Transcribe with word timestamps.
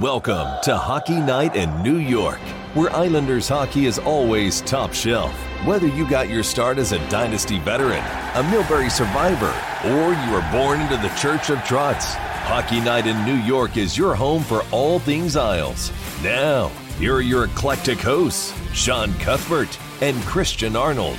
Welcome 0.00 0.62
to 0.62 0.78
Hockey 0.78 1.20
Night 1.20 1.56
in 1.56 1.82
New 1.82 1.98
York, 1.98 2.38
where 2.72 2.90
Islanders 2.90 3.46
hockey 3.50 3.84
is 3.84 3.98
always 3.98 4.62
top 4.62 4.94
shelf. 4.94 5.34
Whether 5.66 5.88
you 5.88 6.08
got 6.08 6.30
your 6.30 6.42
start 6.42 6.78
as 6.78 6.92
a 6.92 7.08
Dynasty 7.10 7.58
veteran, 7.58 7.98
a 7.98 8.42
Milbury 8.44 8.90
survivor, 8.90 9.52
or 9.90 10.14
you 10.14 10.32
were 10.32 10.48
born 10.50 10.80
into 10.80 10.96
the 10.96 11.14
Church 11.20 11.50
of 11.50 11.58
Trotz, 11.58 12.14
Hockey 12.14 12.80
Night 12.80 13.06
in 13.06 13.22
New 13.26 13.44
York 13.44 13.76
is 13.76 13.98
your 13.98 14.14
home 14.14 14.42
for 14.42 14.62
all 14.72 15.00
things 15.00 15.36
Isles. 15.36 15.92
Now, 16.22 16.68
here 16.98 17.16
are 17.16 17.20
your 17.20 17.44
eclectic 17.44 17.98
hosts, 17.98 18.54
Sean 18.72 19.12
Cuthbert 19.18 19.78
and 20.00 20.16
Christian 20.22 20.76
Arnold. 20.76 21.18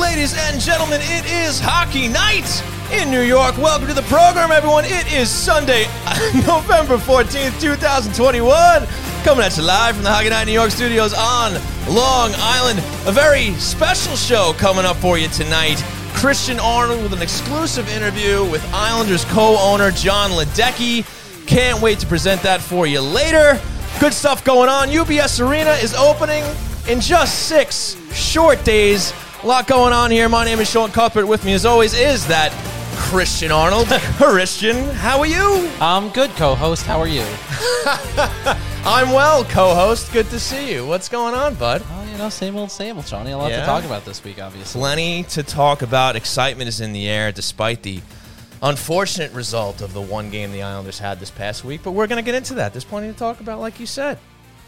Ladies 0.00 0.36
and 0.36 0.60
gentlemen, 0.60 1.00
it 1.04 1.30
is 1.30 1.60
hockey 1.62 2.08
night 2.08 2.60
in 2.92 3.08
New 3.08 3.22
York. 3.22 3.56
Welcome 3.56 3.86
to 3.86 3.94
the 3.94 4.02
program, 4.02 4.50
everyone. 4.50 4.84
It 4.84 5.12
is 5.12 5.30
Sunday, 5.30 5.84
November 6.46 6.98
14th, 6.98 7.58
2021. 7.62 8.86
Coming 9.24 9.42
at 9.42 9.56
you 9.56 9.62
live 9.62 9.94
from 9.94 10.04
the 10.04 10.10
Hockey 10.10 10.28
Night 10.28 10.44
New 10.44 10.52
York 10.52 10.70
studios 10.70 11.14
on 11.14 11.54
Long 11.88 12.32
Island. 12.36 12.78
A 13.06 13.12
very 13.12 13.52
special 13.54 14.14
show 14.16 14.52
coming 14.58 14.84
up 14.84 14.98
for 14.98 15.16
you 15.16 15.28
tonight. 15.28 15.82
Christian 16.12 16.60
Arnold 16.60 17.02
with 17.02 17.14
an 17.14 17.22
exclusive 17.22 17.88
interview 17.88 18.44
with 18.50 18.62
Islanders 18.74 19.24
co 19.24 19.56
owner 19.58 19.90
John 19.92 20.32
Ledecky. 20.32 21.06
Can't 21.46 21.80
wait 21.80 21.98
to 22.00 22.06
present 22.06 22.42
that 22.42 22.60
for 22.60 22.86
you 22.86 23.00
later. 23.00 23.58
Good 23.98 24.12
stuff 24.12 24.44
going 24.44 24.68
on. 24.68 24.88
UBS 24.88 25.40
Arena 25.40 25.70
is 25.70 25.94
opening 25.94 26.44
in 26.86 27.00
just 27.00 27.46
six 27.48 27.96
short 28.12 28.62
days. 28.62 29.14
A 29.42 29.46
lot 29.46 29.66
going 29.66 29.94
on 29.94 30.10
here. 30.10 30.28
My 30.28 30.44
name 30.44 30.58
is 30.58 30.70
Sean 30.70 30.90
Cuthbert. 30.90 31.26
With 31.26 31.46
me, 31.46 31.54
as 31.54 31.64
always, 31.64 31.94
is 31.94 32.26
that 32.26 32.52
Christian 33.10 33.50
Arnold. 33.50 33.88
Christian, 34.18 34.76
how 34.94 35.18
are 35.18 35.26
you? 35.26 35.68
I'm 35.80 36.10
good, 36.10 36.30
co-host. 36.36 36.86
How 36.86 37.00
are 37.00 37.08
you? 37.08 37.24
I'm 38.84 39.10
well, 39.10 39.42
co-host. 39.46 40.12
Good 40.12 40.26
to 40.30 40.38
see 40.38 40.72
you. 40.72 40.86
What's 40.86 41.08
going 41.08 41.34
on, 41.34 41.56
bud? 41.56 41.82
Oh, 41.90 42.04
you 42.12 42.16
know, 42.18 42.28
same 42.28 42.54
old, 42.54 42.70
same 42.70 42.96
old, 42.96 43.06
Johnny. 43.06 43.32
A 43.32 43.36
lot 43.36 43.50
Yeah? 43.50 43.60
to 43.60 43.66
talk 43.66 43.84
about 43.84 44.04
this 44.04 44.22
week, 44.22 44.40
obviously. 44.40 44.78
Plenty 44.78 45.24
to 45.24 45.42
talk 45.42 45.82
about. 45.82 46.14
Excitement 46.14 46.68
is 46.68 46.80
in 46.80 46.92
the 46.92 47.08
air, 47.08 47.32
despite 47.32 47.82
the 47.82 48.00
unfortunate 48.62 49.32
result 49.32 49.80
of 49.80 49.92
the 49.92 50.00
one 50.00 50.30
game 50.30 50.52
the 50.52 50.62
Islanders 50.62 51.00
had 51.00 51.18
this 51.18 51.30
past 51.32 51.64
week. 51.64 51.80
But 51.82 51.90
we're 51.92 52.06
going 52.06 52.22
to 52.22 52.24
get 52.24 52.36
into 52.36 52.54
that. 52.54 52.72
There's 52.72 52.84
plenty 52.84 53.08
to 53.08 53.18
talk 53.18 53.40
about, 53.40 53.58
like 53.58 53.80
you 53.80 53.86
said. 53.86 54.18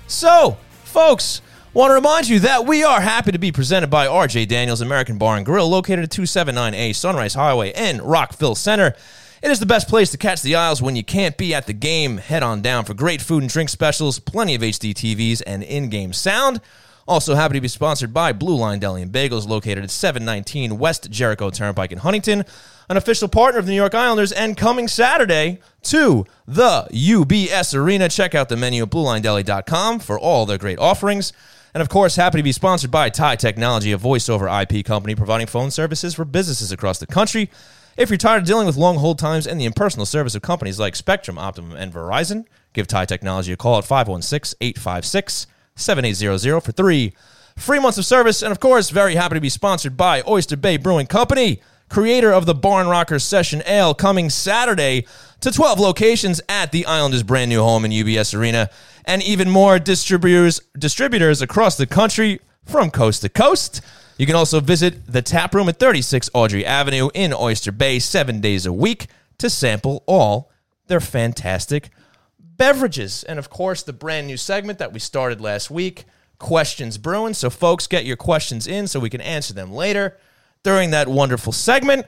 So, 0.08 0.56
folks, 0.82 1.42
want 1.74 1.90
to 1.90 1.94
remind 1.94 2.28
you 2.28 2.38
that 2.40 2.66
we 2.66 2.84
are 2.84 3.00
happy 3.00 3.32
to 3.32 3.38
be 3.38 3.50
presented 3.50 3.88
by 3.88 4.06
RJ 4.06 4.46
Daniels 4.48 4.82
American 4.82 5.16
Bar 5.16 5.38
and 5.38 5.46
Grill, 5.46 5.68
located 5.68 6.00
at 6.00 6.10
279A 6.10 6.94
Sunrise 6.94 7.32
Highway 7.32 7.72
in 7.74 8.02
Rockville 8.02 8.54
Center. 8.54 8.94
It 9.42 9.50
is 9.50 9.58
the 9.58 9.66
best 9.66 9.88
place 9.88 10.10
to 10.10 10.18
catch 10.18 10.42
the 10.42 10.54
Isles 10.54 10.82
when 10.82 10.96
you 10.96 11.02
can't 11.02 11.36
be 11.38 11.54
at 11.54 11.66
the 11.66 11.72
game. 11.72 12.18
Head 12.18 12.42
on 12.42 12.60
down 12.60 12.84
for 12.84 12.92
great 12.92 13.22
food 13.22 13.42
and 13.42 13.50
drink 13.50 13.70
specials, 13.70 14.18
plenty 14.18 14.54
of 14.54 14.60
HD 14.60 14.92
TVs, 14.92 15.42
and 15.46 15.62
in 15.62 15.88
game 15.88 16.12
sound. 16.12 16.60
Also 17.08 17.34
happy 17.34 17.54
to 17.54 17.60
be 17.60 17.68
sponsored 17.68 18.12
by 18.12 18.32
Blue 18.32 18.54
Line 18.54 18.78
Deli 18.78 19.00
and 19.00 19.10
Bagels, 19.10 19.48
located 19.48 19.82
at 19.82 19.90
719 19.90 20.78
West 20.78 21.10
Jericho 21.10 21.48
Turnpike 21.48 21.90
in 21.90 21.98
Huntington, 21.98 22.44
an 22.90 22.96
official 22.98 23.28
partner 23.28 23.58
of 23.58 23.64
the 23.64 23.72
New 23.72 23.76
York 23.76 23.94
Islanders, 23.94 24.30
and 24.30 24.58
coming 24.58 24.88
Saturday 24.88 25.58
to 25.84 26.26
the 26.46 26.86
UBS 26.92 27.74
Arena. 27.74 28.10
Check 28.10 28.34
out 28.34 28.50
the 28.50 28.58
menu 28.58 28.82
at 28.82 28.90
BlueLineDeli.com 28.90 30.00
for 30.00 30.18
all 30.18 30.44
their 30.44 30.58
great 30.58 30.78
offerings. 30.78 31.32
And 31.74 31.80
of 31.80 31.88
course, 31.88 32.16
happy 32.16 32.38
to 32.38 32.42
be 32.42 32.52
sponsored 32.52 32.90
by 32.90 33.08
Tie 33.08 33.36
Technology, 33.36 33.92
a 33.92 33.96
voice 33.96 34.28
over 34.28 34.46
IP 34.46 34.84
company 34.84 35.14
providing 35.14 35.46
phone 35.46 35.70
services 35.70 36.14
for 36.14 36.26
businesses 36.26 36.70
across 36.70 36.98
the 36.98 37.06
country. 37.06 37.50
If 37.96 38.10
you're 38.10 38.18
tired 38.18 38.42
of 38.42 38.46
dealing 38.46 38.66
with 38.66 38.76
long 38.76 38.96
hold 38.96 39.18
times 39.18 39.46
and 39.46 39.58
the 39.58 39.64
impersonal 39.64 40.04
service 40.04 40.34
of 40.34 40.42
companies 40.42 40.78
like 40.78 40.94
Spectrum, 40.96 41.38
Optimum, 41.38 41.72
and 41.72 41.92
Verizon, 41.92 42.44
give 42.74 42.86
Tie 42.86 43.06
Technology 43.06 43.52
a 43.52 43.56
call 43.56 43.78
at 43.78 43.84
516 43.84 44.56
856 44.60 45.46
7800 45.74 46.60
for 46.60 46.72
three 46.72 47.14
free 47.56 47.78
months 47.78 47.98
of 47.98 48.04
service. 48.04 48.42
And 48.42 48.52
of 48.52 48.60
course, 48.60 48.90
very 48.90 49.14
happy 49.14 49.36
to 49.36 49.40
be 49.40 49.48
sponsored 49.48 49.96
by 49.96 50.22
Oyster 50.28 50.56
Bay 50.56 50.76
Brewing 50.76 51.06
Company, 51.06 51.62
creator 51.88 52.32
of 52.32 52.46
the 52.46 52.54
Barn 52.54 52.86
Rocker 52.86 53.18
Session 53.18 53.62
Ale, 53.66 53.94
coming 53.94 54.30
Saturday 54.30 55.06
to 55.40 55.50
12 55.50 55.78
locations 55.80 56.40
at 56.48 56.72
the 56.72 56.86
Islanders' 56.86 57.22
brand 57.22 57.48
new 57.48 57.62
home 57.62 57.84
in 57.84 57.90
UBS 57.90 58.38
Arena, 58.38 58.70
and 59.04 59.22
even 59.22 59.50
more 59.50 59.78
distributors 59.78 60.60
distributors 60.78 61.42
across 61.42 61.76
the 61.76 61.86
country 61.86 62.40
from 62.64 62.90
coast 62.90 63.22
to 63.22 63.28
coast. 63.28 63.80
You 64.18 64.26
can 64.26 64.36
also 64.36 64.60
visit 64.60 65.06
the 65.10 65.22
tap 65.22 65.54
room 65.54 65.68
at 65.68 65.78
36 65.78 66.30
Audrey 66.34 66.64
Avenue 66.64 67.10
in 67.14 67.32
Oyster 67.32 67.72
Bay 67.72 67.98
seven 67.98 68.40
days 68.40 68.66
a 68.66 68.72
week 68.72 69.06
to 69.38 69.50
sample 69.50 70.04
all 70.06 70.50
their 70.86 71.00
fantastic 71.00 71.90
beverages. 72.38 73.24
And 73.24 73.38
of 73.38 73.50
course, 73.50 73.82
the 73.82 73.92
brand 73.92 74.26
new 74.26 74.36
segment 74.36 74.78
that 74.78 74.92
we 74.92 75.00
started 75.00 75.40
last 75.40 75.70
week, 75.70 76.04
Questions 76.38 76.98
Brewing. 76.98 77.34
So, 77.34 77.50
folks, 77.50 77.86
get 77.86 78.04
your 78.04 78.16
questions 78.16 78.66
in 78.66 78.86
so 78.86 79.00
we 79.00 79.10
can 79.10 79.20
answer 79.20 79.54
them 79.54 79.72
later 79.72 80.18
during 80.62 80.90
that 80.90 81.08
wonderful 81.08 81.52
segment. 81.52 82.06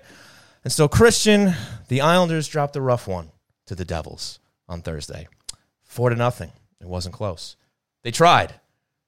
And 0.63 0.73
so, 0.73 0.89
Christian, 0.89 1.55
the 1.89 2.01
Islanders 2.01 2.49
dropped 2.49 2.77
a 2.77 2.81
rough 2.81 3.09
one 3.09 3.31
to 3.67 3.75
the 3.75 3.85
Devils 3.85 4.39
on 4.69 4.83
Thursday. 4.83 5.29
Four 5.83 6.11
to 6.11 6.17
nothing. 6.17 6.53
It 6.85 6.91
wasn't 6.91 7.15
close. 7.15 7.57
They 8.03 8.11
tried. 8.11 8.53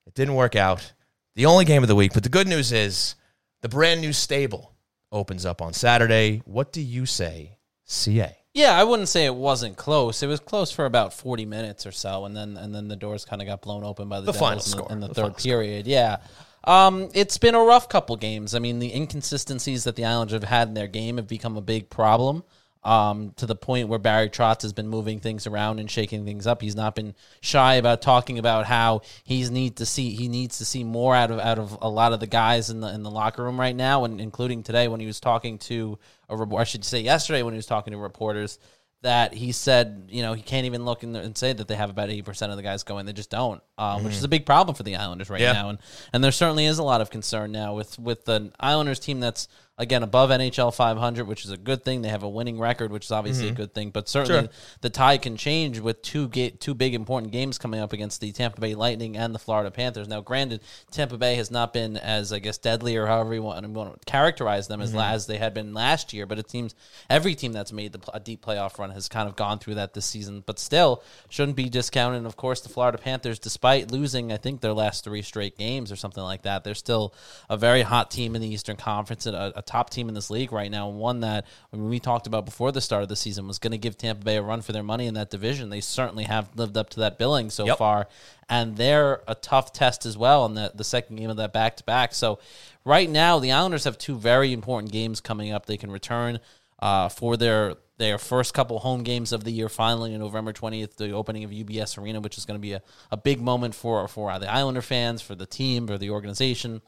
It 0.07 0.15
didn't 0.15 0.35
work 0.35 0.57
out. 0.57 0.93
The 1.35 1.47
only 1.47 1.65
game 1.67 1.83
of 1.83 1.89
the 1.89 1.95
week. 1.95 2.13
But 2.15 2.23
the 2.23 2.29
good 2.31 2.49
news 2.49 2.73
is 2.73 3.15
the 3.61 3.69
brand 3.69 4.01
new 4.01 4.13
stable 4.13 4.73
opens 5.13 5.45
up 5.45 5.61
on 5.61 5.73
Saturday. 5.75 6.43
What 6.47 6.73
do 6.73 6.81
you 6.81 7.05
say, 7.07 7.59
CA? 7.85 8.35
Yeah, 8.55 8.73
I 8.81 8.85
wouldn't 8.85 9.09
say 9.11 9.27
it 9.27 9.35
wasn't 9.35 9.77
close. 9.77 10.23
It 10.23 10.29
was 10.29 10.41
close 10.41 10.71
for 10.73 10.87
about 10.87 11.13
40 11.13 11.45
minutes 11.45 11.85
or 11.85 11.93
so, 11.93 12.25
and 12.25 12.35
then 12.35 12.57
and 12.57 12.75
then 12.75 12.89
the 12.89 12.97
doors 12.97 13.27
kind 13.27 13.43
of 13.43 13.47
got 13.49 13.61
blown 13.61 13.85
open 13.85 14.09
by 14.09 14.21
the, 14.21 14.27
The 14.27 14.33
final 14.33 14.57
Devils 14.61 14.67
in 14.67 14.71
score. 14.79 14.89
the, 14.89 14.95
in 14.95 15.01
the 15.01 15.09
The 15.09 15.15
third 15.15 15.21
final 15.23 15.39
score. 15.39 15.51
period. 15.51 15.87
Yeah. 15.87 16.17
Um, 16.65 17.11
it's 17.15 17.37
been 17.37 17.55
a 17.55 17.61
rough 17.61 17.91
couple 17.91 18.17
games. 18.17 18.55
I 18.55 18.59
mean, 18.59 18.79
the 18.79 18.93
inconsistencies 18.95 19.85
that 19.85 19.95
the 19.97 20.07
Islanders 20.07 20.33
have 20.41 20.45
had 20.49 20.69
in 20.69 20.75
their 20.75 20.89
game 20.89 21.19
have 21.19 21.29
become 21.29 21.57
a 21.59 21.61
big 21.61 21.91
problem. 21.91 22.43
Um, 22.87 23.33
to 23.39 23.47
the 23.47 23.57
point 23.57 23.89
where 23.89 23.99
Barry 23.99 24.31
Trotz 24.31 24.63
has 24.63 24.73
been 24.73 24.87
moving 24.87 25.19
things 25.19 25.47
around 25.49 25.81
and 25.81 25.91
shaking 25.91 26.25
things 26.25 26.47
up. 26.47 26.63
He's 26.63 26.77
not 26.77 26.95
been 26.95 27.17
shy 27.41 27.75
about 27.75 28.01
talking 28.01 28.39
about 28.39 28.65
how 28.67 29.01
he's 29.25 29.51
need 29.51 29.79
to 29.79 29.87
see 29.87 30.15
he 30.15 30.29
needs 30.29 30.59
to 30.59 30.65
see 30.65 30.85
more 30.85 31.13
out 31.17 31.33
of 31.33 31.41
out 31.41 31.59
of 31.59 31.77
a 31.83 31.89
lot 31.89 32.13
of 32.13 32.21
the 32.21 32.29
guys 32.29 32.71
in 32.71 32.79
the 32.81 32.87
in 32.95 33.03
the 33.03 33.11
locker 33.11 33.43
room 33.43 33.59
right 33.59 33.75
now, 33.75 34.05
and 34.05 34.21
including 34.21 34.63
today 34.63 34.87
when 34.87 35.01
he 35.01 35.07
was 35.07 35.19
talking 35.19 35.59
to 35.59 35.99
a 36.29 36.37
report. 36.37 36.61
I 36.61 36.65
should 36.65 36.85
say 36.85 37.01
yesterday 37.01 37.43
when 37.43 37.55
he 37.55 37.59
was 37.59 37.67
talking 37.67 37.91
to 37.91 37.99
reporters 37.99 38.61
that 39.03 39.35
he 39.35 39.53
said, 39.53 40.09
you 40.09 40.23
know, 40.23 40.33
he 40.33 40.43
can't 40.43 40.65
even 40.67 40.85
look 40.85 41.01
the, 41.01 41.07
and 41.21 41.37
say 41.37 41.53
that 41.53 41.69
they 41.69 41.77
have 41.77 41.91
about 41.91 42.09
80% 42.09 42.51
of 42.51 42.57
the 42.57 42.63
guys 42.63 42.83
going. 42.83 43.05
They 43.07 43.13
just 43.13 43.31
don't, 43.31 43.63
um, 43.79 44.03
which 44.05 44.15
is 44.15 44.25
a 44.25 44.29
big 44.29 44.47
problem 44.47 44.75
for 44.75 44.83
the 44.85 44.97
Islanders 44.97 45.29
right 45.29 45.41
Yeah. 45.41 45.53
now. 45.53 45.69
And 45.69 45.79
and 46.13 46.25
there 46.25 46.33
certainly 46.33 46.65
is 46.67 46.79
a 46.79 46.83
lot 46.83 47.01
of 47.03 47.11
concern 47.11 47.53
now 47.53 47.75
with, 47.75 47.99
with 47.99 48.27
an 48.29 48.53
Islanders 48.59 48.99
team 48.99 49.21
that's, 49.21 49.49
again, 49.79 50.03
above 50.03 50.31
NHL 50.31 50.75
500, 50.75 51.27
which 51.27 51.45
is 51.45 51.51
a 51.51 51.57
good 51.57 51.85
thing. 51.85 52.01
They 52.01 52.09
have 52.09 52.23
a 52.23 52.29
winning 52.29 52.59
record, 52.59 52.91
which 52.91 53.07
is 53.07 53.11
obviously 53.11 53.47
a 53.47 53.49
mm-hmm. 53.49 53.57
good 53.57 53.75
thing. 53.75 53.91
But 53.91 54.09
certainly 54.09 54.43
Sure. 54.43 54.51
the 54.81 54.91
tie 54.91 55.19
can 55.19 55.37
change 55.37 55.81
with 55.81 56.01
two 56.01 56.29
ga- 56.29 56.51
two 56.51 56.75
big 56.75 56.95
important 56.95 57.33
games 57.33 57.59
coming 57.59 57.81
up 57.81 57.93
against 57.93 58.21
the 58.21 58.33
Tampa 58.33 58.61
Bay 58.61 58.75
Lightning 58.75 59.17
and 59.17 59.35
the 59.35 59.39
Florida 59.39 59.71
Panthers. 59.71 60.09
Now, 60.09 60.21
granted, 60.23 60.63
Tampa 60.91 61.19
Bay 61.19 61.35
has 61.35 61.51
not 61.51 61.73
been 61.75 61.97
as, 61.99 62.33
I 62.33 62.39
guess, 62.39 62.57
deadly 62.57 62.97
or 62.97 63.07
however 63.07 63.35
you 63.35 63.43
want, 63.43 63.67
you 63.67 63.73
want 63.73 64.01
to 64.01 64.11
characterize 64.11 64.67
them 64.67 64.81
as, 64.81 64.95
la- 64.95 65.11
as 65.11 65.27
they 65.27 65.37
had 65.37 65.53
been 65.53 65.75
last 65.75 66.13
year. 66.13 66.25
But 66.25 66.39
it 66.39 66.51
seems 66.51 66.75
every 67.11 67.35
team 67.35 67.53
that's 67.53 67.73
made 67.73 67.93
the, 67.93 68.01
a 68.15 68.21
deep 68.21 68.45
playoff 68.45 68.79
run 68.79 68.91
has 68.91 69.09
kind 69.09 69.29
of 69.29 69.37
gone 69.37 69.59
through 69.59 69.75
that 69.75 69.93
this 69.93 70.07
season. 70.07 70.43
But 70.47 70.59
still, 70.59 71.03
shouldn't 71.29 71.57
be 71.57 71.69
discounted. 71.69 72.19
And 72.19 72.27
of 72.27 72.37
course, 72.37 72.63
the 72.63 72.71
Florida 72.71 72.97
Panthers, 72.97 73.39
despite 73.39 73.91
losing, 73.91 74.33
I 74.33 74.39
think, 74.39 74.63
their 74.63 74.73
last 74.73 75.05
three 75.05 75.23
straight 75.23 75.59
games 75.59 75.93
or 75.93 75.97
something 75.97 76.23
like 76.23 76.43
that, 76.43 76.65
they're 76.65 76.75
still 76.75 77.13
a 77.51 77.59
very 77.59 77.83
hot 77.83 78.11
team 78.11 78.35
in 78.35 78.41
the 78.41 78.49
Eastern 78.49 78.77
Conference 78.77 79.27
and 79.27 79.37
a, 79.37 79.53
a 79.59 79.66
top 79.67 79.91
team 79.91 80.09
in 80.09 80.15
this 80.15 80.31
league 80.31 80.53
right 80.53 80.71
now. 80.71 80.89
And 80.89 80.99
one 80.99 81.21
that, 81.21 81.45
when 81.71 81.89
we 81.89 81.99
talked 82.01 82.27
about 82.27 82.45
before 82.45 82.73
the 82.73 82.81
start 82.81 83.03
of 83.03 83.09
the 83.09 83.17
season, 83.17 83.47
was 83.47 83.59
going 83.59 83.73
to 83.73 83.79
give 83.79 83.99
Tampa 83.99 84.25
Bay 84.25 84.37
a 84.37 84.43
run 84.43 84.63
for 84.63 84.73
their 84.73 84.83
money 84.83 85.07
in 85.07 85.15
that 85.15 85.31
division. 85.31 85.69
They 85.69 85.81
certainly 85.81 86.25
have 86.25 86.49
lived 86.57 86.77
up 86.77 86.89
to 86.91 87.01
that 87.01 87.19
billing 87.19 87.51
so 87.51 87.67
Yep. 87.67 87.79
far. 87.79 88.09
And 88.49 88.77
they're 88.77 89.23
a 89.27 89.35
tough 89.35 89.73
test 89.73 90.07
as 90.07 90.17
well 90.17 90.47
in 90.47 90.55
the, 90.55 90.73
the 90.75 90.85
second 90.85 91.17
game 91.17 91.31
of 91.31 91.37
that 91.37 91.53
back 91.53 91.77
to 91.79 91.85
back. 91.85 92.15
So, 92.15 92.39
right 92.85 93.11
now, 93.11 93.39
the 93.39 93.53
Islanders 93.53 93.85
have 93.85 93.99
two 93.99 94.17
very 94.17 94.53
important 94.53 94.93
games 94.93 95.21
coming 95.21 95.53
up. 95.53 95.67
They 95.67 95.77
can 95.77 95.91
return 95.91 96.41
uh, 96.81 97.09
for 97.09 97.37
their 97.37 97.75
their 97.99 98.19
first 98.19 98.53
couple 98.53 98.79
home 98.79 99.03
games 99.03 99.33
of 99.33 99.43
the 99.43 99.51
year 99.51 99.71
finally 99.71 100.13
on 100.13 100.21
November 100.21 100.53
20th, 100.53 100.97
the 100.97 101.13
opening 101.13 101.45
of 101.45 101.51
UBS 101.51 101.97
Arena, 101.97 102.21
which 102.21 102.37
is 102.37 102.45
going 102.45 102.59
to 102.59 102.63
be 102.63 102.73
a, 102.75 102.83
a 103.11 103.17
big 103.17 103.41
moment 103.41 103.75
for, 103.75 104.07
for 104.07 104.39
the 104.39 104.53
Islander 104.53 104.83
fans, 104.83 105.23
for 105.23 105.35
the 105.35 105.47
team, 105.47 105.87
for 105.87 105.97
the 105.97 106.11
organization 106.11 106.83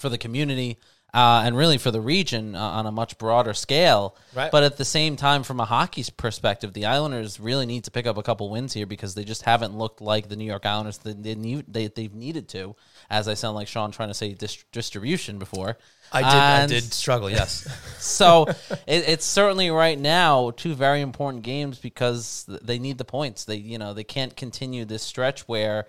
for 0.00 0.08
the 0.08 0.18
community 0.18 0.78
uh, 1.12 1.42
and 1.44 1.56
really 1.56 1.78
for 1.78 1.90
the 1.90 2.00
region 2.00 2.54
uh, 2.54 2.60
on 2.60 2.86
a 2.86 2.92
much 2.92 3.18
broader 3.18 3.54
scale. 3.54 4.16
Right. 4.34 4.50
But 4.50 4.62
at 4.62 4.76
the 4.76 4.84
same 4.84 5.16
time, 5.16 5.42
from 5.42 5.60
a 5.60 5.64
hockey 5.64 6.04
perspective, 6.16 6.72
the 6.72 6.86
Islanders 6.86 7.40
really 7.40 7.66
need 7.66 7.84
to 7.84 7.90
pick 7.90 8.06
up 8.06 8.16
a 8.16 8.22
couple 8.22 8.50
wins 8.50 8.72
here 8.72 8.86
because 8.86 9.14
they 9.14 9.24
just 9.24 9.42
haven't 9.42 9.76
looked 9.76 10.00
like 10.00 10.28
the 10.28 10.36
New 10.36 10.44
York 10.44 10.66
Islanders 10.66 10.98
that 10.98 11.22
they 11.22 11.34
need, 11.34 11.64
they, 11.68 11.88
they've 11.88 12.14
needed 12.14 12.48
to. 12.50 12.76
As 13.08 13.26
I 13.26 13.34
sound 13.34 13.56
like 13.56 13.68
Sean 13.68 13.90
trying 13.90 14.08
to 14.08 14.14
say 14.14 14.34
dis- 14.34 14.64
distribution 14.72 15.38
before. 15.38 15.76
I 16.12 16.22
did. 16.22 16.28
And 16.28 16.62
I 16.62 16.66
did 16.66 16.92
struggle. 16.92 17.30
Yes. 17.30 17.68
so 17.98 18.46
it, 18.46 19.08
it's 19.08 19.24
certainly 19.24 19.70
right 19.70 19.98
now 19.98 20.50
two 20.50 20.74
very 20.74 21.00
important 21.00 21.42
games 21.42 21.78
because 21.78 22.44
they 22.48 22.78
need 22.78 22.98
the 22.98 23.04
points. 23.04 23.44
They 23.44 23.56
you 23.56 23.78
know 23.78 23.94
they 23.94 24.04
can't 24.04 24.34
continue 24.36 24.84
this 24.84 25.02
stretch 25.02 25.46
where 25.48 25.86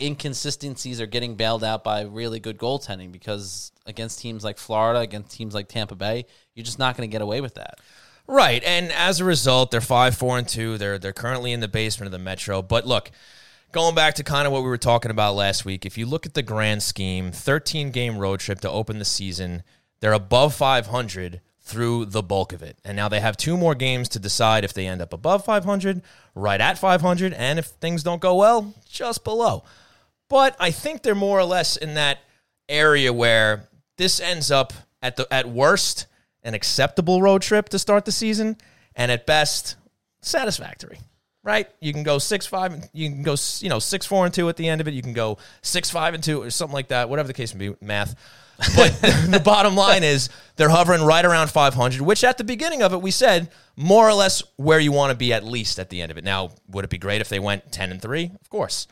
inconsistencies 0.00 1.00
are 1.00 1.06
getting 1.06 1.34
bailed 1.34 1.64
out 1.64 1.82
by 1.82 2.02
really 2.02 2.40
good 2.40 2.58
goaltending 2.58 3.10
because 3.10 3.72
against 3.86 4.20
teams 4.20 4.44
like 4.44 4.58
Florida, 4.58 5.00
against 5.00 5.32
teams 5.32 5.54
like 5.54 5.68
Tampa 5.68 5.94
Bay, 5.94 6.26
you're 6.54 6.64
just 6.64 6.78
not 6.78 6.96
going 6.96 7.08
to 7.08 7.12
get 7.12 7.22
away 7.22 7.40
with 7.40 7.54
that. 7.54 7.80
Right, 8.26 8.62
and 8.62 8.92
as 8.92 9.20
a 9.20 9.24
result, 9.24 9.70
they're 9.70 9.80
five, 9.80 10.14
four, 10.14 10.36
and 10.36 10.46
two. 10.46 10.76
They're 10.76 10.98
they're 10.98 11.14
currently 11.14 11.52
in 11.52 11.60
the 11.60 11.68
basement 11.68 12.08
of 12.08 12.12
the 12.12 12.18
Metro. 12.18 12.60
But 12.60 12.86
look, 12.86 13.10
going 13.72 13.94
back 13.94 14.14
to 14.16 14.24
kind 14.24 14.46
of 14.46 14.52
what 14.52 14.62
we 14.62 14.68
were 14.68 14.76
talking 14.76 15.10
about 15.10 15.34
last 15.34 15.64
week, 15.64 15.86
if 15.86 15.96
you 15.96 16.04
look 16.04 16.26
at 16.26 16.34
the 16.34 16.42
grand 16.42 16.82
scheme, 16.82 17.32
13 17.32 17.90
game 17.90 18.18
road 18.18 18.40
trip 18.40 18.60
to 18.60 18.70
open 18.70 18.98
the 18.98 19.06
season, 19.06 19.62
they're 20.00 20.12
above 20.12 20.54
500 20.54 21.40
through 21.60 22.06
the 22.06 22.22
bulk 22.22 22.52
of 22.52 22.62
it. 22.62 22.78
And 22.84 22.96
now 22.96 23.08
they 23.08 23.20
have 23.20 23.36
two 23.36 23.56
more 23.56 23.74
games 23.74 24.08
to 24.10 24.18
decide 24.18 24.64
if 24.64 24.72
they 24.72 24.86
end 24.86 25.02
up 25.02 25.12
above 25.12 25.44
500, 25.44 26.02
right 26.34 26.60
at 26.60 26.78
500, 26.78 27.32
and 27.32 27.58
if 27.58 27.66
things 27.66 28.02
don't 28.02 28.20
go 28.20 28.34
well, 28.34 28.74
just 28.88 29.24
below. 29.24 29.64
But 30.28 30.56
I 30.60 30.70
think 30.70 31.02
they're 31.02 31.14
more 31.14 31.38
or 31.38 31.44
less 31.44 31.76
in 31.76 31.94
that 31.94 32.18
area 32.68 33.12
where 33.12 33.68
this 33.96 34.20
ends 34.20 34.50
up 34.50 34.72
at 35.02 35.16
the 35.16 35.26
at 35.32 35.48
worst 35.48 36.06
an 36.42 36.54
acceptable 36.54 37.20
road 37.20 37.42
trip 37.42 37.68
to 37.70 37.78
start 37.78 38.04
the 38.04 38.12
season, 38.12 38.56
and 38.94 39.10
at 39.10 39.26
best 39.26 39.76
satisfactory. 40.20 40.98
Right? 41.44 41.68
You 41.80 41.92
can 41.92 42.02
go 42.02 42.18
six 42.18 42.46
five. 42.46 42.88
You 42.92 43.08
can 43.08 43.22
go 43.22 43.36
you 43.60 43.68
know 43.68 43.78
six 43.78 44.04
four 44.06 44.24
and 44.24 44.34
two 44.34 44.48
at 44.48 44.56
the 44.56 44.68
end 44.68 44.80
of 44.80 44.88
it. 44.88 44.94
You 44.94 45.02
can 45.02 45.14
go 45.14 45.38
six 45.62 45.90
five 45.90 46.14
and 46.14 46.22
two 46.22 46.42
or 46.42 46.50
something 46.50 46.74
like 46.74 46.88
that. 46.88 47.08
Whatever 47.08 47.28
the 47.28 47.34
case 47.34 47.54
may 47.54 47.68
be, 47.68 47.76
math. 47.80 48.14
But 48.76 48.90
the 49.30 49.40
bottom 49.42 49.76
line 49.76 50.02
is 50.02 50.28
they're 50.56 50.68
hovering 50.68 51.02
right 51.02 51.24
around 51.24 51.48
500, 51.48 52.00
which 52.00 52.24
at 52.24 52.38
the 52.38 52.44
beginning 52.44 52.82
of 52.82 52.92
it 52.92 53.00
we 53.00 53.12
said 53.12 53.50
more 53.76 54.08
or 54.08 54.14
less 54.14 54.42
where 54.56 54.80
you 54.80 54.92
want 54.92 55.10
to 55.10 55.16
be 55.16 55.32
at 55.32 55.44
least 55.44 55.78
at 55.78 55.90
the 55.90 56.02
end 56.02 56.10
of 56.10 56.18
it. 56.18 56.24
Now, 56.24 56.50
would 56.68 56.84
it 56.84 56.90
be 56.90 56.98
great 56.98 57.20
if 57.20 57.28
they 57.28 57.38
went 57.38 57.70
10 57.70 57.92
and 57.92 58.02
three? 58.02 58.32
Of 58.40 58.50
course. 58.50 58.88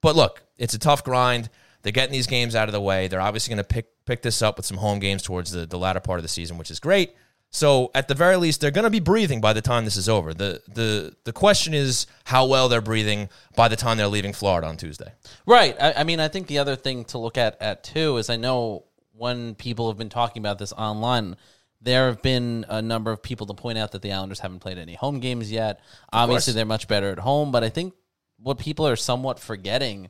But 0.00 0.16
look, 0.16 0.42
it's 0.62 0.74
a 0.74 0.78
tough 0.78 1.02
grind. 1.02 1.50
They're 1.82 1.92
getting 1.92 2.12
these 2.12 2.28
games 2.28 2.54
out 2.54 2.68
of 2.68 2.72
the 2.72 2.80
way. 2.80 3.08
They're 3.08 3.20
obviously 3.20 3.52
going 3.52 3.64
to 3.64 3.68
pick 3.68 3.86
pick 4.06 4.22
this 4.22 4.40
up 4.40 4.56
with 4.56 4.64
some 4.64 4.76
home 4.76 5.00
games 5.00 5.22
towards 5.22 5.50
the, 5.50 5.66
the 5.66 5.76
latter 5.76 6.00
part 6.00 6.18
of 6.20 6.22
the 6.22 6.28
season, 6.28 6.56
which 6.56 6.70
is 6.70 6.78
great. 6.78 7.14
So 7.50 7.90
at 7.94 8.08
the 8.08 8.14
very 8.14 8.36
least, 8.36 8.60
they're 8.60 8.70
going 8.70 8.84
to 8.84 8.90
be 8.90 9.00
breathing 9.00 9.40
by 9.40 9.52
the 9.52 9.60
time 9.60 9.84
this 9.84 9.96
is 9.96 10.08
over. 10.08 10.32
the 10.32 10.62
the 10.68 11.16
The 11.24 11.32
question 11.32 11.74
is 11.74 12.06
how 12.24 12.46
well 12.46 12.68
they're 12.68 12.80
breathing 12.80 13.28
by 13.56 13.66
the 13.66 13.76
time 13.76 13.96
they're 13.96 14.06
leaving 14.06 14.32
Florida 14.32 14.68
on 14.68 14.76
Tuesday. 14.76 15.12
Right. 15.46 15.76
I, 15.80 15.94
I 15.98 16.04
mean, 16.04 16.20
I 16.20 16.28
think 16.28 16.46
the 16.46 16.58
other 16.58 16.76
thing 16.76 17.04
to 17.06 17.18
look 17.18 17.36
at 17.36 17.60
at 17.60 17.82
too 17.82 18.16
is 18.18 18.30
I 18.30 18.36
know 18.36 18.84
when 19.12 19.56
people 19.56 19.88
have 19.88 19.98
been 19.98 20.08
talking 20.08 20.40
about 20.40 20.58
this 20.58 20.72
online, 20.72 21.36
there 21.80 22.06
have 22.06 22.22
been 22.22 22.64
a 22.68 22.80
number 22.80 23.10
of 23.10 23.20
people 23.20 23.48
to 23.48 23.54
point 23.54 23.78
out 23.78 23.90
that 23.90 24.02
the 24.02 24.12
Islanders 24.12 24.38
haven't 24.38 24.60
played 24.60 24.78
any 24.78 24.94
home 24.94 25.18
games 25.18 25.50
yet. 25.50 25.80
Obviously, 26.12 26.52
they're 26.52 26.64
much 26.64 26.86
better 26.86 27.10
at 27.10 27.18
home, 27.18 27.50
but 27.50 27.64
I 27.64 27.68
think 27.68 27.94
what 28.38 28.58
people 28.58 28.86
are 28.86 28.96
somewhat 28.96 29.40
forgetting 29.40 30.08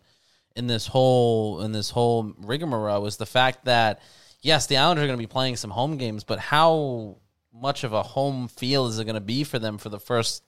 in 0.56 0.66
this 0.66 0.86
whole 0.86 1.62
in 1.62 1.72
this 1.72 1.90
whole 1.90 2.32
rigmarole 2.38 3.06
is 3.06 3.16
the 3.16 3.26
fact 3.26 3.64
that 3.66 4.00
yes, 4.40 4.66
the 4.66 4.76
Islanders 4.76 5.04
are 5.04 5.06
going 5.06 5.18
to 5.18 5.22
be 5.22 5.26
playing 5.30 5.56
some 5.56 5.70
home 5.70 5.96
games, 5.96 6.24
but 6.24 6.38
how 6.38 7.16
much 7.54 7.84
of 7.84 7.92
a 7.92 8.02
home 8.02 8.48
feel 8.48 8.86
is 8.86 8.98
it 8.98 9.04
going 9.04 9.14
to 9.14 9.20
be 9.20 9.44
for 9.44 9.58
them 9.58 9.78
for 9.78 9.88
the 9.88 10.00
first 10.00 10.42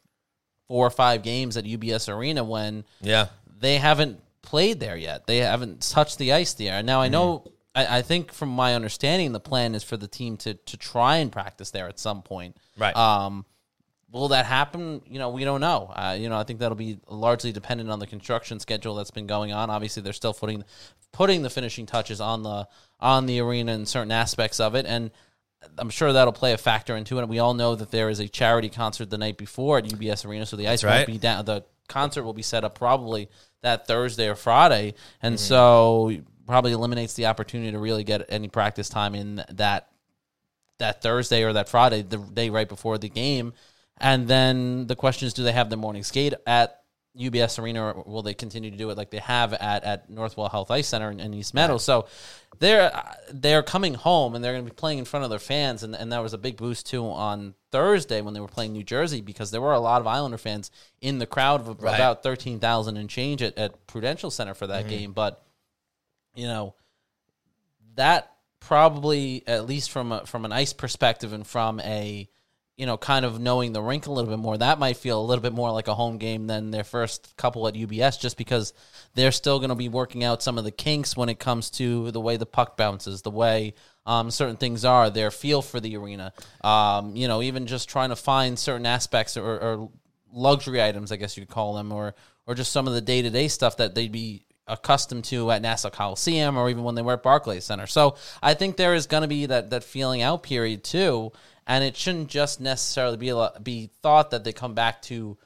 four 0.68 0.86
or 0.86 0.90
five 0.90 1.22
games 1.22 1.56
at 1.56 1.64
UBS 1.64 2.08
Arena 2.12 2.42
when 2.42 2.84
Yeah. 3.02 3.26
they 3.60 3.76
haven't 3.76 4.20
played 4.42 4.80
there 4.80 4.96
yet. 4.96 5.26
They 5.26 5.38
haven't 5.38 5.82
touched 5.88 6.18
the 6.18 6.32
ice 6.32 6.54
there. 6.54 6.82
Now 6.82 7.00
I 7.00 7.08
know. 7.08 7.44
I, 7.74 7.98
I 7.98 8.02
think, 8.02 8.32
from 8.32 8.50
my 8.50 8.74
understanding, 8.74 9.32
the 9.32 9.40
plan 9.40 9.74
is 9.74 9.82
for 9.82 9.96
the 9.96 10.06
team 10.08 10.36
to 10.38 10.54
to 10.54 10.76
try 10.76 11.16
and 11.16 11.30
practice 11.32 11.70
there 11.72 11.88
at 11.88 11.98
some 11.98 12.22
point. 12.22 12.56
Right. 12.78 12.94
Um, 12.96 13.44
will 14.14 14.28
that 14.28 14.46
happen? 14.46 15.02
You 15.06 15.19
know, 15.19 15.31
we 15.31 15.44
don't 15.44 15.61
know. 15.61 15.93
Uh, 15.94 16.16
you 16.19 16.28
know, 16.28 16.38
I 16.38 16.44
think 16.44 16.61
that'll 16.61 16.76
be 16.76 16.99
largely 17.08 17.50
dependent 17.50 17.90
on 17.90 17.99
the 17.99 18.06
construction 18.06 18.61
schedule 18.61 18.94
that's 18.94 19.11
been 19.11 19.26
going 19.26 19.52
on. 19.52 19.70
Obviously, 19.70 20.02
they're 20.02 20.12
still 20.12 20.32
putting 20.32 20.64
putting 21.12 21.43
the 21.43 21.50
finishing 21.50 21.84
touches 21.84 22.20
on 22.20 22.44
the 22.44 22.69
on 23.00 23.26
the 23.26 23.40
arena 23.40 23.72
and 23.72 23.88
certain 23.88 24.12
aspects 24.12 24.61
of 24.61 24.76
it, 24.76 24.87
and 24.87 25.11
I'm 25.76 25.90
sure 25.90 26.12
that'll 26.12 26.32
play 26.32 26.52
a 26.52 26.58
factor 26.58 26.96
into 26.96 27.19
it. 27.19 27.28
We 27.28 27.40
all 27.40 27.55
know 27.55 27.75
that 27.75 27.90
there 27.90 28.08
is 28.08 28.20
a 28.20 28.28
charity 28.28 28.69
concert 28.69 29.11
the 29.11 29.19
night 29.19 29.37
before 29.37 29.78
at 29.78 29.84
UBS 29.84 30.25
Arena, 30.25 30.46
so 30.46 30.56
the 30.56 30.69
ice 30.69 30.84
right. 30.84 30.96
won't 30.96 31.06
be 31.08 31.19
down. 31.19 31.44
The 31.44 31.64
concert 31.88 32.22
will 32.22 32.34
be 32.34 32.43
set 32.43 32.64
up 32.64 32.78
probably 32.78 33.28
that 33.62 33.88
Thursday 33.88 34.28
or 34.28 34.37
Friday, 34.37 34.94
and 35.20 35.40
so 35.40 36.12
probably 36.46 36.72
eliminates 36.72 37.14
the 37.14 37.26
opportunity 37.26 37.72
to 37.72 37.78
really 37.78 38.05
get 38.05 38.26
any 38.28 38.49
practice 38.49 38.88
time 38.88 39.14
in 39.14 39.43
that 39.50 39.88
that 40.78 41.02
Thursday 41.02 41.43
or 41.43 41.52
that 41.55 41.69
Friday, 41.69 42.02
the 42.02 42.19
day 42.19 42.50
right 42.50 42.69
before 42.69 42.99
the 42.99 43.08
game. 43.08 43.55
And 43.99 44.26
then 44.29 44.87
the 44.87 44.96
question 44.96 45.26
is, 45.26 45.35
do 45.35 45.44
they 45.44 45.52
have 45.52 45.70
the 45.70 45.76
morning 45.76 46.02
skate 46.02 46.35
at 46.46 46.81
UBS 47.17 47.61
Arena, 47.61 47.93
or 47.93 48.02
will 48.05 48.23
they 48.23 48.35
continue 48.35 48.73
to 48.73 48.76
do 48.76 48.91
it 48.91 48.96
like 48.99 49.11
they 49.11 49.19
have 49.19 49.52
at, 49.55 49.85
at 49.85 50.11
Northwell 50.11 50.50
Health 50.50 50.70
Ice 50.73 50.88
Center 50.88 51.12
in, 51.12 51.20
in 51.20 51.32
East 51.32 51.55
Meadow? 51.55 51.79
So 51.79 52.06
they're 52.58 52.91
they're 53.32 53.62
coming 53.62 53.94
home 53.94 54.35
and 54.35 54.43
they're 54.44 54.52
going 54.52 54.64
to 54.64 54.70
be 54.70 54.75
playing 54.75 54.99
in 54.99 55.05
front 55.05 55.23
of 55.23 55.31
their 55.31 55.38
fans, 55.38 55.85
and 55.85 55.94
and 55.94 56.11
that 56.12 56.23
was 56.25 56.32
a 56.35 56.38
big 56.38 56.56
boost 56.56 56.87
too 56.87 57.05
on 57.08 57.55
Thursday 57.70 58.20
when 58.20 58.35
they 58.35 58.41
were 58.41 58.49
playing 58.49 58.73
New 58.73 58.82
Jersey 58.82 59.20
because 59.20 59.52
there 59.52 59.61
were 59.61 59.73
a 59.75 59.79
lot 59.81 60.00
of 60.00 60.08
Islander 60.08 60.38
fans 60.38 60.73
in 61.00 61.19
the 61.20 61.26
crowd 61.26 61.61
of 61.69 61.81
Right. 61.81 61.94
about 61.94 62.25
thirteen 62.25 62.58
thousand 62.58 62.96
and 62.96 63.08
change 63.08 63.43
at, 63.43 63.56
at 63.56 63.87
Prudential 63.87 64.31
Center 64.32 64.55
for 64.55 64.67
that 64.67 64.81
Mm-hmm. 64.87 64.88
game, 64.91 65.12
but 65.12 65.41
you 66.35 66.46
know 66.49 66.75
that 67.94 68.32
probably 68.58 69.44
at 69.46 69.67
least 69.67 69.91
from 69.91 70.11
a, 70.11 70.26
from 70.26 70.44
an 70.44 70.50
ice 70.52 70.73
perspective 70.73 71.32
and 71.32 71.46
from 71.46 71.79
a 71.81 72.29
you 72.76 72.86
know 72.86 72.96
kind 72.96 73.24
of 73.24 73.40
knowing 73.40 73.72
the 73.72 73.82
rink 73.82 74.06
a 74.06 74.12
little 74.12 74.30
bit 74.30 74.38
more 74.38 74.58
that 74.58 74.78
might 74.78 74.96
feel 74.96 75.20
a 75.20 75.24
little 75.24 75.42
bit 75.42 75.52
more 75.52 75.70
like 75.70 75.88
a 75.88 75.94
home 75.94 76.18
game 76.18 76.46
than 76.46 76.70
their 76.70 76.84
first 76.84 77.34
couple 77.36 77.68
at 77.68 77.74
UBS 77.74 78.20
just 78.20 78.36
because 78.36 78.72
they're 79.14 79.32
still 79.32 79.58
going 79.58 79.68
to 79.68 79.76
be 79.76 79.88
working 79.88 80.24
out 80.24 80.42
some 80.42 80.58
of 80.58 80.64
the 80.64 80.70
kinks 80.70 81.16
when 81.16 81.28
it 81.28 81.38
comes 81.38 81.70
to 81.70 82.10
the 82.10 82.20
way 82.20 82.36
the 82.36 82.46
puck 82.46 82.76
bounces 82.76 83.22
the 83.22 83.30
way 83.30 83.74
um, 84.06 84.30
certain 84.30 84.56
things 84.56 84.84
are 84.84 85.08
their 85.08 85.30
feel 85.30 85.62
for 85.62 85.80
the 85.80 85.96
arena 85.96 86.32
um, 86.62 87.14
you 87.16 87.28
know 87.28 87.42
even 87.42 87.66
just 87.66 87.88
trying 87.88 88.10
to 88.10 88.16
find 88.16 88.58
certain 88.58 88.86
aspects 88.86 89.36
or, 89.36 89.58
or 89.60 89.90
luxury 90.32 90.82
items 90.82 91.12
I 91.12 91.16
guess 91.16 91.36
you 91.36 91.46
could 91.46 91.54
call 91.54 91.74
them 91.74 91.92
or 91.92 92.14
or 92.46 92.54
just 92.54 92.72
some 92.72 92.86
of 92.86 92.92
the 92.92 93.00
day-to-day 93.00 93.48
stuff 93.48 93.78
that 93.78 93.94
they'd 93.94 94.12
be 94.12 94.44
accustomed 94.66 95.24
to 95.24 95.50
at 95.50 95.62
Nassau 95.62 95.90
Coliseum 95.90 96.56
or 96.56 96.70
even 96.70 96.84
when 96.84 96.94
they 96.94 97.02
were 97.02 97.14
at 97.14 97.22
Barclays 97.22 97.64
Center. 97.64 97.86
So 97.86 98.16
I 98.43 98.54
think 98.54 98.76
there 98.76 98.94
is 98.94 99.06
going 99.06 99.22
to 99.22 99.28
be 99.28 99.46
that 99.46 99.70
that 99.70 99.84
feeling 99.84 100.22
out 100.22 100.43
period 100.43 100.84
too, 100.84 101.32
and 101.66 101.84
it 101.84 101.96
shouldn't 101.96 102.28
just 102.28 102.60
necessarily 102.60 103.16
be 103.16 103.30
a 103.30 103.52
be 103.62 103.90
thought 104.02 104.30
that 104.30 104.44
they 104.44 104.52
come 104.52 104.74
back 104.74 105.02
to 105.02 105.36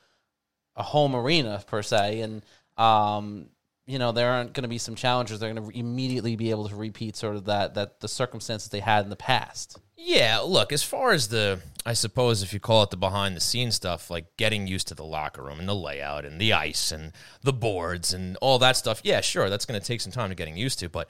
a 0.77 0.83
home 0.83 1.15
arena 1.15 1.63
per 1.67 1.83
se, 1.83 2.21
and 2.21 2.45
um, 2.77 3.49
you 3.87 3.99
know 3.99 4.13
there 4.13 4.31
aren't 4.31 4.53
going 4.53 4.63
to 4.63 4.69
be 4.69 4.79
some 4.79 4.95
challenges. 4.95 5.41
They're 5.41 5.53
going 5.53 5.71
to 5.71 5.79
immediately 5.79 6.37
be 6.37 6.51
able 6.51 6.69
to 6.69 6.77
repeat 6.77 7.17
sort 7.17 7.37
of 7.37 7.47
that 7.47 7.75
that 7.75 8.01
the 8.01 8.09
circumstances 8.09 8.69
they 8.69 8.81
had 8.81 9.05
in 9.05 9.11
the 9.11 9.17
past. 9.17 9.79
Yeah, 10.01 10.39
look, 10.39 10.73
as 10.73 10.85
far 10.85 11.11
as 11.11 11.27
the, 11.27 11.61
I 11.85 11.93
suppose 11.93 12.45
if 12.45 12.53
you 12.53 12.61
call 12.61 12.85
it 12.85 12.91
the 12.91 12.97
behind 12.97 13.37
the 13.37 13.41
scenes 13.41 13.75
stuff, 13.75 14.13
like 14.13 14.37
getting 14.37 14.69
used 14.69 14.87
to 14.89 14.95
the 14.95 15.05
locker 15.05 15.43
room 15.43 15.59
and 15.59 15.69
the 15.69 15.75
layout 15.75 16.25
and 16.25 16.41
the 16.41 16.53
ice 16.53 16.93
and 16.93 17.13
the 17.43 17.53
boards 17.53 18.13
and 18.13 18.39
all 18.41 18.61
that 18.61 18.77
stuff, 18.77 19.01
yeah, 19.03 19.21
sure, 19.21 19.51
that's 19.51 19.67
going 19.67 19.79
to 19.79 19.85
take 19.85 20.01
some 20.01 20.13
time 20.13 20.29
to 20.29 20.37
getting 20.37 20.57
used 20.57 20.79
to, 20.79 20.89
but 20.89 21.09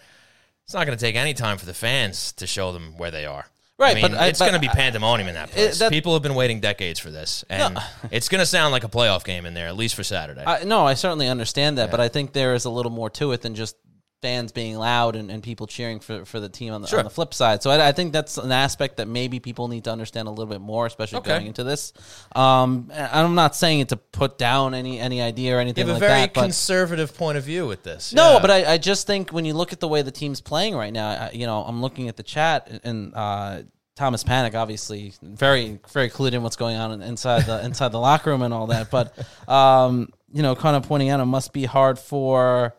it's 0.64 0.72
not 0.72 0.86
going 0.86 0.96
to 0.96 1.04
take 1.04 1.16
any 1.16 1.34
time 1.34 1.58
for 1.58 1.66
the 1.66 1.74
fans 1.74 2.32
to 2.32 2.46
show 2.46 2.72
them 2.72 2.96
where 2.96 3.10
they 3.10 3.26
are. 3.26 3.44
Right, 3.78 3.97
I 3.97 4.02
mean, 4.02 4.11
but 4.12 4.28
it's 4.28 4.40
going 4.40 4.54
to 4.54 4.58
be 4.58 4.66
pandemonium 4.68 5.28
in 5.28 5.35
that 5.37 5.50
place. 5.52 5.78
that- 5.78 5.92
People 5.92 6.12
have 6.14 6.23
been 6.23 6.35
waiting 6.35 6.58
decades 6.61 6.99
for 6.99 7.11
this, 7.12 7.44
and 7.49 7.78
it's 8.11 8.28
going 8.28 8.40
to 8.40 8.47
sound 8.47 8.73
like 8.73 8.82
a 8.82 8.88
playoff 8.88 9.23
game 9.25 9.47
in 9.47 9.54
there, 9.54 9.68
at 9.68 9.76
least 9.76 9.94
for 9.94 10.02
Saturday. 10.02 10.42
I, 10.44 10.64
no, 10.64 10.85
I 10.85 10.94
certainly 10.94 11.28
understand 11.28 11.78
that, 11.78 11.90
but 11.92 12.00
I 12.00 12.08
think 12.08 12.32
there 12.32 12.54
is 12.54 12.64
a 12.64 12.70
little 12.70 12.90
more 12.90 13.08
to 13.11 13.30
it 13.32 13.42
than 13.42 13.54
just 13.54 13.76
fans 14.20 14.50
being 14.52 14.76
loud 14.76 15.14
and, 15.14 15.30
and 15.30 15.42
people 15.42 15.66
cheering 15.66 16.00
for, 16.00 16.25
for 16.25 16.40
the 16.40 16.48
team 16.48 16.72
on 16.72 16.82
the, 16.82 16.88
Sure. 16.88 16.98
on 16.98 17.04
the 17.04 17.10
flip 17.10 17.32
side. 17.32 17.62
So 17.62 17.70
I, 17.70 17.88
I 17.88 17.92
think 17.92 18.12
that's 18.12 18.37
an 18.37 18.50
aspect 18.50 18.96
that 18.96 19.06
maybe 19.06 19.38
people 19.38 19.68
need 19.68 19.84
to 19.84 19.92
understand 19.92 20.26
a 20.26 20.30
little 20.30 20.46
bit 20.52 20.60
more, 20.60 20.87
especially 20.87 21.18
Okay. 21.18 21.30
going 21.30 21.46
into 21.46 21.62
this. 21.62 21.92
Um, 22.34 22.90
I'm 22.92 23.34
not 23.34 23.54
saying 23.54 23.80
it 23.80 23.88
to 23.90 23.96
put 23.96 24.37
down 24.38 24.75
any 24.75 24.98
any 24.98 25.22
idea 25.22 25.52
or 25.52 25.56
you 25.56 25.60
anything 25.60 25.87
have 25.87 25.90
a 25.90 25.92
like 25.94 26.00
very 26.00 26.20
that, 26.22 26.34
but 26.34 26.42
conservative 26.42 27.16
point 27.16 27.38
of 27.38 27.44
view 27.44 27.66
with 27.66 27.82
this. 27.84 28.12
no, 28.12 28.34
Yeah. 28.34 28.38
but 28.40 28.50
I, 28.50 28.72
I 28.75 28.78
just 28.78 29.06
think 29.06 29.30
when 29.30 29.44
you 29.44 29.54
look 29.54 29.72
at 29.72 29.80
the 29.80 29.88
way 29.88 30.02
the 30.02 30.10
team's 30.10 30.40
playing 30.40 30.75
right 30.75 30.92
now, 30.92 31.08
I, 31.08 31.30
you 31.32 31.46
know, 31.46 31.62
I'm 31.62 31.80
looking 31.80 32.08
at 32.08 32.16
the 32.16 32.22
chat 32.25 32.80
and 32.84 33.14
uh, 33.14 33.62
Thomas 33.94 34.25
Panic, 34.25 34.54
obviously, 34.54 35.12
very 35.22 35.78
very 35.92 36.08
clued 36.10 36.32
in 36.32 36.42
what's 36.42 36.56
going 36.56 36.76
on 36.76 37.02
inside 37.02 37.44
the 37.46 37.64
inside 37.64 37.88
the 37.92 37.98
locker 38.00 38.30
room 38.30 38.42
and 38.42 38.52
all 38.54 38.66
that. 38.68 38.90
But 38.90 39.14
um, 39.48 40.08
you 40.32 40.42
know, 40.42 40.54
kind 40.56 40.76
of 40.76 40.82
pointing 40.84 41.10
out, 41.10 41.20
it 41.20 41.25
must 41.25 41.52
be 41.52 41.64
hard 41.64 41.98
for 41.98 42.75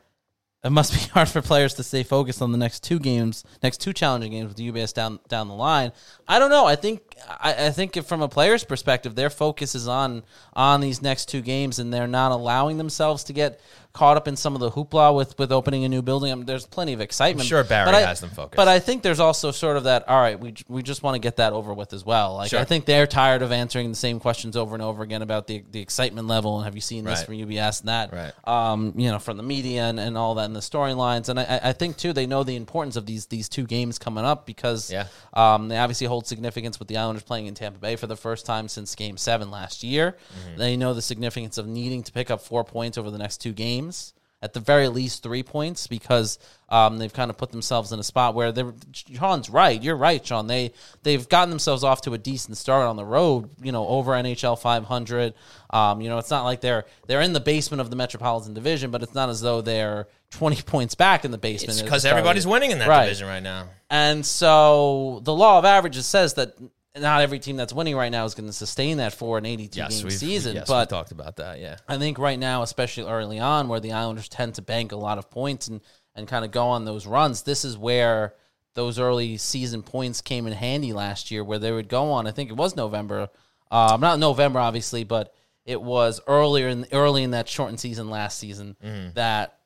it 0.63 0.72
must 0.72 0.94
be 0.94 1.00
hard 1.13 1.30
for 1.30 1.42
players 1.42 1.74
to 1.75 1.84
stay 1.84 2.04
focused 2.04 2.42
on 2.42 2.51
the 2.51 2.58
next 2.58 2.84
two 2.84 3.00
games, 3.00 3.44
next 3.63 3.78
two 3.78 3.94
challenging 3.94 4.32
games 4.32 4.50
with 4.50 4.58
the 4.58 4.72
UBS 4.72 4.94
down 4.94 5.20
down 5.28 5.48
the 5.48 5.54
line. 5.54 5.92
I 6.28 6.39
don't 6.39 6.50
know. 6.50 6.66
I 6.66 6.75
think 6.75 7.16
I, 7.28 7.68
I 7.68 7.70
think 7.72 8.04
from 8.06 8.22
a 8.22 8.28
player's 8.28 8.63
perspective, 8.63 9.16
their 9.16 9.30
focus 9.30 9.75
is 9.75 9.88
on 9.88 10.24
on 10.54 10.82
these 10.82 11.01
next 11.01 11.30
two 11.30 11.42
games, 11.42 11.80
and 11.80 11.94
they're 11.94 12.08
not 12.08 12.32
allowing 12.32 12.78
themselves 12.78 13.24
to 13.25 13.34
get 13.34 13.62
caught 14.00 14.15
up 14.15 14.27
in 14.29 14.36
some 14.38 14.56
of 14.56 14.62
the 14.62 14.72
hoopla 14.72 15.13
with 15.13 15.38
with 15.38 15.51
opening 15.51 15.84
a 15.84 15.89
new 15.89 16.01
building. 16.01 16.32
I 16.32 16.36
mean, 16.36 16.46
there's 16.46 16.65
plenty 16.65 16.94
of 16.94 17.01
excitement. 17.01 17.46
I'm 17.46 17.50
sure 17.50 17.63
Barry 17.65 17.86
but 17.86 17.96
I- 17.96 18.01
has 18.01 18.22
them 18.22 18.29
focused. 18.29 18.56
But 18.56 18.68
I 18.70 18.79
think 18.79 19.03
there's 19.03 19.20
also 19.20 19.51
sort 19.51 19.75
of 19.75 19.84
that. 19.84 20.08
All 20.08 20.20
right, 20.20 20.39
we 20.39 20.53
we 20.70 20.82
just 20.84 21.03
want 21.03 21.15
to 21.15 21.20
get 21.20 21.36
that 21.36 21.51
over 21.51 21.74
with 21.74 21.91
as 21.94 22.06
well. 22.06 22.36
Like 22.36 22.50
Sure. 22.51 22.60
I 22.60 22.63
think 22.63 22.86
they're 22.86 23.08
tired 23.08 23.41
of 23.41 23.51
answering 23.51 23.89
the 23.89 23.98
same 23.98 24.20
questions 24.22 24.56
over 24.56 24.74
and 24.74 24.82
over 24.82 25.03
again 25.03 25.22
about 25.22 25.48
the 25.48 25.63
the 25.72 25.82
excitement 25.82 26.27
level 26.27 26.56
and 26.58 26.65
have 26.65 26.75
you 26.75 26.82
seen 26.82 27.03
this 27.03 27.20
Right. 27.20 27.25
from 27.25 27.36
UBS 27.36 27.82
and 27.82 27.89
that 27.89 28.13
Right. 28.13 28.34
um, 28.48 28.94
you 28.96 29.12
know, 29.12 29.20
from 29.20 29.36
the 29.36 29.44
media 29.44 29.84
and, 29.84 30.00
and 30.00 30.18
all 30.18 30.36
that 30.36 30.46
and 30.46 30.56
the 30.56 30.62
storylines. 30.62 31.27
And 31.27 31.38
I- 31.39 31.44
I, 31.63 31.70
I 31.70 31.74
think 31.74 31.98
too 31.98 32.13
they 32.13 32.25
know 32.25 32.44
the 32.44 32.56
importance 32.56 32.96
of 32.96 33.06
these 33.06 33.25
these 33.25 33.50
two 33.50 33.65
games 33.65 34.00
coming 34.00 34.24
up 34.24 34.46
because 34.46 34.89
Yeah. 34.89 35.08
um, 35.34 35.68
they 35.68 35.77
obviously 35.77 36.08
hold 36.08 36.25
significance 36.25 36.79
with 36.79 36.88
the 36.88 36.96
Islanders 36.96 37.24
playing 37.24 37.48
in 37.48 37.53
Tampa 37.56 37.79
Bay 37.79 37.96
for 37.98 38.08
the 38.08 38.15
first 38.15 38.46
time 38.46 38.70
since 38.70 38.96
Game 38.96 39.18
Seven 39.18 39.51
last 39.51 39.84
year. 39.84 40.15
Mm-hmm. 40.48 40.58
They 40.58 40.77
know 40.77 40.94
the 40.94 41.01
significance 41.01 41.58
of 41.58 41.68
needing 41.68 42.01
to 42.03 42.12
pick 42.13 42.32
up 42.32 42.39
four 42.41 42.63
points 42.63 42.98
over 42.98 43.12
the 43.12 43.18
next 43.18 43.38
two 43.41 43.51
games. 43.53 43.88
At 44.41 44.53
the 44.53 44.62
very 44.62 44.88
least, 44.88 45.22
three 45.22 45.43
points 45.43 45.86
because 45.88 46.39
um, 46.69 46.98
they've 46.98 47.12
kind 47.12 47.29
of 47.29 47.38
put 47.38 47.51
themselves 47.51 47.91
in 47.91 48.00
a 48.00 48.03
spot 48.03 48.36
where 48.36 48.53
they're. 48.53 48.74
Sean's 48.93 49.50
right. 49.50 49.84
You're 49.84 49.98
right, 49.98 50.25
Sean. 50.25 50.48
They 50.48 50.72
they've 51.03 51.27
gotten 51.27 51.50
themselves 51.50 51.84
off 51.84 52.03
to 52.03 52.13
a 52.13 52.17
decent 52.17 52.55
start 52.55 52.88
on 52.88 52.96
the 52.96 53.03
road. 53.03 53.50
You 53.62 53.74
know, 53.74 53.86
over 53.86 54.13
NHL 54.13 54.58
500. 54.58 55.34
Um, 55.72 56.00
you 56.00 56.08
know, 56.08 56.19
it's 56.19 56.29
not 56.29 56.46
like 56.46 56.62
they're 56.62 56.86
they're 57.08 57.19
in 57.19 57.34
the 57.34 57.41
basement 57.41 57.81
of 57.81 57.89
the 57.89 57.98
Metropolitan 57.98 58.53
Division, 58.53 58.91
but 58.91 59.03
it's 59.03 59.13
not 59.13 59.27
as 59.27 59.41
though 59.41 59.60
they're 59.60 60.08
20 60.31 60.62
points 60.65 60.96
back 60.96 61.25
in 61.25 61.31
the 61.31 61.38
basement. 61.38 61.72
It's 61.72 61.81
because 61.81 62.05
everybody's 62.05 62.48
winning 62.48 62.72
in 62.72 62.79
that 62.79 62.88
Right. 62.88 63.03
division 63.08 63.27
right 63.27 63.43
now. 63.43 63.65
And 63.89 64.25
so 64.25 65.19
the 65.24 65.34
law 65.36 65.60
of 65.60 65.65
averages 65.65 66.05
says 66.05 66.36
that 66.36 66.53
not 66.98 67.22
every 67.22 67.39
team 67.39 67.55
that's 67.55 67.72
winning 67.74 67.96
right 67.96 68.12
now 68.12 68.25
is 68.25 68.34
going 68.36 68.48
to 68.48 68.53
sustain 68.53 68.98
that 68.98 69.13
for 69.13 69.38
an 69.38 69.46
82 69.46 69.77
Yes, 69.77 70.01
game 70.01 70.10
season. 70.10 70.55
yes, 70.55 70.67
but 70.67 70.89
we 70.89 70.96
talked 70.98 71.12
about 71.12 71.36
that. 71.38 71.60
Yeah, 71.60 71.77
I 71.88 71.98
think 71.98 72.17
right 72.17 72.39
now, 72.39 72.63
especially 72.63 73.03
early 73.10 73.39
on, 73.39 73.67
where 73.67 73.79
the 73.79 73.91
Islanders 73.91 74.27
tend 74.29 74.55
to 74.55 74.62
bank 74.62 74.91
a 74.91 74.96
lot 74.98 75.17
of 75.17 75.29
points 75.29 75.67
and, 75.67 75.81
and 76.15 76.27
kind 76.27 76.43
of 76.43 76.51
go 76.51 76.67
on 76.67 76.86
those 76.86 77.05
runs, 77.05 77.43
this 77.43 77.63
is 77.63 77.77
where 77.77 78.34
those 78.75 78.98
early 79.00 79.38
season 79.38 79.84
points 79.84 80.22
came 80.22 80.48
in 80.48 80.53
handy 80.53 80.93
last 80.93 81.31
year, 81.31 81.43
where 81.43 81.60
they 81.60 81.72
would 81.72 81.89
go 81.89 82.12
on. 82.12 82.27
I 82.27 82.31
think 82.31 82.50
it 82.50 82.55
was 82.58 82.75
November, 82.75 83.29
um, 83.72 84.01
not 84.01 84.19
November, 84.19 84.60
obviously, 84.60 85.03
but 85.03 85.34
it 85.65 85.81
was 85.81 86.19
earlier 86.27 86.67
in 86.69 86.86
early 86.91 87.24
in 87.24 87.31
that 87.31 87.48
shortened 87.48 87.79
season 87.79 88.10
last 88.10 88.39
season 88.39 88.75
that 89.13 89.60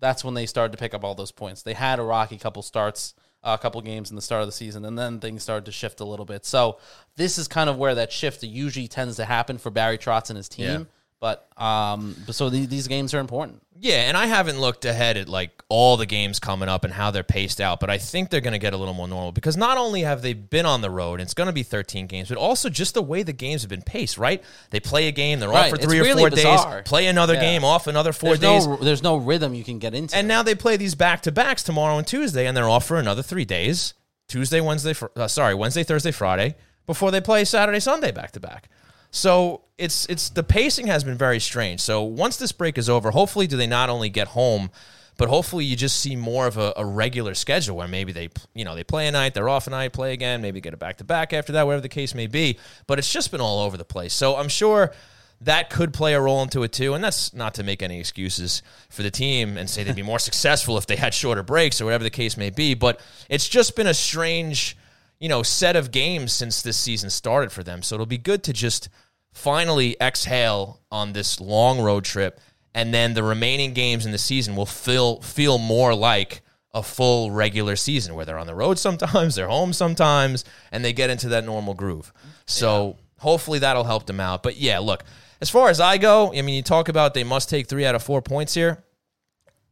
that's 0.00 0.24
when 0.24 0.34
they 0.34 0.46
started 0.46 0.72
to 0.72 0.78
pick 0.78 0.94
up 0.94 1.04
all 1.04 1.14
those 1.14 1.32
points. 1.32 1.62
They 1.62 1.74
had 1.74 1.98
a 1.98 2.02
rocky 2.02 2.38
couple 2.38 2.62
starts, 2.62 3.14
a 3.42 3.58
couple 3.58 3.80
games 3.80 4.10
in 4.10 4.16
the 4.16 4.22
start 4.22 4.42
of 4.42 4.48
the 4.48 4.52
season, 4.52 4.84
and 4.84 4.98
then 4.98 5.18
things 5.18 5.42
started 5.42 5.64
to 5.64 5.72
shift 5.72 6.00
a 6.00 6.04
little 6.04 6.24
bit. 6.24 6.44
So 6.44 6.78
this 7.16 7.38
is 7.38 7.48
kind 7.48 7.68
of 7.68 7.76
where 7.76 7.94
that 7.94 8.12
shift 8.12 8.42
usually 8.42 8.88
tends 8.88 9.16
to 9.16 9.24
happen 9.24 9.58
for 9.58 9.70
Barry 9.70 9.98
Trotz 9.98 10.30
and 10.30 10.36
his 10.36 10.48
team. 10.48 10.66
Yeah. 10.66 10.84
But 11.22 11.46
um, 11.56 12.16
but 12.26 12.34
so 12.34 12.50
the, 12.50 12.66
these 12.66 12.88
games 12.88 13.14
are 13.14 13.20
important. 13.20 13.62
yeah, 13.78 14.08
and 14.08 14.16
I 14.16 14.26
haven't 14.26 14.58
looked 14.60 14.84
ahead 14.84 15.16
at 15.16 15.28
like 15.28 15.62
all 15.68 15.96
the 15.96 16.04
games 16.04 16.40
coming 16.40 16.68
up 16.68 16.82
and 16.82 16.92
how 16.92 17.12
they're 17.12 17.22
paced 17.22 17.60
out, 17.60 17.78
but 17.78 17.88
I 17.90 17.98
think 17.98 18.28
they're 18.30 18.40
going 18.40 18.54
to 18.54 18.58
get 18.58 18.72
a 18.72 18.76
little 18.76 18.92
more 18.92 19.06
normal 19.06 19.30
because 19.30 19.56
not 19.56 19.78
only 19.78 20.00
have 20.02 20.20
they 20.20 20.32
been 20.32 20.66
on 20.66 20.80
the 20.80 20.90
road, 20.90 21.20
it's 21.20 21.32
going 21.32 21.46
to 21.46 21.52
be 21.52 21.62
13 21.62 22.08
games, 22.08 22.28
but 22.28 22.38
also 22.38 22.68
just 22.68 22.94
the 22.94 23.02
way 23.02 23.22
the 23.22 23.32
games 23.32 23.62
have 23.62 23.68
been 23.70 23.82
paced. 23.82 24.18
Right? 24.18 24.42
They 24.70 24.80
play 24.80 25.06
a 25.06 25.12
game, 25.12 25.38
they're 25.38 25.48
Right, 25.48 25.66
off 25.66 25.70
for 25.70 25.76
it's 25.76 25.84
three 25.84 26.00
or 26.00 26.02
really 26.02 26.22
four 26.22 26.30
bizarre. 26.30 26.80
days, 26.80 26.88
play 26.88 27.06
another 27.06 27.34
Yeah. 27.34 27.40
game, 27.40 27.64
off 27.64 27.86
another 27.86 28.12
four 28.12 28.36
There's 28.36 28.40
days. 28.40 28.66
no 28.66 28.76
there's 28.78 29.02
no 29.04 29.16
rhythm 29.16 29.54
you 29.54 29.62
can 29.62 29.78
get 29.78 29.94
into. 29.94 30.16
And 30.16 30.26
now 30.26 30.42
they 30.42 30.56
play 30.56 30.76
these 30.76 30.96
back 30.96 31.20
to 31.22 31.30
backs 31.30 31.62
tomorrow 31.62 31.98
and 31.98 32.06
Tuesday, 32.06 32.48
and 32.48 32.56
they're 32.56 32.68
off 32.68 32.84
for 32.86 32.98
another 32.98 33.22
three 33.22 33.44
days 33.44 33.94
Tuesday, 34.26 34.60
Wednesday, 34.60 34.92
fr- 34.92 35.06
uh, 35.14 35.28
sorry, 35.28 35.54
Wednesday, 35.54 35.84
Thursday, 35.84 36.10
Friday 36.10 36.56
before 36.84 37.12
they 37.12 37.20
play 37.20 37.44
Saturday, 37.44 37.78
Sunday 37.78 38.10
back 38.10 38.32
to 38.32 38.40
back. 38.40 38.68
So 39.12 39.62
it's 39.82 40.06
it's 40.06 40.30
the 40.30 40.44
pacing 40.44 40.86
has 40.86 41.02
been 41.02 41.18
very 41.18 41.40
strange. 41.40 41.80
So 41.80 42.02
once 42.02 42.36
this 42.36 42.52
break 42.52 42.78
is 42.78 42.88
over, 42.88 43.10
hopefully, 43.10 43.46
do 43.46 43.56
they 43.56 43.66
not 43.66 43.90
only 43.90 44.08
get 44.08 44.28
home, 44.28 44.70
but 45.18 45.28
hopefully 45.28 45.64
you 45.64 45.74
just 45.74 45.98
see 46.00 46.14
more 46.14 46.46
of 46.46 46.56
a, 46.56 46.72
a 46.76 46.84
regular 46.84 47.34
schedule 47.34 47.76
where 47.76 47.88
maybe 47.88 48.12
they 48.12 48.30
you 48.54 48.64
know 48.64 48.76
they 48.76 48.84
play 48.84 49.08
a 49.08 49.10
night, 49.10 49.34
they're 49.34 49.48
off 49.48 49.66
a 49.66 49.70
night, 49.70 49.92
play 49.92 50.12
again, 50.12 50.40
maybe 50.40 50.60
get 50.60 50.72
a 50.72 50.76
back 50.76 50.98
to 50.98 51.04
back 51.04 51.32
after 51.32 51.52
that, 51.52 51.66
whatever 51.66 51.80
the 51.82 51.88
case 51.88 52.14
may 52.14 52.28
be. 52.28 52.58
But 52.86 53.00
it's 53.00 53.12
just 53.12 53.32
been 53.32 53.40
all 53.40 53.60
over 53.60 53.76
the 53.76 53.84
place. 53.84 54.14
So 54.14 54.36
I'm 54.36 54.48
sure 54.48 54.92
that 55.40 55.70
could 55.70 55.92
play 55.92 56.14
a 56.14 56.20
role 56.20 56.42
into 56.42 56.62
it 56.62 56.72
too. 56.72 56.94
And 56.94 57.02
that's 57.02 57.34
not 57.34 57.54
to 57.54 57.64
make 57.64 57.82
any 57.82 57.98
excuses 57.98 58.62
for 58.88 59.02
the 59.02 59.10
team 59.10 59.56
and 59.56 59.68
say 59.68 59.82
they'd 59.82 59.96
be 59.96 60.02
more 60.02 60.18
successful 60.20 60.78
if 60.78 60.86
they 60.86 60.94
had 60.94 61.12
shorter 61.12 61.42
breaks 61.42 61.80
or 61.80 61.86
whatever 61.86 62.04
the 62.04 62.10
case 62.10 62.36
may 62.36 62.50
be. 62.50 62.74
But 62.74 63.00
it's 63.28 63.48
just 63.48 63.74
been 63.74 63.88
a 63.88 63.94
strange, 63.94 64.76
you 65.18 65.28
know, 65.28 65.42
set 65.42 65.74
of 65.74 65.90
games 65.90 66.32
since 66.32 66.62
this 66.62 66.76
season 66.76 67.10
started 67.10 67.50
for 67.50 67.64
them. 67.64 67.82
So 67.82 67.96
it'll 67.96 68.06
be 68.06 68.18
good 68.18 68.44
to 68.44 68.52
just 68.52 68.88
finally 69.32 69.96
exhale 70.00 70.80
on 70.90 71.12
this 71.12 71.40
long 71.40 71.80
road 71.80 72.04
trip. 72.04 72.40
And 72.74 72.92
then 72.94 73.12
the 73.14 73.22
remaining 73.22 73.74
games 73.74 74.06
in 74.06 74.12
the 74.12 74.18
season 74.18 74.56
will 74.56 74.64
feel 74.66 75.20
feel 75.20 75.58
more 75.58 75.94
like 75.94 76.40
a 76.74 76.82
full 76.82 77.30
regular 77.30 77.76
season 77.76 78.14
where 78.14 78.24
they're 78.24 78.38
on 78.38 78.46
the 78.46 78.54
road 78.54 78.78
sometimes, 78.78 79.34
they're 79.36 79.48
home 79.48 79.72
sometimes, 79.74 80.44
and 80.70 80.82
they 80.84 80.92
get 80.94 81.10
into 81.10 81.28
that 81.28 81.44
normal 81.44 81.74
groove. 81.74 82.12
So 82.46 82.96
hopefully 83.18 83.58
that'll 83.58 83.84
help 83.84 84.06
them 84.06 84.20
out. 84.20 84.42
But 84.42 84.56
yeah, 84.56 84.78
look, 84.78 85.04
as 85.42 85.50
far 85.50 85.68
as 85.68 85.80
I 85.80 85.98
go, 85.98 86.32
I 86.32 86.40
mean, 86.40 86.54
you 86.54 86.62
talk 86.62 86.88
about 86.88 87.12
they 87.12 87.24
must 87.24 87.50
take 87.50 87.66
three 87.68 87.84
out 87.84 87.94
of 87.94 88.02
four 88.02 88.22
points 88.22 88.54
here. 88.54 88.82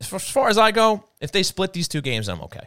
As 0.00 0.06
far- 0.06 0.48
as 0.48 0.58
I 0.58 0.70
go, 0.70 1.04
if 1.20 1.32
they 1.32 1.42
split 1.42 1.72
these 1.72 1.88
two 1.88 2.00
games, 2.02 2.28
I'm 2.28 2.40
okay. 2.42 2.58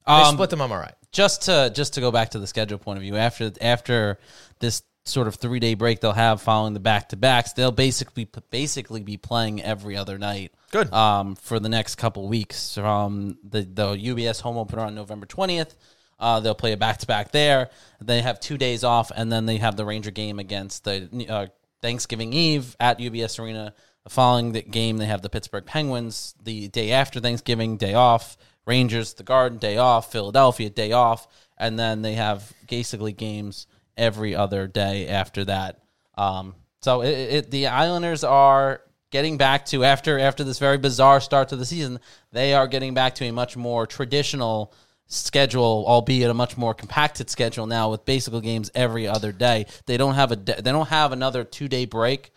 If 0.00 0.06
they 0.06 0.12
Um, 0.12 0.34
split 0.34 0.48
them, 0.50 0.62
I'm 0.62 0.72
all 0.72 0.78
right. 0.78 0.94
just 1.12 1.42
to 1.42 1.70
just 1.74 1.92
to 1.94 2.00
go 2.00 2.10
back 2.10 2.30
to 2.30 2.38
the 2.38 2.46
schedule 2.46 2.78
point 2.78 2.96
of 2.96 3.02
view 3.02 3.16
after 3.16 3.52
after 3.60 4.18
this 4.60 4.82
sort 5.08 5.26
of 5.26 5.36
three 5.36 5.58
day 5.58 5.74
break 5.74 6.00
they'll 6.00 6.12
have 6.12 6.40
following 6.42 6.74
the 6.74 6.80
back 6.80 7.08
to 7.08 7.16
backs 7.16 7.52
they'll 7.52 7.72
basically 7.72 8.28
basically 8.50 9.02
be 9.02 9.16
playing 9.16 9.62
every 9.62 9.96
other 9.96 10.18
night 10.18 10.52
Good. 10.70 10.92
um, 10.92 11.34
for 11.36 11.58
the 11.58 11.68
next 11.68 11.94
couple 11.96 12.28
weeks 12.28 12.74
from 12.74 13.38
the 13.42 13.62
the 13.62 13.96
UBS 13.96 14.40
home 14.40 14.56
opener 14.58 14.82
on 14.82 14.94
November 14.94 15.26
twentieth. 15.26 15.74
Uh, 16.20 16.40
they'll 16.40 16.54
play 16.54 16.72
a 16.72 16.76
back 16.76 16.98
to 16.98 17.06
back 17.06 17.30
there. 17.30 17.70
They 18.00 18.22
have 18.22 18.40
two 18.40 18.58
days 18.58 18.82
off, 18.82 19.12
and 19.14 19.30
then 19.30 19.46
they 19.46 19.58
have 19.58 19.76
the 19.76 19.84
Ranger 19.84 20.10
game 20.10 20.38
against 20.38 20.84
the 20.84 21.26
uh, 21.28 21.46
Thanksgiving 21.80 22.32
Eve 22.32 22.76
at 22.80 22.98
UBS 22.98 23.38
Arena. 23.38 23.74
Following 24.08 24.52
the 24.52 24.62
game, 24.62 24.96
they 24.96 25.06
have 25.06 25.22
the 25.22 25.28
Pittsburgh 25.28 25.66
Penguins. 25.66 26.34
The 26.42 26.68
day 26.68 26.92
after 26.92 27.20
Thanksgiving, 27.20 27.76
day 27.76 27.94
off. 27.94 28.36
Rangers, 28.66 29.14
the 29.14 29.22
Garden, 29.22 29.58
day 29.58 29.76
off. 29.76 30.10
Philadelphia, 30.10 30.70
day 30.70 30.92
off, 30.92 31.28
and 31.56 31.78
then 31.78 32.02
they 32.02 32.14
have 32.14 32.52
basically 32.68 33.12
games 33.12 33.66
every 33.98 34.34
other 34.34 34.66
day 34.66 35.08
after 35.08 35.44
that. 35.44 35.82
Um, 36.16 36.54
so 36.80 37.02
it, 37.02 37.10
it, 37.10 37.50
the 37.50 37.66
Islanders 37.66 38.24
are 38.24 38.80
getting 39.10 39.36
back 39.36 39.66
to 39.66 39.84
after 39.84 40.18
after 40.18 40.44
this 40.44 40.58
very 40.58 40.78
bizarre 40.78 41.20
start 41.20 41.48
to 41.50 41.56
the 41.56 41.66
season. 41.66 42.00
They 42.32 42.54
are 42.54 42.68
getting 42.68 42.94
back 42.94 43.16
to 43.16 43.24
a 43.26 43.32
much 43.32 43.56
more 43.56 43.86
traditional 43.86 44.72
schedule, 45.06 45.84
albeit 45.86 46.30
a 46.30 46.34
much 46.34 46.56
more 46.56 46.74
compacted 46.74 47.30
schedule 47.30 47.66
now 47.66 47.90
with 47.90 48.04
basically 48.04 48.42
games 48.42 48.70
every 48.74 49.08
other 49.08 49.32
day. 49.32 49.66
They 49.86 49.96
don't 49.96 50.14
have 50.14 50.32
a 50.32 50.36
de- 50.36 50.62
they 50.62 50.72
don't 50.72 50.88
have 50.88 51.12
another 51.12 51.44
two 51.44 51.68
day 51.68 51.84
break 51.84 52.30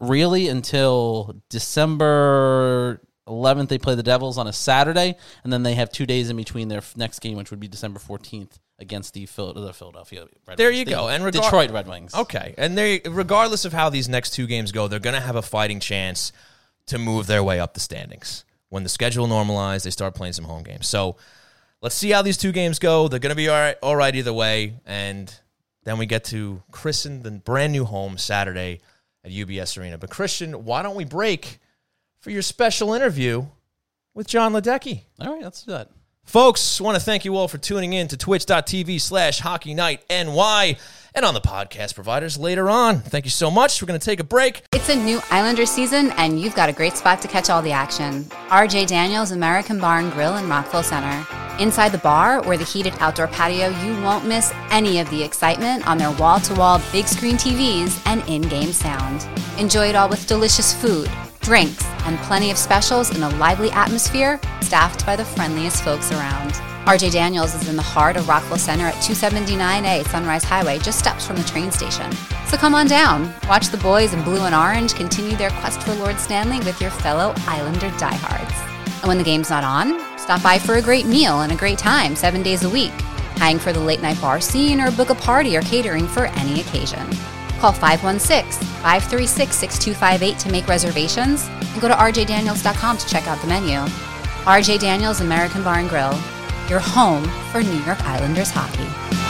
really 0.00 0.48
until 0.48 1.40
December 1.48 3.00
11th. 3.26 3.68
They 3.68 3.78
play 3.78 3.94
the 3.94 4.02
Devils 4.02 4.38
on 4.38 4.46
a 4.46 4.52
Saturday, 4.52 5.16
and 5.42 5.52
then 5.52 5.62
they 5.62 5.74
have 5.74 5.90
two 5.90 6.06
days 6.06 6.30
in 6.30 6.36
between 6.36 6.68
their 6.68 6.82
next 6.96 7.20
game, 7.20 7.36
which 7.36 7.50
would 7.50 7.60
be 7.60 7.68
December 7.68 8.00
14th 8.00 8.58
against 8.80 9.14
the, 9.14 9.26
Phil- 9.26 9.52
the 9.54 9.72
Philadelphia. 9.72 10.26
Red 10.46 10.56
There 10.56 10.68
Wings. 10.68 10.78
you 10.78 10.84
The 10.86 10.90
go. 10.92 11.08
And 11.08 11.22
regar- 11.24 11.32
Detroit 11.32 11.70
Red 11.70 11.86
Wings. 11.88 12.14
Okay, 12.14 12.54
and 12.58 12.76
they 12.76 13.00
regardless 13.08 13.64
of 13.64 13.72
how 13.72 13.90
these 13.90 14.08
next 14.08 14.30
two 14.30 14.46
games 14.46 14.72
go, 14.72 14.88
they're 14.88 14.98
going 14.98 15.14
to 15.14 15.20
have 15.20 15.36
a 15.36 15.42
fighting 15.42 15.80
chance 15.80 16.32
to 16.86 16.98
move 16.98 17.26
their 17.26 17.42
way 17.44 17.60
up 17.60 17.74
the 17.74 17.80
standings. 17.80 18.44
When 18.68 18.82
the 18.82 18.88
schedule 18.88 19.26
normalizes, 19.26 19.84
they 19.84 19.90
start 19.90 20.14
playing 20.14 20.32
some 20.32 20.44
home 20.44 20.62
games. 20.62 20.88
So 20.88 21.16
let's 21.82 21.94
see 21.94 22.10
how 22.10 22.22
these 22.22 22.36
two 22.36 22.52
games 22.52 22.78
go. 22.78 23.08
They're 23.08 23.18
going 23.20 23.30
to 23.30 23.36
be 23.36 23.48
all 23.48 23.56
right, 23.58 23.76
all 23.82 23.96
right 23.96 24.14
either 24.14 24.32
way, 24.32 24.74
and 24.86 25.32
then 25.84 25.98
we 25.98 26.06
get 26.06 26.24
to 26.24 26.62
christen 26.70 27.22
the 27.22 27.30
brand 27.32 27.72
new 27.72 27.84
home 27.84 28.16
Saturday 28.18 28.80
at 29.24 29.30
UBS 29.32 29.76
Arena. 29.78 29.98
But 29.98 30.10
Christian, 30.10 30.64
why 30.64 30.82
don't 30.82 30.94
we 30.96 31.04
break 31.04 31.58
for 32.20 32.30
your 32.30 32.42
special 32.42 32.92
interview 32.94 33.46
with 34.14 34.26
John 34.26 34.52
Ledecky? 34.52 35.02
All 35.20 35.32
right, 35.34 35.42
let's 35.42 35.62
do 35.64 35.72
that. 35.72 35.90
Folks, 36.30 36.80
want 36.80 36.96
to 36.96 37.02
thank 37.02 37.24
you 37.24 37.34
all 37.34 37.48
for 37.48 37.58
tuning 37.58 37.92
in 37.92 38.06
to 38.06 38.16
twitch.tv 38.16 39.00
slash 39.00 39.40
hockey 39.40 39.74
night 39.74 40.04
NY 40.08 40.76
and 41.12 41.24
on 41.24 41.34
the 41.34 41.40
podcast 41.40 41.96
providers 41.96 42.38
later 42.38 42.70
on. 42.70 43.00
Thank 43.00 43.24
you 43.24 43.32
so 43.32 43.50
much. 43.50 43.82
We're 43.82 43.88
going 43.88 43.98
to 43.98 44.06
take 44.06 44.20
a 44.20 44.24
break. 44.24 44.62
It's 44.70 44.88
a 44.88 44.94
new 44.94 45.20
Islander 45.32 45.66
season, 45.66 46.12
and 46.12 46.40
you've 46.40 46.54
got 46.54 46.68
a 46.68 46.72
great 46.72 46.96
spot 46.96 47.20
to 47.22 47.26
catch 47.26 47.50
all 47.50 47.62
the 47.62 47.72
action. 47.72 48.26
RJ 48.46 48.86
Daniels 48.86 49.32
American 49.32 49.80
Bar 49.80 49.98
and 49.98 50.12
Grill 50.12 50.36
in 50.36 50.48
Rockville 50.48 50.84
Center. 50.84 51.26
Inside 51.58 51.88
the 51.88 51.98
bar 51.98 52.46
or 52.46 52.56
the 52.56 52.62
heated 52.62 52.94
outdoor 53.00 53.26
patio, 53.26 53.70
you 53.84 54.00
won't 54.00 54.24
miss 54.24 54.52
any 54.70 55.00
of 55.00 55.10
the 55.10 55.24
excitement 55.24 55.84
on 55.88 55.98
their 55.98 56.12
wall 56.12 56.38
to 56.38 56.54
wall 56.54 56.80
big 56.92 57.08
screen 57.08 57.38
TVs 57.38 58.00
and 58.06 58.22
in 58.28 58.42
game 58.42 58.72
sound. 58.72 59.26
Enjoy 59.58 59.88
it 59.88 59.96
all 59.96 60.08
with 60.08 60.28
delicious 60.28 60.72
food, 60.80 61.10
drinks, 61.40 61.84
and 62.04 62.18
plenty 62.20 62.50
of 62.50 62.58
specials 62.58 63.14
in 63.14 63.22
a 63.22 63.28
lively 63.36 63.70
atmosphere 63.70 64.40
staffed 64.60 65.04
by 65.04 65.16
the 65.16 65.24
friendliest 65.24 65.82
folks 65.82 66.12
around. 66.12 66.52
RJ 66.86 67.12
Daniels 67.12 67.54
is 67.54 67.68
in 67.68 67.76
the 67.76 67.82
heart 67.82 68.16
of 68.16 68.28
Rockville 68.28 68.56
Center 68.56 68.86
at 68.86 68.94
279A 68.94 70.08
Sunrise 70.08 70.44
Highway, 70.44 70.78
just 70.78 70.98
steps 70.98 71.26
from 71.26 71.36
the 71.36 71.44
train 71.44 71.70
station. 71.70 72.10
So 72.46 72.56
come 72.56 72.74
on 72.74 72.86
down, 72.86 73.32
watch 73.48 73.68
the 73.68 73.76
boys 73.76 74.14
in 74.14 74.22
blue 74.24 74.40
and 74.40 74.54
orange 74.54 74.94
continue 74.94 75.36
their 75.36 75.50
quest 75.50 75.82
for 75.82 75.94
Lord 75.94 76.18
Stanley 76.18 76.58
with 76.60 76.80
your 76.80 76.90
fellow 76.90 77.34
Islander 77.46 77.90
diehards. 77.98 78.54
And 79.00 79.08
when 79.08 79.18
the 79.18 79.24
game's 79.24 79.50
not 79.50 79.62
on, 79.62 80.00
stop 80.18 80.42
by 80.42 80.58
for 80.58 80.76
a 80.76 80.82
great 80.82 81.06
meal 81.06 81.42
and 81.42 81.52
a 81.52 81.56
great 81.56 81.78
time 81.78 82.16
seven 82.16 82.42
days 82.42 82.64
a 82.64 82.70
week. 82.70 82.92
Hang 83.36 83.58
for 83.58 83.72
the 83.72 83.80
late 83.80 84.02
night 84.02 84.20
bar 84.20 84.40
scene 84.40 84.80
or 84.80 84.90
book 84.90 85.10
a 85.10 85.14
party 85.14 85.56
or 85.56 85.62
catering 85.62 86.06
for 86.06 86.26
any 86.26 86.60
occasion. 86.60 87.06
Call 87.60 87.72
516 87.72 88.66
536 88.80 89.54
6258 89.54 90.38
to 90.38 90.50
make 90.50 90.66
reservations 90.66 91.46
and 91.46 91.80
go 91.80 91.88
to 91.88 91.94
rjdaniels.com 91.94 92.96
to 92.96 93.06
check 93.06 93.26
out 93.28 93.38
the 93.42 93.46
menu. 93.46 93.78
RJ 94.46 94.80
Daniels 94.80 95.20
American 95.20 95.62
Bar 95.62 95.80
and 95.80 95.88
Grill, 95.90 96.18
your 96.70 96.80
home 96.80 97.24
for 97.52 97.62
New 97.62 97.84
York 97.84 98.00
Islanders 98.00 98.50
hockey. 98.50 99.29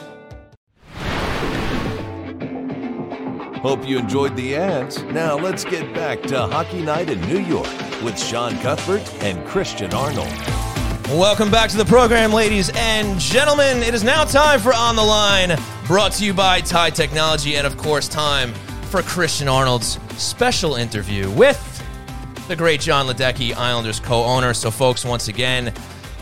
Hope 3.61 3.87
you 3.87 3.99
enjoyed 3.99 4.35
the 4.35 4.55
ads. 4.55 5.03
Now 5.03 5.37
let's 5.37 5.63
get 5.63 5.93
back 5.93 6.23
to 6.23 6.47
Hockey 6.47 6.81
Night 6.81 7.11
in 7.11 7.21
New 7.27 7.37
York 7.37 7.69
with 8.01 8.17
Sean 8.17 8.57
Cuthbert 8.57 9.07
and 9.21 9.45
Christian 9.45 9.93
Arnold. 9.93 10.33
Welcome 11.09 11.51
back 11.51 11.69
to 11.69 11.77
the 11.77 11.85
program, 11.85 12.33
ladies 12.33 12.71
and 12.73 13.19
gentlemen. 13.19 13.83
It 13.83 13.93
is 13.93 14.03
now 14.03 14.23
time 14.23 14.59
for 14.59 14.73
On 14.73 14.95
the 14.95 15.03
Line, 15.03 15.55
brought 15.85 16.13
to 16.13 16.25
you 16.25 16.33
by 16.33 16.61
Tie 16.61 16.89
Technology, 16.89 17.55
and 17.55 17.67
of 17.67 17.77
course, 17.77 18.07
time 18.07 18.51
for 18.89 19.03
Christian 19.03 19.47
Arnold's 19.47 19.99
special 20.17 20.73
interview 20.73 21.29
with 21.29 21.67
the 22.47 22.55
great 22.55 22.81
John 22.81 23.05
Ledecky, 23.05 23.55
Islanders 23.55 23.99
co 23.99 24.23
owner. 24.23 24.55
So, 24.55 24.71
folks, 24.71 25.05
once 25.05 25.27
again, 25.27 25.71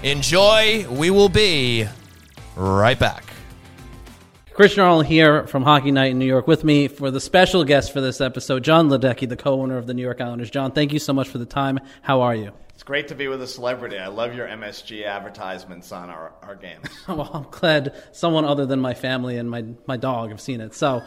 enjoy. 0.03 0.85
We 0.89 1.09
will 1.09 1.29
be 1.29 1.87
right 2.57 2.99
back. 2.99 3.28
Christian 4.59 4.83
Arnold 4.83 5.05
here 5.05 5.47
from 5.47 5.63
Hockey 5.63 5.89
Night 5.89 6.11
in 6.11 6.19
New 6.19 6.25
York 6.25 6.45
with 6.45 6.65
me 6.65 6.89
for 6.89 7.11
the 7.11 7.21
special 7.21 7.63
guest 7.63 7.93
for 7.93 8.01
this 8.01 8.19
episode, 8.19 8.61
John 8.61 8.89
Ledecky, 8.89 9.25
the 9.29 9.37
co-owner 9.37 9.77
of 9.77 9.87
the 9.87 9.93
New 9.93 10.01
York 10.01 10.19
Islanders. 10.19 10.51
John, 10.51 10.73
thank 10.73 10.91
you 10.91 10.99
so 10.99 11.13
much 11.13 11.29
for 11.29 11.37
the 11.37 11.45
time. 11.45 11.79
How 12.01 12.19
are 12.19 12.35
you? 12.35 12.51
It's 12.73 12.83
great 12.83 13.07
to 13.07 13.15
be 13.15 13.29
with 13.29 13.41
a 13.41 13.47
celebrity. 13.47 13.97
I 13.97 14.07
love 14.07 14.35
your 14.35 14.49
MSG 14.49 15.05
advertisements 15.05 15.93
on 15.93 16.09
our, 16.09 16.33
our 16.41 16.55
games. 16.55 16.85
well, 17.07 17.31
I'm 17.33 17.47
glad 17.49 17.93
someone 18.11 18.43
other 18.43 18.65
than 18.65 18.81
my 18.81 18.93
family 18.93 19.37
and 19.37 19.49
my, 19.49 19.63
my 19.87 19.95
dog 19.95 20.31
have 20.31 20.41
seen 20.41 20.59
it. 20.59 20.75
So 20.75 21.03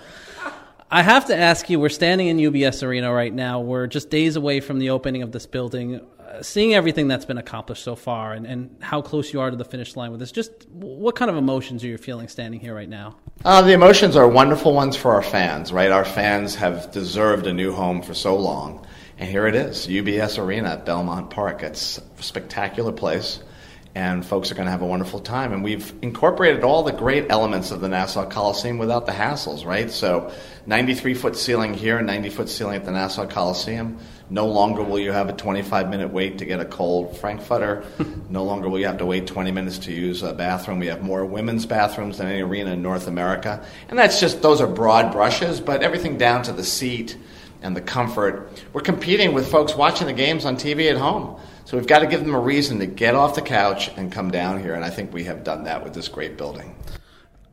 I 0.91 1.03
have 1.03 1.27
to 1.27 1.37
ask 1.37 1.69
you, 1.69 1.79
we're 1.79 1.91
standing 1.91 2.29
in 2.29 2.39
UBS 2.39 2.83
Arena 2.83 3.13
right 3.13 3.35
now. 3.35 3.61
We're 3.61 3.87
just 3.87 4.09
days 4.09 4.37
away 4.37 4.61
from 4.61 4.79
the 4.79 4.89
opening 4.89 5.23
of 5.23 5.31
this 5.31 5.45
building. 5.45 6.01
Uh, 6.19 6.43
seeing 6.43 6.73
everything 6.73 7.07
that's 7.07 7.27
been 7.27 7.37
accomplished 7.37 7.85
so 7.85 7.97
far 7.97 8.33
and, 8.33 8.47
and 8.47 8.77
how 8.81 9.03
close 9.03 9.35
you 9.35 9.41
are 9.43 9.51
to 9.51 9.57
the 9.57 9.65
finish 9.65 9.95
line 9.95 10.11
with 10.11 10.21
this, 10.21 10.33
just 10.33 10.67
what 10.71 11.17
kind 11.17 11.31
of 11.31 11.37
emotions 11.37 11.85
are 11.85 11.89
you 11.89 11.99
feeling 11.99 12.29
standing 12.29 12.59
here 12.59 12.75
right 12.75 12.89
now? 12.89 13.17
Uh, 13.45 13.61
the 13.61 13.73
emotions 13.73 14.15
are 14.15 14.29
wonderful 14.29 14.73
ones 14.73 14.95
for 14.95 15.15
our 15.15 15.23
fans, 15.23 15.73
right? 15.73 15.91
Our 15.91 16.05
fans 16.05 16.55
have 16.55 16.93
deserved 16.93 17.49
a 17.49 17.53
new 17.53 17.73
home 17.73 18.01
for 18.01 18.15
so 18.15 18.37
long. 18.37 18.87
And 19.19 19.29
here 19.29 19.49
it 19.49 19.57
is, 19.57 19.89
UBS 19.89 20.39
Arena 20.39 20.75
at 20.75 20.87
Belmont 20.87 21.31
Park. 21.31 21.65
It's 21.65 21.99
a 21.99 22.23
spectacular 22.23 22.93
place, 22.93 23.43
and 23.97 24.25
folks 24.25 24.53
are 24.53 24.55
going 24.55 24.67
to 24.67 24.71
have 24.71 24.83
a 24.83 24.87
wonderful 24.87 25.19
time. 25.19 25.53
And 25.53 25.65
we've 25.65 25.93
incorporated 26.03 26.63
all 26.63 26.85
the 26.85 26.93
great 26.93 27.33
elements 27.33 27.73
of 27.73 27.81
the 27.81 27.89
Nassau 27.89 28.29
Coliseum 28.29 28.79
without 28.79 29.07
the 29.07 29.13
hassles, 29.13 29.67
right? 29.67 29.91
So, 29.91 30.33
93 30.67 31.15
foot 31.15 31.37
ceiling 31.37 31.75
here, 31.75 32.01
90 32.01 32.31
foot 32.31 32.49
ceiling 32.49 32.77
at 32.77 32.85
the 32.85 32.93
Nassau 32.93 33.27
Coliseum. 33.27 33.99
No 34.31 34.47
longer 34.47 34.83
will 34.83 34.99
you 34.99 35.13
have 35.13 35.29
a 35.29 35.33
25 35.33 35.89
minute 35.91 36.13
wait 36.13 36.39
to 36.39 36.45
get 36.45 36.61
a 36.61 36.65
cold 36.65 37.17
Frankfurter. 37.19 37.85
no 38.31 38.45
longer 38.45 38.69
will 38.69 38.79
you 38.79 38.87
have 38.87 38.99
to 38.99 39.07
wait 39.07 39.27
20 39.27 39.51
minutes 39.51 39.79
to 39.81 39.93
use 39.93 40.23
a 40.23 40.33
bathroom. 40.33 40.79
We 40.79 40.87
have 40.87 41.03
more 41.03 41.25
women's 41.25 41.67
bathrooms 41.67 42.19
than 42.19 42.29
any 42.29 42.43
arena 42.43 42.73
in 42.73 42.83
North 42.83 43.07
America. 43.07 43.65
And 43.89 43.99
that's 43.99 44.21
just, 44.21 44.43
those 44.43 44.61
are 44.61 44.67
broad 44.67 45.13
brushes, 45.13 45.61
but 45.61 45.83
everything 45.83 46.19
down 46.19 46.43
to 46.45 46.53
the 46.53 46.65
seat 46.65 47.17
and 47.63 47.77
the 47.77 47.81
comfort. 47.81 48.63
We're 48.73 48.81
competing 48.81 49.35
with 49.35 49.51
folks 49.51 49.75
watching 49.75 50.07
the 50.07 50.13
games 50.13 50.45
on 50.45 50.57
TV 50.57 50.91
at 50.91 50.97
home. 50.97 51.41
So 51.65 51.77
we've 51.77 51.87
got 51.87 52.01
to 52.01 52.07
give 52.07 52.21
them 52.21 52.35
a 52.35 52.41
reason 52.41 52.79
to 52.81 52.87
get 52.87 53.15
off 53.15 53.35
the 53.35 53.43
couch 53.43 53.91
and 53.97 54.11
come 54.11 54.31
down 54.31 54.61
here. 54.61 54.75
And 54.75 54.85
I 54.85 54.91
think 54.91 55.13
we 55.13 55.25
have 55.25 55.45
done 55.45 55.65
that 55.65 55.85
with 55.85 55.95
this 55.95 56.09
great 56.09 56.37
building 56.37 56.75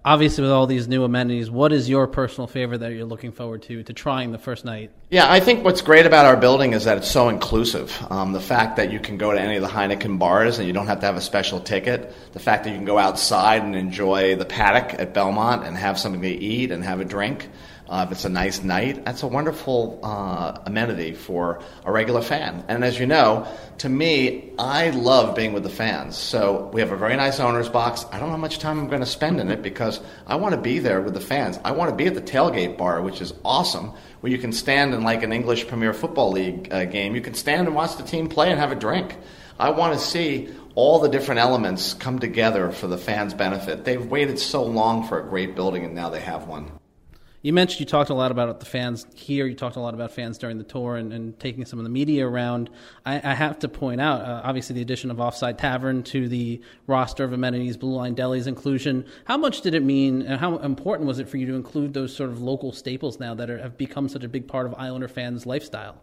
obviously 0.06 0.42
with 0.42 0.52
all 0.52 0.66
these 0.66 0.88
new 0.88 1.04
amenities 1.04 1.50
what 1.50 1.72
is 1.74 1.90
your 1.90 2.08
personal 2.08 2.48
favorite 2.48 2.80
that 2.80 2.94
you're 2.94 3.06
looking 3.06 3.32
forward 3.32 3.62
to 3.62 3.84
to 3.84 3.94
trying 3.94 4.32
the 4.32 4.38
first 4.38 4.66
night? 4.66 4.92
Yeah 5.10 5.32
i 5.32 5.40
think 5.40 5.64
what's 5.64 5.82
great 5.82 6.06
about 6.06 6.26
our 6.26 6.38
building 6.38 6.74
is 6.74 6.86
that 6.86 6.98
it's 6.98 7.10
so 7.10 7.30
inclusive. 7.30 7.96
Um, 8.10 8.32
the 8.32 8.42
fact 8.42 8.78
that 8.78 8.92
you 8.92 9.00
can 9.00 9.18
go 9.18 9.32
to 9.32 9.40
any 9.40 9.56
of 9.56 9.62
the 9.62 9.68
heineken 9.68 10.20
bars 10.20 10.58
and 10.60 10.68
you 10.68 10.74
don't 10.74 10.88
have 10.88 11.00
to 11.02 11.06
have 11.06 11.16
a 11.16 11.22
special 11.22 11.60
ticket 11.60 12.14
the 12.34 12.40
fact 12.40 12.64
that 12.64 12.72
you 12.72 12.76
can 12.76 12.86
go 12.86 12.98
outside 12.98 13.62
and 13.62 13.76
enjoy 13.76 14.36
the 14.36 14.46
paddock 14.46 15.00
at 15.00 15.14
belmont 15.14 15.66
and 15.66 15.78
have 15.78 16.00
something 16.00 16.22
to 16.22 16.30
eat 16.30 16.72
and 16.72 16.84
have 16.84 17.00
a 17.00 17.06
drink 17.06 17.50
uh, 17.90 18.06
if 18.06 18.12
it's 18.12 18.24
a 18.24 18.30
nice 18.30 18.62
night, 18.62 19.04
that's 19.04 19.24
a 19.24 19.28
wonderful 19.28 20.00
uh, 20.04 20.60
amenity 20.66 21.14
for 21.14 21.60
a 21.84 21.92
regular 21.92 22.22
fan. 22.22 22.64
And 22.68 22.84
as 22.84 23.00
you 23.00 23.08
know, 23.08 23.48
to 23.80 23.90
me, 23.90 24.52
I 24.60 24.92
love 24.92 25.36
being 25.36 25.54
with 25.54 25.64
the 25.64 25.72
fans. 25.72 26.16
So 26.16 26.70
we 26.72 26.82
have 26.82 26.92
a 26.92 26.96
very 26.96 27.16
nice 27.16 27.40
owner's 27.40 27.68
box. 27.68 28.06
I 28.12 28.20
don't 28.20 28.30
know 28.30 28.36
how 28.36 28.38
much 28.38 28.60
time 28.60 28.78
I'm 28.80 28.88
going 28.88 29.00
to 29.00 29.08
spend 29.08 29.40
in 29.40 29.50
it 29.50 29.64
because 29.64 30.02
I 30.28 30.36
want 30.36 30.54
to 30.54 30.62
be 30.62 30.78
there 30.78 31.02
with 31.02 31.16
the 31.16 31.20
fans. 31.20 31.60
I 31.66 31.72
want 31.72 31.90
to 31.90 31.96
be 31.96 32.06
at 32.06 32.14
the 32.14 32.22
tailgate 32.22 32.78
bar, 32.78 33.02
which 33.02 33.22
is 33.22 33.34
awesome, 33.44 33.92
where 34.20 34.32
you 34.32 34.38
can 34.38 34.54
stand 34.54 34.94
in 34.94 35.04
like 35.04 35.24
an 35.24 35.34
English 35.34 35.68
Premier 35.68 35.94
Football 35.94 36.32
League 36.32 36.72
uh, 36.72 36.86
game. 36.86 37.16
You 37.16 37.22
can 37.22 37.34
stand 37.34 37.66
and 37.66 37.76
watch 37.76 37.98
the 37.98 38.04
team 38.04 38.30
play 38.30 38.52
and 38.52 38.60
have 38.60 38.72
a 38.72 38.76
drink. 38.76 39.18
I 39.60 39.72
want 39.72 39.98
to 39.98 40.00
see 40.00 40.50
all 40.76 41.00
the 41.00 41.10
different 41.10 41.40
elements 41.40 41.96
come 41.96 42.20
together 42.20 42.72
for 42.72 42.86
the 42.86 42.98
fans' 42.98 43.34
benefit. 43.34 43.84
They've 43.84 44.06
waited 44.06 44.38
so 44.38 44.64
long 44.64 45.08
for 45.08 45.20
a 45.20 45.28
great 45.28 45.56
building, 45.56 45.84
and 45.84 45.96
now 45.96 46.10
they 46.10 46.22
have 46.22 46.48
one. 46.48 46.79
You 47.42 47.54
mentioned 47.54 47.80
you 47.80 47.86
talked 47.86 48.10
a 48.10 48.14
lot 48.14 48.32
about 48.32 48.60
the 48.60 48.66
fans 48.66 49.06
here. 49.16 49.48
You 49.48 49.56
talked 49.56 49.78
a 49.78 49.80
lot 49.80 49.94
about 49.94 50.12
fans 50.12 50.38
during 50.38 50.58
the 50.58 50.66
tour 50.66 50.98
and, 50.98 51.14
and 51.14 51.40
taking 51.40 51.66
some 51.66 51.80
of 51.80 51.84
the 51.84 51.90
media 51.90 52.28
around. 52.28 52.70
I, 53.06 53.16
I 53.16 53.34
have 53.34 53.60
to 53.60 53.70
point 53.70 54.02
out, 54.02 54.22
uh, 54.22 54.42
obviously, 54.44 54.74
the 54.74 54.82
addition 54.82 55.10
of 55.10 55.22
Offside 55.22 55.58
Tavern 55.58 56.04
to 56.04 56.28
the 56.28 56.62
roster 56.86 57.24
of 57.24 57.32
amenities, 57.32 57.78
Blue 57.78 57.96
Line 57.96 58.14
Deli's 58.14 58.46
inclusion. 58.46 59.06
How 59.24 59.38
much 59.38 59.62
did 59.62 59.74
it 59.74 59.84
mean, 59.84 60.24
and 60.24 60.38
how 60.38 60.58
important 60.58 61.08
was 61.08 61.20
it 61.20 61.30
for 61.30 61.38
you 61.38 61.46
to 61.46 61.54
include 61.54 61.94
those 61.94 62.14
sort 62.14 62.30
of 62.30 62.42
local 62.42 62.74
staples 62.74 63.22
now 63.22 63.34
that 63.36 63.50
are, 63.50 63.58
have 63.58 63.78
become 63.78 64.10
such 64.10 64.26
a 64.26 64.30
big 64.30 64.46
part 64.46 64.66
of 64.66 64.76
Islander 64.76 65.08
fans' 65.08 65.46
lifestyle? 65.46 66.02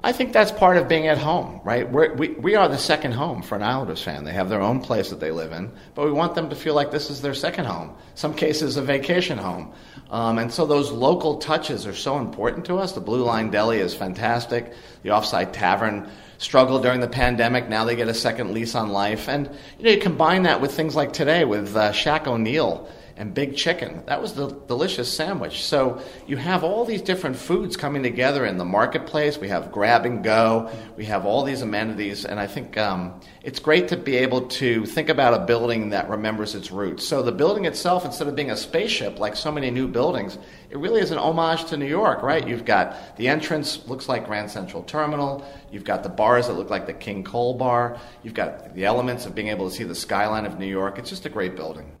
I 0.00 0.12
think 0.12 0.32
that's 0.32 0.52
part 0.52 0.76
of 0.76 0.86
being 0.86 1.08
at 1.08 1.18
home, 1.18 1.60
right? 1.64 1.90
We're, 1.90 2.14
we 2.14 2.28
we 2.28 2.54
are 2.54 2.68
the 2.68 2.78
second 2.78 3.12
home 3.12 3.42
for 3.42 3.56
an 3.56 3.64
Islanders 3.64 4.00
fan. 4.00 4.22
They 4.22 4.32
have 4.32 4.48
their 4.48 4.60
own 4.60 4.80
place 4.80 5.10
that 5.10 5.18
they 5.18 5.32
live 5.32 5.50
in, 5.50 5.72
but 5.96 6.04
we 6.04 6.12
want 6.12 6.36
them 6.36 6.50
to 6.50 6.56
feel 6.56 6.74
like 6.74 6.92
this 6.92 7.10
is 7.10 7.20
their 7.20 7.34
second 7.34 7.64
home. 7.64 7.96
Some 8.14 8.32
cases, 8.34 8.76
a 8.76 8.82
vacation 8.82 9.38
home. 9.38 9.72
Um, 10.08 10.38
and 10.38 10.52
so 10.52 10.66
those 10.66 10.92
local 10.92 11.38
touches 11.38 11.84
are 11.84 11.94
so 11.94 12.18
important 12.18 12.66
to 12.66 12.76
us. 12.76 12.92
The 12.92 13.00
Blue 13.00 13.24
Line 13.24 13.50
Deli 13.50 13.78
is 13.78 13.92
fantastic. 13.92 14.72
The 15.02 15.10
Offside 15.10 15.52
Tavern 15.52 16.08
struggled 16.38 16.84
during 16.84 17.00
the 17.00 17.08
pandemic. 17.08 17.68
Now 17.68 17.84
they 17.84 17.96
get 17.96 18.06
a 18.06 18.14
second 18.14 18.54
lease 18.54 18.76
on 18.76 18.90
life. 18.90 19.28
And 19.28 19.50
you 19.78 19.84
know, 19.84 19.90
you 19.90 20.00
combine 20.00 20.44
that 20.44 20.60
with 20.60 20.72
things 20.72 20.94
like 20.94 21.12
today 21.12 21.44
with 21.44 21.76
uh, 21.76 21.90
Shaq 21.90 22.28
O'Neal 22.28 22.88
and 23.18 23.34
Big 23.34 23.56
Chicken. 23.56 24.04
That 24.06 24.22
was 24.22 24.34
the 24.34 24.46
delicious 24.68 25.12
sandwich. 25.12 25.64
So 25.64 26.00
you 26.28 26.36
have 26.36 26.62
all 26.62 26.84
these 26.84 27.02
different 27.02 27.34
foods 27.34 27.76
coming 27.76 28.04
together 28.04 28.46
in 28.46 28.58
the 28.58 28.64
marketplace. 28.64 29.36
We 29.38 29.48
have 29.48 29.72
grab 29.72 30.06
and 30.06 30.22
go. 30.22 30.70
We 30.96 31.04
have 31.06 31.26
all 31.26 31.42
these 31.42 31.60
amenities, 31.60 32.24
and 32.24 32.38
I 32.38 32.46
think 32.46 32.78
um, 32.78 33.20
it's 33.42 33.58
great 33.58 33.88
to 33.88 33.96
be 33.96 34.16
able 34.16 34.42
to 34.42 34.86
think 34.86 35.08
about 35.08 35.34
a 35.34 35.44
building 35.44 35.90
that 35.90 36.08
remembers 36.08 36.54
its 36.54 36.70
roots. 36.70 37.04
So 37.04 37.20
the 37.22 37.32
building 37.32 37.64
itself, 37.64 38.04
instead 38.04 38.28
of 38.28 38.36
being 38.36 38.52
a 38.52 38.56
spaceship 38.56 39.18
like 39.18 39.34
so 39.34 39.50
many 39.50 39.72
new 39.72 39.88
buildings, 39.88 40.38
it 40.70 40.78
really 40.78 41.00
is 41.00 41.10
an 41.10 41.18
homage 41.18 41.64
to 41.66 41.76
New 41.76 41.86
York, 41.86 42.22
right? 42.22 42.46
You've 42.46 42.64
got 42.64 43.16
the 43.16 43.26
entrance 43.26 43.84
looks 43.88 44.08
like 44.08 44.26
Grand 44.26 44.48
Central 44.48 44.84
Terminal. 44.84 45.44
You've 45.72 45.84
got 45.84 46.04
the 46.04 46.08
bars 46.08 46.46
that 46.46 46.52
look 46.52 46.70
like 46.70 46.86
the 46.86 46.94
King 46.94 47.24
Cole 47.24 47.54
Bar. 47.54 47.98
You've 48.22 48.34
got 48.34 48.76
the 48.76 48.84
elements 48.84 49.26
of 49.26 49.34
being 49.34 49.48
able 49.48 49.68
to 49.68 49.74
see 49.74 49.82
the 49.82 49.94
skyline 49.94 50.46
of 50.46 50.60
New 50.60 50.66
York. 50.66 51.00
It's 51.00 51.10
just 51.10 51.26
a 51.26 51.30
great 51.30 51.56
building 51.56 51.97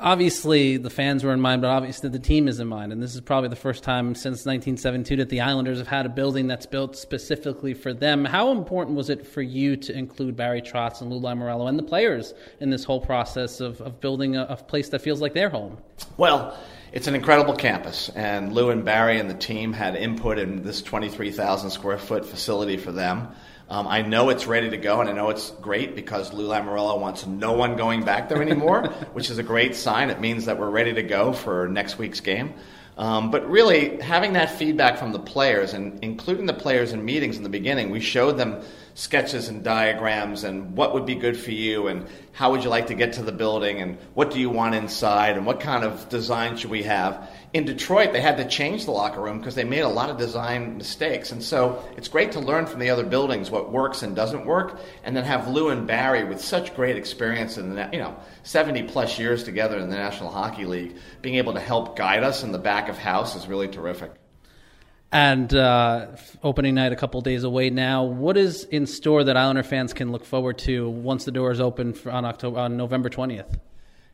obviously 0.00 0.76
the 0.76 0.90
fans 0.90 1.22
were 1.22 1.32
in 1.32 1.40
mind, 1.40 1.62
but 1.62 1.68
obviously 1.68 2.08
the 2.08 2.18
team 2.18 2.48
is 2.48 2.60
in 2.60 2.68
mind. 2.68 2.92
And 2.92 3.02
this 3.02 3.14
is 3.14 3.20
probably 3.20 3.48
the 3.48 3.56
first 3.56 3.84
time 3.84 4.14
since 4.14 4.46
1972 4.46 5.16
that 5.16 5.28
the 5.28 5.40
Islanders 5.40 5.78
have 5.78 5.86
had 5.86 6.06
a 6.06 6.08
building 6.08 6.46
that's 6.46 6.66
built 6.66 6.96
specifically 6.96 7.74
for 7.74 7.92
them. 7.92 8.24
How 8.24 8.50
important 8.50 8.96
was 8.96 9.10
it 9.10 9.26
for 9.26 9.42
you 9.42 9.76
to 9.76 9.96
include 9.96 10.36
Barry 10.36 10.62
Trotz 10.62 11.00
and 11.00 11.10
Lou 11.10 11.20
Lamoriello 11.20 11.68
and 11.68 11.78
the 11.78 11.82
players 11.82 12.34
in 12.60 12.70
this 12.70 12.84
whole 12.84 13.00
process 13.00 13.60
of, 13.60 13.80
of 13.80 14.00
building 14.00 14.36
a, 14.36 14.44
a 14.44 14.56
place 14.56 14.88
that 14.88 15.00
feels 15.00 15.20
like 15.20 15.34
their 15.34 15.50
home? 15.50 15.78
Well, 16.16 16.58
it's 16.92 17.06
an 17.06 17.14
incredible 17.14 17.54
campus, 17.54 18.08
and 18.16 18.52
Lou 18.52 18.70
and 18.70 18.84
Barry 18.84 19.20
and 19.20 19.30
the 19.30 19.34
team 19.34 19.72
had 19.72 19.94
input 19.94 20.38
in 20.38 20.64
this 20.64 20.82
23,000 20.82 21.70
square 21.70 21.98
foot 21.98 22.26
facility 22.26 22.76
for 22.76 22.90
them. 22.90 23.28
Um, 23.70 23.86
I 23.86 24.02
know 24.02 24.30
it's 24.30 24.48
ready 24.48 24.68
to 24.70 24.76
go, 24.76 25.00
and 25.00 25.08
I 25.08 25.12
know 25.12 25.30
it's 25.30 25.50
great 25.62 25.94
because 25.94 26.32
Lou 26.32 26.48
Lamoriello 26.48 27.00
wants 27.00 27.24
no 27.24 27.52
one 27.52 27.76
going 27.76 28.02
back 28.02 28.28
there 28.28 28.42
anymore, 28.42 28.88
which 29.12 29.30
is 29.30 29.38
a 29.38 29.44
great 29.44 29.76
sign. 29.76 30.10
It 30.10 30.20
means 30.20 30.46
that 30.46 30.58
we're 30.58 30.70
ready 30.70 30.92
to 30.94 31.04
go 31.04 31.32
for 31.32 31.68
next 31.68 31.96
week's 31.96 32.18
game. 32.18 32.54
Um, 32.98 33.30
but 33.30 33.48
really, 33.48 34.00
having 34.00 34.32
that 34.32 34.58
feedback 34.58 34.98
from 34.98 35.12
the 35.12 35.20
players 35.20 35.72
and 35.72 36.02
including 36.02 36.46
the 36.46 36.52
players 36.52 36.92
in 36.92 37.04
meetings 37.04 37.36
in 37.36 37.44
the 37.44 37.48
beginning, 37.48 37.90
we 37.90 38.00
showed 38.00 38.36
them 38.36 38.60
sketches 39.00 39.48
and 39.48 39.64
diagrams 39.64 40.44
and 40.44 40.76
what 40.76 40.92
would 40.92 41.06
be 41.06 41.14
good 41.14 41.34
for 41.34 41.52
you 41.52 41.86
and 41.86 42.06
how 42.32 42.50
would 42.50 42.62
you 42.62 42.68
like 42.68 42.88
to 42.88 42.94
get 42.94 43.14
to 43.14 43.22
the 43.22 43.32
building 43.32 43.80
and 43.80 43.96
what 44.12 44.30
do 44.30 44.38
you 44.38 44.50
want 44.50 44.74
inside 44.74 45.38
and 45.38 45.46
what 45.46 45.58
kind 45.58 45.84
of 45.84 46.06
design 46.10 46.54
should 46.54 46.68
we 46.68 46.82
have. 46.82 47.30
In 47.54 47.64
Detroit, 47.64 48.12
they 48.12 48.20
had 48.20 48.36
to 48.36 48.46
change 48.46 48.84
the 48.84 48.90
locker 48.90 49.22
room 49.22 49.38
because 49.38 49.54
they 49.54 49.64
made 49.64 49.80
a 49.80 49.88
lot 49.88 50.10
of 50.10 50.18
design 50.18 50.76
mistakes. 50.76 51.32
And 51.32 51.42
so 51.42 51.82
it's 51.96 52.08
great 52.08 52.32
to 52.32 52.40
learn 52.40 52.66
from 52.66 52.78
the 52.78 52.90
other 52.90 53.06
buildings 53.06 53.50
what 53.50 53.72
works 53.72 54.02
and 54.02 54.14
doesn't 54.14 54.44
work 54.44 54.78
and 55.02 55.16
then 55.16 55.24
have 55.24 55.48
Lou 55.48 55.70
and 55.70 55.86
Barry 55.86 56.24
with 56.24 56.38
such 56.38 56.76
great 56.76 56.98
experience 56.98 57.56
in 57.56 57.76
the, 57.76 57.88
you 57.94 58.00
know, 58.00 58.14
70 58.42 58.82
plus 58.82 59.18
years 59.18 59.44
together 59.44 59.78
in 59.78 59.88
the 59.88 59.96
National 59.96 60.30
Hockey 60.30 60.66
League, 60.66 60.96
being 61.22 61.36
able 61.36 61.54
to 61.54 61.60
help 61.60 61.96
guide 61.96 62.22
us 62.22 62.42
in 62.42 62.52
the 62.52 62.58
back 62.58 62.90
of 62.90 62.98
house 62.98 63.34
is 63.34 63.48
really 63.48 63.68
terrific. 63.68 64.19
And 65.12 65.52
uh, 65.52 66.06
opening 66.44 66.76
night 66.76 66.92
a 66.92 66.96
couple 66.96 67.20
days 67.20 67.42
away 67.42 67.70
now. 67.70 68.04
What 68.04 68.36
is 68.36 68.62
in 68.62 68.86
store 68.86 69.24
that 69.24 69.36
Islander 69.36 69.64
fans 69.64 69.92
can 69.92 70.12
look 70.12 70.24
forward 70.24 70.58
to 70.58 70.88
once 70.88 71.24
the 71.24 71.32
doors 71.32 71.58
open 71.58 71.96
on 72.08 72.24
October 72.24 72.60
on 72.60 72.76
November 72.76 73.08
twentieth? 73.08 73.58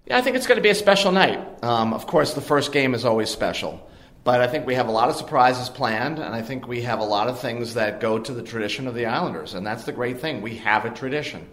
Yeah, 0.07 0.17
I 0.17 0.23
think 0.23 0.37
it's 0.37 0.47
going 0.47 0.57
to 0.57 0.63
be 0.63 0.71
a 0.71 0.75
special 0.75 1.13
night. 1.13 1.63
Um, 1.63 1.93
of 1.93 2.07
course, 2.07 2.33
the 2.33 2.41
first 2.41 2.73
game 2.73 2.95
is 2.95 3.05
always 3.05 3.29
special, 3.29 3.87
but 4.25 4.41
I 4.41 4.47
think 4.47 4.65
we 4.65 4.75
have 4.77 4.89
a 4.89 4.93
lot 4.93 5.11
of 5.11 5.17
surprises 5.17 5.69
planned, 5.69 6.19
and 6.19 6.35
I 6.35 6.41
think 6.41 6.67
we 6.67 6.81
have 6.83 7.01
a 7.01 7.05
lot 7.05 7.29
of 7.29 7.41
things 7.41 7.75
that 7.75 8.01
go 8.01 8.19
to 8.19 8.33
the 8.33 8.43
tradition 8.43 8.87
of 8.87 8.95
the 8.95 9.05
Islanders, 9.05 9.53
and 9.53 9.67
that's 9.67 9.85
the 9.85 9.93
great 9.93 10.21
thing. 10.21 10.41
We 10.41 10.57
have 10.59 10.87
a 10.87 10.91
tradition. 10.91 11.47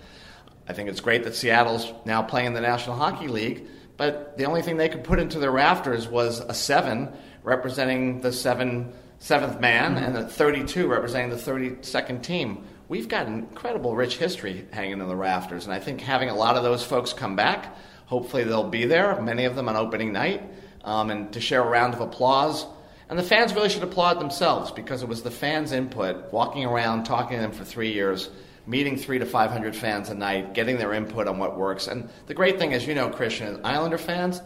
I 0.70 0.74
think 0.74 0.88
it's 0.88 1.02
great 1.02 1.26
that 1.26 1.36
Seattle's 1.36 1.92
now 2.06 2.22
playing 2.22 2.48
in 2.48 2.54
the 2.54 2.62
National 2.62 2.96
Hockey 2.96 3.28
League, 3.28 3.68
but 3.98 4.38
the 4.38 4.46
only 4.46 4.62
thing 4.62 4.78
they 4.78 4.88
could 4.88 5.04
put 5.04 5.20
into 5.20 5.40
their 5.40 5.52
rafters 5.52 6.08
was 6.08 6.40
a 6.40 6.54
seven 6.54 7.12
representing 7.44 8.22
the 8.22 8.32
seven 8.32 8.94
seventh 9.24 9.58
man 9.62 9.96
and 9.96 10.14
the 10.14 10.28
32 10.28 10.86
representing 10.86 11.30
the 11.30 11.38
32nd 11.38 12.22
team. 12.22 12.62
We've 12.90 13.08
got 13.08 13.26
an 13.26 13.36
incredible 13.36 13.96
rich 13.96 14.18
history 14.18 14.68
hanging 14.72 15.00
in 15.00 15.08
the 15.08 15.16
rafters, 15.16 15.64
and 15.64 15.74
I 15.74 15.80
think 15.80 16.02
having 16.02 16.28
a 16.28 16.36
lot 16.36 16.58
of 16.58 16.64
those 16.64 16.84
folks 16.84 17.14
come 17.14 17.38
back, 17.38 17.74
hopefully 18.06 18.44
they'll 18.44 18.70
be 18.70 18.84
there, 18.84 19.22
many 19.22 19.46
of 19.46 19.56
them 19.56 19.70
on 19.70 19.78
opening 19.78 20.12
night, 20.12 20.44
um, 20.84 21.10
and 21.10 21.32
to 21.32 21.40
share 21.40 21.64
a 21.64 21.70
round 21.70 21.94
of 21.94 22.02
applause. 22.02 22.66
And 23.08 23.18
the 23.18 23.24
fans 23.24 23.54
really 23.54 23.70
should 23.70 23.84
applaud 23.84 24.20
themselves 24.20 24.72
because 24.72 25.04
it 25.04 25.08
was 25.08 25.24
the 25.24 25.32
fans' 25.32 25.72
input, 25.72 26.34
walking 26.34 26.66
around, 26.66 27.06
talking 27.06 27.38
to 27.38 27.42
them 27.42 27.54
for 27.54 27.64
three 27.64 27.94
years, 27.94 28.30
meeting 28.68 28.98
three 28.98 29.20
to 29.20 29.26
500 29.26 29.74
fans 29.74 30.10
a 30.10 30.16
night, 30.16 30.54
getting 30.54 30.78
their 30.78 30.92
input 30.92 31.30
on 31.30 31.38
what 31.38 31.58
works. 31.58 31.88
And 31.88 32.10
the 32.28 32.34
great 32.34 32.60
thing 32.60 32.74
is, 32.74 32.86
you 32.86 32.94
know, 32.94 33.10
Christian, 33.10 33.48
is 33.48 33.60
Islander 33.64 33.98
fans, 33.98 34.42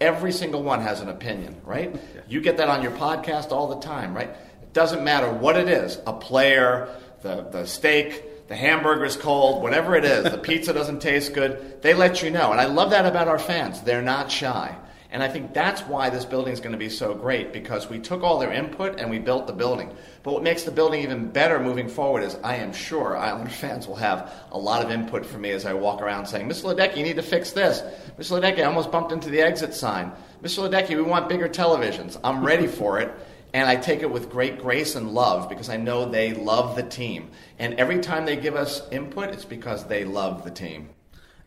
Every 0.00 0.32
single 0.32 0.62
one 0.62 0.80
has 0.80 1.00
an 1.00 1.08
opinion, 1.08 1.60
right? 1.64 1.92
Yeah. 1.92 2.20
You 2.28 2.40
get 2.40 2.58
that 2.58 2.68
on 2.68 2.82
your 2.82 2.92
podcast 2.92 3.50
all 3.50 3.68
the 3.68 3.80
time, 3.80 4.14
right? 4.14 4.28
It 4.62 4.72
doesn't 4.72 5.02
matter 5.02 5.30
what 5.30 5.56
it 5.56 5.68
is 5.68 5.98
a 6.06 6.12
player, 6.12 6.88
the, 7.22 7.42
the 7.50 7.66
steak, 7.66 8.46
the 8.48 8.56
hamburger 8.56 9.04
is 9.04 9.16
cold, 9.16 9.62
whatever 9.62 9.94
it 9.96 10.04
is, 10.04 10.30
the 10.30 10.38
pizza 10.42 10.72
doesn't 10.72 11.00
taste 11.00 11.34
good, 11.34 11.82
they 11.82 11.94
let 11.94 12.22
you 12.22 12.30
know. 12.30 12.52
And 12.52 12.60
I 12.60 12.66
love 12.66 12.90
that 12.90 13.06
about 13.06 13.28
our 13.28 13.38
fans. 13.38 13.80
They're 13.82 14.02
not 14.02 14.30
shy. 14.30 14.74
And 15.10 15.22
I 15.22 15.28
think 15.28 15.54
that's 15.54 15.80
why 15.82 16.10
this 16.10 16.26
building 16.26 16.52
is 16.52 16.60
going 16.60 16.72
to 16.72 16.78
be 16.78 16.90
so 16.90 17.14
great 17.14 17.50
because 17.50 17.88
we 17.88 17.98
took 17.98 18.22
all 18.22 18.38
their 18.38 18.52
input 18.52 19.00
and 19.00 19.08
we 19.08 19.18
built 19.18 19.46
the 19.46 19.54
building. 19.54 19.90
But 20.22 20.34
what 20.34 20.42
makes 20.42 20.64
the 20.64 20.70
building 20.70 21.02
even 21.02 21.30
better 21.30 21.58
moving 21.58 21.88
forward 21.88 22.24
is 22.24 22.36
I 22.44 22.56
am 22.56 22.74
sure 22.74 23.16
Islander 23.16 23.50
fans 23.64 23.88
will 23.88 23.96
have 23.96 24.30
a 24.50 24.58
lot 24.58 24.84
of 24.84 24.90
input 24.90 25.24
from 25.24 25.40
me 25.40 25.50
as 25.50 25.64
I 25.64 25.72
walk 25.72 26.02
around 26.02 26.26
saying, 26.26 26.46
Mr. 26.46 26.74
Ledecky, 26.74 26.98
you 26.98 27.04
need 27.04 27.16
to 27.16 27.22
fix 27.22 27.52
this. 27.52 27.80
Mr. 28.18 28.38
Ledecky, 28.38 28.60
I 28.60 28.64
almost 28.64 28.90
bumped 28.90 29.12
into 29.12 29.30
the 29.30 29.40
exit 29.40 29.72
sign. 29.72 30.12
Mr. 30.42 30.68
Ledecky, 30.68 30.90
we 30.90 31.02
want 31.02 31.28
bigger 31.28 31.48
televisions. 31.48 32.20
I'm 32.22 32.44
ready 32.44 32.66
for 32.66 33.00
it. 33.00 33.10
And 33.54 33.66
I 33.66 33.76
take 33.76 34.02
it 34.02 34.10
with 34.10 34.28
great 34.28 34.58
grace 34.58 34.94
and 34.94 35.14
love 35.14 35.48
because 35.48 35.70
I 35.70 35.78
know 35.78 36.04
they 36.04 36.34
love 36.34 36.76
the 36.76 36.82
team. 36.82 37.30
And 37.58 37.74
every 37.80 38.00
time 38.00 38.26
they 38.26 38.36
give 38.36 38.56
us 38.56 38.82
input, 38.90 39.30
it's 39.30 39.46
because 39.46 39.86
they 39.86 40.04
love 40.04 40.44
the 40.44 40.50
team. 40.50 40.90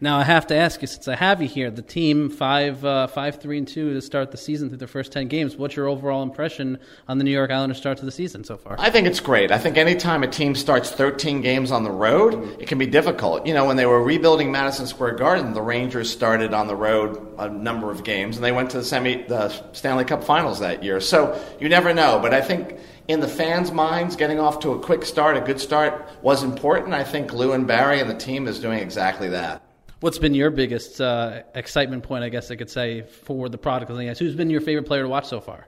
Now 0.04 0.18
I 0.18 0.24
have 0.24 0.48
to 0.48 0.56
ask 0.56 0.82
you, 0.82 0.88
since 0.88 1.08
I 1.08 1.16
have 1.16 1.44
you 1.44 1.48
here, 1.48 1.70
the 1.70 1.84
team 1.84 2.32
five, 2.32 2.84
uh, 2.84 3.06
five, 3.06 3.40
three, 3.40 3.60
and 3.60 3.68
two 3.68 3.94
to 3.94 4.02
start 4.02 4.32
the 4.32 4.38
season 4.38 4.68
through 4.68 4.80
their 4.80 4.88
first 4.88 5.12
ten 5.12 5.28
games. 5.28 5.56
What's 5.56 5.76
your 5.76 5.88
overall 5.88 6.24
impression 6.24 6.80
on 7.08 7.20
the 7.20 7.24
New 7.24 7.30
York 7.30 7.52
Islanders 7.52 7.78
start 7.78 8.00
to 8.00 8.06
the 8.06 8.12
season 8.12 8.44
so 8.44 8.58
far? 8.58 8.78
I 8.80 8.90
think 8.90 9.06
it's 9.06 9.20
great. 9.20 9.52
I 9.52 9.60
think 9.60 9.78
anytime 9.78 10.24
a 10.24 10.28
team 10.28 10.56
starts 10.56 10.90
13 10.90 11.42
games 11.42 11.72
on 11.72 11.84
the 11.84 11.92
road, 11.92 12.34
it 12.60 12.68
can 12.68 12.80
be 12.80 12.88
difficult. 12.88 13.46
You 13.46 13.54
know, 13.54 13.66
when 13.66 13.78
they 13.78 13.86
were 13.86 14.02
rebuilding 14.02 14.52
Madison 14.52 14.88
Square 14.88 15.18
Garden, 15.18 15.54
the 15.54 15.62
Rangers 15.62 16.10
started 16.10 16.52
on 16.52 16.66
the 16.66 16.76
road 16.76 17.36
a 17.38 17.48
number 17.48 17.92
of 17.92 18.04
games, 18.04 18.38
and 18.38 18.44
they 18.44 18.52
went 18.52 18.72
to 18.72 18.78
the 18.78 18.84
semi, 18.84 19.22
the 19.28 19.50
Stanley 19.72 20.06
Cup 20.06 20.24
Finals 20.24 20.62
that 20.62 20.84
year. 20.84 21.00
So 21.00 21.40
you 21.60 21.70
never 21.70 21.94
know. 21.94 22.18
But 22.20 22.34
I 22.34 22.42
think 22.42 22.80
in 23.08 23.20
the 23.20 23.28
fans' 23.28 23.72
minds, 23.72 24.16
getting 24.16 24.40
off 24.40 24.62
to 24.62 24.72
a 24.72 24.80
quick 24.80 25.06
start, 25.06 25.38
a 25.38 25.42
good 25.42 25.62
start, 25.62 26.10
was 26.24 26.42
important. 26.42 26.96
I 26.96 27.04
think 27.04 27.34
Lou 27.34 27.54
and 27.54 27.68
Barry 27.68 28.00
and 28.00 28.10
the 28.10 28.18
team 28.18 28.48
is 28.48 28.60
doing 28.60 28.80
exactly 28.80 29.30
that. 29.30 29.62
What's 30.02 30.18
been 30.18 30.34
your 30.34 30.50
biggest 30.50 31.00
uh, 31.00 31.44
excitement 31.54 32.02
point, 32.02 32.24
I 32.24 32.30
guess 32.30 32.50
I 32.50 32.56
could 32.56 32.72
say, 32.72 33.04
for 33.04 33.50
the 33.50 33.60
product 33.60 33.92
the 33.92 34.16
Who's 34.18 34.34
been 34.34 34.50
your 34.50 34.62
favorite 34.62 34.88
player 34.88 35.04
to 35.04 35.08
watch 35.08 35.28
so 35.28 35.40
far? 35.40 35.68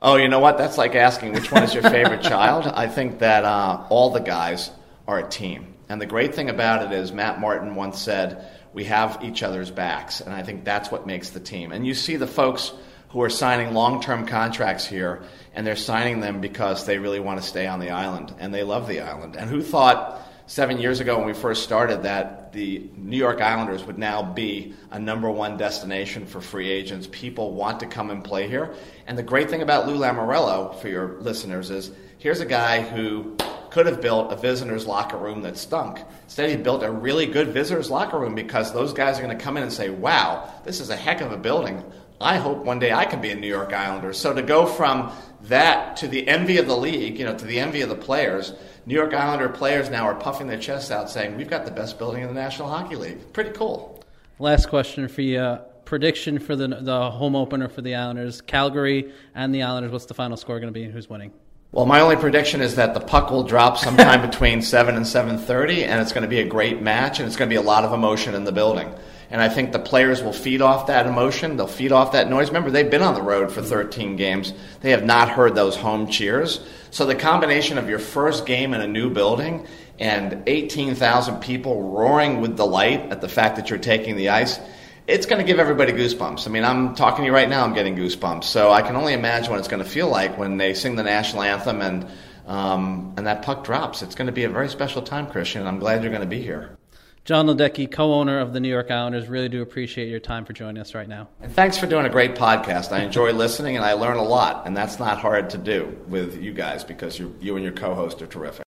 Oh, 0.00 0.16
you 0.16 0.26
know 0.26 0.40
what? 0.40 0.56
That's 0.56 0.78
like 0.78 0.94
asking 0.94 1.34
which 1.34 1.52
one 1.52 1.62
is 1.62 1.74
your 1.74 1.82
favorite 1.82 2.22
child. 2.34 2.66
I 2.66 2.88
think 2.88 3.18
that 3.18 3.44
uh, 3.44 3.86
all 3.90 4.08
the 4.08 4.20
guys 4.20 4.70
are 5.06 5.18
a 5.18 5.28
team. 5.28 5.74
And 5.90 6.00
the 6.00 6.06
great 6.06 6.34
thing 6.34 6.48
about 6.48 6.90
it 6.90 6.98
is, 6.98 7.12
Matt 7.12 7.40
Martin 7.40 7.74
once 7.74 8.00
said, 8.00 8.42
we 8.72 8.84
have 8.84 9.18
each 9.22 9.42
other's 9.42 9.70
backs. 9.70 10.22
And 10.22 10.32
I 10.32 10.42
think 10.42 10.64
that's 10.64 10.90
what 10.90 11.06
makes 11.06 11.28
the 11.28 11.40
team. 11.40 11.72
And 11.72 11.86
you 11.86 11.92
see 11.92 12.16
the 12.16 12.26
folks 12.26 12.72
who 13.10 13.20
are 13.20 13.28
signing 13.28 13.74
long 13.74 14.00
term 14.00 14.26
contracts 14.26 14.86
here, 14.86 15.24
and 15.54 15.66
they're 15.66 15.76
signing 15.76 16.20
them 16.20 16.40
because 16.40 16.86
they 16.86 16.96
really 16.96 17.20
want 17.20 17.38
to 17.38 17.46
stay 17.46 17.66
on 17.66 17.80
the 17.80 17.90
island 17.90 18.34
and 18.38 18.54
they 18.54 18.62
love 18.62 18.88
the 18.88 19.00
island. 19.00 19.36
And 19.36 19.50
who 19.50 19.60
thought 19.60 20.26
seven 20.52 20.78
years 20.78 21.00
ago 21.00 21.16
when 21.16 21.26
we 21.26 21.32
first 21.32 21.62
started 21.62 22.02
that 22.02 22.52
the 22.52 22.90
New 22.98 23.16
York 23.16 23.40
Islanders 23.40 23.84
would 23.84 23.96
now 23.96 24.22
be 24.22 24.74
a 24.90 24.98
number 24.98 25.30
one 25.30 25.56
destination 25.56 26.26
for 26.26 26.42
free 26.42 26.70
agents. 26.70 27.08
People 27.10 27.52
want 27.52 27.80
to 27.80 27.86
come 27.86 28.10
and 28.10 28.22
play 28.22 28.46
here. 28.48 28.74
And 29.06 29.16
the 29.16 29.22
great 29.22 29.48
thing 29.48 29.62
about 29.62 29.86
Lou 29.86 29.96
Lamoriello, 29.96 30.78
for 30.78 30.88
your 30.88 31.18
listeners, 31.20 31.70
is 31.70 31.90
here's 32.18 32.40
a 32.40 32.44
guy 32.44 32.82
who 32.82 33.34
could 33.70 33.86
have 33.86 34.02
built 34.02 34.30
a 34.30 34.36
visitor's 34.36 34.86
locker 34.86 35.16
room 35.16 35.40
that 35.40 35.56
stunk. 35.56 36.00
Instead, 36.24 36.50
he 36.50 36.56
built 36.56 36.82
a 36.82 36.90
really 36.90 37.24
good 37.24 37.48
visitor's 37.48 37.90
locker 37.90 38.18
room 38.18 38.34
because 38.34 38.74
those 38.74 38.92
guys 38.92 39.18
are 39.18 39.22
going 39.22 39.34
to 39.34 39.42
come 39.42 39.56
in 39.56 39.62
and 39.62 39.72
say, 39.72 39.88
wow, 39.88 40.52
this 40.64 40.80
is 40.80 40.90
a 40.90 40.96
heck 40.96 41.22
of 41.22 41.32
a 41.32 41.38
building. 41.38 41.82
I 42.22 42.36
hope 42.36 42.64
one 42.64 42.78
day 42.78 42.92
I 42.92 43.04
can 43.04 43.20
be 43.20 43.30
a 43.30 43.34
New 43.34 43.48
York 43.48 43.72
Islander. 43.72 44.12
So 44.12 44.32
to 44.32 44.42
go 44.42 44.66
from 44.66 45.12
that 45.42 45.96
to 45.98 46.08
the 46.08 46.26
envy 46.28 46.58
of 46.58 46.66
the 46.66 46.76
league, 46.76 47.18
you 47.18 47.24
know, 47.24 47.36
to 47.36 47.44
the 47.44 47.58
envy 47.58 47.80
of 47.82 47.88
the 47.88 47.96
players, 47.96 48.54
New 48.86 48.94
York 48.94 49.12
Islander 49.12 49.48
players 49.48 49.90
now 49.90 50.04
are 50.04 50.14
puffing 50.14 50.46
their 50.46 50.58
chests 50.58 50.90
out 50.90 51.10
saying, 51.10 51.36
we've 51.36 51.50
got 51.50 51.64
the 51.64 51.70
best 51.70 51.98
building 51.98 52.22
in 52.22 52.28
the 52.28 52.34
National 52.34 52.68
Hockey 52.68 52.96
League. 52.96 53.32
Pretty 53.32 53.50
cool. 53.50 54.02
Last 54.38 54.68
question 54.68 55.08
for 55.08 55.22
you. 55.22 55.58
Prediction 55.84 56.38
for 56.38 56.56
the 56.56 56.68
the 56.68 57.10
home 57.10 57.36
opener 57.36 57.68
for 57.68 57.82
the 57.82 57.94
Islanders, 57.94 58.40
Calgary 58.40 59.12
and 59.34 59.54
the 59.54 59.62
Islanders. 59.62 59.92
What's 59.92 60.06
the 60.06 60.14
final 60.14 60.36
score 60.36 60.58
going 60.58 60.72
to 60.72 60.78
be? 60.78 60.84
and 60.84 60.92
Who's 60.92 61.10
winning? 61.10 61.32
Well, 61.70 61.86
my 61.86 62.00
only 62.00 62.16
prediction 62.16 62.60
is 62.60 62.76
that 62.76 62.94
the 62.94 63.00
puck 63.00 63.30
will 63.30 63.44
drop 63.44 63.78
sometime 63.78 64.20
between 64.30 64.62
7 64.62 64.96
and 64.96 65.04
7:30 65.04 65.86
and 65.86 66.00
it's 66.00 66.12
going 66.12 66.22
to 66.22 66.28
be 66.28 66.40
a 66.40 66.46
great 66.46 66.80
match 66.80 67.18
and 67.18 67.26
it's 67.26 67.36
going 67.36 67.48
to 67.48 67.52
be 67.52 67.58
a 67.58 67.62
lot 67.66 67.84
of 67.84 67.92
emotion 67.92 68.34
in 68.34 68.44
the 68.44 68.52
building. 68.52 68.94
And 69.32 69.40
I 69.40 69.48
think 69.48 69.72
the 69.72 69.78
players 69.78 70.22
will 70.22 70.34
feed 70.34 70.60
off 70.60 70.88
that 70.88 71.06
emotion. 71.06 71.56
They'll 71.56 71.66
feed 71.66 71.90
off 71.90 72.12
that 72.12 72.28
noise. 72.28 72.48
Remember, 72.48 72.70
they've 72.70 72.90
been 72.90 73.00
on 73.00 73.14
the 73.14 73.22
road 73.22 73.50
for 73.50 73.62
13 73.62 74.16
games. 74.16 74.52
They 74.82 74.90
have 74.90 75.04
not 75.04 75.30
heard 75.30 75.54
those 75.54 75.74
home 75.74 76.06
cheers. 76.06 76.60
So 76.90 77.06
the 77.06 77.14
combination 77.14 77.78
of 77.78 77.88
your 77.88 77.98
first 77.98 78.44
game 78.44 78.74
in 78.74 78.82
a 78.82 78.86
new 78.86 79.08
building 79.08 79.66
and 79.98 80.42
18,000 80.46 81.40
people 81.40 81.82
roaring 81.82 82.42
with 82.42 82.58
delight 82.58 83.10
at 83.10 83.22
the 83.22 83.28
fact 83.28 83.56
that 83.56 83.70
you're 83.70 83.78
taking 83.78 84.16
the 84.16 84.28
ice, 84.28 84.60
it's 85.06 85.24
going 85.24 85.40
to 85.40 85.46
give 85.46 85.58
everybody 85.58 85.92
goosebumps. 85.92 86.46
I 86.46 86.50
mean, 86.50 86.64
I'm 86.64 86.94
talking 86.94 87.22
to 87.22 87.26
you 87.26 87.34
right 87.34 87.48
now, 87.48 87.64
I'm 87.64 87.72
getting 87.72 87.96
goosebumps. 87.96 88.44
So 88.44 88.70
I 88.70 88.82
can 88.82 88.96
only 88.96 89.14
imagine 89.14 89.50
what 89.50 89.60
it's 89.60 89.68
going 89.68 89.82
to 89.82 89.88
feel 89.88 90.08
like 90.08 90.36
when 90.36 90.58
they 90.58 90.74
sing 90.74 90.94
the 90.94 91.04
national 91.04 91.42
anthem 91.42 91.80
and, 91.80 92.06
um, 92.46 93.14
and 93.16 93.26
that 93.26 93.40
puck 93.40 93.64
drops. 93.64 94.02
It's 94.02 94.14
going 94.14 94.26
to 94.26 94.32
be 94.32 94.44
a 94.44 94.50
very 94.50 94.68
special 94.68 95.00
time, 95.00 95.26
Christian, 95.26 95.66
I'm 95.66 95.78
glad 95.78 96.02
you're 96.02 96.12
going 96.12 96.20
to 96.20 96.28
be 96.28 96.42
here. 96.42 96.76
John 97.24 97.46
Ledecky, 97.46 97.88
co-owner 97.88 98.40
of 98.40 98.52
the 98.52 98.58
New 98.58 98.68
York 98.68 98.90
Islanders, 98.90 99.28
really 99.28 99.48
do 99.48 99.62
appreciate 99.62 100.08
your 100.08 100.18
time 100.18 100.44
for 100.44 100.52
joining 100.52 100.80
us 100.80 100.92
right 100.92 101.06
now. 101.06 101.28
And 101.40 101.52
thanks 101.52 101.78
for 101.78 101.86
doing 101.86 102.04
a 102.04 102.08
great 102.08 102.34
podcast. 102.34 102.90
I 102.90 103.04
enjoy 103.04 103.32
listening 103.32 103.76
and 103.76 103.84
I 103.84 103.92
learn 103.92 104.16
a 104.16 104.24
lot, 104.24 104.66
and 104.66 104.76
that's 104.76 104.98
not 104.98 105.18
hard 105.18 105.48
to 105.50 105.58
do 105.58 105.96
with 106.08 106.42
you 106.42 106.52
guys 106.52 106.82
because 106.82 107.20
you, 107.20 107.36
you 107.40 107.54
and 107.54 107.62
your 107.62 107.74
co 107.74 107.94
host 107.94 108.20
are 108.22 108.26
terrific. 108.26 108.64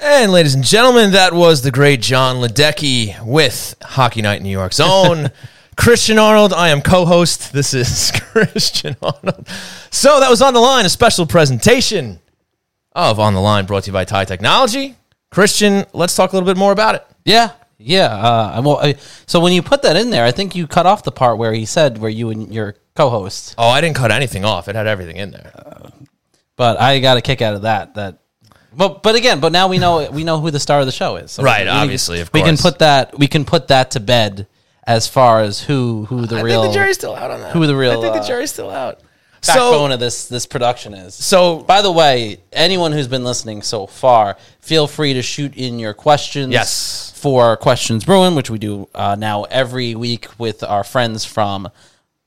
And 0.00 0.32
ladies 0.32 0.56
and 0.56 0.64
gentlemen, 0.64 1.12
that 1.12 1.34
was 1.34 1.62
the 1.62 1.70
great 1.70 2.02
John 2.02 2.36
Ledecky 2.36 3.24
with 3.24 3.76
Hockey 3.80 4.22
Night 4.22 4.38
in 4.38 4.42
New 4.42 4.50
York's 4.50 4.80
own 4.80 5.30
Christian 5.76 6.18
Arnold. 6.18 6.52
I 6.52 6.70
am 6.70 6.82
co-host. 6.82 7.52
This 7.52 7.74
is 7.74 8.10
Christian 8.32 8.96
Arnold. 9.00 9.48
So 9.90 10.18
that 10.18 10.30
was 10.30 10.42
on 10.42 10.52
the 10.52 10.60
line, 10.60 10.84
a 10.84 10.88
special 10.88 11.26
presentation 11.26 12.18
of 12.92 13.20
On 13.20 13.34
the 13.34 13.40
Line 13.40 13.66
brought 13.66 13.84
to 13.84 13.90
you 13.90 13.92
by 13.92 14.04
Tie 14.04 14.24
Technology. 14.24 14.96
Christian, 15.30 15.84
let's 15.92 16.16
talk 16.16 16.32
a 16.32 16.36
little 16.36 16.46
bit 16.46 16.56
more 16.56 16.72
about 16.72 16.96
it. 16.96 17.06
Yeah, 17.24 17.52
yeah. 17.78 18.06
Uh, 18.06 18.62
well, 18.64 18.78
I, 18.78 18.94
so 19.26 19.40
when 19.40 19.52
you 19.52 19.62
put 19.62 19.82
that 19.82 19.96
in 19.96 20.10
there, 20.10 20.24
I 20.24 20.30
think 20.30 20.54
you 20.54 20.66
cut 20.66 20.86
off 20.86 21.02
the 21.02 21.12
part 21.12 21.38
where 21.38 21.52
he 21.52 21.64
said 21.66 21.98
where 21.98 22.10
you 22.10 22.30
and 22.30 22.52
your 22.52 22.76
co-host. 22.94 23.54
Oh, 23.58 23.68
I 23.68 23.80
didn't 23.80 23.96
cut 23.96 24.10
anything 24.12 24.44
off. 24.44 24.68
It 24.68 24.74
had 24.76 24.86
everything 24.86 25.16
in 25.16 25.30
there. 25.32 25.52
But 26.56 26.80
I 26.80 27.00
got 27.00 27.16
a 27.16 27.20
kick 27.20 27.42
out 27.42 27.54
of 27.54 27.62
that. 27.62 27.94
That, 27.94 28.18
but 28.76 29.02
but 29.02 29.14
again, 29.16 29.40
but 29.40 29.50
now 29.52 29.68
we 29.68 29.78
know 29.78 30.08
we 30.10 30.22
know 30.24 30.40
who 30.40 30.50
the 30.50 30.60
star 30.60 30.80
of 30.80 30.86
the 30.86 30.92
show 30.92 31.16
is. 31.16 31.32
So 31.32 31.42
Right, 31.42 31.60
we- 31.66 31.72
we- 31.72 31.78
obviously, 31.78 32.20
of 32.20 32.30
we 32.32 32.42
can 32.42 32.56
put 32.56 32.78
that 32.78 33.18
we 33.18 33.26
can 33.26 33.44
put 33.44 33.68
that 33.68 33.90
to 33.92 34.00
bed 34.00 34.46
as 34.86 35.08
far 35.08 35.40
as 35.40 35.60
who 35.60 36.04
who 36.06 36.26
the 36.26 36.36
I 36.38 36.42
real 36.42 36.62
think 36.62 36.74
the 36.74 36.78
jury's 36.78 36.96
still 36.96 37.14
out 37.16 37.30
on 37.30 37.40
that. 37.40 37.52
who 37.52 37.66
the 37.66 37.74
real, 37.74 37.98
I 37.98 38.02
think 38.02 38.16
uh, 38.16 38.20
the 38.20 38.26
jury's 38.26 38.52
still 38.52 38.70
out. 38.70 39.00
Backbone 39.46 39.90
So, 39.90 39.94
of 39.94 40.00
this 40.00 40.26
this 40.28 40.46
production 40.46 40.94
is. 40.94 41.14
so 41.14 41.58
By 41.60 41.82
the 41.82 41.92
way, 41.92 42.38
anyone 42.52 42.92
who's 42.92 43.08
been 43.08 43.24
listening 43.24 43.62
so 43.62 43.86
far, 43.86 44.36
feel 44.60 44.86
free 44.86 45.14
to 45.14 45.22
shoot 45.22 45.54
in 45.56 45.78
your 45.78 45.94
questions. 45.94 46.52
Yes. 46.52 47.10
For 47.16 47.56
Questions 47.56 48.04
Brewing, 48.04 48.34
which 48.34 48.50
we 48.50 48.58
do 48.58 48.86
uh, 48.94 49.16
now 49.18 49.44
every 49.44 49.94
week 49.94 50.28
with 50.38 50.62
our 50.62 50.84
friends 50.84 51.24
from 51.24 51.70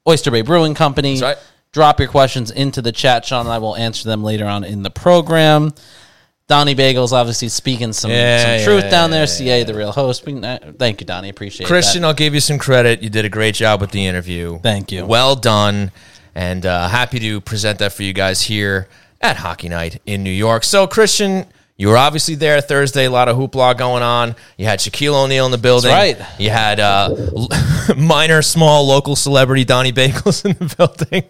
Oyster 0.09 0.31
Bay 0.31 0.41
Brewing 0.41 0.73
Company. 0.73 1.19
That's 1.19 1.37
right. 1.37 1.47
Drop 1.71 1.99
your 1.99 2.09
questions 2.09 2.49
into 2.49 2.81
the 2.81 2.91
chat. 2.91 3.23
Sean 3.23 3.41
and 3.45 3.49
I 3.53 3.59
will 3.59 3.75
answer 3.75 4.09
them 4.09 4.23
later 4.23 4.45
on 4.45 4.63
in 4.63 4.81
the 4.81 4.89
program. 4.89 5.71
Donnie 6.47 6.75
Bagel's 6.75 7.11
obviously 7.11 7.49
speaking 7.49 7.91
some, 7.93 8.09
Yeah, 8.09 8.41
some 8.41 8.51
yeah, 8.51 8.65
truth 8.65 8.83
yeah, 8.85 8.89
down 8.89 9.11
there. 9.11 9.27
CA, 9.27 9.63
the 9.65 9.73
real 9.73 9.91
host. 9.91 10.25
We, 10.25 10.41
uh, 10.41 10.57
thank 10.79 11.01
you, 11.01 11.05
Donnie. 11.05 11.29
Appreciate 11.29 11.65
it. 11.65 11.67
Christian, 11.67 12.01
that. 12.01 12.07
I'll 12.07 12.13
give 12.13 12.33
you 12.33 12.39
some 12.39 12.57
credit. 12.57 13.03
You 13.03 13.09
did 13.09 13.25
a 13.25 13.29
great 13.29 13.53
job 13.53 13.81
with 13.81 13.91
the 13.91 14.05
interview. 14.05 14.57
Thank 14.59 14.91
you. 14.93 15.05
Well 15.05 15.35
done. 15.35 15.91
And 16.37 16.67
uh, 16.67 16.87
happy 16.87 17.19
to 17.19 17.41
present 17.41 17.79
that 17.79 17.93
for 17.93 18.03
you 18.03 18.13
guys 18.13 18.43
here 18.43 18.87
at 19.19 19.37
Hockey 19.37 19.69
Night 19.69 19.99
in 20.05 20.23
New 20.23 20.29
York. 20.29 20.63
So, 20.63 20.85
Christian, 20.85 21.47
you 21.77 21.87
were 21.87 21.97
obviously 21.97 22.35
there 22.35 22.61
Thursday. 22.61 23.05
A 23.05 23.09
lot 23.09 23.27
of 23.27 23.35
hoopla 23.37 23.75
going 23.75 24.03
on. 24.03 24.35
You 24.55 24.65
had 24.65 24.77
Shaquille 24.77 25.15
O'Neal 25.15 25.45
in 25.47 25.51
the 25.51 25.57
building. 25.57 25.89
That's 25.89 26.19
right. 26.19 26.39
You 26.39 26.51
had 26.51 26.79
uh, 26.79 27.15
minor, 27.97 28.43
small, 28.43 28.85
local 28.85 29.15
celebrity 29.15 29.65
Donnie 29.65 29.91
Bagels 29.91 30.45
in 30.49 30.53
the 30.53 30.75
building 30.75 31.23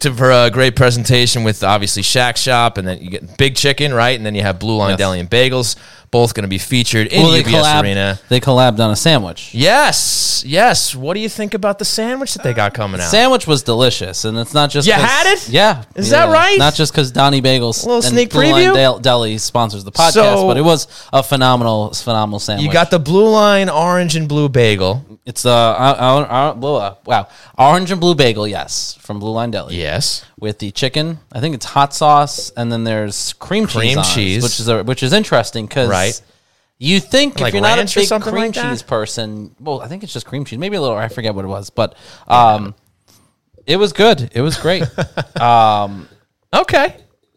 to, 0.00 0.12
for 0.12 0.30
a 0.30 0.50
great 0.50 0.76
presentation 0.76 1.42
with 1.42 1.64
obviously 1.64 2.02
Shaq 2.02 2.36
Shop, 2.36 2.76
and 2.76 2.86
then 2.86 3.00
you 3.00 3.08
get 3.08 3.38
Big 3.38 3.56
Chicken, 3.56 3.94
right? 3.94 4.14
And 4.14 4.26
then 4.26 4.34
you 4.34 4.42
have 4.42 4.58
Blue 4.58 4.76
Line 4.76 4.90
Yes. 4.90 4.98
Deli 4.98 5.20
and 5.20 5.30
Bagels, 5.30 5.76
both 6.14 6.32
going 6.32 6.42
to 6.44 6.48
be 6.48 6.58
featured 6.58 7.08
in 7.08 7.22
Well, 7.24 7.32
UBS 7.32 7.44
collab- 7.62 7.82
Arena. 7.82 8.20
They 8.28 8.38
collabed 8.40 8.78
on 8.78 8.90
a 8.92 8.96
sandwich. 8.96 9.52
Yes, 9.52 10.44
yes. 10.46 10.94
What 10.94 11.14
do 11.14 11.20
you 11.20 11.28
think 11.28 11.54
about 11.54 11.80
the 11.80 11.84
sandwich 11.84 12.34
that 12.34 12.44
they 12.44 12.54
got 12.54 12.72
coming 12.72 13.00
out? 13.00 13.10
Sandwich 13.10 13.46
was 13.48 13.64
delicious, 13.64 14.24
and 14.24 14.38
it's 14.38 14.54
not 14.54 14.70
just 14.70 14.86
You 14.86 14.94
had 14.94 15.26
it? 15.34 15.48
Yeah, 15.48 15.82
Is 15.96 16.10
that 16.10 16.28
right? 16.30 16.56
Not 16.58 16.74
just 16.74 16.92
because 16.92 17.10
Donnie 17.10 17.42
Bagels 17.42 17.82
A 17.82 17.86
little 17.86 17.94
and 17.96 18.04
sneak 18.04 18.30
Blue 18.30 18.42
Line 18.42 18.64
preview? 18.70 18.74
Del- 18.74 18.98
Deli 19.00 19.38
sponsors 19.38 19.82
the 19.84 19.92
podcast, 19.92 20.12
So- 20.12 20.46
but 20.46 20.56
it 20.56 20.62
was 20.64 20.86
a 21.12 21.22
phenomenal, 21.22 21.92
phenomenal 21.92 22.38
sandwich. 22.38 22.64
you 22.66 22.72
got 22.72 22.90
the 22.92 22.98
blue 23.00 23.28
line 23.28 23.68
orange 23.68 24.14
and 24.14 24.28
blue 24.28 24.48
bagel. 24.48 25.04
It's 25.26 25.46
uh, 25.46 25.50
uh, 25.50 26.26
uh, 26.28 26.52
blue- 26.54 26.78
wow 27.06 27.28
orange 27.58 27.90
and 27.90 28.00
blue 28.00 28.14
bagel, 28.14 28.46
yes, 28.46 28.96
from 29.00 29.18
Blue 29.20 29.30
Line 29.32 29.50
Deli. 29.50 29.76
Yes. 29.76 30.24
with 30.38 30.58
the 30.58 30.70
chicken. 30.70 31.18
I 31.32 31.40
think 31.40 31.54
it's 31.54 31.64
hot 31.66 31.94
sauce, 31.94 32.50
and 32.56 32.70
then 32.70 32.84
there's 32.84 33.32
cream 33.34 33.66
cheese, 33.66 33.72
Cream 33.74 33.98
it, 33.98 34.04
cheese. 34.04 34.42
which 34.42 34.60
is 34.60 34.68
a, 34.68 34.82
which 34.84 35.02
is 35.02 35.12
interesting 35.12 35.66
because 35.66 35.88
Right. 35.88 36.20
You 36.76 36.98
think 37.00 37.38
Like 37.40 37.48
if 37.50 37.54
you're 37.54 37.62
not 37.62 37.78
a 37.78 37.84
big 37.84 38.22
cream 38.22 38.34
like 38.34 38.54
cheese 38.54 38.82
person, 38.82 39.54
well, 39.60 39.80
I 39.80 39.86
think 39.86 40.02
it's 40.02 40.12
just 40.12 40.26
cream 40.26 40.44
cheese, 40.44 40.58
maybe 40.58 40.76
a 40.76 40.80
little. 40.82 40.96
I 40.96 41.08
forget 41.08 41.34
what 41.34 41.44
it 41.44 41.48
was, 41.48 41.70
but 41.70 41.94
um, 42.26 42.74
it 43.64 43.76
was 43.76 43.92
good. 43.92 44.28
It 44.34 44.40
was 44.42 44.56
great. 44.58 44.82
Okay. 46.52 46.86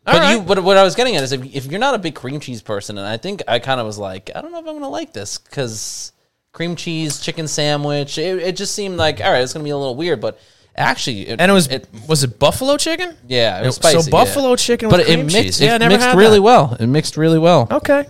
All 0.06 0.14
But 0.14 0.20
right. 0.22 0.34
you, 0.34 0.42
but 0.42 0.64
what 0.64 0.78
I 0.78 0.84
was 0.84 0.96
getting 0.96 1.16
at 1.16 1.24
is 1.24 1.32
if, 1.32 1.44
if 1.56 1.66
you're 1.68 1.80
not 1.80 1.94
a 1.96 1.98
big 2.00 2.16
cream 2.16 2.40
cheese 2.40 2.62
person, 2.62 2.98
and 2.98 3.06
I 3.08 3.18
think 3.18 3.42
I 3.48 3.60
kind 3.60 3.80
of 3.80 3.86
was 3.86 3.98
like, 3.98 4.30
I 4.36 4.42
don't 4.42 4.52
know 4.52 4.60
if 4.60 4.68
I'm 4.68 4.76
gonna 4.76 4.90
like 4.90 5.12
this 5.14 5.38
because 5.38 6.12
cream 6.58 6.76
cheese 6.76 7.20
chicken 7.20 7.48
sandwich, 7.48 8.18
it, 8.18 8.40
it 8.40 8.56
just 8.58 8.74
seemed 8.74 8.98
like 8.98 9.22
all 9.22 9.32
right, 9.32 9.44
it's 9.44 9.54
gonna 9.54 9.64
be 9.64 9.70
a 9.70 9.78
little 9.78 9.94
weird, 9.96 10.20
but 10.20 10.40
actually, 10.76 11.28
and 11.28 11.40
it 11.40 11.54
was 11.54 11.68
it 11.68 11.88
was 12.08 12.24
it 12.24 12.40
buffalo 12.40 12.78
chicken? 12.78 13.16
yeah, 13.28 13.62
it 13.62 13.68
was 13.68 13.76
so 13.76 14.02
buffalo 14.10 14.50
yeah. 14.50 14.56
chicken 14.56 14.90
but 14.90 15.00
with 15.02 15.08
it 15.10 15.18
mixed, 15.18 15.36
cheese. 15.36 15.62
it 15.62 15.66
Yeah, 15.66 15.76
I 15.76 15.78
never 15.78 15.92
mixed 15.94 16.08
had 16.08 16.18
really 16.18 16.40
that. 16.40 16.42
well. 16.42 16.76
It 16.80 16.88
mixed 16.88 17.16
really 17.16 17.38
well. 17.38 17.68
Okay. 17.70 18.08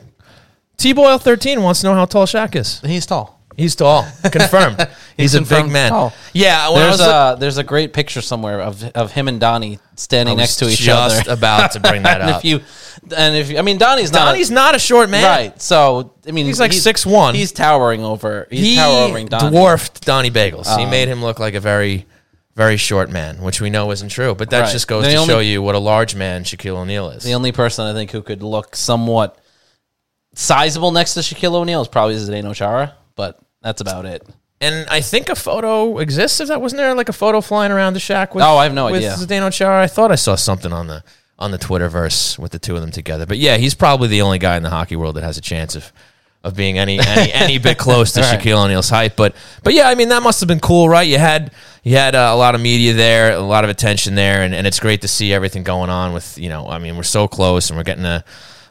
T 0.77 0.93
Boyle 0.93 1.17
thirteen 1.17 1.61
wants 1.61 1.81
to 1.81 1.87
know 1.87 1.93
how 1.95 2.05
tall 2.05 2.25
Shaq 2.25 2.55
is. 2.55 2.79
He's 2.81 3.05
tall. 3.05 3.36
He's 3.57 3.75
tall. 3.75 4.05
Confirmed. 4.31 4.87
He's, 5.17 5.33
a 5.33 5.41
big 5.41 5.67
man. 5.67 5.89
tall. 5.89 6.13
Yeah. 6.31 6.69
When 6.69 6.77
I 6.77 6.81
There's 6.83 6.91
was 6.91 6.99
look- 6.99 7.09
a 7.09 7.39
there's 7.39 7.57
a 7.57 7.63
great 7.63 7.91
picture 7.91 8.21
somewhere 8.21 8.61
of 8.61 8.83
of 8.95 9.11
him 9.11 9.27
and 9.27 9.39
Donnie 9.39 9.79
standing 9.95 10.33
I 10.33 10.41
was 10.41 10.41
next 10.41 10.55
to 10.57 10.69
each 10.69 10.77
just 10.79 10.95
other. 11.15 11.15
Just 11.23 11.27
about 11.39 11.71
to 11.71 11.79
bring 11.79 12.03
that 12.03 12.21
and 12.21 12.29
up. 12.29 12.37
if 12.37 12.45
you 12.45 12.59
and 13.17 13.35
if 13.35 13.49
you, 13.49 13.57
I 13.57 13.63
mean 13.63 13.79
Donnie's 13.79 14.11
not 14.11 14.25
Donnie's 14.25 14.51
not 14.51 14.75
a 14.75 14.79
short 14.79 15.09
man. 15.09 15.23
right. 15.23 15.59
So 15.61 16.13
I 16.27 16.31
mean 16.31 16.45
He's 16.45 16.59
like 16.59 16.69
6'1". 16.71 17.33
He's 17.33 17.51
towering 17.51 18.03
over. 18.03 18.47
He's 18.51 18.63
He 18.63 18.75
towering 18.75 19.25
Donnie. 19.25 19.49
dwarfed 19.49 20.05
Donnie 20.05 20.29
Bagels. 20.31 20.67
he 20.77 20.83
Um, 20.83 20.91
made 20.91 21.07
him 21.07 21.23
look 21.23 21.39
like 21.39 21.55
a 21.55 21.59
very, 21.59 22.05
very 22.55 22.77
short 22.77 23.09
man, 23.09 23.41
which 23.41 23.59
we 23.59 23.71
know 23.71 23.89
isn't 23.89 24.09
true. 24.09 24.35
But 24.35 24.51
that 24.51 24.61
Right. 24.61 24.71
just 24.71 24.87
goes 24.87 25.03
The 25.05 25.11
to 25.11 25.15
only- 25.17 25.33
show 25.33 25.39
you 25.39 25.63
what 25.63 25.73
a 25.73 25.79
large 25.79 26.13
man 26.13 26.43
Shaquille 26.43 26.75
O'Neal 26.77 27.09
is. 27.09 27.23
The 27.23 27.33
only 27.33 27.51
person 27.51 27.87
I 27.87 27.93
think 27.93 28.11
who 28.11 28.21
could 28.21 28.43
look 28.43 28.75
somewhat 28.75 29.35
sizable 30.35 30.91
next 30.91 31.15
to 31.15 31.21
Shaquille 31.21 31.53
O'Neal 31.55 31.81
is 31.81 31.87
probably 31.87 32.15
Zdeno 32.17 32.53
Chara, 32.53 32.93
but 33.15 33.39
that's 33.67 33.81
about 33.81 34.05
it. 34.05 34.25
and 34.61 34.87
I 34.89 35.01
think 35.01 35.29
a 35.29 35.35
photo 35.35 35.97
exists. 35.99 36.39
If 36.39 36.47
that 36.47 36.61
wasn't 36.61 36.79
there, 36.79 36.93
like 36.95 37.09
a 37.09 37.13
photo 37.13 37.41
flying 37.41 37.71
around 37.71 37.93
the 37.93 37.99
Shaq 37.99 38.33
with. 38.33 38.43
Oh, 38.43 38.57
I 38.57 38.63
have 38.63 38.73
no 38.73 38.85
with 38.85 38.95
idea. 38.95 39.11
Zdeno 39.11 39.51
Chara. 39.53 39.83
I 39.83 39.87
thought 39.87 40.11
I 40.11 40.15
saw 40.15 40.35
something 40.35 40.71
on 40.73 40.87
the 40.87 41.03
on 41.37 41.51
the 41.51 41.59
Twitterverse 41.59 42.39
with 42.39 42.51
the 42.51 42.59
two 42.59 42.75
of 42.75 42.81
them 42.81 42.91
together. 42.91 43.25
But 43.25 43.37
yeah, 43.37 43.57
he's 43.57 43.75
probably 43.75 44.07
the 44.07 44.21
only 44.23 44.39
guy 44.39 44.57
in 44.57 44.63
the 44.63 44.69
hockey 44.71 44.95
world 44.95 45.15
that 45.17 45.23
has 45.23 45.37
a 45.37 45.41
chance 45.41 45.75
of 45.75 45.91
of 46.43 46.55
being 46.55 46.77
any 46.79 46.97
any, 46.99 47.31
any 47.45 47.57
bit 47.59 47.77
close 47.77 48.13
to 48.13 48.21
Right. 48.21 48.39
Shaquille 48.39 48.63
O'Neal's 48.65 48.89
height. 48.89 49.15
But 49.15 49.35
but 49.63 49.73
yeah, 49.73 49.87
I 49.89 49.95
mean 49.95 50.09
that 50.09 50.23
must 50.23 50.39
have 50.39 50.47
been 50.47 50.59
cool, 50.61 50.87
right? 50.89 51.07
You 51.07 51.17
had 51.19 51.51
you 51.83 51.95
had 51.95 52.15
uh, 52.15 52.29
a 52.31 52.35
lot 52.37 52.55
of 52.55 52.61
media 52.61 52.93
there, 52.93 53.33
a 53.33 53.39
lot 53.39 53.63
of 53.63 53.69
attention 53.69 54.15
there, 54.15 54.41
and, 54.41 54.55
and 54.55 54.65
it's 54.65 54.79
great 54.79 55.01
to 55.01 55.07
see 55.07 55.31
everything 55.33 55.63
going 55.63 55.89
on 55.89 56.13
with 56.13 56.37
you 56.37 56.49
know. 56.49 56.67
I 56.67 56.79
mean, 56.79 56.95
we're 56.97 57.03
so 57.03 57.27
close, 57.27 57.69
and 57.69 57.77
we're 57.77 57.83
getting 57.83 58.05
a. 58.05 58.23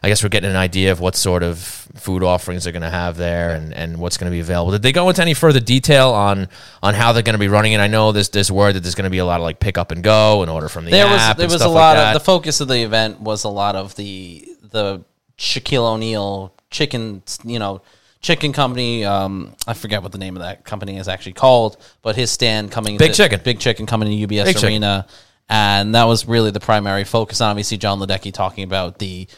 I 0.02 0.08
guess 0.08 0.22
we're 0.22 0.28
getting 0.28 0.50
an 0.50 0.56
idea 0.56 0.92
of 0.92 1.00
what 1.00 1.16
sort 1.16 1.42
of 1.42 1.58
food 1.58 2.22
offerings 2.22 2.64
they're 2.64 2.72
going 2.72 2.82
to 2.82 2.90
have 2.90 3.16
there 3.16 3.50
and, 3.50 3.72
and 3.74 3.96
what's 3.98 4.16
going 4.18 4.30
to 4.30 4.34
be 4.34 4.40
available. 4.40 4.72
Did 4.72 4.82
they 4.82 4.92
go 4.92 5.08
into 5.08 5.22
any 5.22 5.34
further 5.34 5.60
detail 5.60 6.10
on 6.10 6.48
on 6.82 6.94
how 6.94 7.12
they're 7.12 7.22
going 7.22 7.34
to 7.34 7.38
be 7.38 7.48
running 7.48 7.72
it? 7.72 7.80
I 7.80 7.86
know 7.88 8.12
there's 8.12 8.28
there's 8.28 8.50
word 8.52 8.74
that 8.74 8.80
there's 8.80 8.94
going 8.94 9.04
to 9.04 9.10
be 9.10 9.18
a 9.18 9.24
lot 9.24 9.40
of 9.40 9.44
like 9.44 9.58
pick 9.60 9.78
up 9.78 9.90
and 9.90 10.02
go 10.04 10.42
and 10.42 10.50
order 10.50 10.68
from 10.68 10.84
the 10.84 10.90
There 10.90 11.06
was 11.06 11.20
app. 11.20 11.36
there 11.38 11.44
and 11.44 11.52
was 11.52 11.62
a 11.62 11.68
lot 11.68 11.96
like 11.96 12.08
of 12.08 12.14
the 12.14 12.24
focus 12.24 12.60
of 12.60 12.68
the 12.68 12.82
event 12.82 13.20
was 13.20 13.44
a 13.44 13.48
lot 13.48 13.74
of 13.76 13.94
the 13.96 14.46
the 14.70 15.02
Shaquille 15.38 15.82
O'Neal 15.94 16.52
chicken, 16.70 17.22
you 17.44 17.58
know, 17.58 17.82
chicken 18.20 18.52
company. 18.52 19.04
Um, 19.04 19.54
I 19.66 19.74
forget 19.74 20.02
what 20.02 20.12
the 20.12 20.18
name 20.18 20.36
of 20.36 20.42
that 20.42 20.64
company 20.64 20.98
is 20.98 21.08
actually 21.08 21.34
called, 21.34 21.76
but 22.02 22.16
his 22.16 22.30
stand 22.30 22.70
coming 22.70 22.96
Big 22.98 23.12
to- 23.12 23.16
Chicken. 23.16 23.40
Big 23.44 23.58
Chicken 23.60 23.86
coming 23.86 24.08
to 24.08 24.26
UBS 24.26 24.44
Big 24.44 24.54
Chicken. 24.56 24.68
Arena, 24.68 25.06
and 25.48 25.94
that 25.94 26.04
was 26.04 26.26
really 26.26 26.50
the 26.50 26.60
primary 26.60 27.04
focus. 27.04 27.40
Obviously, 27.40 27.76
John 27.78 27.98
Ledecky 28.00 28.32
talking 28.32 28.64
about 28.64 28.98
the 28.98 29.28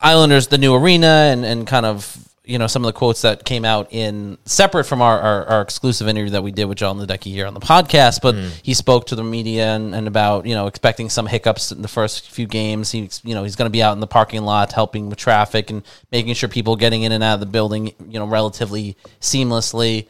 Islanders, 0.00 0.46
the 0.46 0.58
new 0.58 0.74
arena, 0.74 1.30
and, 1.32 1.44
and 1.44 1.66
kind 1.66 1.84
of 1.84 2.28
you 2.44 2.58
know 2.58 2.66
some 2.66 2.82
of 2.82 2.86
the 2.86 2.98
quotes 2.98 3.22
that 3.22 3.44
came 3.44 3.64
out 3.64 3.88
in 3.90 4.38
separate 4.46 4.84
from 4.84 5.02
our, 5.02 5.20
our, 5.20 5.44
our 5.46 5.60
exclusive 5.60 6.08
interview 6.08 6.30
that 6.30 6.42
we 6.42 6.50
did 6.50 6.64
with 6.64 6.78
John 6.78 6.98
Ledecky 6.98 7.30
here 7.30 7.46
on 7.46 7.52
the 7.52 7.60
podcast. 7.60 8.20
But 8.22 8.34
he 8.62 8.74
spoke 8.74 9.06
to 9.08 9.14
the 9.14 9.22
media 9.22 9.74
and, 9.74 9.94
and 9.94 10.08
about 10.08 10.46
you 10.46 10.54
know 10.54 10.66
expecting 10.66 11.10
some 11.10 11.26
hiccups 11.26 11.72
in 11.72 11.82
the 11.82 11.88
first 11.88 12.30
few 12.30 12.46
games. 12.46 12.90
He's 12.90 13.20
you 13.24 13.34
know 13.34 13.42
he's 13.42 13.56
going 13.56 13.66
to 13.66 13.70
be 13.70 13.82
out 13.82 13.92
in 13.92 14.00
the 14.00 14.06
parking 14.06 14.42
lot 14.42 14.72
helping 14.72 15.10
with 15.10 15.18
traffic 15.18 15.70
and 15.70 15.82
making 16.10 16.34
sure 16.34 16.48
people 16.48 16.76
getting 16.76 17.02
in 17.02 17.12
and 17.12 17.22
out 17.22 17.34
of 17.34 17.40
the 17.40 17.46
building 17.46 17.92
you 18.08 18.18
know 18.18 18.26
relatively 18.26 18.96
seamlessly. 19.20 20.06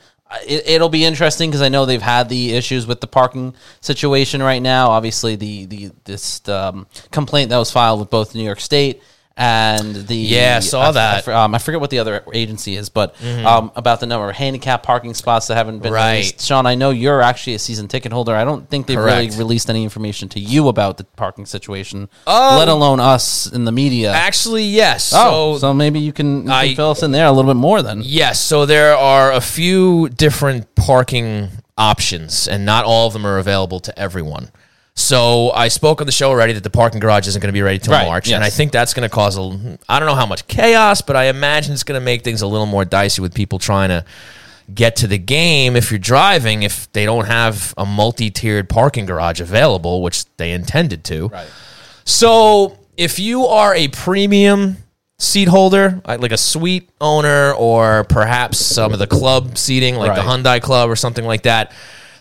It, 0.47 0.69
it'll 0.69 0.91
be 0.91 1.07
interesting 1.07 1.49
because 1.49 1.63
I 1.63 1.71
know 1.71 1.87
they've 1.87 2.03
had 2.03 2.29
the 2.29 2.53
issues 2.53 2.87
with 2.87 3.01
the 3.01 3.07
parking 3.07 3.55
situation 3.81 4.43
right 4.43 4.61
now. 4.61 4.91
Obviously, 4.91 5.35
the 5.35 5.65
the 5.65 5.91
this 6.05 6.47
um, 6.49 6.87
complaint 7.11 7.49
that 7.51 7.59
was 7.59 7.71
filed 7.71 8.01
with 8.01 8.11
both 8.11 8.35
New 8.35 8.45
York 8.45 8.61
State 8.61 9.03
and 9.39 9.95
the 9.95 10.17
Yeah, 10.17 10.57
I 10.57 10.61
saw 10.61 10.89
I, 10.89 10.93
that. 10.93 11.25
for- 11.25 11.33
um, 11.33 11.55
I 11.55 11.59
forget 11.59 11.81
what 11.81 11.91
the 11.91 12.01
other 12.01 12.25
agency 12.35 12.75
is, 12.77 12.89
but 12.89 13.15
um, 13.45 13.71
about 13.77 14.01
the 14.01 14.07
number 14.07 14.29
of 14.29 14.35
handicap 14.35 14.83
parking 14.83 15.15
spots 15.15 15.47
that 15.47 15.55
haven't 15.55 15.79
been 15.79 15.93
Right. 15.93 16.11
released. 16.15 16.43
Sean, 16.45 16.67
I 16.67 16.75
know 16.75 16.91
you're 16.91 17.23
actually 17.23 17.55
a 17.55 17.59
season 17.61 17.87
ticket 17.87 18.13
holder. 18.13 18.35
I 18.35 18.45
don't 18.45 18.69
think 18.69 18.87
they've 18.89 18.99
really 18.99 19.31
released 19.31 19.71
any 19.71 19.85
information 19.85 20.29
to 20.31 20.41
you 20.41 20.67
about 20.69 20.97
the 20.99 21.05
parking 21.05 21.47
situation, 21.47 22.09
let 22.27 22.69
alone 22.69 22.99
us 23.01 23.47
in 23.51 23.65
the 23.65 23.73
media. 23.73 24.13
Actually, 24.13 24.65
yes. 24.65 25.13
oh, 25.15 25.55
so 25.55 25.59
so 25.69 25.75
maybe 25.75 26.01
you 26.01 26.13
can, 26.13 26.39
you 26.39 26.43
can 26.43 26.51
I- 26.51 26.75
fill 26.75 26.91
us 26.91 27.03
in 27.05 27.13
there 27.13 27.27
a 27.27 27.31
little 27.33 27.49
bit 27.53 27.59
more 27.59 27.81
then. 27.81 28.03
Yes, 28.05 28.41
so 28.41 28.67
there 28.67 28.97
are 28.97 29.33
a 29.33 29.41
few 29.41 30.09
different 30.09 30.75
parking 30.75 31.49
options, 31.77 32.49
and 32.49 32.67
not 32.67 32.85
all 32.85 33.07
of 33.07 33.13
them 33.13 33.25
are 33.25 33.39
available 33.39 33.79
to 33.81 33.97
everyone. 33.97 34.51
So 34.99 35.53
I 35.53 35.69
spoke 35.69 36.01
on 36.01 36.07
the 36.07 36.13
show 36.13 36.29
already 36.29 36.55
that 36.55 36.65
the 36.65 36.71
parking 36.71 36.99
garage 36.99 37.29
isn't 37.29 37.41
going 37.41 37.49
to 37.51 37.57
be 37.57 37.63
ready 37.63 37.79
till 37.79 37.93
Right, 37.93 38.07
March, 38.07 38.27
yes. 38.29 38.35
and 38.35 38.43
I 38.43 38.51
think 38.51 38.73
that's 38.73 38.95
going 38.95 39.09
to 39.09 39.15
cause 39.15 39.39
a 39.39 39.79
I 39.89 40.01
don't 40.01 40.09
know 40.09 40.17
how 40.17 40.27
much 40.27 40.49
chaos, 40.49 41.03
but 41.03 41.15
I 41.15 41.27
imagine 41.27 41.73
it's 41.73 41.85
going 41.85 42.01
to 42.01 42.05
make 42.05 42.25
things 42.25 42.43
a 42.43 42.49
little 42.49 42.67
more 42.67 42.85
dicey 42.85 43.23
with 43.23 43.33
people 43.33 43.61
trying 43.61 43.91
to 43.91 44.05
get 44.75 44.97
to 44.97 45.07
the 45.07 45.17
game 45.17 45.77
if 45.77 45.93
you're 45.93 46.01
driving 46.01 46.65
if 46.65 46.91
they 46.93 47.05
don't 47.05 47.27
have 47.27 47.73
a 47.79 47.87
multi-tiered 47.87 48.69
parking 48.69 49.07
garage 49.07 49.41
available, 49.41 50.03
which 50.03 50.25
they 50.37 50.51
intended 50.51 51.05
to. 51.05 51.29
Right. 51.29 51.47
So 52.05 52.77
if 52.97 53.21
you 53.21 53.47
are 53.47 53.75
a 53.77 53.87
premium 53.89 54.79
seat 55.21 55.47
holder, 55.47 56.01
like 56.07 56.33
a 56.33 56.37
suite 56.37 56.91
owner, 57.01 57.53
or 57.55 58.03
perhaps 58.05 58.59
some 58.59 58.93
of 58.93 58.99
the 58.99 59.07
club 59.07 59.57
seating, 59.59 59.95
like 59.95 60.17
the 60.17 60.23
Right. 60.23 60.29
Hyundai 60.45 60.61
Club 60.61 60.91
or 60.91 60.97
something 60.97 61.25
like 61.25 61.43
that, 61.45 61.73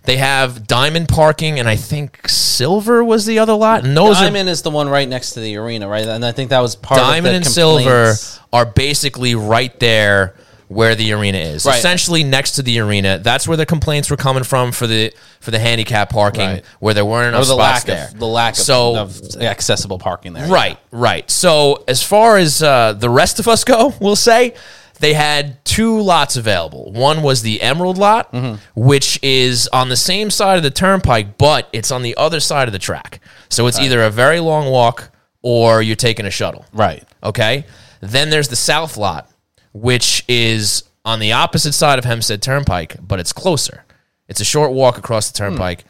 they 0.08 0.18
have 0.18 0.66
diamond 0.66 1.10
parking, 1.10 1.60
and 1.60 1.68
I 1.70 1.76
think 1.76 2.28
silver 2.30 3.04
was 3.04 3.26
the 3.26 3.40
other 3.40 3.54
lot. 3.54 3.84
And 3.84 3.96
those 3.96 4.18
are 4.18 4.24
Diamond 4.24 4.48
is 4.50 4.62
the 4.62 4.72
one 4.72 4.88
right 4.90 5.08
next 5.08 5.32
to 5.34 5.42
the 5.42 5.58
arena, 5.58 5.88
right? 5.88 6.06
And 6.06 6.26
I 6.26 6.32
think 6.32 6.50
that 6.50 6.62
was 6.62 6.76
part 6.78 7.00
of 7.00 7.06
diamond 7.08 7.36
and 7.36 7.46
silver 7.46 8.14
are 8.54 8.66
basically 8.66 9.36
right 9.36 9.78
there 9.80 10.34
where 10.70 10.96
the 10.96 11.12
arena 11.14 11.38
is 11.38 11.66
Right. 11.66 11.78
essentially 11.78 12.24
next 12.26 12.52
to 12.54 12.62
the 12.62 12.80
arena 12.80 13.20
that's 13.20 13.48
where 13.48 13.56
the 13.56 13.66
complaints 13.66 14.10
were 14.10 14.18
coming 14.18 14.44
from 14.44 14.74
for 14.74 14.86
the 14.86 15.14
for 15.40 15.52
the 15.52 15.60
handicap 15.60 16.10
parking 16.10 16.42
Right. 16.50 16.66
where 16.80 16.94
there 16.94 17.06
weren't 17.06 17.30
enough 17.30 17.44
Or 17.44 17.46
the 17.46 17.54
spots 17.54 17.60
lack 17.60 17.84
there 17.86 18.08
of 18.14 18.20
the 18.20 18.28
lack 18.28 18.54
of, 18.58 18.60
so 18.60 18.98
of 18.98 19.22
accessible 19.42 19.98
parking 19.98 20.34
there. 20.34 20.48
Right, 20.48 20.78
right. 20.92 21.30
So 21.32 21.84
as 21.88 22.04
far 22.04 22.38
as 22.38 22.62
uh, 22.64 22.94
the 22.94 23.10
rest 23.10 23.40
of 23.40 23.48
us 23.48 23.64
go, 23.64 23.94
we'll 24.02 24.18
say 24.18 24.56
they 25.00 25.14
had 25.14 25.64
two 25.66 26.00
lots 26.02 26.36
available. 26.38 26.92
One 26.92 27.22
was 27.24 27.42
the 27.42 27.62
Emerald 27.62 27.98
lot, 27.98 28.32
Mm-hmm. 28.34 28.56
which 28.80 29.20
is 29.24 29.68
on 29.74 29.90
the 29.90 29.96
same 29.96 30.30
side 30.30 30.58
of 30.58 30.64
the 30.64 30.72
turnpike, 30.72 31.38
but 31.38 31.70
it's 31.74 31.92
on 31.92 32.02
the 32.02 32.16
other 32.18 32.40
side 32.40 32.68
of 32.68 32.72
the 32.72 32.80
track. 32.80 33.20
So 33.50 33.68
it's 33.68 33.80
either 33.80 34.02
a 34.04 34.10
very 34.10 34.40
long 34.40 34.70
walk 34.72 35.12
or 35.42 35.82
you're 35.82 35.96
taking 35.96 36.26
a 36.26 36.32
shuttle. 36.32 36.66
Right. 36.74 37.04
Okay. 37.24 37.66
Then 38.02 38.30
there's 38.30 38.48
the 38.50 38.56
South 38.56 38.98
lot, 38.98 39.30
which 39.74 40.24
is 40.28 40.84
on 41.06 41.20
the 41.20 41.32
opposite 41.32 41.74
side 41.74 41.98
of 42.00 42.06
Hempstead 42.06 42.42
Turnpike, 42.42 42.98
but 43.02 43.20
it's 43.20 43.32
closer. 43.34 43.86
It's 44.28 44.42
a 44.42 44.46
short 44.46 44.74
walk 44.74 44.98
across 44.98 45.32
the 45.32 45.38
turnpike. 45.38 45.86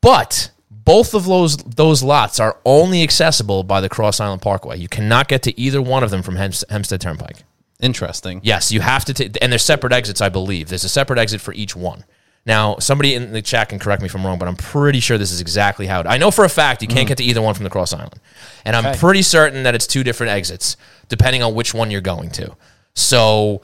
But 0.00 0.50
both 0.70 1.14
of 1.14 1.24
those 1.26 1.56
those 1.58 2.02
lots 2.02 2.40
are 2.40 2.56
only 2.64 3.02
accessible 3.02 3.62
by 3.62 3.80
the 3.80 3.88
Cross 3.88 4.18
Island 4.18 4.42
Parkway. 4.42 4.78
You 4.78 4.88
cannot 4.88 5.28
get 5.28 5.42
to 5.44 5.60
either 5.60 5.80
one 5.80 6.02
of 6.02 6.10
them 6.10 6.22
from 6.22 6.36
Hempstead 6.36 7.00
Turnpike. 7.00 7.44
Interesting. 7.80 8.40
Yes, 8.42 8.70
you 8.72 8.80
have 8.80 9.04
to 9.06 9.14
take, 9.14 9.36
and 9.40 9.50
there's 9.50 9.64
separate 9.64 9.92
exits, 9.92 10.20
I 10.20 10.28
believe. 10.28 10.68
There's 10.68 10.84
a 10.84 10.88
separate 10.88 11.18
exit 11.18 11.40
for 11.40 11.54
each 11.54 11.74
one. 11.74 12.04
Now, 12.46 12.76
somebody 12.78 13.14
in 13.14 13.32
the 13.32 13.42
chat 13.42 13.68
can 13.68 13.78
correct 13.78 14.00
me 14.02 14.06
if 14.06 14.14
I'm 14.14 14.24
wrong, 14.24 14.38
but 14.38 14.48
I'm 14.48 14.56
pretty 14.56 15.00
sure 15.00 15.18
this 15.18 15.30
is 15.30 15.40
exactly 15.40 15.86
how 15.86 16.00
it. 16.00 16.06
I 16.06 16.16
know 16.16 16.30
for 16.30 16.44
a 16.44 16.48
fact 16.48 16.80
you 16.80 16.88
can't 16.88 17.04
mm. 17.04 17.08
get 17.08 17.18
to 17.18 17.24
either 17.24 17.42
one 17.42 17.54
from 17.54 17.64
the 17.64 17.70
Cross 17.70 17.92
Island, 17.92 18.18
and 18.64 18.74
I'm 18.74 18.86
Okay. 18.86 18.98
pretty 18.98 19.22
certain 19.22 19.62
that 19.64 19.74
it's 19.74 19.86
two 19.86 20.02
different 20.02 20.32
exits 20.32 20.76
depending 21.08 21.42
on 21.42 21.54
which 21.54 21.74
one 21.74 21.90
you're 21.90 22.00
going 22.00 22.30
to. 22.30 22.56
So, 22.94 23.60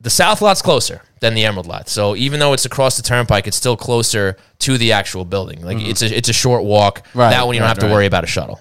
the 0.00 0.10
South 0.10 0.40
lot's 0.42 0.62
closer 0.62 1.02
than 1.20 1.34
the 1.34 1.44
Emerald 1.44 1.66
lot. 1.66 1.88
So 1.88 2.14
even 2.14 2.40
though 2.40 2.52
it's 2.52 2.64
across 2.64 2.96
the 2.96 3.02
turnpike, 3.02 3.46
it's 3.46 3.56
still 3.56 3.76
closer 3.76 4.36
to 4.60 4.78
the 4.78 4.92
actual 4.92 5.24
building. 5.24 5.62
Like 5.62 5.78
mm. 5.78 5.88
it's 5.88 6.02
a 6.02 6.16
it's 6.16 6.28
a 6.28 6.32
short 6.32 6.64
walk. 6.64 7.04
Right, 7.14 7.30
that 7.30 7.46
one 7.46 7.54
you 7.54 7.60
don't 7.60 7.66
right, 7.66 7.70
have 7.70 7.78
to 7.78 7.86
right. 7.86 7.92
worry 7.92 8.06
about 8.06 8.24
a 8.24 8.28
shuttle. 8.28 8.60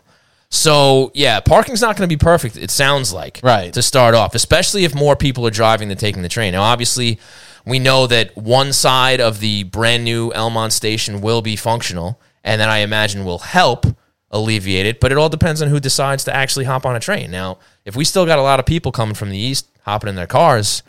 So 0.50 1.12
yeah, 1.14 1.40
parking's 1.40 1.82
not 1.82 1.98
going 1.98 2.08
to 2.10 2.14
be 2.14 2.20
perfect. 2.20 2.58
It 2.58 2.72
sounds 2.72 3.14
like 3.14 3.40
Right. 3.44 3.74
to 3.74 3.82
start 3.82 4.16
off, 4.16 4.34
especially 4.34 4.86
if 4.86 4.96
more 4.96 5.16
people 5.16 5.46
are 5.46 5.52
driving 5.52 5.90
than 5.90 5.98
taking 5.98 6.22
the 6.22 6.30
train. 6.30 6.54
Now, 6.54 6.64
obviously, 6.64 7.20
we 7.66 7.80
know 7.80 8.08
that 8.08 8.36
one 8.38 8.72
side 8.72 9.20
of 9.20 9.40
the 9.42 9.64
brand 9.64 10.06
new 10.06 10.32
Elmont 10.32 10.72
station 10.72 11.20
will 11.20 11.42
be 11.42 11.56
functional, 11.58 12.20
and 12.44 12.62
that 12.62 12.70
I 12.70 12.78
imagine 12.78 13.26
will 13.26 13.40
help 13.40 13.86
alleviate 14.32 14.86
it. 14.86 15.02
But 15.02 15.12
it 15.12 15.18
all 15.18 15.28
depends 15.30 15.62
on 15.62 15.68
who 15.68 15.80
decides 15.80 16.24
to 16.26 16.36
actually 16.36 16.66
hop 16.66 16.86
on 16.86 16.96
a 16.96 17.00
train. 17.00 17.30
Now, 17.30 17.58
if 17.84 17.96
we 17.96 18.06
still 18.06 18.26
got 18.26 18.40
a 18.40 18.42
lot 18.42 18.60
of 18.60 18.66
people 18.66 18.94
coming 18.94 19.16
from 19.16 19.30
the 19.30 19.38
east 19.38 19.68
hopping 19.82 20.10
in 20.10 20.16
their 20.16 20.28
cars, 20.28 20.82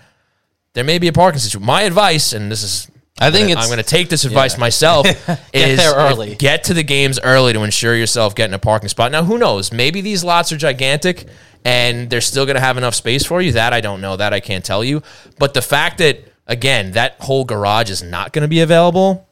there 0.74 0.84
may 0.84 0.98
be 0.98 1.08
a 1.08 1.12
parking 1.12 1.40
situation. 1.40 1.66
My 1.66 1.82
advice, 1.82 2.32
and 2.32 2.50
this 2.50 2.62
is. 2.62 2.88
I 3.20 3.30
think 3.30 3.56
I'm 3.56 3.66
going 3.66 3.78
to 3.78 3.82
take 3.82 4.08
this 4.08 4.24
advice 4.24 4.56
myself. 4.58 5.06
is 5.52 5.78
there 5.78 5.94
early. 5.94 6.34
Get 6.36 6.64
to 6.64 6.74
the 6.74 6.82
games 6.82 7.18
early 7.22 7.52
to 7.52 7.62
ensure 7.62 7.94
yourself 7.94 8.34
getting 8.34 8.54
a 8.54 8.58
parking 8.58 8.88
spot. 8.88 9.12
Now, 9.12 9.24
who 9.24 9.38
knows? 9.38 9.72
Maybe 9.72 10.00
these 10.00 10.22
lots 10.22 10.52
are 10.52 10.56
gigantic 10.56 11.26
and 11.64 12.08
they're 12.08 12.20
still 12.20 12.46
going 12.46 12.54
to 12.54 12.60
have 12.60 12.76
enough 12.76 12.94
space 12.94 13.24
for 13.24 13.40
you. 13.40 13.52
That 13.52 13.72
I 13.72 13.80
don't 13.80 14.00
know. 14.00 14.16
That 14.16 14.32
I 14.32 14.40
can't 14.40 14.64
tell 14.64 14.84
you. 14.84 15.02
But 15.38 15.54
the 15.54 15.62
fact 15.62 15.98
that 15.98 16.20
again 16.46 16.92
that 16.92 17.16
whole 17.20 17.44
garage 17.44 17.90
is 17.90 18.02
not 18.02 18.32
going 18.32 18.42
to 18.42 18.48
be 18.48 18.60
available 18.60 19.28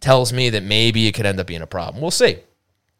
tells 0.00 0.32
me 0.32 0.50
that 0.50 0.62
maybe 0.62 1.06
it 1.06 1.12
could 1.12 1.26
end 1.26 1.40
up 1.40 1.46
being 1.46 1.62
a 1.62 1.66
problem. 1.66 2.02
We'll 2.02 2.10
see. 2.10 2.38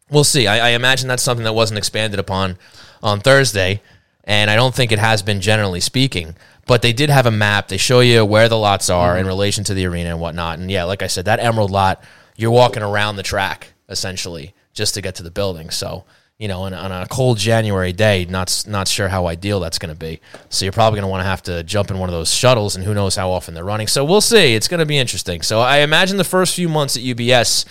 We'll 0.09 0.23
see. 0.23 0.47
I, 0.47 0.69
I 0.69 0.71
imagine 0.71 1.07
that's 1.07 1.23
something 1.23 1.43
that 1.43 1.53
wasn't 1.53 1.77
expanded 1.77 2.19
upon 2.19 2.57
on 3.03 3.19
Thursday, 3.19 3.81
and 4.23 4.49
I 4.49 4.55
don't 4.55 4.73
think 4.73 4.91
it 4.91 4.99
has 4.99 5.21
been 5.21 5.41
generally 5.41 5.81
speaking. 5.81 6.35
But 6.67 6.81
they 6.81 6.93
did 6.93 7.09
have 7.09 7.25
a 7.25 7.31
map. 7.31 7.69
They 7.69 7.77
show 7.77 8.01
you 8.01 8.25
where 8.25 8.49
the 8.49 8.57
lots 8.57 8.89
are 8.89 9.15
in 9.15 9.21
mm-hmm. 9.21 9.27
relation 9.27 9.63
to 9.65 9.73
the 9.73 9.85
arena 9.85 10.09
and 10.09 10.19
whatnot. 10.19 10.59
And 10.59 10.69
yeah, 10.69 10.83
like 10.83 11.01
I 11.01 11.07
said, 11.07 11.25
that 11.25 11.39
Emerald 11.39 11.71
lot, 11.71 12.03
you're 12.35 12.51
walking 12.51 12.83
around 12.83 13.15
the 13.15 13.23
track 13.23 13.73
essentially 13.89 14.53
just 14.73 14.93
to 14.95 15.01
get 15.01 15.15
to 15.15 15.23
the 15.23 15.31
building. 15.31 15.69
So 15.69 16.03
you 16.37 16.47
know, 16.47 16.61
on, 16.61 16.73
on 16.73 16.91
a 16.91 17.07
cold 17.07 17.39
January 17.39 17.93
day, 17.93 18.25
not 18.29 18.63
not 18.67 18.87
sure 18.87 19.07
how 19.07 19.25
ideal 19.25 19.59
that's 19.59 19.79
going 19.79 19.93
to 19.93 19.99
be. 19.99 20.21
So 20.49 20.65
you're 20.65 20.71
probably 20.71 20.97
going 20.97 21.07
to 21.07 21.11
want 21.11 21.21
to 21.21 21.27
have 21.27 21.41
to 21.43 21.63
jump 21.63 21.89
in 21.89 21.97
one 21.97 22.09
of 22.09 22.13
those 22.13 22.31
shuttles, 22.31 22.75
and 22.75 22.85
who 22.85 22.93
knows 22.93 23.15
how 23.15 23.31
often 23.31 23.55
they're 23.55 23.63
running. 23.63 23.87
So 23.87 24.05
we'll 24.05 24.21
see. 24.21 24.53
It's 24.53 24.67
going 24.67 24.79
to 24.79 24.85
be 24.85 24.99
interesting. 24.99 25.41
So 25.41 25.59
I 25.61 25.77
imagine 25.79 26.17
the 26.17 26.23
first 26.23 26.55
few 26.55 26.69
months 26.69 26.95
at 26.95 27.01
UBS 27.01 27.65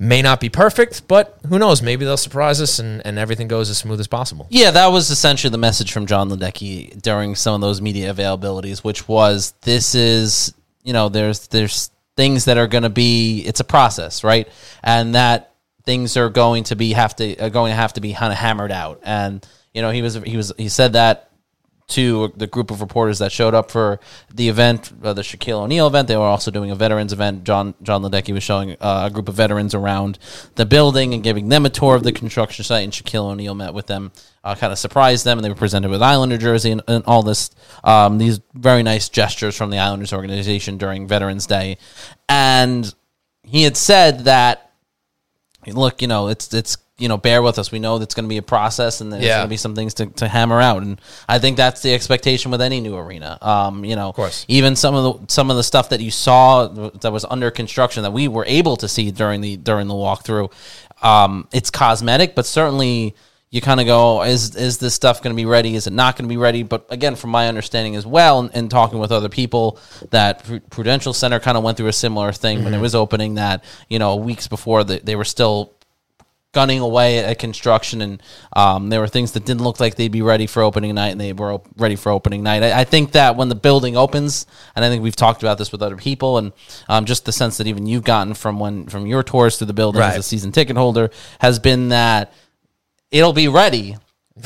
may 0.00 0.22
not 0.22 0.40
be 0.40 0.48
perfect, 0.48 1.06
but 1.06 1.38
who 1.46 1.58
knows? 1.58 1.82
Maybe 1.82 2.06
they'll 2.06 2.16
surprise 2.16 2.60
us, 2.60 2.78
and, 2.78 3.02
and 3.06 3.18
everything 3.18 3.46
goes 3.46 3.68
as 3.68 3.76
smooth 3.76 4.00
as 4.00 4.08
possible. 4.08 4.46
Yeah, 4.48 4.70
that 4.70 4.88
was 4.88 5.10
essentially 5.10 5.50
the 5.50 5.58
message 5.58 5.92
from 5.92 6.06
Jon 6.06 6.30
Ledecky 6.30 7.00
during 7.02 7.36
some 7.36 7.54
of 7.54 7.60
those 7.60 7.82
media 7.82 8.12
availabilities, 8.12 8.78
which 8.82 9.06
was 9.06 9.52
this 9.60 9.94
is 9.94 10.54
you 10.82 10.94
know 10.94 11.10
there's 11.10 11.48
there's 11.48 11.90
things 12.16 12.46
that 12.46 12.56
are 12.56 12.66
going 12.66 12.82
to 12.82 12.90
be 12.90 13.42
it's 13.42 13.60
a 13.60 13.64
process, 13.64 14.24
right? 14.24 14.48
And 14.82 15.14
that 15.14 15.54
things 15.84 16.16
are 16.16 16.30
going 16.30 16.64
to 16.64 16.76
be 16.76 16.94
have 16.94 17.14
to 17.16 17.36
are 17.36 17.50
going 17.50 17.70
to 17.70 17.76
have 17.76 17.92
to 17.92 18.00
be 18.00 18.14
kind 18.14 18.32
of 18.32 18.38
hammered 18.38 18.72
out. 18.72 19.00
And 19.02 19.46
you 19.74 19.82
know 19.82 19.90
he 19.90 20.00
was 20.00 20.14
he 20.14 20.36
was 20.36 20.50
he 20.56 20.70
said 20.70 20.94
that 20.94 21.29
to 21.90 22.32
the 22.36 22.46
group 22.46 22.70
of 22.70 22.80
reporters 22.80 23.18
that 23.18 23.32
showed 23.32 23.54
up 23.54 23.70
for 23.70 24.00
the 24.32 24.48
event, 24.48 24.92
uh, 25.02 25.12
the 25.12 25.22
Shaquille 25.22 25.62
O'Neal 25.62 25.86
event. 25.86 26.08
They 26.08 26.16
were 26.16 26.22
also 26.22 26.50
doing 26.50 26.70
a 26.70 26.74
veterans 26.74 27.12
event. 27.12 27.44
John 27.44 27.74
Jon 27.82 28.02
Ledecky 28.02 28.32
was 28.32 28.42
showing 28.42 28.72
uh, 28.80 29.04
a 29.06 29.10
group 29.10 29.28
of 29.28 29.34
veterans 29.34 29.74
around 29.74 30.18
the 30.54 30.66
building 30.66 31.14
and 31.14 31.22
giving 31.22 31.48
them 31.48 31.66
a 31.66 31.70
tour 31.70 31.94
of 31.94 32.02
the 32.02 32.12
construction 32.12 32.64
site. 32.64 32.84
And 32.84 32.92
Shaquille 32.92 33.30
O'Neal 33.30 33.54
met 33.54 33.74
with 33.74 33.86
them, 33.86 34.12
uh, 34.44 34.54
kind 34.54 34.72
of 34.72 34.78
surprised 34.78 35.24
them, 35.24 35.38
and 35.38 35.44
they 35.44 35.48
were 35.48 35.54
presented 35.54 35.90
with 35.90 36.02
Islander 36.02 36.38
jersey 36.38 36.70
and, 36.70 36.82
and 36.88 37.04
all 37.06 37.22
this 37.22 37.50
um, 37.84 38.18
these 38.18 38.40
very 38.54 38.82
nice 38.82 39.08
gestures 39.08 39.56
from 39.56 39.70
the 39.70 39.78
Islanders 39.78 40.12
organization 40.12 40.78
during 40.78 41.06
Veterans 41.06 41.46
Day. 41.46 41.78
And 42.28 42.92
he 43.42 43.62
had 43.64 43.76
said 43.76 44.20
that 44.20 44.70
look, 45.66 46.02
you 46.02 46.08
know, 46.08 46.28
it's 46.28 46.52
it's 46.54 46.76
you 47.00 47.08
know, 47.08 47.16
bear 47.16 47.42
with 47.42 47.58
us. 47.58 47.72
We 47.72 47.78
know 47.78 47.98
that's 47.98 48.14
going 48.14 48.26
to 48.26 48.28
be 48.28 48.36
a 48.36 48.42
process, 48.42 49.00
and 49.00 49.12
there's 49.12 49.24
Yeah. 49.24 49.38
going 49.38 49.46
to 49.46 49.50
be 49.50 49.56
some 49.56 49.74
things 49.74 49.94
to, 49.94 50.06
to 50.06 50.28
hammer 50.28 50.60
out. 50.60 50.82
And 50.82 51.00
I 51.28 51.38
think 51.38 51.56
that's 51.56 51.80
the 51.82 51.92
expectation 51.94 52.50
with 52.50 52.60
any 52.60 52.80
new 52.80 52.94
arena. 52.96 53.38
Um, 53.40 53.84
you 53.84 53.96
know, 53.96 54.10
of 54.10 54.14
course. 54.14 54.44
even 54.48 54.76
some 54.76 54.94
of 54.94 55.02
the 55.26 55.32
some 55.32 55.50
of 55.50 55.56
the 55.56 55.64
stuff 55.64 55.88
that 55.88 56.00
you 56.00 56.10
saw 56.10 56.68
that 56.68 57.10
was 57.12 57.24
under 57.28 57.50
construction 57.50 58.02
that 58.02 58.12
we 58.12 58.28
were 58.28 58.44
able 58.46 58.76
to 58.76 58.86
see 58.88 59.10
during 59.10 59.40
the 59.40 59.56
during 59.56 59.88
the 59.88 59.94
walkthrough, 59.94 60.52
um, 61.02 61.48
it's 61.52 61.70
cosmetic, 61.70 62.34
but 62.34 62.46
certainly 62.46 63.14
you 63.52 63.60
kind 63.60 63.80
of 63.80 63.86
go, 63.86 64.22
is 64.22 64.54
is 64.54 64.78
this 64.78 64.94
stuff 64.94 65.22
going 65.22 65.34
to 65.34 65.36
be 65.36 65.46
ready? 65.46 65.74
Is 65.74 65.88
it 65.88 65.92
not 65.92 66.16
going 66.16 66.28
to 66.28 66.32
be 66.32 66.36
ready? 66.36 66.62
But 66.62 66.86
again, 66.88 67.16
from 67.16 67.30
my 67.30 67.48
understanding 67.48 67.96
as 67.96 68.06
well, 68.06 68.38
and, 68.40 68.50
and 68.54 68.70
talking 68.70 69.00
with 69.00 69.10
other 69.10 69.28
people, 69.28 69.76
that 70.10 70.44
Prudential 70.70 71.12
Center 71.12 71.40
kind 71.40 71.56
of 71.56 71.64
went 71.64 71.76
through 71.76 71.88
a 71.88 71.92
similar 71.92 72.30
thing 72.32 72.62
when 72.62 72.74
it 72.74 72.80
was 72.80 72.94
opening. 72.94 73.34
That 73.34 73.64
you 73.88 73.98
know, 73.98 74.14
weeks 74.16 74.46
before 74.46 74.84
they, 74.84 74.98
they 75.00 75.16
were 75.16 75.24
still 75.24 75.72
gunning 76.52 76.80
away 76.80 77.18
at 77.18 77.38
construction, 77.38 78.00
and 78.00 78.22
um, 78.54 78.88
there 78.88 79.00
were 79.00 79.08
things 79.08 79.32
that 79.32 79.44
didn't 79.44 79.62
look 79.62 79.78
like 79.78 79.94
they'd 79.94 80.08
be 80.08 80.22
ready 80.22 80.46
for 80.46 80.62
opening 80.62 80.94
night, 80.94 81.10
and 81.10 81.20
they 81.20 81.32
were 81.32 81.52
op- 81.52 81.68
ready 81.76 81.96
for 81.96 82.10
opening 82.10 82.42
night. 82.42 82.62
I, 82.62 82.80
I 82.80 82.84
think 82.84 83.12
that 83.12 83.36
when 83.36 83.48
the 83.48 83.54
building 83.54 83.96
opens, 83.96 84.46
and 84.74 84.84
I 84.84 84.88
think 84.88 85.02
we've 85.02 85.16
talked 85.16 85.42
about 85.42 85.58
this 85.58 85.70
with 85.70 85.82
other 85.82 85.96
people, 85.96 86.38
and 86.38 86.52
um, 86.88 87.04
just 87.04 87.24
the 87.24 87.32
sense 87.32 87.58
that 87.58 87.66
even 87.66 87.86
you've 87.86 88.04
gotten 88.04 88.34
from 88.34 88.58
when 88.58 88.86
from 88.86 89.06
your 89.06 89.22
tours 89.22 89.58
through 89.58 89.68
the 89.68 89.72
building 89.72 90.02
as 90.02 90.16
a 90.16 90.22
season 90.22 90.50
ticket 90.52 90.76
holder 90.76 91.10
has 91.40 91.58
been 91.58 91.90
that 91.90 92.32
it'll 93.10 93.32
be 93.32 93.48
ready. 93.48 93.96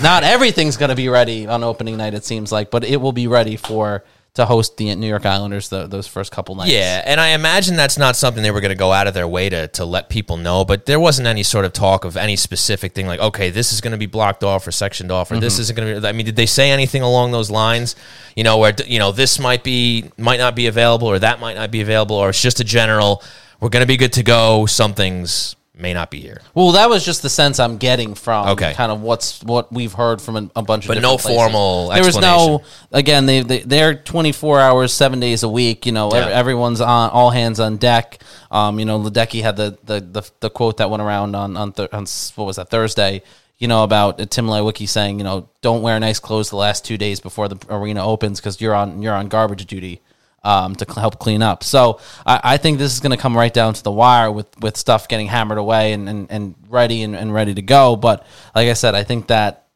Not 0.03 0.25
everything's 0.25 0.77
going 0.77 0.89
to 0.89 0.97
be 0.97 1.09
ready 1.09 1.47
on 1.47 1.63
opening 1.63 1.97
night, 1.97 2.15
it 2.15 2.25
seems 2.25 2.51
like, 2.51 2.71
but 2.71 2.85
it 2.85 3.01
will 3.01 3.13
be 3.13 3.29
ready 3.29 3.57
for 3.57 4.03
to 4.35 4.45
host 4.47 4.77
the 4.79 4.93
New 4.97 5.07
York 5.07 5.25
Islanders 5.25 5.69
the, 5.69 5.87
those 5.87 6.09
first 6.09 6.33
couple 6.33 6.57
nights. 6.57 6.73
Yeah, 6.73 7.03
and 7.07 7.21
I 7.21 7.29
imagine 7.29 7.77
that's 7.77 7.97
not 7.97 8.17
something 8.17 8.43
they 8.43 8.51
were 8.51 8.61
going 8.61 8.71
to 8.71 8.77
go 8.77 8.93
out 8.93 9.07
of 9.07 9.15
their 9.15 9.29
way 9.29 9.49
to 9.49 9.69
to 9.69 9.85
let 9.85 10.09
people 10.09 10.37
know. 10.37 10.65
But 10.65 10.87
there 10.87 10.99
wasn't 10.99 11.29
any 11.29 11.43
sort 11.45 11.65
of 11.65 11.73
talk 11.73 12.05
of 12.05 12.17
any 12.17 12.35
specific 12.37 12.95
thing 12.95 13.07
like, 13.07 13.21
okay, 13.21 13.51
this 13.51 13.73
is 13.73 13.81
going 13.81 13.93
to 13.93 13.97
be 13.99 14.07
blocked 14.07 14.43
off 14.43 14.67
or 14.67 14.73
sectioned 14.73 15.13
off, 15.13 15.31
or 15.31 15.35
Mm-hmm. 15.35 15.41
this 15.43 15.59
isn't 15.61 15.77
going 15.77 15.95
to. 15.95 16.01
be 16.01 16.09
I 16.09 16.13
mean, 16.13 16.27
did 16.27 16.37
they 16.37 16.47
say 16.47 16.71
anything 16.73 17.03
along 17.03 17.31
those 17.33 17.51
lines? 17.51 17.95
You 18.35 18.43
know, 18.45 18.59
where 18.59 18.75
you 18.87 18.99
know 18.99 19.13
this 19.13 19.39
might 19.39 19.63
be 19.63 20.11
might 20.19 20.39
not 20.41 20.57
be 20.57 20.67
available, 20.67 21.07
or 21.09 21.19
that 21.21 21.39
might 21.41 21.55
not 21.55 21.71
be 21.71 21.81
available, 21.81 22.17
or 22.17 22.31
it's 22.31 22.43
just 22.43 22.59
a 22.61 22.65
general. 22.65 23.23
We're 23.61 23.69
going 23.69 23.83
to 23.85 23.87
be 23.87 23.97
good 23.97 24.13
to 24.15 24.23
go. 24.25 24.67
Some 24.67 24.95
things 24.95 25.55
may 25.77 25.93
not 25.93 26.11
be 26.11 26.21
here, 26.21 26.41
Well, 26.55 26.73
that 26.73 26.89
was 26.89 27.05
just 27.05 27.23
the 27.23 27.29
sense 27.29 27.59
I'm 27.59 27.79
getting 27.79 28.15
from 28.15 28.49
Okay. 28.51 28.75
kind 28.75 28.93
of 28.93 29.01
what's 29.01 29.43
what 29.43 29.73
we've 29.73 29.93
heard 29.93 30.23
from 30.23 30.37
a, 30.37 30.51
a 30.57 30.63
bunch 30.63 30.85
of 30.85 30.89
But 30.89 30.95
different 30.95 31.03
no 31.03 31.17
places. 31.19 31.37
formal 31.37 31.89
There 31.89 32.05
was 32.05 32.17
no 32.17 32.63
again 32.93 33.27
they, 33.27 33.41
they 33.41 33.59
they're 33.61 33.95
24 33.95 34.61
hours, 34.61 34.93
seven 34.93 35.19
days 35.21 35.43
a 35.43 35.49
week. 35.49 35.85
You 35.87 35.93
know, 35.93 36.11
ev- 36.11 36.29
Yeah. 36.29 36.35
everyone's 36.35 36.81
on 36.81 37.11
all 37.11 37.31
hands 37.31 37.59
on 37.59 37.77
deck. 37.77 38.21
Um, 38.51 38.79
you 38.79 38.85
know, 38.85 39.01
Ledecky 39.01 39.43
had 39.43 39.57
the, 39.57 39.77
the 39.85 40.01
the 40.01 40.31
the 40.41 40.51
quote 40.51 40.77
that 40.77 40.91
went 40.91 41.03
around 41.03 41.35
on 41.35 41.57
on, 41.57 41.73
th- 41.73 41.91
on 41.93 42.03
s- 42.03 42.33
what 42.37 42.45
was 42.47 42.57
that 42.57 42.71
Thursday. 42.71 43.23
You 43.59 43.69
know 43.69 43.83
about 43.85 44.21
uh, 44.21 44.27
Tim 44.27 44.47
Leiweke 44.47 44.89
saying, 44.89 45.19
you 45.19 45.25
know, 45.25 45.49
don't 45.61 45.81
wear 45.83 45.99
nice 46.01 46.19
clothes 46.19 46.51
the 46.51 46.57
last 46.57 46.85
two 46.85 46.99
days 46.99 47.21
before 47.21 47.49
the 47.49 47.57
arena 47.71 48.05
opens 48.05 48.41
because 48.41 48.61
you're 48.61 48.75
on 48.75 49.01
you're 49.03 49.15
on 49.15 49.29
garbage 49.29 49.65
duty 49.67 50.01
um, 50.45 50.77
to 50.77 50.85
cl- 50.85 51.01
help 51.01 51.19
clean 51.19 51.43
up. 51.43 51.65
So 51.65 51.99
I, 52.25 52.41
I 52.45 52.57
think 52.59 52.79
this 52.79 52.93
is 52.93 53.01
going 53.01 53.11
to 53.11 53.17
come 53.17 53.37
right 53.37 53.53
down 53.53 53.75
to 53.75 53.83
the 53.83 53.91
wire 53.91 54.31
with, 54.31 54.47
with 54.61 54.77
stuff 54.77 55.09
getting 55.09 55.27
hammered 55.27 55.59
away 55.59 55.93
and, 55.93 56.09
and, 56.09 56.31
and 56.31 56.55
ready 56.69 57.03
and, 57.03 57.17
and 57.17 57.35
ready 57.35 57.55
to 57.55 57.63
go. 57.63 57.97
But 57.97 58.27
like 58.55 58.69
I 58.69 58.75
said, 58.75 58.95
I 58.95 59.03
think 59.03 59.29
that 59.29 59.67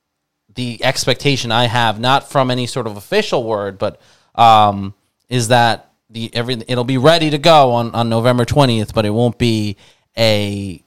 the 0.55 0.85
expectation 0.85 1.51
I 1.51 1.67
have, 1.67 1.99
not 1.99 2.29
from 2.29 2.51
any 2.51 2.67
sort 2.67 2.87
of 2.87 2.97
official 2.97 3.45
word, 3.45 3.79
but 3.79 4.01
um, 4.35 4.95
is 5.29 5.49
that 5.49 5.91
the 6.11 6.35
every 6.35 6.55
it'll 6.67 6.85
be 6.85 6.99
ready 6.99 7.31
to 7.31 7.39
go 7.39 7.73
on, 7.73 7.95
on 7.95 8.09
November 8.09 8.45
twentieth, 8.45 8.95
but 8.95 9.05
it 9.05 9.11
won't 9.11 9.39
be 9.39 9.77
a. 10.17 10.83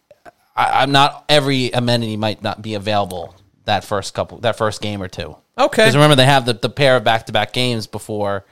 I, 0.56 0.82
I'm 0.82 0.92
not 0.92 1.26
every 1.30 1.72
amenity 1.72 2.18
might 2.18 2.42
not 2.42 2.62
be 2.62 2.74
available 2.74 3.36
that 3.66 3.84
first 3.84 4.14
couple 4.14 4.40
that 4.40 4.58
first 4.58 4.82
game 4.82 5.02
or 5.02 5.08
two. 5.08 5.36
Okay. 5.58 5.84
Because 5.84 5.96
remember 5.96 6.16
they 6.16 6.26
have 6.26 6.46
the, 6.46 6.54
the 6.54 6.70
pair 6.70 6.98
of 6.98 7.04
back 7.04 7.28
to 7.28 7.32
back 7.32 7.54
games 7.54 7.88
before 7.88 8.46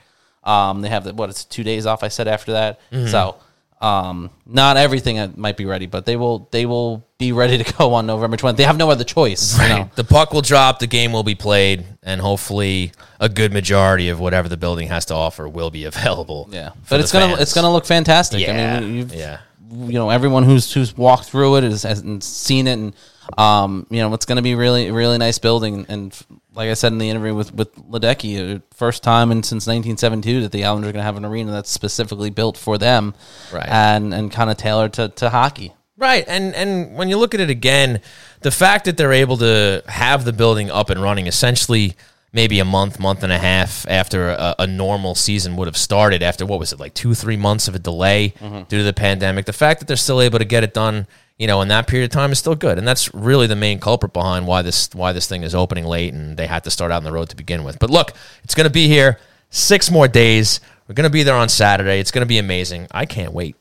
um, 0.44 0.82
they 0.82 0.90
have 0.90 1.04
the 1.04 1.14
what 1.14 1.30
it's 1.30 1.46
two 1.46 1.64
days 1.64 1.86
off. 1.86 2.04
I 2.04 2.08
said 2.08 2.28
after 2.28 2.54
that, 2.54 2.80
so 3.10 3.36
um, 3.82 4.30
not 4.46 4.76
everything 4.76 5.20
uh, 5.20 5.32
might 5.36 5.56
be 5.56 5.66
ready, 5.66 5.86
but 5.86 6.06
they 6.06 6.18
will 6.18 6.50
they 6.52 6.66
will 6.66 7.06
be 7.18 7.32
ready 7.32 7.62
to 7.62 7.74
go 7.78 7.94
on 7.94 8.06
November 8.06 8.36
20th. 8.36 8.58
They 8.58 8.64
have 8.64 8.78
no 8.78 8.90
other 8.90 9.06
choice. 9.06 9.60
You 9.62 9.70
know? 9.70 9.92
The 9.96 10.04
puck 10.04 10.34
will 10.34 10.42
drop, 10.42 10.80
the 10.80 10.88
game 10.88 11.14
will 11.14 11.24
be 11.24 11.36
played, 11.36 11.86
and 12.04 12.20
hopefully 12.20 12.92
a 13.20 13.30
good 13.30 13.54
majority 13.54 14.10
of 14.10 14.20
whatever 14.20 14.50
the 14.50 14.58
building 14.58 14.90
has 14.90 15.06
to 15.06 15.14
offer 15.14 15.48
will 15.48 15.70
be 15.70 15.84
available. 15.86 16.50
Yeah, 16.52 16.72
but 16.90 17.00
it's 17.00 17.12
gonna 17.12 17.28
fans. 17.28 17.42
it's 17.42 17.54
gonna 17.54 17.72
look 17.72 17.86
fantastic. 17.86 18.42
Yeah, 18.42 18.78
I 18.78 18.80
mean, 18.82 18.96
you've, 18.96 19.14
yeah. 19.14 19.40
you 19.72 19.94
know, 19.94 20.10
everyone 20.10 20.44
who's 20.44 20.74
who's 20.74 20.98
walked 20.98 21.26
through 21.26 21.58
it 21.58 21.64
has, 21.64 21.84
has 21.84 22.04
seen 22.22 22.68
it, 22.68 22.74
and 22.74 22.94
um, 23.38 23.86
you 23.90 24.00
know, 24.00 24.14
it's 24.14 24.26
gonna 24.26 24.42
be 24.42 24.56
really 24.56 24.92
really 24.92 25.18
nice 25.18 25.40
building. 25.40 25.86
And 25.90 26.18
like 26.54 26.70
I 26.70 26.74
said 26.74 26.92
in 26.92 26.98
the 26.98 27.10
interview 27.10 27.36
with 27.36 27.54
with 27.54 27.74
Ledecky, 27.76 28.58
uh, 28.58 28.60
first 28.74 29.04
time 29.04 29.32
in 29.32 29.44
since 29.44 29.68
1972 29.68 30.42
that 30.42 30.52
the 30.52 30.66
Islanders 30.66 30.90
are 30.90 30.94
gonna 30.94 31.04
have 31.04 31.18
an 31.18 31.26
arena 31.26 31.52
that's 31.52 31.70
specifically 31.70 32.30
built 32.30 32.58
for 32.58 32.78
them, 32.78 33.14
Right. 33.54 33.68
And 33.68 34.14
and 34.14 34.32
kind 34.32 34.50
of 34.50 34.58
tailored 34.58 34.94
to 34.94 35.10
to 35.10 35.30
hockey. 35.30 35.74
Right, 35.98 36.24
and 36.30 36.56
and 36.56 36.96
when 36.96 37.10
you 37.10 37.18
look 37.18 37.34
at 37.34 37.42
it 37.42 37.50
again, 37.50 38.00
the 38.40 38.52
fact 38.52 38.86
that 38.86 38.96
they're 38.96 39.12
able 39.12 39.36
to 39.38 39.84
have 39.88 40.24
the 40.24 40.32
building 40.32 40.72
up 40.72 40.90
and 40.90 41.02
running 41.02 41.28
essentially 41.28 41.96
maybe 42.32 42.60
a 42.60 42.66
month, 42.66 43.00
month 43.00 43.24
and 43.24 43.34
a 43.34 43.38
half 43.38 43.86
after 43.90 44.30
a, 44.30 44.56
a 44.60 44.68
normal 44.68 45.16
season 45.16 45.56
would 45.58 45.68
have 45.68 45.76
started, 45.76 46.22
after 46.24 46.46
what 46.46 46.60
was 46.60 46.72
it 46.72 46.80
like 46.80 46.94
two, 46.94 47.14
three 47.16 47.36
months 47.36 47.68
of 47.68 47.76
a 47.76 47.80
delay 47.80 48.30
due 48.70 48.78
to 48.78 48.84
the 48.84 48.94
pandemic, 48.94 49.46
the 49.46 49.52
fact 49.52 49.80
that 49.80 49.88
they're 49.88 49.98
still 49.98 50.22
able 50.22 50.38
to 50.40 50.46
get 50.46 50.64
it 50.64 50.74
done, 50.74 51.08
you 51.40 51.48
know, 51.48 51.62
in 51.62 51.70
that 51.70 51.88
period 51.88 52.12
of 52.12 52.12
time 52.12 52.34
is 52.34 52.38
still 52.38 52.54
good, 52.54 52.78
and 52.78 52.86
that's 52.86 53.14
really 53.14 53.48
the 53.48 53.56
main 53.56 53.80
culprit 53.80 54.12
behind 54.12 54.46
why 54.46 54.62
this 54.62 54.90
why 54.94 55.14
this 55.14 55.26
thing 55.26 55.44
is 55.44 55.56
opening 55.56 55.86
late 55.86 56.14
and 56.14 56.36
they 56.36 56.46
had 56.46 56.66
to 56.66 56.70
start 56.70 56.92
out 56.92 56.98
on 56.98 57.06
the 57.06 57.14
road 57.14 57.30
to 57.30 57.36
begin 57.36 57.64
with. 57.64 57.80
But 57.80 57.90
look, 57.90 58.12
it's 58.44 58.54
going 58.54 58.66
to 58.66 58.74
be 58.74 58.90
here 58.90 59.20
six 59.50 59.90
more 59.90 60.10
days. 60.10 60.60
We're 60.88 60.96
going 60.96 61.06
to 61.06 61.10
be 61.10 61.24
there 61.24 61.36
on 61.36 61.48
Saturday. 61.48 62.00
It's 62.00 62.12
going 62.12 62.24
to 62.24 62.28
be 62.28 62.40
amazing. 62.40 62.88
I 62.92 63.06
can't 63.06 63.32
wait. 63.32 63.56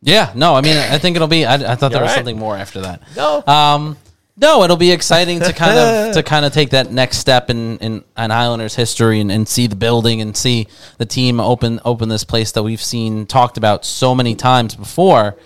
Yeah, 0.00 0.30
no, 0.36 0.54
I 0.54 0.60
mean, 0.60 0.76
I 0.76 0.98
think 0.98 1.16
it'll 1.16 1.26
be. 1.26 1.44
I, 1.44 1.54
I 1.54 1.74
thought 1.74 1.90
there 1.90 2.00
was 2.00 2.10
right? 2.10 2.14
something 2.14 2.38
more 2.38 2.56
after 2.56 2.82
that. 2.82 3.02
No. 3.16 3.44
Um, 3.44 3.96
no, 4.36 4.62
it'll 4.62 4.76
be 4.76 4.92
exciting 4.92 5.40
to 5.40 5.52
kind 5.52 5.76
of 5.76 6.14
to 6.14 6.22
kind 6.22 6.44
of 6.44 6.52
take 6.52 6.70
that 6.70 6.92
next 6.92 7.18
step 7.18 7.50
in 7.50 7.78
in 7.78 8.04
an 8.16 8.30
Islanders 8.30 8.76
history 8.76 9.20
and, 9.20 9.32
and 9.32 9.48
see 9.48 9.66
the 9.66 9.74
building 9.74 10.20
and 10.20 10.36
see 10.36 10.68
the 10.98 11.06
team 11.06 11.40
open 11.40 11.80
open 11.84 12.08
this 12.08 12.22
place 12.22 12.52
that 12.52 12.62
we've 12.62 12.80
seen 12.80 13.26
talked 13.26 13.56
about 13.56 13.84
so 13.84 14.14
many 14.14 14.36
times 14.36 14.76
before 14.76 15.36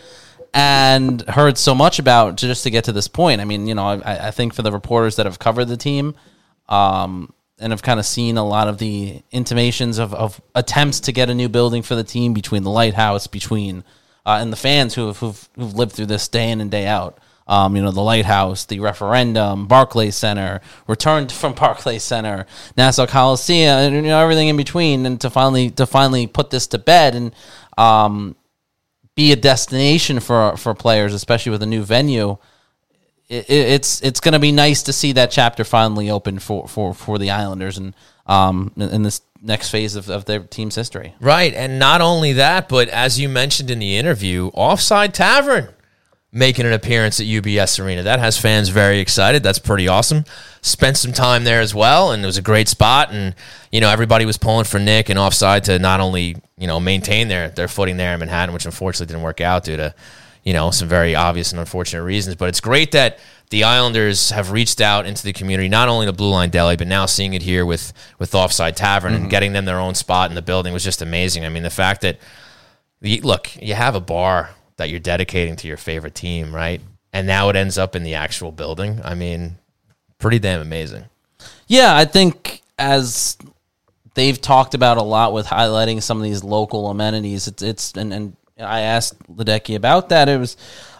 and 0.54 1.22
heard 1.22 1.56
so 1.56 1.74
much 1.74 1.98
about 1.98 2.36
just 2.36 2.62
to 2.64 2.70
get 2.70 2.84
to 2.84 2.92
this 2.92 3.08
point. 3.08 3.40
I 3.40 3.44
mean, 3.44 3.66
you 3.66 3.74
know, 3.74 3.86
I, 3.86 4.28
I 4.28 4.30
think 4.30 4.54
for 4.54 4.62
the 4.62 4.72
reporters 4.72 5.16
that 5.16 5.26
have 5.26 5.38
covered 5.38 5.66
the 5.66 5.76
team, 5.76 6.14
um, 6.68 7.32
and 7.58 7.72
have 7.72 7.82
kind 7.82 8.00
of 8.00 8.06
seen 8.06 8.36
a 8.36 8.44
lot 8.44 8.66
of 8.66 8.78
the 8.78 9.22
intimations 9.30 9.98
of, 9.98 10.12
of 10.14 10.40
attempts 10.54 11.00
to 11.00 11.12
get 11.12 11.30
a 11.30 11.34
new 11.34 11.48
building 11.48 11.82
for 11.82 11.94
the 11.94 12.04
team 12.04 12.34
between 12.34 12.64
the 12.64 12.70
lighthouse, 12.70 13.28
between 13.28 13.84
uh, 14.26 14.38
and 14.40 14.52
the 14.52 14.56
fans 14.56 14.94
who 14.94 15.06
have, 15.06 15.18
who've, 15.18 15.48
who've 15.56 15.74
lived 15.74 15.92
through 15.92 16.06
this 16.06 16.28
day 16.28 16.50
in 16.50 16.60
and 16.60 16.70
day 16.70 16.86
out. 16.86 17.18
Um, 17.46 17.76
you 17.76 17.82
know, 17.82 17.90
the 17.90 18.00
lighthouse, 18.00 18.64
the 18.66 18.80
referendum, 18.80 19.66
Barclays 19.66 20.16
Center, 20.16 20.60
returned 20.86 21.30
from 21.30 21.54
Barclays 21.56 22.02
Center, 22.02 22.46
Nassau 22.76 23.06
Coliseum, 23.06 23.78
and 23.78 23.94
you 23.94 24.02
know 24.02 24.20
everything 24.20 24.48
in 24.48 24.56
between, 24.56 25.06
and 25.06 25.20
to 25.20 25.28
finally 25.28 25.70
to 25.70 25.86
finally 25.86 26.26
put 26.26 26.50
this 26.50 26.68
to 26.68 26.78
bed 26.78 27.14
and 27.14 27.34
um, 27.76 28.36
be 29.14 29.32
a 29.32 29.36
destination 29.36 30.20
for 30.20 30.56
for 30.56 30.74
players, 30.74 31.14
especially 31.14 31.50
with 31.50 31.62
a 31.62 31.66
new 31.66 31.82
venue. 31.82 32.36
It, 33.28 33.48
it, 33.48 33.68
it's 33.68 34.00
it's 34.02 34.20
going 34.20 34.32
to 34.32 34.38
be 34.38 34.52
nice 34.52 34.82
to 34.84 34.92
see 34.92 35.12
that 35.12 35.30
chapter 35.30 35.64
finally 35.64 36.10
open 36.10 36.38
for, 36.38 36.68
for, 36.68 36.92
for 36.94 37.18
the 37.18 37.30
Islanders 37.30 37.78
and 37.78 37.94
um 38.26 38.72
in 38.76 39.02
this 39.02 39.20
next 39.42 39.70
phase 39.70 39.96
of, 39.96 40.08
of 40.08 40.24
their 40.24 40.40
team's 40.40 40.76
history. 40.76 41.14
Right. 41.20 41.52
And 41.52 41.78
not 41.78 42.00
only 42.00 42.32
that, 42.34 42.68
but 42.68 42.88
as 42.88 43.18
you 43.18 43.28
mentioned 43.28 43.70
in 43.70 43.80
the 43.80 43.96
interview, 43.96 44.50
Offside 44.54 45.12
Tavern 45.12 45.68
making 46.32 46.64
an 46.64 46.72
appearance 46.72 47.20
at 47.20 47.26
UBS 47.26 47.78
Arena. 47.84 48.02
That 48.02 48.18
has 48.18 48.38
fans 48.38 48.70
very 48.70 49.00
excited. 49.00 49.42
That's 49.42 49.58
pretty 49.58 49.86
awesome. 49.86 50.24
Spent 50.62 50.96
some 50.96 51.12
time 51.12 51.44
there 51.44 51.60
as 51.60 51.74
well, 51.74 52.10
and 52.10 52.22
it 52.22 52.26
was 52.26 52.38
a 52.38 52.42
great 52.42 52.68
spot. 52.68 53.12
And, 53.12 53.34
you 53.70 53.80
know, 53.80 53.90
everybody 53.90 54.24
was 54.24 54.38
pulling 54.38 54.64
for 54.64 54.78
Nick 54.78 55.10
and 55.10 55.18
Offside 55.18 55.64
to 55.64 55.78
not 55.78 56.00
only, 56.00 56.36
you 56.56 56.66
know, 56.66 56.80
maintain 56.80 57.28
their, 57.28 57.50
their 57.50 57.68
footing 57.68 57.98
there 57.98 58.14
in 58.14 58.20
Manhattan, 58.20 58.54
which 58.54 58.64
unfortunately 58.64 59.12
didn't 59.12 59.22
work 59.22 59.42
out 59.42 59.64
due 59.64 59.76
to, 59.76 59.94
you 60.42 60.54
know, 60.54 60.70
some 60.70 60.88
very 60.88 61.14
obvious 61.14 61.52
and 61.52 61.60
unfortunate 61.60 62.02
reasons. 62.02 62.36
But 62.36 62.48
it's 62.48 62.60
great 62.60 62.92
that 62.92 63.18
the 63.50 63.64
Islanders 63.64 64.30
have 64.30 64.50
reached 64.50 64.80
out 64.80 65.04
into 65.04 65.22
the 65.22 65.34
community, 65.34 65.68
not 65.68 65.90
only 65.90 66.06
the 66.06 66.14
Blue 66.14 66.30
Line 66.30 66.48
Deli, 66.48 66.76
but 66.76 66.86
now 66.86 67.04
seeing 67.04 67.34
it 67.34 67.42
here 67.42 67.66
with 67.66 67.92
with 68.18 68.34
Offside 68.34 68.74
Tavern 68.78 69.12
and 69.12 69.24
mm-hmm. 69.24 69.30
getting 69.30 69.52
them 69.52 69.66
their 69.66 69.78
own 69.78 69.94
spot 69.94 70.30
in 70.30 70.34
the 70.34 70.40
building 70.40 70.72
was 70.72 70.82
just 70.82 71.02
amazing. 71.02 71.44
I 71.44 71.50
mean, 71.50 71.62
the 71.62 71.68
fact 71.68 72.00
that 72.00 72.18
the, 73.02 73.20
look, 73.20 73.54
you 73.60 73.74
have 73.74 73.94
a 73.94 74.00
bar 74.00 74.50
that 74.76 74.90
you're 74.90 75.00
dedicating 75.00 75.56
to 75.56 75.68
your 75.68 75.76
favorite 75.76 76.14
team, 76.14 76.54
right? 76.54 76.80
And 77.12 77.26
now 77.26 77.48
it 77.48 77.56
ends 77.56 77.78
up 77.78 77.94
in 77.94 78.02
the 78.02 78.14
actual 78.14 78.52
building. 78.52 79.00
I 79.04 79.14
mean, 79.14 79.58
pretty 80.18 80.38
damn 80.38 80.60
amazing. 80.60 81.04
Yeah, 81.66 81.94
I 81.96 82.04
think 82.04 82.62
as 82.78 83.36
they've 84.14 84.40
talked 84.40 84.74
about 84.74 84.98
a 84.98 85.02
lot 85.02 85.32
with 85.32 85.46
highlighting 85.46 86.02
some 86.02 86.16
of 86.18 86.22
these 86.22 86.42
local 86.42 86.88
amenities, 86.90 87.48
it's 87.48 87.62
it's 87.62 87.92
and, 87.92 88.12
and 88.12 88.36
I 88.58 88.80
asked 88.80 89.18
Ledecky 89.30 89.74
about 89.74 90.08
that. 90.10 90.28
It 90.28 90.38
was 90.38 90.56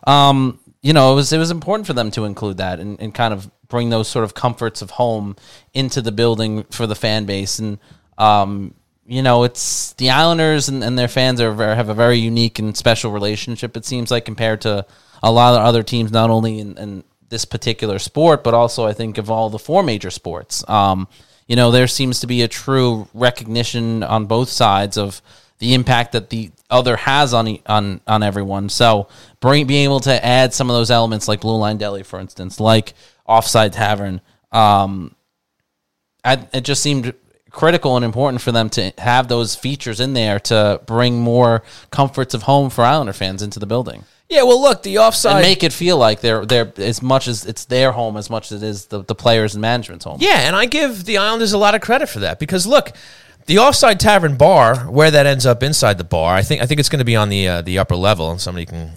um 0.06 0.58
you 0.82 0.92
know, 0.92 1.12
it 1.12 1.14
was 1.14 1.32
it 1.32 1.38
was 1.38 1.50
important 1.50 1.86
for 1.86 1.92
them 1.92 2.10
to 2.12 2.24
include 2.24 2.58
that 2.58 2.80
and, 2.80 3.00
and 3.00 3.14
kind 3.14 3.32
of 3.32 3.50
bring 3.68 3.88
those 3.88 4.08
sort 4.08 4.24
of 4.24 4.34
comforts 4.34 4.82
of 4.82 4.90
home 4.90 5.36
into 5.72 6.02
the 6.02 6.12
building 6.12 6.64
for 6.64 6.86
the 6.86 6.94
fan 6.94 7.24
base. 7.24 7.58
And 7.58 7.78
um, 8.18 8.74
you 9.12 9.20
know, 9.20 9.44
it's 9.44 9.92
the 9.94 10.08
Islanders 10.08 10.70
and, 10.70 10.82
and 10.82 10.98
their 10.98 11.06
fans 11.06 11.38
are 11.38 11.54
have 11.74 11.90
a 11.90 11.94
very 11.94 12.16
unique 12.16 12.58
and 12.58 12.74
special 12.74 13.12
relationship. 13.12 13.76
It 13.76 13.84
seems 13.84 14.10
like 14.10 14.24
compared 14.24 14.62
to 14.62 14.86
a 15.22 15.30
lot 15.30 15.54
of 15.54 15.60
other 15.60 15.82
teams, 15.82 16.10
not 16.10 16.30
only 16.30 16.60
in, 16.60 16.78
in 16.78 17.04
this 17.28 17.44
particular 17.44 17.98
sport, 17.98 18.42
but 18.42 18.54
also 18.54 18.86
I 18.86 18.94
think 18.94 19.18
of 19.18 19.30
all 19.30 19.50
the 19.50 19.58
four 19.58 19.82
major 19.82 20.08
sports. 20.08 20.66
Um, 20.66 21.08
you 21.46 21.56
know, 21.56 21.70
there 21.70 21.88
seems 21.88 22.20
to 22.20 22.26
be 22.26 22.40
a 22.40 22.48
true 22.48 23.06
recognition 23.12 24.02
on 24.02 24.24
both 24.24 24.48
sides 24.48 24.96
of 24.96 25.20
the 25.58 25.74
impact 25.74 26.12
that 26.12 26.30
the 26.30 26.50
other 26.70 26.96
has 26.96 27.34
on 27.34 27.58
on 27.66 28.00
on 28.06 28.22
everyone. 28.22 28.70
So, 28.70 29.08
bring 29.40 29.66
being 29.66 29.84
able 29.84 30.00
to 30.00 30.24
add 30.24 30.54
some 30.54 30.70
of 30.70 30.74
those 30.74 30.90
elements, 30.90 31.28
like 31.28 31.42
Blue 31.42 31.58
Line 31.58 31.76
Deli, 31.76 32.02
for 32.02 32.18
instance, 32.18 32.58
like 32.58 32.94
Offside 33.26 33.74
Tavern, 33.74 34.22
um, 34.52 35.14
I, 36.24 36.48
it 36.54 36.62
just 36.62 36.82
seemed 36.82 37.12
critical 37.52 37.96
and 37.96 38.04
important 38.04 38.40
for 38.42 38.50
them 38.52 38.68
to 38.70 38.92
have 38.98 39.28
those 39.28 39.54
features 39.54 40.00
in 40.00 40.14
there 40.14 40.40
to 40.40 40.80
bring 40.86 41.20
more 41.20 41.62
comforts 41.90 42.34
of 42.34 42.42
home 42.44 42.70
for 42.70 42.82
Islander 42.84 43.12
fans 43.12 43.42
into 43.42 43.58
the 43.58 43.66
building 43.66 44.04
Yeah, 44.28 44.42
well, 44.44 44.60
look, 44.60 44.82
the 44.82 44.98
offside. 44.98 45.32
and 45.36 45.42
make 45.42 45.62
it 45.62 45.72
feel 45.72 45.98
like 45.98 46.20
they're 46.22 46.46
they're 46.46 46.72
as 46.78 47.02
much 47.02 47.28
as 47.28 47.44
it's 47.44 47.66
their 47.66 47.92
home 47.92 48.16
as 48.16 48.30
much 48.30 48.50
as 48.52 48.62
it 48.62 48.66
is 48.66 48.86
the, 48.86 49.04
the 49.04 49.14
players 49.14 49.54
and 49.54 49.60
management's 49.60 50.04
home. 50.06 50.16
Yeah, 50.20 50.46
and 50.46 50.56
I 50.56 50.64
give 50.66 51.04
the 51.04 51.18
Islanders 51.18 51.52
a 51.52 51.58
lot 51.58 51.74
of 51.74 51.80
credit 51.82 52.08
for 52.08 52.20
that 52.20 52.38
because 52.38 52.66
look, 52.66 52.92
the 53.46 53.58
Offside 53.58 54.00
Tavern 54.00 54.36
bar, 54.36 54.76
where 54.90 55.10
that 55.10 55.26
ends 55.26 55.44
up 55.44 55.62
inside 55.62 55.98
the 55.98 56.04
bar, 56.04 56.34
I 56.34 56.42
think 56.42 56.62
I 56.62 56.66
think 56.66 56.80
it's 56.80 56.88
going 56.88 57.00
to 57.00 57.04
be 57.04 57.16
on 57.16 57.28
the 57.28 57.46
uh, 57.48 57.60
the 57.62 57.78
upper 57.78 57.96
level, 57.96 58.30
and 58.30 58.40
somebody 58.40 58.64
can 58.66 58.90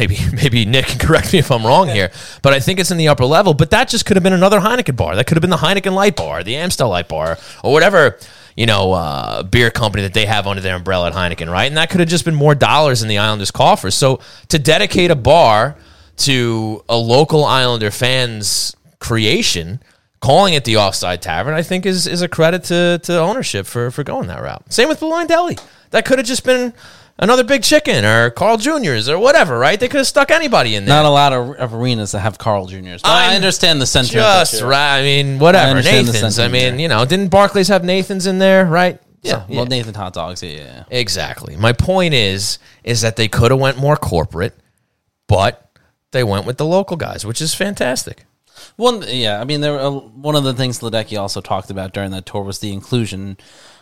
maybe 0.00 0.18
maybe 0.32 0.64
Nick 0.64 0.86
can 0.86 0.98
correct 0.98 1.32
me 1.32 1.38
if 1.38 1.50
I'm 1.50 1.64
wrong 1.64 1.88
here, 1.88 2.10
but 2.42 2.52
I 2.52 2.60
think 2.60 2.80
it's 2.80 2.90
in 2.90 2.96
the 2.96 3.08
upper 3.08 3.24
level. 3.24 3.54
But 3.54 3.70
that 3.70 3.88
just 3.88 4.06
could 4.06 4.16
have 4.16 4.24
been 4.24 4.32
another 4.32 4.60
Heineken 4.60 4.96
bar. 4.96 5.14
That 5.14 5.26
could 5.26 5.36
have 5.36 5.42
been 5.42 5.50
the 5.50 5.56
Heineken 5.56 5.92
Light 5.92 6.16
Bar, 6.16 6.42
the 6.42 6.56
Amstel 6.56 6.88
Light 6.88 7.08
Bar, 7.08 7.38
or 7.62 7.72
whatever 7.72 8.18
you 8.56 8.66
know 8.66 8.92
uh, 8.92 9.42
beer 9.42 9.70
company 9.70 10.02
that 10.02 10.14
they 10.14 10.26
have 10.26 10.46
under 10.46 10.62
their 10.62 10.76
umbrella 10.76 11.08
at 11.08 11.12
Heineken, 11.12 11.50
right? 11.50 11.66
And 11.66 11.76
that 11.76 11.90
could 11.90 12.00
have 12.00 12.08
just 12.08 12.24
been 12.24 12.34
more 12.34 12.54
dollars 12.54 13.02
in 13.02 13.08
the 13.08 13.18
Islanders' 13.18 13.50
coffers. 13.50 13.94
So 13.94 14.20
to 14.48 14.58
dedicate 14.58 15.10
a 15.10 15.16
bar 15.16 15.76
to 16.18 16.84
a 16.88 16.96
local 16.96 17.44
Islander 17.44 17.90
fans 17.90 18.76
creation 18.98 19.80
calling 20.20 20.52
it 20.52 20.64
the 20.64 20.76
offside 20.76 21.22
tavern, 21.22 21.54
I 21.54 21.62
think 21.62 21.86
is 21.86 22.06
is 22.06 22.22
a 22.22 22.28
credit 22.28 22.64
to 22.64 23.00
to 23.04 23.18
ownership 23.18 23.66
for 23.66 23.90
for 23.90 24.02
going 24.02 24.28
that 24.28 24.42
route. 24.42 24.72
Same 24.72 24.88
with 24.88 25.00
Blue 25.00 25.10
Line 25.10 25.26
Deli. 25.26 25.56
That 25.90 26.04
could 26.04 26.18
have 26.18 26.26
just 26.26 26.44
been 26.44 26.72
another 27.20 27.44
big 27.44 27.62
chicken 27.62 28.04
or 28.04 28.30
Carl 28.30 28.56
Jr.'s 28.56 29.08
or 29.08 29.18
whatever, 29.18 29.58
right? 29.58 29.78
They 29.78 29.86
could 29.86 29.98
have 29.98 30.06
stuck 30.08 30.32
anybody 30.32 30.74
in 30.74 30.84
there. 30.84 30.96
Not 30.96 31.04
a 31.04 31.10
lot 31.10 31.32
of, 31.32 31.50
of 31.56 31.74
arenas 31.74 32.12
that 32.12 32.20
have 32.20 32.38
Carl 32.38 32.66
Juniors. 32.66 33.02
I 33.04 33.36
understand 33.36 33.80
the 33.80 33.86
sentiment. 33.86 34.24
just 34.24 34.62
right. 34.62 34.98
I 34.98 35.02
mean, 35.02 35.36
I 35.36 35.38
whatever. 35.38 35.70
understand 35.70 36.08
the 36.08 36.12
Nathan's. 36.12 36.38
I 36.38 36.42
sentiment 36.42 36.52
mean, 36.52 36.72
there. 36.72 36.80
you 36.80 36.88
know, 36.88 37.04
didn't 37.04 37.28
Barclays 37.28 37.68
have 37.68 37.84
Nathan's 37.84 38.26
in 38.26 38.38
there, 38.38 38.64
right? 38.64 39.00
Yeah, 39.22 39.44
well, 39.48 39.66
Nathan 39.66 39.94
hot 39.94 40.14
dogs. 40.14 40.42
Yeah, 40.42 40.50
yeah, 40.50 40.58
yeah. 40.58 40.84
Exactly. 40.90 41.56
My 41.56 41.72
point 41.74 42.14
is 42.14 42.58
is 42.84 43.02
that 43.02 43.16
they 43.16 43.28
could 43.28 43.50
have 43.50 43.60
went 43.60 43.76
more 43.76 43.96
corporate, 43.96 44.58
but 45.28 45.70
they 46.12 46.24
went 46.24 46.46
with 46.46 46.56
the 46.56 46.64
local 46.64 46.96
guys, 46.96 47.26
which 47.26 47.42
is 47.42 47.54
fantastic. 47.54 48.24
One, 48.76 49.04
yeah. 49.06 49.40
I 49.40 49.44
mean, 49.44 49.60
there. 49.60 49.78
Uh, 49.78 49.90
one 49.90 50.36
of 50.36 50.44
the 50.44 50.54
things 50.54 50.80
Ledecky 50.80 51.20
also 51.20 51.40
talked 51.40 51.70
about 51.70 51.92
during 51.92 52.10
that 52.12 52.24
tour 52.26 52.42
was 52.42 52.60
the 52.60 52.72
inclusion, 52.72 53.36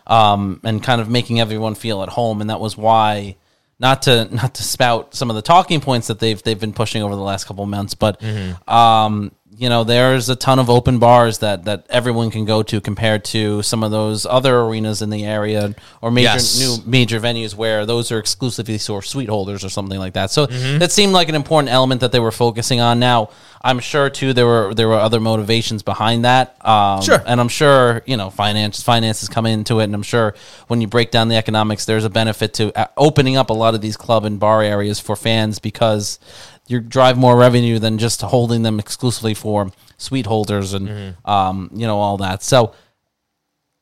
um, 0.09 0.61
and 0.65 0.83
kind 0.83 1.01
of 1.01 1.09
making 1.09 1.41
everyone 1.41 1.75
feel 1.75 2.03
at 2.03 2.09
home, 2.09 2.41
and 2.41 2.51
that 2.51 2.61
was 2.61 2.77
why. 2.77 3.37
Not 3.81 4.03
to 4.03 4.25
not 4.35 4.55
to 4.57 4.65
spout 4.65 5.15
some 5.15 5.31
of 5.31 5.37
the 5.37 5.43
talking 5.43 5.81
points 5.81 6.09
that 6.09 6.19
they've 6.19 6.43
they've 6.43 6.59
been 6.59 6.73
pushing 6.73 7.01
over 7.01 7.15
the 7.15 7.23
last 7.23 7.45
couple 7.45 7.63
of 7.63 7.71
months, 7.71 7.95
but 7.95 8.21
um, 8.67 9.31
you 9.59 9.69
know, 9.69 9.83
there's 9.83 10.29
a 10.29 10.37
ton 10.37 10.59
of 10.61 10.71
open 10.71 10.99
bars 11.01 11.39
that 11.39 11.65
that 11.65 11.85
everyone 11.91 12.31
can 12.31 12.45
go 12.45 12.63
to 12.63 12.81
compared 12.81 13.25
to 13.27 13.61
some 13.63 13.83
of 13.83 13.91
those 13.91 14.25
other 14.25 14.61
arenas 14.61 15.03
in 15.03 15.11
the 15.11 15.25
area 15.25 15.75
or 16.01 16.11
major 16.13 16.25
Yes. 16.35 16.59
new 16.61 16.77
major 16.87 17.19
venues 17.21 17.55
where 17.57 17.85
those 17.85 18.13
are 18.13 18.19
exclusively 18.19 18.79
for 18.79 19.03
suite 19.03 19.29
holders 19.29 19.65
or 19.65 19.69
something 19.69 19.99
like 19.99 20.13
that. 20.15 20.31
So 20.31 20.47
that 20.47 20.93
seemed 20.93 21.13
like 21.13 21.29
an 21.29 21.35
important 21.35 21.73
element 21.73 22.01
that 22.03 22.13
they 22.13 22.21
were 22.21 22.31
focusing 22.31 22.81
on. 22.81 23.01
Now, 23.01 23.31
I'm 23.61 23.81
sure 23.81 24.09
too 24.09 24.33
there 24.33 24.47
were 24.47 24.73
there 24.75 24.87
were 24.87 24.95
other 25.01 25.19
motivations 25.19 25.83
behind 25.83 26.25
that. 26.25 26.57
Um, 26.65 27.03
Sure. 27.03 27.21
and 27.27 27.41
I'm 27.41 27.49
sure 27.49 28.03
you 28.07 28.17
know 28.17 28.31
finance 28.31 28.81
finances 28.83 29.29
come 29.29 29.45
into 29.47 29.81
it, 29.81 29.85
and 29.85 29.95
I'm 29.95 30.05
sure 30.05 30.35
when 30.69 30.81
you 30.81 30.87
break 30.87 31.11
down 31.11 31.27
the 31.29 31.37
economics, 31.37 31.85
there's 31.85 32.05
a 32.05 32.11
benefit 32.11 32.55
to 32.55 32.73
uh, 32.79 32.87
opening 32.97 33.37
up 33.37 33.51
a 33.51 33.55
lot 33.55 33.75
of 33.75 33.81
these 33.81 33.97
club 33.97 34.25
and 34.25 34.39
bar 34.39 34.63
areas 34.63 35.01
for 35.01 35.17
fans 35.17 35.59
because 35.59 36.21
you 36.69 36.81
drive 36.81 37.17
more 37.19 37.37
revenue 37.37 37.79
than 37.79 37.99
just 37.99 38.21
holding 38.23 38.63
them 38.63 38.79
exclusively 38.79 39.35
for 39.35 39.71
suite 39.97 40.27
holders 40.27 40.75
and 40.75 41.17
um, 41.25 41.71
you 41.75 41.87
know 41.87 41.99
all 41.99 42.17
that. 42.19 42.43
So. 42.43 42.75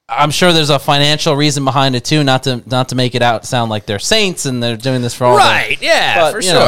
I'm 0.09 0.31
sure 0.31 0.53
there's 0.53 0.71
a 0.71 0.79
financial 0.79 1.35
reason 1.35 1.65
behind 1.65 1.97
it 1.97 2.05
too, 2.05 2.23
not 2.23 2.45
to 2.45 2.63
not 2.67 2.91
to 2.91 2.95
make 2.95 3.17
it 3.17 3.23
out 3.23 3.45
sound 3.45 3.71
like 3.71 3.87
they're 3.87 3.99
saints 3.99 4.47
and 4.47 4.63
they're 4.63 4.77
doing 4.77 5.03
this 5.03 5.15
for 5.15 5.25
all 5.25 5.37
right. 5.37 5.65
the- 5.71 5.75
Right, 5.75 5.83
yeah, 5.83 6.21
but, 6.21 6.33
for 6.33 6.41
you 6.41 6.53
know, 6.53 6.61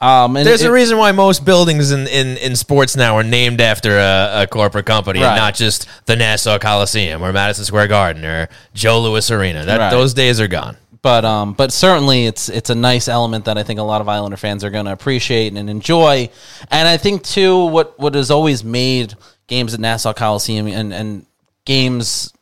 sure. 0.00 0.08
um, 0.08 0.36
and 0.36 0.46
There's 0.46 0.62
it- 0.62 0.68
a 0.68 0.72
reason 0.72 0.96
why 0.96 1.10
most 1.10 1.44
buildings 1.44 1.90
in, 1.90 2.06
in, 2.06 2.36
in 2.36 2.54
sports 2.54 2.94
now 2.96 3.16
are 3.16 3.24
named 3.24 3.60
after 3.60 3.98
a, 3.98 4.42
a 4.42 4.46
corporate 4.46 4.86
company 4.86 5.20
Right. 5.20 5.30
and 5.30 5.36
not 5.36 5.56
just 5.56 5.88
the 6.06 6.14
Nassau 6.14 6.60
Coliseum 6.60 7.22
or 7.24 7.32
Madison 7.32 7.64
Square 7.64 7.88
Garden 7.88 8.24
or 8.24 8.48
Joe 8.72 9.00
Louis 9.00 9.28
Arena. 9.32 9.64
That 9.64 9.78
Right. 9.80 9.90
those 9.90 10.14
days 10.14 10.40
are 10.40 10.46
gone. 10.46 10.76
But 11.06 11.24
um, 11.24 11.52
but 11.52 11.72
certainly 11.72 12.26
it's 12.26 12.48
it's 12.48 12.68
a 12.68 12.74
nice 12.74 13.06
element 13.06 13.44
that 13.44 13.56
I 13.56 13.62
think 13.62 13.78
a 13.78 13.84
lot 13.84 14.00
of 14.00 14.08
Islander 14.08 14.36
fans 14.36 14.64
are 14.64 14.70
going 14.70 14.86
to 14.86 14.92
appreciate 14.92 15.52
and 15.52 15.70
enjoy. 15.70 16.30
And 16.68 16.88
I 16.88 16.96
think 16.96 17.22
too, 17.22 17.66
what 17.66 17.96
what 17.96 18.16
has 18.16 18.32
always 18.32 18.64
made 18.64 19.14
games 19.46 19.72
at 19.72 19.78
Nassau 19.78 20.12
Coliseum 20.12 20.66
and 20.66 20.92
and 20.92 21.24
games 21.64 22.32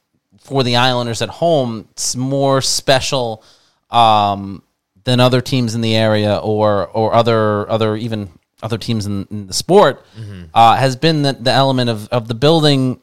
for 0.40 0.62
the 0.62 0.76
Islanders 0.76 1.20
at 1.20 1.28
home 1.28 1.88
it's 1.90 2.16
more 2.16 2.62
special 2.62 3.44
um, 3.90 4.62
than 5.04 5.20
other 5.20 5.42
teams 5.42 5.74
in 5.74 5.82
the 5.82 5.94
area 5.94 6.34
or 6.38 6.88
or 6.88 7.12
other 7.12 7.70
other 7.70 7.96
even 7.96 8.30
other 8.62 8.78
teams 8.78 9.04
in, 9.04 9.26
in 9.30 9.46
the 9.46 9.52
sport 9.52 10.06
uh, 10.54 10.76
has 10.76 10.96
been 10.96 11.20
the, 11.20 11.34
the 11.34 11.50
element 11.52 11.90
of, 11.90 12.08
of 12.08 12.28
the 12.28 12.34
building 12.34 12.98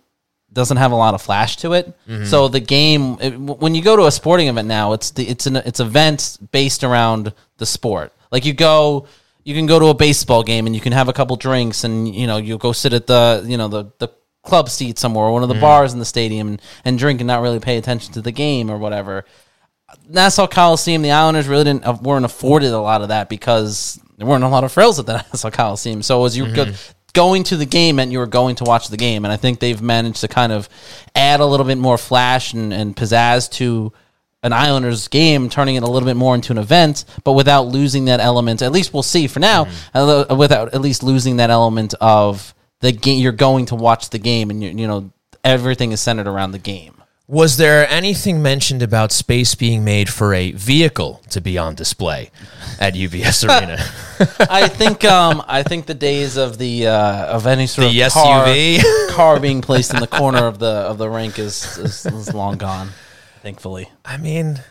doesn't 0.54 0.78
have 0.78 0.91
a 0.91 0.95
lot 0.95 1.14
of 1.14 1.22
flash 1.22 1.58
to 1.58 1.74
it. 1.74 1.93
So 2.26 2.47
the 2.47 2.60
game, 2.60 3.18
it, 3.22 3.38
when 3.39 3.74
you 3.76 3.82
go 3.82 3.95
to 3.95 4.06
a 4.06 4.12
sporting 4.12 4.47
event 4.49 4.68
now, 4.68 4.93
it's 4.93 5.12
the 5.12 5.28
it's 5.28 5.45
an 5.47 5.56
it's 5.58 5.80
events 5.80 6.38
based 6.38 6.84
around 6.84 7.34
the 7.58 7.66
sport. 7.66 8.12
Like 8.32 8.45
you 8.45 8.54
go, 8.54 9.08
you 9.43 9.56
can 9.56 9.66
go 9.66 9.80
to 9.80 9.88
a 9.88 9.93
baseball 9.93 10.43
game 10.43 10.66
and 10.66 10.76
you 10.76 10.82
can 10.82 10.91
have 10.93 11.08
a 11.10 11.14
couple 11.14 11.36
drinks 11.38 11.84
and 11.84 12.14
you 12.14 12.28
know 12.28 12.38
you 12.38 12.58
go 12.58 12.72
sit 12.74 12.93
at 12.93 13.08
the 13.08 13.43
you 13.47 13.58
know 13.58 13.68
the 13.68 13.91
the 13.99 14.10
club 14.43 14.70
seat 14.70 14.97
somewhere 14.99 15.26
or 15.26 15.32
one 15.34 15.43
of 15.43 15.49
the 15.49 15.56
bars 15.62 15.93
in 15.93 15.99
the 15.99 16.06
stadium 16.06 16.47
and, 16.47 16.62
and 16.84 16.97
drink 16.99 17.22
and 17.22 17.28
not 17.28 17.41
really 17.41 17.60
pay 17.60 17.78
attention 17.78 18.12
to 18.14 18.22
the 18.22 18.32
game 18.32 18.70
or 18.72 18.78
whatever. 18.78 19.24
Nassau 20.10 20.47
Coliseum, 20.47 21.02
the 21.02 21.12
Islanders 21.12 21.47
really 21.47 21.66
didn't 21.66 21.86
uh, 21.86 21.97
weren't 22.02 22.26
afforded 22.26 22.72
a 22.72 22.80
lot 22.80 23.02
of 23.02 23.10
that 23.10 23.30
because 23.30 23.99
there 24.18 24.26
weren't 24.28 24.43
a 24.43 24.47
lot 24.49 24.64
of 24.64 24.72
frills 24.72 24.99
at 24.99 25.06
the 25.06 25.14
Nassau 25.34 25.49
Coliseum. 25.52 26.02
So 26.02 26.26
as 26.26 26.36
you 26.38 26.45
Mm-hmm. 26.45 26.56
go, 26.56 26.72
going 27.14 27.43
to 27.45 27.57
the 27.57 27.66
game 27.66 27.97
meant 27.97 28.12
you 28.12 28.20
were 28.20 28.28
going 28.28 28.55
to 28.57 28.64
watch 28.64 28.88
the 28.89 28.97
game, 28.97 29.26
and 29.26 29.32
I 29.32 29.38
think 29.38 29.59
they've 29.59 29.82
managed 29.82 30.22
to 30.22 30.28
kind 30.28 30.51
of 30.51 30.68
add 31.16 31.39
a 31.39 31.45
little 31.45 31.66
bit 31.66 31.78
more 31.78 31.97
flash 31.97 32.53
and, 32.53 32.74
and 32.74 32.95
pizzazz 32.95 33.49
to 33.53 33.91
an 34.43 34.53
Islanders 34.53 35.07
game, 35.07 35.49
turning 35.49 35.76
it 35.76 35.84
a 35.84 35.88
little 35.88 36.07
bit 36.07 36.18
more 36.18 36.34
into 36.34 36.51
an 36.51 36.57
event, 36.57 37.05
but 37.24 37.34
without 37.34 37.68
losing 37.68 38.05
that 38.05 38.20
element. 38.20 38.62
At 38.64 38.72
least 38.72 38.91
we'll 38.93 39.03
see 39.03 39.28
for 39.28 39.39
now, 39.39 39.66
Mm-hmm. 39.66 40.32
uh, 40.32 40.36
without 40.36 40.74
at 40.74 40.82
least 40.82 41.03
losing 41.03 41.38
that 41.38 41.49
element 41.51 41.93
of 42.01 42.55
the 42.80 42.91
game. 42.91 43.22
You're 43.22 43.34
going 43.34 43.68
to 43.68 43.76
watch 43.76 44.09
the 44.09 44.18
game, 44.18 44.49
and 44.49 44.64
you, 44.64 44.70
you 44.72 44.88
know 44.88 45.12
everything 45.43 45.91
is 45.91 46.01
centered 46.01 46.28
around 46.28 46.51
the 46.51 46.59
game. 46.59 46.93
Was 47.32 47.55
there 47.55 47.88
anything 47.89 48.41
mentioned 48.41 48.82
about 48.82 49.13
space 49.13 49.55
being 49.55 49.86
made 49.86 50.09
for 50.09 50.34
a 50.34 50.51
vehicle 50.51 51.21
to 51.29 51.39
be 51.39 51.57
on 51.57 51.75
display 51.75 52.29
at 52.77 52.93
UBS 52.93 53.47
Arena? 53.47 53.77
I 54.51 54.67
think 54.67 55.05
um, 55.05 55.41
I 55.47 55.63
think 55.63 55.86
the 55.86 55.93
days 55.93 56.36
of 56.36 56.57
the 56.57 56.88
uh, 56.88 57.27
of 57.38 57.47
any 57.47 57.67
sort 57.67 57.89
The 57.89 58.01
of 58.01 58.11
car, 58.11 58.47
SUV? 58.47 59.09
car 59.11 59.39
being 59.39 59.61
placed 59.61 59.93
in 59.93 60.01
the 60.01 60.07
corner 60.07 60.45
of 60.45 60.59
the 60.59 60.67
of 60.91 60.97
the 60.97 61.09
rink 61.09 61.39
is, 61.39 61.77
is, 61.77 62.05
is 62.05 62.34
long 62.34 62.57
gone. 62.57 62.89
Thankfully, 63.41 63.89
I 64.03 64.17
mean, 64.17 64.61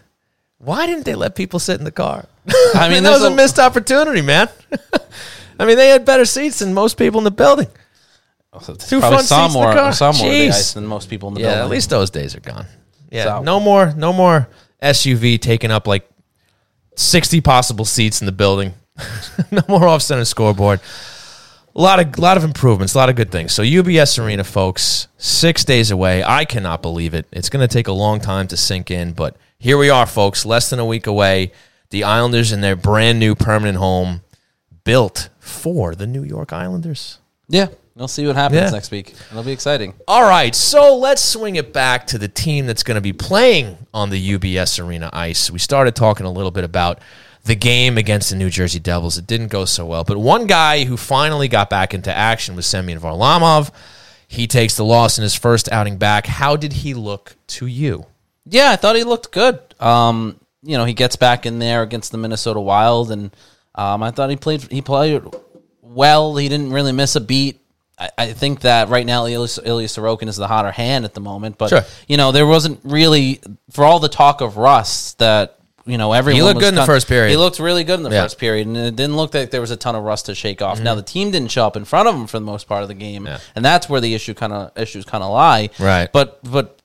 why 0.58 0.86
didn't 0.86 1.06
they 1.06 1.14
let 1.14 1.34
people 1.34 1.60
sit 1.60 1.78
in 1.78 1.84
the 1.84 1.90
car? 1.90 2.26
I 2.74 2.90
mean, 2.90 3.02
that 3.04 3.10
was 3.12 3.24
a, 3.24 3.32
a- 3.32 3.34
missed 3.34 3.58
opportunity, 3.58 4.20
man. 4.20 4.50
I 5.58 5.64
mean, 5.64 5.78
they 5.78 5.88
had 5.88 6.04
better 6.04 6.26
seats 6.26 6.58
than 6.58 6.74
most 6.74 6.98
people 6.98 7.16
in 7.20 7.24
the 7.24 7.30
building. 7.30 7.68
Two 8.52 8.98
probably 8.98 9.00
front 9.00 9.26
saw 9.26 9.46
seats 9.46 9.54
in 9.54 9.60
the 9.60 9.64
more 9.66 9.72
car. 9.74 9.92
saw 9.92 10.12
more 10.12 10.26
of 10.26 10.32
the 10.32 10.38
Jeez. 10.46 10.48
ice 10.48 10.72
than 10.72 10.86
most 10.86 11.08
people 11.08 11.28
in 11.28 11.34
the 11.34 11.40
Yeah, 11.40 11.46
building. 11.54 11.64
at 11.64 11.70
least 11.70 11.90
those 11.90 12.10
days 12.10 12.34
are 12.34 12.40
gone. 12.40 12.66
Yeah, 13.10 13.24
So- 13.24 13.42
no 13.42 13.60
more, 13.60 13.92
no 13.96 14.12
more 14.12 14.48
SUV 14.82 15.38
taking 15.38 15.70
up 15.70 15.86
like 15.86 16.08
sixty 16.96 17.40
possible 17.40 17.84
seats 17.84 18.20
in 18.20 18.26
the 18.26 18.32
building. 18.32 18.74
no 19.50 19.62
more 19.68 19.86
off 19.86 20.02
center 20.02 20.24
scoreboard. 20.24 20.80
A 21.76 21.80
lot 21.80 22.00
of 22.00 22.18
lot 22.18 22.36
of 22.36 22.42
improvements, 22.44 22.94
a 22.94 22.98
lot 22.98 23.08
of 23.08 23.14
good 23.16 23.30
things. 23.30 23.52
So 23.52 23.62
UBS 23.62 24.18
Arena, 24.22 24.42
folks, 24.42 25.06
six 25.16 25.64
days 25.64 25.90
away. 25.92 26.22
I 26.24 26.44
cannot 26.44 26.82
believe 26.82 27.14
it. 27.14 27.26
It's 27.30 27.48
going 27.48 27.66
to 27.66 27.72
take 27.72 27.86
a 27.86 27.92
long 27.92 28.20
time 28.20 28.48
to 28.48 28.56
sink 28.56 28.90
in, 28.90 29.12
but 29.12 29.36
here 29.58 29.78
we 29.78 29.88
are, 29.88 30.06
folks. 30.06 30.44
Less 30.44 30.68
than 30.70 30.80
a 30.80 30.84
week 30.84 31.06
away. 31.06 31.52
The 31.90 32.02
Islanders 32.04 32.50
in 32.52 32.60
their 32.60 32.76
brand 32.76 33.18
new 33.20 33.34
permanent 33.36 33.78
home. 33.78 34.22
built 34.84 35.28
for 35.38 35.94
the 35.94 36.06
New 36.06 36.24
York 36.24 36.52
Islanders. 36.52 37.18
Yeah, 37.48 37.68
we'll 38.00 38.08
see 38.08 38.26
what 38.26 38.34
happens 38.34 38.60
Yeah. 38.62 38.70
next 38.70 38.90
week. 38.90 39.14
It'll 39.30 39.42
be 39.44 39.52
exciting. 39.52 39.94
All 40.08 40.22
right, 40.28 40.54
so 40.54 40.96
let's 40.96 41.22
swing 41.22 41.54
it 41.56 41.72
back 41.72 42.06
to 42.08 42.18
the 42.18 42.26
team 42.28 42.66
that's 42.66 42.82
going 42.82 42.96
to 42.96 43.00
be 43.00 43.12
playing 43.12 43.78
on 43.94 44.10
the 44.10 44.18
UBS 44.38 44.84
Arena 44.84 45.10
ice. 45.12 45.50
We 45.50 45.58
started 45.60 45.94
talking 45.94 46.26
a 46.26 46.30
little 46.30 46.50
bit 46.50 46.64
about 46.64 46.98
the 47.44 47.54
game 47.54 47.96
against 47.96 48.30
the 48.30 48.36
New 48.36 48.50
Jersey 48.50 48.80
Devils. 48.80 49.16
It 49.16 49.26
didn't 49.26 49.48
go 49.48 49.64
so 49.64 49.86
well, 49.86 50.02
but 50.04 50.18
one 50.18 50.46
guy 50.46 50.84
who 50.84 50.96
finally 50.96 51.46
got 51.48 51.70
back 51.70 51.94
into 51.94 52.14
action 52.14 52.56
was 52.56 52.66
Semyon 52.66 52.98
Varlamov. 53.00 53.70
He 54.28 54.46
takes 54.46 54.76
the 54.76 54.84
loss 54.84 55.18
in 55.18 55.22
his 55.22 55.34
first 55.34 55.70
outing 55.72 55.96
back. 55.96 56.26
How 56.26 56.56
did 56.56 56.72
he 56.72 56.94
look 56.94 57.36
to 57.48 57.66
you? 57.66 58.06
Yeah, 58.46 58.70
I 58.70 58.76
thought 58.76 58.96
he 58.96 59.04
looked 59.04 59.30
good. 59.32 59.58
Um, 59.80 60.38
you 60.62 60.76
know, 60.76 60.84
he 60.84 60.92
gets 60.94 61.16
back 61.16 61.46
in 61.46 61.58
there 61.58 61.82
against 61.82 62.12
the 62.12 62.18
Minnesota 62.18 62.60
Wild, 62.60 63.10
and 63.10 63.34
um, 63.74 64.02
I 64.02 64.10
thought 64.10 64.30
he 64.30 64.36
played 64.36 64.62
he 64.70 64.82
played 64.82 65.22
well. 65.82 66.36
He 66.36 66.48
didn't 66.48 66.72
really 66.72 66.92
miss 66.92 67.16
a 67.16 67.20
beat. 67.20 67.58
I, 68.00 68.10
I 68.18 68.32
think 68.32 68.60
that 68.62 68.88
right 68.88 69.04
now 69.04 69.26
Ilya, 69.26 69.48
Ilya 69.64 69.86
Sorokin 69.88 70.26
is 70.28 70.36
the 70.36 70.48
hotter 70.48 70.70
hand 70.72 71.04
at 71.04 71.12
the 71.14 71.20
moment, 71.20 71.58
but 71.58 71.68
Sure. 71.68 71.82
you 72.08 72.16
know 72.16 72.32
there 72.32 72.46
wasn't 72.46 72.80
really 72.82 73.40
for 73.70 73.84
all 73.84 74.00
the 74.00 74.08
talk 74.08 74.40
of 74.40 74.56
rust 74.56 75.18
that 75.18 75.58
you 75.86 75.98
know 75.98 76.12
everyone 76.12 76.36
He 76.36 76.42
looked 76.42 76.60
good 76.60 76.68
in 76.70 76.74
the 76.76 76.86
first 76.86 77.08
period. 77.08 77.30
He 77.30 77.36
looked 77.36 77.58
really 77.58 77.84
good 77.84 77.98
in 77.98 78.02
the 78.04 78.10
Yeah. 78.10 78.22
first 78.22 78.38
period, 78.38 78.66
and 78.66 78.76
it 78.76 78.96
didn't 78.96 79.16
look 79.16 79.34
like 79.34 79.50
there 79.50 79.60
was 79.60 79.70
a 79.70 79.76
ton 79.76 79.94
of 79.96 80.02
rust 80.02 80.26
to 80.26 80.34
shake 80.34 80.62
off. 80.62 80.80
Now 80.80 80.94
the 80.94 81.02
team 81.02 81.30
didn't 81.30 81.50
show 81.50 81.66
up 81.66 81.76
in 81.76 81.84
front 81.84 82.08
of 82.08 82.14
him 82.14 82.26
for 82.26 82.38
the 82.38 82.44
most 82.46 82.66
part 82.68 82.82
of 82.82 82.88
the 82.88 82.94
game, 82.94 83.26
Yeah. 83.26 83.38
and 83.54 83.64
that's 83.64 83.88
where 83.88 84.00
the 84.00 84.14
issue 84.14 84.34
kind 84.34 84.52
of 84.52 84.72
issues 84.78 85.04
kind 85.04 85.22
of 85.22 85.30
lie. 85.32 85.70
Right. 85.78 86.10
but 86.12 86.38
but 86.42 86.78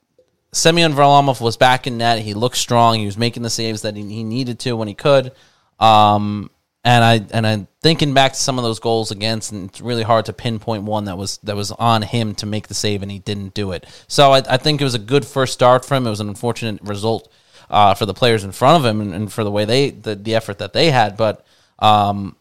Semyon 0.51 0.93
Varlamov 0.93 1.41
was 1.41 1.57
back 1.57 1.85
in 1.87 1.97
net. 1.97 2.19
He 2.19 2.33
looked 2.33 2.55
strong. 2.57 2.97
He 2.99 3.05
was 3.05 3.17
making 3.17 3.43
the 3.43 3.49
saves 3.49 3.81
that 3.81 3.95
he, 3.97 4.03
he 4.03 4.23
needed 4.23 4.57
to 4.59 4.73
when 4.77 4.87
he 4.87 4.93
could. 4.93 5.33
Um, 5.81 6.49
and 6.85 7.03
I 7.03 7.25
and 7.31 7.45
I'm 7.47 7.67
thinking 7.81 8.13
back 8.13 8.33
to 8.33 8.39
some 8.39 8.57
of 8.59 8.63
those 8.63 8.79
goals 8.79 9.09
against, 9.11 9.51
and 9.51 9.69
it's 9.69 9.81
really 9.81 10.03
hard 10.03 10.25
to 10.27 10.33
pinpoint 10.33 10.83
one 10.83 11.05
that 11.05 11.17
was 11.17 11.39
that 11.43 11.55
was 11.55 11.71
on 11.71 12.03
him 12.03 12.35
to 12.35 12.45
make 12.45 12.67
the 12.67 12.73
save, 12.75 13.01
and 13.01 13.11
he 13.11 13.19
didn't 13.19 13.53
do 13.55 13.71
it. 13.71 13.85
So 14.07 14.31
I, 14.31 14.43
I 14.47 14.57
think 14.57 14.79
it 14.79 14.83
was 14.83 14.93
a 14.95 14.99
good 14.99 15.25
first 15.25 15.51
start 15.53 15.83
for 15.83 15.95
him. 15.95 16.05
It 16.05 16.11
was 16.11 16.19
an 16.21 16.29
unfortunate 16.29 16.81
result 16.83 17.29
uh, 17.69 17.95
for 17.95 18.05
the 18.05 18.13
players 18.13 18.43
in 18.43 18.51
front 18.51 18.77
of 18.77 18.85
him, 18.89 19.01
and, 19.01 19.13
and 19.13 19.33
for 19.33 19.43
the 19.43 19.49
way 19.51 19.65
they 19.65 19.89
the, 19.89 20.15
the 20.15 20.35
effort 20.35 20.59
that 20.59 20.73
they 20.73 20.91
had. 20.91 21.17
But 21.17 21.43
um, 21.79 22.35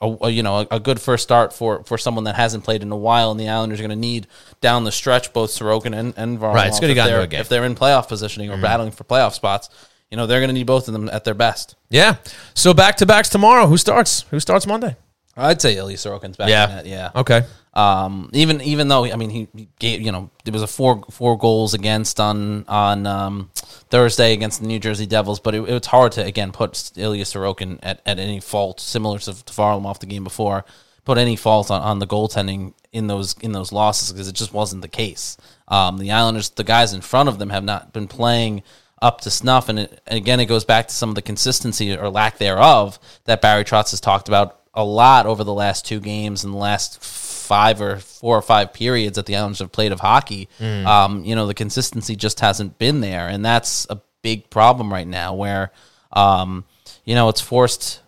a, 0.00 0.16
a- 0.22 0.30
you 0.30 0.42
know 0.42 0.58
a, 0.60 0.66
a 0.72 0.80
good 0.80 1.00
first 1.00 1.22
start 1.22 1.52
for 1.52 1.84
for 1.84 1.96
someone 1.96 2.24
that 2.24 2.34
hasn't 2.34 2.64
played 2.64 2.82
in 2.82 2.90
a 2.90 2.96
while, 2.96 3.30
and 3.30 3.38
the 3.38 3.48
Islanders 3.48 3.78
are 3.78 3.82
going 3.84 3.90
to 3.90 3.96
need 3.96 4.26
down 4.60 4.82
the 4.82 4.92
stretch 4.92 5.32
both 5.32 5.50
Sorokin 5.50 5.96
and 5.96 6.12
and 6.16 6.38
Varlamov. 6.40 6.54
Right, 6.54 6.66
it's 6.68 6.80
if 6.90 6.96
they're- 7.12 7.20
a 7.20 7.26
game. 7.28 7.36
Mm-hmm. 7.36 7.40
If 7.42 7.48
they're 7.48 7.64
in 7.64 7.76
playoff 7.76 8.08
positioning 8.08 8.50
or 8.50 8.56
battling 8.60 8.90
for 8.90 9.04
playoff 9.04 9.32
spots, 9.34 9.70
you 10.10 10.16
know 10.16 10.26
they're 10.26 10.40
going 10.40 10.48
to 10.48 10.54
need 10.54 10.66
both 10.66 10.88
of 10.88 10.92
them 10.92 11.08
at 11.10 11.24
their 11.24 11.34
best. 11.34 11.76
Yeah. 11.90 12.16
So 12.54 12.74
back 12.74 12.96
to 12.96 13.06
backs 13.06 13.28
tomorrow. 13.28 13.66
Who 13.66 13.76
starts? 13.76 14.22
Who 14.30 14.40
starts 14.40 14.66
Monday? 14.66 14.96
I'd 15.36 15.62
say 15.62 15.76
Ilya 15.76 15.96
Sorokin's 15.96 16.36
back. 16.36 16.48
Yeah. 16.48 16.82
yeah. 16.84 17.10
Okay. 17.14 17.44
Um, 17.74 18.28
even 18.32 18.60
even 18.62 18.88
though 18.88 19.04
I 19.04 19.14
mean 19.14 19.30
he, 19.30 19.48
he 19.54 19.68
gave 19.78 20.00
you 20.00 20.10
know 20.10 20.30
there 20.44 20.52
was 20.52 20.62
a 20.62 20.66
four 20.66 21.04
four 21.10 21.38
goals 21.38 21.74
against 21.74 22.18
on 22.18 22.64
on 22.66 23.06
um, 23.06 23.50
Thursday 23.54 24.32
against 24.32 24.60
the 24.60 24.66
New 24.66 24.80
Jersey 24.80 25.06
Devils, 25.06 25.38
but 25.38 25.54
it, 25.54 25.62
it's 25.68 25.86
hard 25.86 26.12
to 26.12 26.24
again 26.24 26.50
put 26.50 26.90
Ilya 26.96 27.24
Sorokin 27.24 27.78
at, 27.82 28.00
at 28.04 28.18
any 28.18 28.40
fault 28.40 28.80
similar 28.80 29.18
to, 29.20 29.44
to 29.44 29.52
Varlamov 29.52 30.00
the 30.00 30.06
game 30.06 30.24
before. 30.24 30.64
Put 31.04 31.18
any 31.18 31.36
fault 31.36 31.70
on, 31.70 31.80
on 31.80 32.00
the 32.00 32.06
goaltending 32.06 32.74
in 32.92 33.06
those 33.06 33.36
in 33.40 33.52
those 33.52 33.70
losses 33.70 34.12
because 34.12 34.28
it 34.28 34.34
just 34.34 34.52
wasn't 34.52 34.82
the 34.82 34.88
case. 34.88 35.36
Um, 35.68 35.98
the 35.98 36.10
Islanders, 36.10 36.50
the 36.50 36.64
guys 36.64 36.92
in 36.92 37.00
front 37.00 37.28
of 37.28 37.38
them, 37.38 37.50
have 37.50 37.64
not 37.64 37.92
been 37.92 38.08
playing 38.08 38.62
up 39.00 39.20
to 39.22 39.30
snuff, 39.30 39.68
and, 39.68 39.78
it, 39.80 40.00
and 40.06 40.16
again, 40.16 40.40
it 40.40 40.46
goes 40.46 40.64
back 40.64 40.88
to 40.88 40.94
some 40.94 41.08
of 41.08 41.14
the 41.14 41.22
consistency 41.22 41.96
or 41.96 42.08
lack 42.08 42.38
thereof 42.38 42.98
that 43.24 43.40
Barry 43.40 43.64
Trotz 43.64 43.90
has 43.90 44.00
talked 44.00 44.28
about 44.28 44.60
a 44.74 44.84
lot 44.84 45.26
over 45.26 45.44
the 45.44 45.54
last 45.54 45.86
two 45.86 46.00
games 46.00 46.44
and 46.44 46.52
the 46.52 46.58
last 46.58 47.02
five 47.02 47.80
or 47.80 47.96
four 47.96 48.36
or 48.36 48.42
five 48.42 48.72
periods 48.72 49.16
that 49.16 49.26
the 49.26 49.36
Islanders 49.36 49.60
have 49.60 49.72
played 49.72 49.92
of 49.92 50.00
hockey. 50.00 50.48
Um, 50.86 51.24
you 51.24 51.34
know, 51.34 51.46
the 51.46 51.54
consistency 51.54 52.14
just 52.14 52.40
hasn't 52.40 52.78
been 52.78 53.00
there, 53.00 53.28
and 53.28 53.44
that's 53.44 53.86
a 53.90 54.00
big 54.22 54.50
problem 54.50 54.92
right 54.92 55.06
now. 55.06 55.34
Where, 55.34 55.72
um, 56.12 56.64
you 57.04 57.14
know, 57.14 57.28
it's 57.28 57.40
forced 57.40 58.00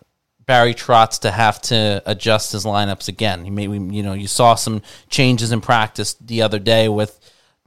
Barry 0.45 0.73
Trotz 0.73 1.19
to 1.21 1.31
have 1.31 1.61
to 1.63 2.03
adjust 2.05 2.51
his 2.51 2.65
lineups 2.65 3.07
again. 3.07 3.45
He 3.45 3.49
maybe 3.49 3.73
you 3.73 4.03
know 4.03 4.13
you 4.13 4.27
saw 4.27 4.55
some 4.55 4.81
changes 5.09 5.53
in 5.53 5.61
practice 5.61 6.15
the 6.15 6.41
other 6.41 6.59
day 6.59 6.89
with 6.89 7.19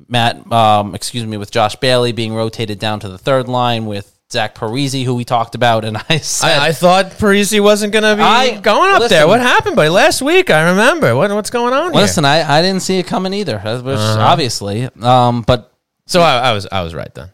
Matt, 0.09 0.51
um, 0.53 0.95
excuse 0.95 1.25
me, 1.25 1.37
with 1.37 1.51
Josh 1.51 1.77
Bailey 1.77 2.13
being 2.13 2.35
rotated 2.35 2.79
down 2.79 3.01
to 3.01 3.09
the 3.09 3.19
third 3.19 3.49
line 3.49 3.87
with 3.87 4.11
Zach 4.33 4.55
Parise, 4.55 5.05
who 5.05 5.15
we 5.15 5.25
talked 5.25 5.55
about, 5.55 5.85
and 5.85 5.97
I 6.09 6.17
said 6.23 6.59
I, 6.59 6.69
I 6.69 6.73
thought 6.73 7.07
Parise 7.13 7.61
wasn't 7.63 7.93
going 7.93 8.03
to 8.03 8.17
be 8.17 8.23
I- 8.23 8.59
going 8.61 8.91
up 8.93 9.01
listen. 9.01 9.17
there. 9.17 9.29
What 9.29 9.41
happened, 9.41 9.77
buddy? 9.77 9.91
Last 9.91 10.21
week, 10.23 10.51
I 10.51 10.71
remember. 10.71 11.15
What, 11.15 11.31
what's 11.31 11.51
going 11.51 11.73
on 11.73 11.93
here? 11.93 12.01
Listen, 12.03 12.25
I, 12.25 12.59
I 12.59 12.63
didn't 12.63 12.83
see 12.83 12.99
it 12.99 13.07
coming 13.07 13.33
either, 13.35 13.59
which 13.59 13.97
Uh-huh. 13.99 14.21
obviously. 14.21 14.89
Um, 15.01 15.43
but 15.43 15.73
So 16.07 16.21
I, 16.21 16.39
I 16.51 16.53
was 16.53 16.67
I 16.73 16.83
was 16.83 16.95
right 16.95 17.15
then 17.15 17.31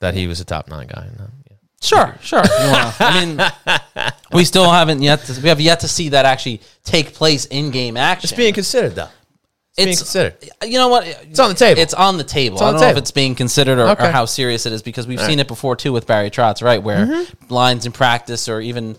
that 0.00 0.14
he 0.14 0.26
was 0.28 0.40
a 0.40 0.44
top 0.44 0.68
nine 0.68 0.86
guy. 0.86 1.08
No, 1.18 1.26
yeah. 1.50 1.56
sure, 1.82 2.14
sure. 2.22 2.44
You 2.44 2.70
wanna- 2.70 2.94
I 3.00 3.24
mean, 3.24 4.12
we 4.32 4.44
still 4.44 4.70
haven't 4.70 5.02
yet. 5.02 5.20
To, 5.24 5.40
we 5.40 5.48
have 5.48 5.60
yet 5.60 5.80
to 5.80 5.88
see 5.88 6.10
that 6.10 6.24
actually 6.26 6.60
take 6.84 7.14
place 7.14 7.46
in 7.46 7.70
game 7.72 7.96
action. 7.96 8.28
It's 8.28 8.36
being 8.36 8.54
considered 8.54 8.94
though. 8.94 9.08
It's, 9.76 9.84
being 9.86 9.96
considered. 9.96 10.36
You 10.64 10.78
know 10.78 10.88
what? 10.88 11.06
It's 11.06 11.38
on 11.40 11.48
the 11.48 11.54
table. 11.56 11.80
It's 11.80 11.94
on 11.94 12.16
the 12.16 12.24
table. 12.24 12.58
on 12.62 12.68
I 12.68 12.70
don't 12.72 12.80
know 12.80 12.88
if 12.88 12.96
it's 12.96 13.10
being 13.10 13.34
considered 13.34 13.78
or, 13.78 13.88
Okay. 13.88 14.06
or 14.08 14.10
how 14.12 14.24
serious 14.24 14.66
it 14.66 14.72
is 14.72 14.82
because 14.82 15.06
we've 15.06 15.20
seen 15.20 15.40
it 15.40 15.48
before 15.48 15.74
too 15.76 15.92
with 15.92 16.06
Barry 16.06 16.30
Trotz, 16.30 16.62
right? 16.62 16.82
Where 16.82 17.06
Mm-hmm. 17.06 17.52
lines 17.52 17.84
in 17.86 17.92
practice 17.92 18.48
or 18.48 18.60
even 18.60 18.96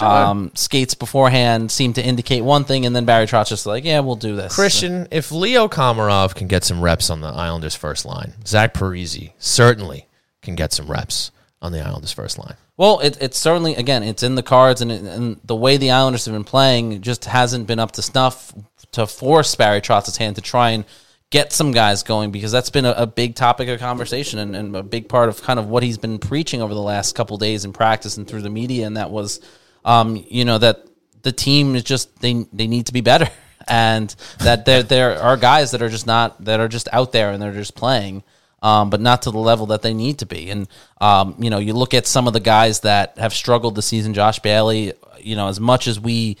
um, 0.00 0.52
skates 0.54 0.94
beforehand 0.94 1.72
seem 1.72 1.92
to 1.94 2.04
indicate 2.04 2.42
one 2.42 2.64
thing, 2.64 2.86
and 2.86 2.94
then 2.94 3.04
Barry 3.04 3.26
Trotz 3.26 3.48
just 3.48 3.66
like, 3.66 3.84
yeah, 3.84 4.00
we'll 4.00 4.14
do 4.16 4.36
this. 4.36 4.54
Christian, 4.54 5.08
if 5.10 5.32
Leo 5.32 5.66
Komarov 5.66 6.34
can 6.34 6.46
get 6.46 6.62
some 6.62 6.80
reps 6.82 7.10
on 7.10 7.20
the 7.20 7.28
Islanders' 7.28 7.74
first 7.74 8.04
line, 8.06 8.34
Zach 8.46 8.74
Parise 8.74 9.32
certainly 9.38 10.06
can 10.42 10.54
get 10.54 10.72
some 10.72 10.86
reps 10.88 11.30
on 11.60 11.72
the 11.72 11.80
Islanders' 11.84 12.12
first 12.12 12.38
line. 12.38 12.54
Well, 12.76 13.00
it, 13.00 13.18
it's 13.20 13.36
certainly 13.38 13.74
again, 13.74 14.04
it's 14.04 14.22
in 14.22 14.36
the 14.36 14.42
cards, 14.44 14.80
and, 14.82 14.92
it, 14.92 15.02
and 15.02 15.40
the 15.42 15.56
way 15.56 15.78
the 15.78 15.90
Islanders 15.90 16.26
have 16.26 16.34
been 16.34 16.44
playing 16.44 17.02
just 17.02 17.24
hasn't 17.24 17.66
been 17.66 17.80
up 17.80 17.90
to 17.92 18.02
snuff 18.02 18.52
to 18.92 19.06
force 19.06 19.54
Barry 19.54 19.80
Trotz's 19.80 20.16
hand 20.16 20.36
to 20.36 20.42
try 20.42 20.70
and 20.70 20.84
get 21.30 21.52
some 21.52 21.72
guys 21.72 22.02
going 22.02 22.30
because 22.30 22.50
that's 22.50 22.70
been 22.70 22.86
a, 22.86 22.92
a 22.92 23.06
big 23.06 23.34
topic 23.34 23.68
of 23.68 23.78
conversation 23.78 24.38
and, 24.38 24.56
and 24.56 24.74
a 24.74 24.82
big 24.82 25.08
part 25.08 25.28
of 25.28 25.42
kind 25.42 25.58
of 25.58 25.68
what 25.68 25.82
he's 25.82 25.98
been 25.98 26.18
preaching 26.18 26.62
over 26.62 26.72
the 26.72 26.80
last 26.80 27.14
couple 27.14 27.36
days 27.36 27.64
in 27.64 27.72
practice 27.72 28.16
and 28.16 28.26
through 28.26 28.42
the 28.42 28.50
media, 28.50 28.86
and 28.86 28.96
that 28.96 29.10
was, 29.10 29.40
um, 29.84 30.24
you 30.28 30.44
know, 30.44 30.58
that 30.58 30.84
the 31.22 31.32
team 31.32 31.74
is 31.74 31.82
just 31.82 32.20
they 32.20 32.46
they 32.52 32.66
need 32.66 32.86
to 32.86 32.92
be 32.92 33.00
better, 33.00 33.28
and 33.68 34.14
that 34.38 34.64
there 34.64 34.82
there 34.82 35.20
are 35.20 35.36
guys 35.36 35.72
that 35.72 35.82
are 35.82 35.88
just 35.88 36.06
not 36.06 36.44
that 36.44 36.60
are 36.60 36.68
just 36.68 36.88
out 36.92 37.12
there 37.12 37.30
and 37.30 37.42
they're 37.42 37.52
just 37.52 37.74
playing 37.74 38.22
um, 38.62 38.90
but 38.90 39.00
not 39.00 39.22
to 39.22 39.30
the 39.30 39.38
level 39.38 39.66
that 39.66 39.82
they 39.82 39.94
need 39.94 40.18
to 40.18 40.26
be. 40.26 40.50
And 40.50 40.68
um, 41.00 41.36
you 41.38 41.50
know, 41.50 41.58
you 41.58 41.74
look 41.74 41.94
at 41.94 42.06
some 42.06 42.26
of 42.26 42.32
the 42.32 42.40
guys 42.40 42.80
that 42.80 43.18
have 43.18 43.32
struggled 43.32 43.74
this 43.74 43.86
season. 43.86 44.14
Josh 44.14 44.38
Bailey, 44.40 44.94
you 45.20 45.36
know, 45.36 45.48
as 45.48 45.60
much 45.60 45.86
as 45.86 46.00
we 46.00 46.36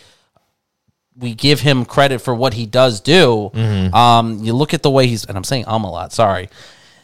we 1.18 1.34
give 1.34 1.60
him 1.60 1.84
credit 1.84 2.20
for 2.20 2.34
what 2.34 2.54
he 2.54 2.66
does 2.66 3.00
do, 3.00 3.50
um, 3.92 4.38
you 4.42 4.52
look 4.52 4.72
at 4.74 4.82
the 4.82 4.90
way 4.90 5.06
he's 5.06 5.24
and 5.24 5.36
I'm 5.36 5.44
saying 5.44 5.64
um 5.66 5.84
a 5.84 5.90
lot. 5.90 6.12
Sorry. 6.12 6.48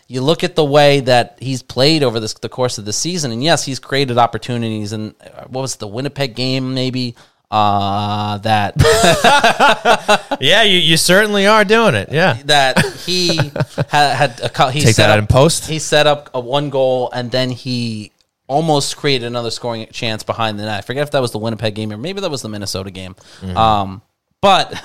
You 0.06 0.20
look 0.20 0.44
at 0.44 0.54
the 0.54 0.64
way 0.64 1.00
that 1.00 1.38
he's 1.40 1.62
played 1.62 2.02
over 2.02 2.20
this 2.20 2.34
the 2.34 2.48
course 2.50 2.76
of 2.76 2.84
the 2.84 2.92
season, 2.92 3.32
and 3.32 3.42
yes, 3.42 3.64
he's 3.64 3.78
created 3.80 4.18
opportunities. 4.18 4.92
And 4.92 5.14
uh, 5.22 5.44
what 5.48 5.62
was 5.62 5.74
it, 5.74 5.78
the 5.80 5.88
Winnipeg 5.88 6.34
game? 6.34 6.74
Maybe 6.74 7.16
uh, 7.50 8.38
that 8.38 8.74
Yeah, 10.40 10.62
you, 10.62 10.78
you 10.78 10.96
certainly 10.96 11.46
are 11.46 11.64
doing 11.64 11.94
it. 11.94 12.10
Yeah. 12.10 12.38
that 12.44 12.84
he 13.06 13.36
had, 13.88 14.14
had 14.14 14.40
a 14.40 14.70
he 14.70 14.80
Take 14.80 14.94
set 14.94 15.06
that 15.06 15.10
up, 15.10 15.18
in 15.18 15.26
post? 15.26 15.66
He 15.66 15.78
set 15.78 16.06
up 16.06 16.30
a 16.34 16.40
one 16.40 16.70
goal 16.70 17.10
and 17.12 17.30
then 17.30 17.50
he 17.50 18.12
almost 18.46 18.96
created 18.96 19.26
another 19.26 19.50
scoring 19.50 19.86
chance 19.92 20.22
behind 20.22 20.58
the 20.58 20.64
net. 20.64 20.78
I 20.78 20.80
forget 20.82 21.02
if 21.02 21.10
that 21.12 21.20
was 21.22 21.32
the 21.32 21.38
Winnipeg 21.38 21.74
game 21.74 21.92
or 21.92 21.96
maybe 21.96 22.20
that 22.20 22.30
was 22.30 22.42
the 22.42 22.48
Minnesota 22.48 22.90
game. 22.90 23.14
Mm-hmm. 23.40 23.56
Um, 23.56 24.02
but 24.40 24.82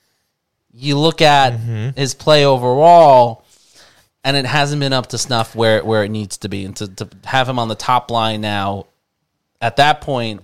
you 0.72 0.98
look 0.98 1.22
at 1.22 1.54
Mm-hmm. 1.54 1.98
his 1.98 2.14
play 2.14 2.44
overall. 2.44 3.42
And 4.24 4.36
it 4.36 4.44
hasn't 4.44 4.80
been 4.80 4.92
up 4.92 5.06
to 5.08 5.18
snuff 5.18 5.54
where, 5.54 5.84
where 5.84 6.02
it 6.02 6.08
needs 6.08 6.36
to 6.38 6.48
be. 6.48 6.64
And 6.64 6.74
to, 6.78 6.88
to 6.88 7.08
have 7.24 7.48
him 7.48 7.60
on 7.60 7.68
the 7.68 7.76
top 7.76 8.10
line 8.10 8.40
now, 8.40 8.86
at 9.60 9.76
that 9.76 10.00
point, 10.00 10.42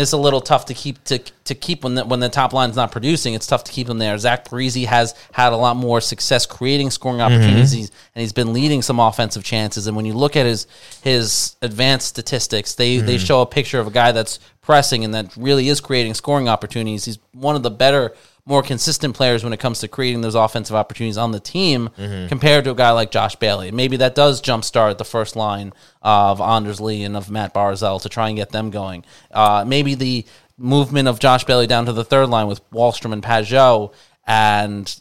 it's 0.00 0.12
a 0.12 0.16
little 0.16 0.40
tough 0.40 0.66
to 0.66 0.74
keep 0.74 1.02
to 1.04 1.18
to 1.18 1.54
keep 1.54 1.84
when 1.84 1.94
the, 1.94 2.04
when 2.04 2.20
the 2.20 2.28
top 2.28 2.52
line's 2.52 2.76
not 2.76 2.92
producing. 2.92 3.34
It's 3.34 3.46
tough 3.46 3.64
to 3.64 3.72
keep 3.72 3.86
them 3.86 3.98
there. 3.98 4.16
Zach 4.18 4.46
Parise 4.46 4.86
has 4.86 5.14
had 5.32 5.52
a 5.52 5.56
lot 5.56 5.76
more 5.76 6.00
success 6.00 6.46
creating 6.46 6.90
scoring 6.90 7.18
mm-hmm. 7.18 7.34
opportunities, 7.34 7.72
He's- 7.72 7.90
and 8.14 8.22
he's 8.22 8.32
been 8.32 8.52
leading 8.52 8.82
some 8.82 8.98
offensive 8.98 9.44
chances. 9.44 9.86
And 9.86 9.96
when 9.96 10.06
you 10.06 10.14
look 10.14 10.36
at 10.36 10.46
his 10.46 10.66
his 11.02 11.56
advanced 11.62 12.08
statistics, 12.08 12.74
they 12.74 12.98
they 12.98 13.16
mm-hmm. 13.16 13.24
show 13.24 13.42
a 13.42 13.46
picture 13.46 13.80
of 13.80 13.86
a 13.86 13.90
guy 13.90 14.12
that's 14.12 14.38
pressing 14.62 15.04
and 15.04 15.14
that 15.14 15.36
really 15.36 15.68
is 15.68 15.80
creating 15.80 16.14
scoring 16.14 16.48
opportunities. 16.48 17.04
He's 17.04 17.18
one 17.32 17.56
of 17.56 17.62
the 17.62 17.70
better, 17.70 18.14
more 18.46 18.62
consistent 18.62 19.14
players 19.14 19.44
when 19.44 19.52
it 19.52 19.60
comes 19.60 19.80
to 19.80 19.88
creating 19.88 20.22
those 20.22 20.34
offensive 20.34 20.74
opportunities 20.74 21.18
on 21.18 21.30
the 21.32 21.40
team 21.40 21.90
compared 22.28 22.64
to 22.64 22.70
a 22.70 22.74
guy 22.74 22.90
like 22.90 23.10
Josh 23.10 23.36
Bailey. 23.36 23.68
And 23.68 23.76
maybe 23.76 23.98
that 23.98 24.14
does 24.14 24.40
jumpstart 24.42 24.98
the 24.98 25.04
first 25.04 25.36
line 25.36 25.72
of 26.02 26.40
Anders 26.40 26.80
Lee 26.80 27.04
and 27.04 27.16
of 27.16 27.30
Matt 27.30 27.54
Barzal 27.54 28.00
to 28.02 28.08
try 28.08 28.28
and 28.28 28.36
get 28.36 28.50
them 28.50 28.70
going. 28.70 29.04
Uh, 29.30 29.64
maybe 29.66 29.94
the 29.94 30.24
movement 30.58 31.08
of 31.08 31.18
Josh 31.20 31.44
Bailey 31.44 31.66
down 31.66 31.86
to 31.86 31.92
the 31.92 32.04
third 32.04 32.28
line 32.28 32.46
with 32.46 32.68
Wahlstrom 32.70 33.12
and 33.12 33.22
Pageau 33.22 33.92
and 34.26 34.94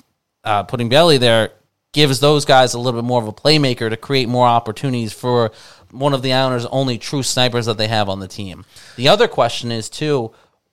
uh, 0.44 0.64
putting 0.64 0.90
Bailey 0.90 1.18
there 1.18 1.52
gives 1.92 2.20
those 2.20 2.46
guys 2.46 2.74
a 2.74 2.80
little 2.80 3.02
bit 3.02 3.08
more 3.08 3.22
of 3.22 3.28
a 3.28 3.34
playmaker 3.34 3.90
to 3.90 3.98
create 3.98 4.30
more 4.30 4.46
opportunities 4.48 5.12
for 5.12 5.52
one 5.92 6.14
of 6.14 6.22
the 6.22 6.34
Islanders' 6.34 6.68
only 6.68 6.98
true 6.98 7.24
snipers 7.24 7.66
that 7.66 7.78
they 7.78 7.88
have 7.88 8.10
on 8.10 8.20
the 8.20 8.28
team. 8.28 8.64
The 8.96 9.08
other 9.08 9.28
question 9.28 9.72
is 9.72 9.90
too, 9.90 10.32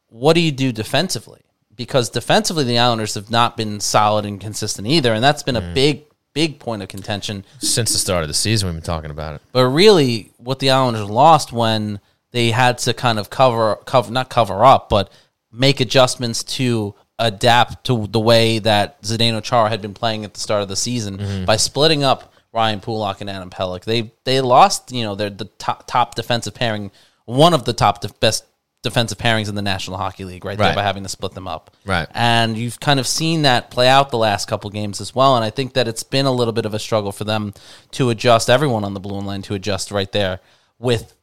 what 0.08 0.34
do 0.34 0.40
you 0.40 0.52
do 0.52 0.72
defensively? 0.72 1.40
Because 1.76 2.10
defensively, 2.10 2.64
the 2.64 2.78
Islanders 2.78 3.14
have 3.14 3.30
not 3.30 3.56
been 3.56 3.80
solid 3.80 4.24
and 4.24 4.40
consistent 4.40 4.88
either, 4.88 5.12
and 5.12 5.22
that's 5.22 5.42
been 5.42 5.56
a 5.56 5.60
mm. 5.60 5.74
big, 5.74 6.04
big 6.32 6.58
point 6.58 6.82
of 6.82 6.88
contention. 6.88 7.44
Since 7.58 7.92
the 7.92 7.98
start 7.98 8.22
of 8.22 8.28
the 8.28 8.34
season, 8.34 8.68
we've 8.68 8.76
been 8.76 8.82
talking 8.82 9.10
about 9.10 9.34
it. 9.34 9.42
But 9.52 9.66
really, 9.66 10.32
what 10.38 10.58
the 10.58 10.70
Islanders 10.70 11.08
lost 11.08 11.52
when 11.52 12.00
they 12.32 12.50
had 12.50 12.78
to 12.78 12.94
kind 12.94 13.18
of 13.18 13.30
cover, 13.30 13.76
cover 13.84 14.10
not 14.10 14.30
cover 14.30 14.64
up, 14.64 14.88
but 14.88 15.10
make 15.52 15.80
adjustments 15.80 16.42
to 16.44 16.94
adapt 17.18 17.84
to 17.84 18.06
the 18.08 18.20
way 18.20 18.58
that 18.58 19.00
Zdeno 19.02 19.42
Chara 19.42 19.68
had 19.68 19.80
been 19.80 19.94
playing 19.94 20.24
at 20.24 20.34
the 20.34 20.40
start 20.40 20.62
of 20.62 20.68
the 20.68 20.76
season 20.76 21.18
mm-hmm. 21.18 21.44
by 21.44 21.56
splitting 21.56 22.04
up 22.04 22.32
Ryan 22.52 22.80
Pulock 22.80 23.20
and 23.20 23.30
Adam 23.30 23.50
Pelech. 23.50 23.84
They 23.84 24.12
they 24.24 24.40
lost, 24.40 24.92
you 24.92 25.04
know, 25.04 25.14
their 25.14 25.30
the 25.30 25.44
top, 25.44 25.86
top 25.86 26.14
defensive 26.14 26.54
pairing, 26.54 26.90
one 27.24 27.54
of 27.54 27.64
the 27.64 27.72
top 27.72 28.00
def- 28.00 28.18
best 28.20 28.44
defensive 28.82 29.18
pairings 29.18 29.48
in 29.48 29.54
the 29.56 29.62
National 29.62 29.96
Hockey 29.96 30.24
League, 30.24 30.44
right, 30.44 30.56
there 30.56 30.68
Right. 30.68 30.76
by 30.76 30.82
having 30.82 31.02
to 31.02 31.08
split 31.08 31.32
them 31.32 31.48
up. 31.48 31.72
Right. 31.84 32.06
And 32.14 32.56
you've 32.56 32.78
kind 32.78 33.00
of 33.00 33.06
seen 33.06 33.42
that 33.42 33.70
play 33.70 33.88
out 33.88 34.10
the 34.10 34.18
last 34.18 34.46
couple 34.46 34.70
games 34.70 35.00
as 35.00 35.14
well. 35.14 35.34
And 35.34 35.44
I 35.44 35.50
think 35.50 35.72
that 35.74 35.88
it's 35.88 36.04
been 36.04 36.26
a 36.26 36.30
little 36.32 36.52
bit 36.52 36.66
of 36.66 36.74
a 36.74 36.78
struggle 36.78 37.10
for 37.10 37.24
them 37.24 37.52
to 37.92 38.10
adjust, 38.10 38.48
everyone 38.48 38.84
on 38.84 38.94
the 38.94 39.00
blue 39.00 39.18
line 39.20 39.42
to 39.42 39.54
adjust 39.54 39.90
right 39.90 40.10
there 40.12 40.38
with 40.78 41.14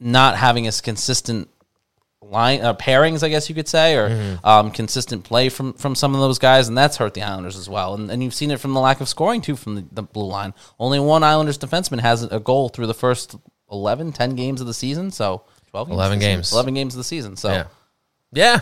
not 0.00 0.36
having 0.36 0.66
as 0.66 0.80
consistent 0.80 1.48
line 2.20 2.60
uh, 2.62 2.74
pairings, 2.74 3.22
I 3.22 3.28
guess 3.28 3.48
you 3.48 3.54
could 3.54 3.68
say, 3.68 3.94
or 3.96 4.08
Mm-hmm. 4.08 4.46
um, 4.46 4.70
consistent 4.70 5.24
play 5.24 5.48
from 5.50 5.74
from 5.74 5.94
some 5.94 6.14
of 6.14 6.20
those 6.20 6.38
guys, 6.38 6.68
and 6.68 6.76
that's 6.76 6.96
hurt 6.96 7.14
the 7.14 7.22
Islanders 7.22 7.56
as 7.56 7.68
well. 7.68 7.94
And, 7.94 8.10
and 8.10 8.22
you've 8.22 8.34
seen 8.34 8.50
it 8.50 8.58
from 8.60 8.72
the 8.72 8.80
lack 8.80 9.00
of 9.00 9.08
scoring 9.08 9.42
too 9.42 9.56
from 9.56 9.74
the, 9.76 9.84
the 9.92 10.02
blue 10.02 10.26
line. 10.26 10.54
Only 10.80 10.98
one 11.00 11.22
Islanders 11.22 11.58
defenseman 11.58 12.00
has 12.00 12.22
a 12.24 12.40
goal 12.40 12.70
through 12.70 12.86
the 12.86 12.94
first 12.94 13.36
11, 13.70 14.12
10 14.12 14.34
games 14.36 14.60
of 14.60 14.66
the 14.66 14.74
season. 14.74 15.10
So 15.10 15.42
twelve, 15.74 15.88
games 15.88 15.94
11 15.96 16.14
of 16.14 16.20
the 16.20 16.24
season. 16.24 16.36
games. 16.38 16.52
eleven 16.52 16.74
games 16.74 16.94
of 16.94 16.98
the 16.98 17.04
season. 17.04 17.36
So 17.36 17.50
Yeah. 17.50 17.64
Yeah. 18.32 18.60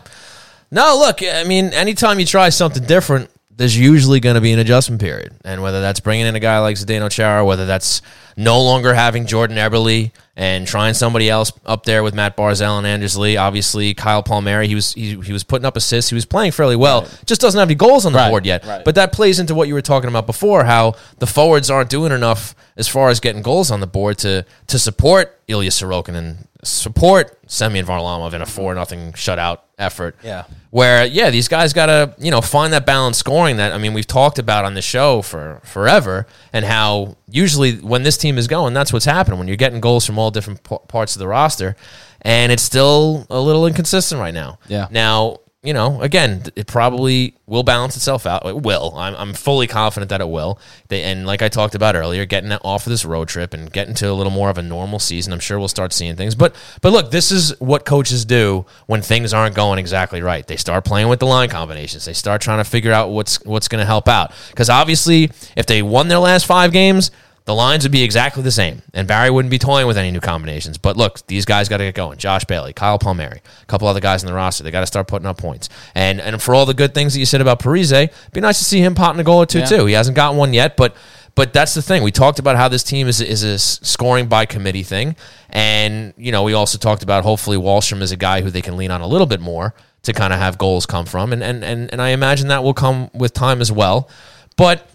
No, 0.71 0.97
look, 0.99 1.23
I 1.23 1.45
mean, 1.45 1.67
anytime 1.75 2.19
you 2.19 2.25
try 2.27 2.49
something 2.49 2.83
different, 2.85 3.31
there's 3.55 3.77
usually 3.79 4.19
going 4.21 4.35
to 4.37 4.41
be 4.41 4.53
an 4.53 4.59
adjustment 4.59 5.01
period. 5.03 5.35
And 5.45 5.63
whether 5.63 5.83
that's 5.83 6.01
bringing 6.01 6.25
in 6.27 6.35
a 6.35 6.41
guy 6.41 6.59
like 6.61 6.77
Zdeno 6.77 7.11
Chara, 7.11 7.45
whether 7.45 7.67
that's 7.67 8.01
no 8.39 8.63
longer 8.63 8.95
having 8.95 9.27
Jordan 9.27 9.59
Eberle 9.59 10.11
and 10.35 10.67
trying 10.67 10.95
somebody 10.95 11.29
else 11.29 11.53
up 11.67 11.85
there 11.85 12.03
with 12.03 12.15
Matt 12.15 12.35
Barzal 12.39 12.79
and 12.79 12.87
Anders 12.87 13.19
Lee, 13.19 13.37
obviously 13.37 13.93
Kyle 13.93 14.23
Palmieri, 14.23 14.67
he 14.69 14.75
was 14.75 14.95
he, 14.95 15.21
he 15.21 15.33
was 15.35 15.45
putting 15.45 15.67
up 15.67 15.77
assists, 15.77 16.09
he 16.09 16.15
was 16.15 16.25
playing 16.25 16.53
fairly 16.53 16.77
well, 16.77 17.07
just 17.27 17.43
doesn't 17.43 17.59
have 17.59 17.69
any 17.69 17.75
goals 17.75 18.07
on 18.07 18.13
the 18.13 18.19
Right, 18.19 18.31
board 18.31 18.47
yet. 18.47 18.65
right. 18.65 18.83
But 18.83 18.95
that 18.95 19.13
plays 19.13 19.39
into 19.39 19.55
what 19.55 19.69
you 19.69 19.75
were 19.75 19.83
talking 19.83 20.09
about 20.09 20.25
before, 20.25 20.65
how 20.65 20.95
the 21.19 21.27
forwards 21.27 21.69
aren't 21.69 21.91
doing 21.91 22.13
enough 22.13 22.55
as 22.79 22.89
far 22.89 23.11
as 23.11 23.21
getting 23.21 23.43
goals 23.43 23.71
on 23.71 23.81
the 23.81 23.87
board 23.87 24.17
to 24.19 24.47
to 24.69 24.79
support 24.79 25.39
Ilya 25.49 25.71
Sorokin 25.71 26.15
and 26.15 26.49
support 26.63 27.39
Semyon 27.51 27.85
Varlamov 27.85 28.33
in 28.35 28.43
a 28.43 28.47
four 28.47 28.75
nothing 28.75 29.13
shutout 29.13 29.59
effort. 29.79 30.17
Yeah. 30.23 30.45
Where 30.71 31.05
yeah, 31.05 31.31
these 31.31 31.49
guys 31.49 31.73
gotta, 31.73 32.15
you 32.19 32.31
know, 32.31 32.41
find 32.41 32.73
that 32.73 32.87
balance 32.87 33.19
scoring 33.19 33.57
that 33.57 33.73
I 33.73 33.79
mean 33.79 33.95
we've 33.95 34.07
talked 34.07 34.39
about 34.39 34.65
on 34.65 34.75
the 34.75 34.83
show 34.83 35.23
for 35.23 35.61
forever 35.65 36.27
and 36.53 36.65
how 36.65 37.17
usually 37.29 37.77
when 37.77 38.05
this 38.05 38.17
team 38.17 38.39
is 38.39 38.47
going, 38.47 38.75
that's 38.75 38.93
what's 38.93 39.05
happening. 39.05 39.39
When 39.39 39.49
you're 39.49 39.57
getting 39.57 39.81
goals 39.81 40.07
from 40.07 40.19
all 40.19 40.31
different 40.31 40.63
p- 40.63 40.79
parts 40.89 41.17
of 41.17 41.21
the 41.21 41.29
roster. 41.29 41.77
And 42.25 42.53
it's 42.53 42.63
still 42.63 43.27
a 43.31 43.41
little 43.41 43.67
inconsistent 43.67 44.21
right 44.21 44.33
now. 44.33 44.61
Yeah. 44.69 44.87
Now, 44.93 45.39
you 45.63 45.73
know, 45.73 46.01
again, 46.03 46.43
it 46.57 46.67
probably 46.67 47.37
will 47.47 47.63
balance 47.63 47.95
itself 47.95 48.27
out. 48.27 48.45
It 48.45 48.63
will. 48.63 48.95
I'm, 48.97 49.15
I'm 49.15 49.33
fully 49.33 49.69
confident 49.69 50.11
that 50.11 50.21
it 50.21 50.29
will. 50.29 50.59
They, 50.89 51.05
and 51.05 51.25
like 51.25 51.41
I 51.41 51.49
talked 51.49 51.77
about 51.77 51.95
earlier, 51.95 52.25
getting 52.27 52.51
off 52.53 52.85
of 52.85 52.91
this 52.91 53.05
road 53.05 53.29
trip 53.29 53.55
and 53.55 53.73
getting 53.73 53.95
to 53.95 54.11
a 54.11 54.13
little 54.13 54.33
more 54.33 54.51
of 54.51 54.59
a 54.59 54.63
normal 54.63 54.99
season, 54.99 55.33
I'm 55.33 55.39
sure 55.39 55.61
we'll 55.61 55.69
start 55.69 55.93
seeing 55.93 56.17
things. 56.17 56.35
But 56.35 56.57
but 56.81 56.93
look, 56.93 57.13
this 57.13 57.31
is 57.31 57.59
what 57.61 57.85
coaches 57.85 58.25
do 58.25 58.67
when 58.87 59.03
things 59.03 59.33
aren't 59.33 59.55
going 59.55 59.79
exactly 59.79 60.21
right. 60.21 60.45
They 60.45 60.57
start 60.57 60.85
playing 60.85 61.09
with 61.09 61.21
the 61.21 61.27
line 61.27 61.49
combinations. 61.49 62.07
They 62.07 62.13
start 62.13 62.41
trying 62.41 62.59
to 62.59 62.69
figure 62.69 62.93
out 62.93 63.11
what's 63.11 63.41
what's 63.45 63.69
going 63.69 63.81
to 63.81 63.87
help 63.87 64.09
out. 64.09 64.33
Because 64.51 64.69
obviously, 64.69 65.31
if 65.57 65.67
they 65.67 65.81
won 65.81 66.09
their 66.09 66.19
last 66.19 66.45
five 66.45 66.73
games, 66.73 67.13
the 67.45 67.55
lines 67.55 67.85
would 67.85 67.93
be 67.93 68.03
exactly 68.03 68.43
the 68.43 68.51
same, 68.53 68.83
and 68.95 69.09
Barry 69.09 69.31
wouldn't 69.31 69.51
be 69.51 69.59
toying 69.59 69.87
with 69.87 69.99
any 69.99 70.11
new 70.11 70.21
combinations. 70.21 70.79
But 70.79 70.97
look, 70.97 71.27
these 71.27 71.45
guys 71.45 71.69
got 71.69 71.79
to 71.79 71.85
get 71.85 71.95
going. 71.95 72.19
Josh 72.19 72.45
Bailey, 72.45 72.73
Kyle 72.73 72.99
Palmieri, 72.99 73.41
a 73.63 73.67
couple 73.67 73.89
other 73.89 74.01
guys 74.01 74.23
in 74.23 74.27
the 74.29 74.33
roster. 74.35 74.63
They 74.63 74.71
got 74.71 74.81
to 74.81 74.87
start 74.87 75.09
putting 75.09 75.27
up 75.27 75.39
points. 75.39 75.69
And 75.95 76.21
and 76.21 76.41
for 76.41 76.55
all 76.55 76.67
the 76.67 76.75
good 76.75 76.95
things 76.95 77.15
that 77.15 77.19
you 77.19 77.27
said 77.27 77.41
about 77.41 77.59
Parise, 77.61 77.93
it'd 77.93 78.33
be 78.33 78.41
nice 78.41 78.59
to 78.59 78.65
see 78.65 78.81
him 78.81 78.95
potting 78.95 79.21
a 79.21 79.25
goal 79.25 79.39
or 79.43 79.47
two 79.47 79.59
Yeah. 79.61 79.65
too. 79.67 79.87
He 79.87 79.95
hasn't 79.95 80.17
gotten 80.17 80.37
one 80.39 80.53
yet, 80.53 80.77
but 80.77 80.95
but 81.35 81.53
that's 81.55 81.73
the 81.75 81.81
thing. 81.83 82.03
We 82.03 82.11
talked 82.13 82.39
about 82.39 82.57
how 82.57 82.69
this 82.69 82.83
team 82.83 83.09
is 83.09 83.21
is 83.21 83.43
a 83.43 83.59
scoring 83.59 84.27
by 84.29 84.45
committee 84.47 84.83
thing, 84.83 85.17
and 85.51 86.13
you 86.17 86.31
know 86.33 86.43
we 86.43 86.53
also 86.53 86.79
talked 86.79 87.03
about 87.03 87.25
hopefully 87.25 87.57
Wahlstrom 87.57 88.03
is 88.03 88.13
a 88.13 88.17
guy 88.17 88.41
who 88.43 88.51
they 88.51 88.63
can 88.63 88.77
lean 88.77 88.91
on 88.91 89.01
a 89.01 89.07
little 89.07 89.27
bit 89.27 89.41
more 89.41 89.75
to 90.03 90.13
kind 90.13 90.33
of 90.33 90.39
have 90.39 90.59
goals 90.59 90.85
come 90.87 91.07
from, 91.07 91.33
and 91.33 91.43
and 91.43 91.65
and, 91.65 91.91
and 91.93 92.03
I 92.03 92.11
imagine 92.11 92.49
that 92.49 92.63
will 92.63 92.75
come 92.75 93.11
with 93.15 93.33
time 93.33 93.61
as 93.61 93.73
well. 93.73 94.09
But 94.57 94.87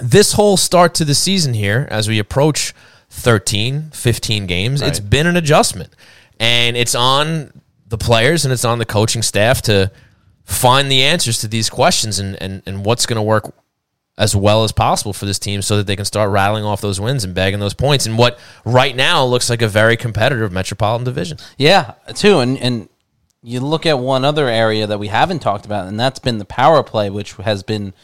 this 0.00 0.32
whole 0.32 0.56
start 0.56 0.94
to 0.94 1.04
the 1.04 1.14
season 1.14 1.54
here, 1.54 1.86
as 1.90 2.08
we 2.08 2.18
approach 2.18 2.74
13, 3.10 3.90
15 3.92 4.46
games, 4.46 4.82
it's 4.82 5.00
been 5.00 5.26
an 5.26 5.36
adjustment. 5.36 5.94
And 6.38 6.76
it's 6.76 6.94
on 6.94 7.62
the 7.86 7.98
players 7.98 8.44
and 8.44 8.52
it's 8.52 8.64
on 8.64 8.78
the 8.78 8.84
coaching 8.84 9.22
staff 9.22 9.62
to 9.62 9.90
find 10.44 10.90
the 10.90 11.02
answers 11.02 11.40
to 11.40 11.48
these 11.48 11.68
questions 11.68 12.18
and, 12.18 12.40
and, 12.40 12.62
and 12.66 12.84
what's 12.84 13.06
going 13.06 13.16
to 13.16 13.22
work 13.22 13.54
as 14.16 14.34
well 14.34 14.64
as 14.64 14.72
possible 14.72 15.12
for 15.12 15.26
this 15.26 15.38
team 15.38 15.62
so 15.62 15.76
that 15.76 15.86
they 15.86 15.94
can 15.94 16.04
start 16.04 16.30
rattling 16.30 16.64
off 16.64 16.80
those 16.80 17.00
wins 17.00 17.22
and 17.22 17.34
bagging 17.34 17.60
those 17.60 17.74
points 17.74 18.06
in 18.06 18.16
what 18.16 18.38
right 18.64 18.96
now 18.96 19.24
looks 19.24 19.48
like 19.48 19.62
a 19.62 19.68
very 19.68 19.96
competitive 19.96 20.50
Metropolitan 20.50 21.04
Division. 21.04 21.38
Yeah, 21.56 21.94
too, 22.14 22.40
and 22.40 22.58
and 22.58 22.88
you 23.42 23.60
look 23.60 23.86
at 23.86 23.98
one 24.00 24.24
other 24.24 24.48
area 24.48 24.86
that 24.86 24.98
we 24.98 25.06
haven't 25.06 25.38
talked 25.38 25.64
about, 25.64 25.86
and 25.86 25.98
that's 25.98 26.18
been 26.18 26.38
the 26.38 26.44
power 26.44 26.82
play, 26.82 27.08
which 27.08 27.34
has 27.34 27.62
been 27.62 27.94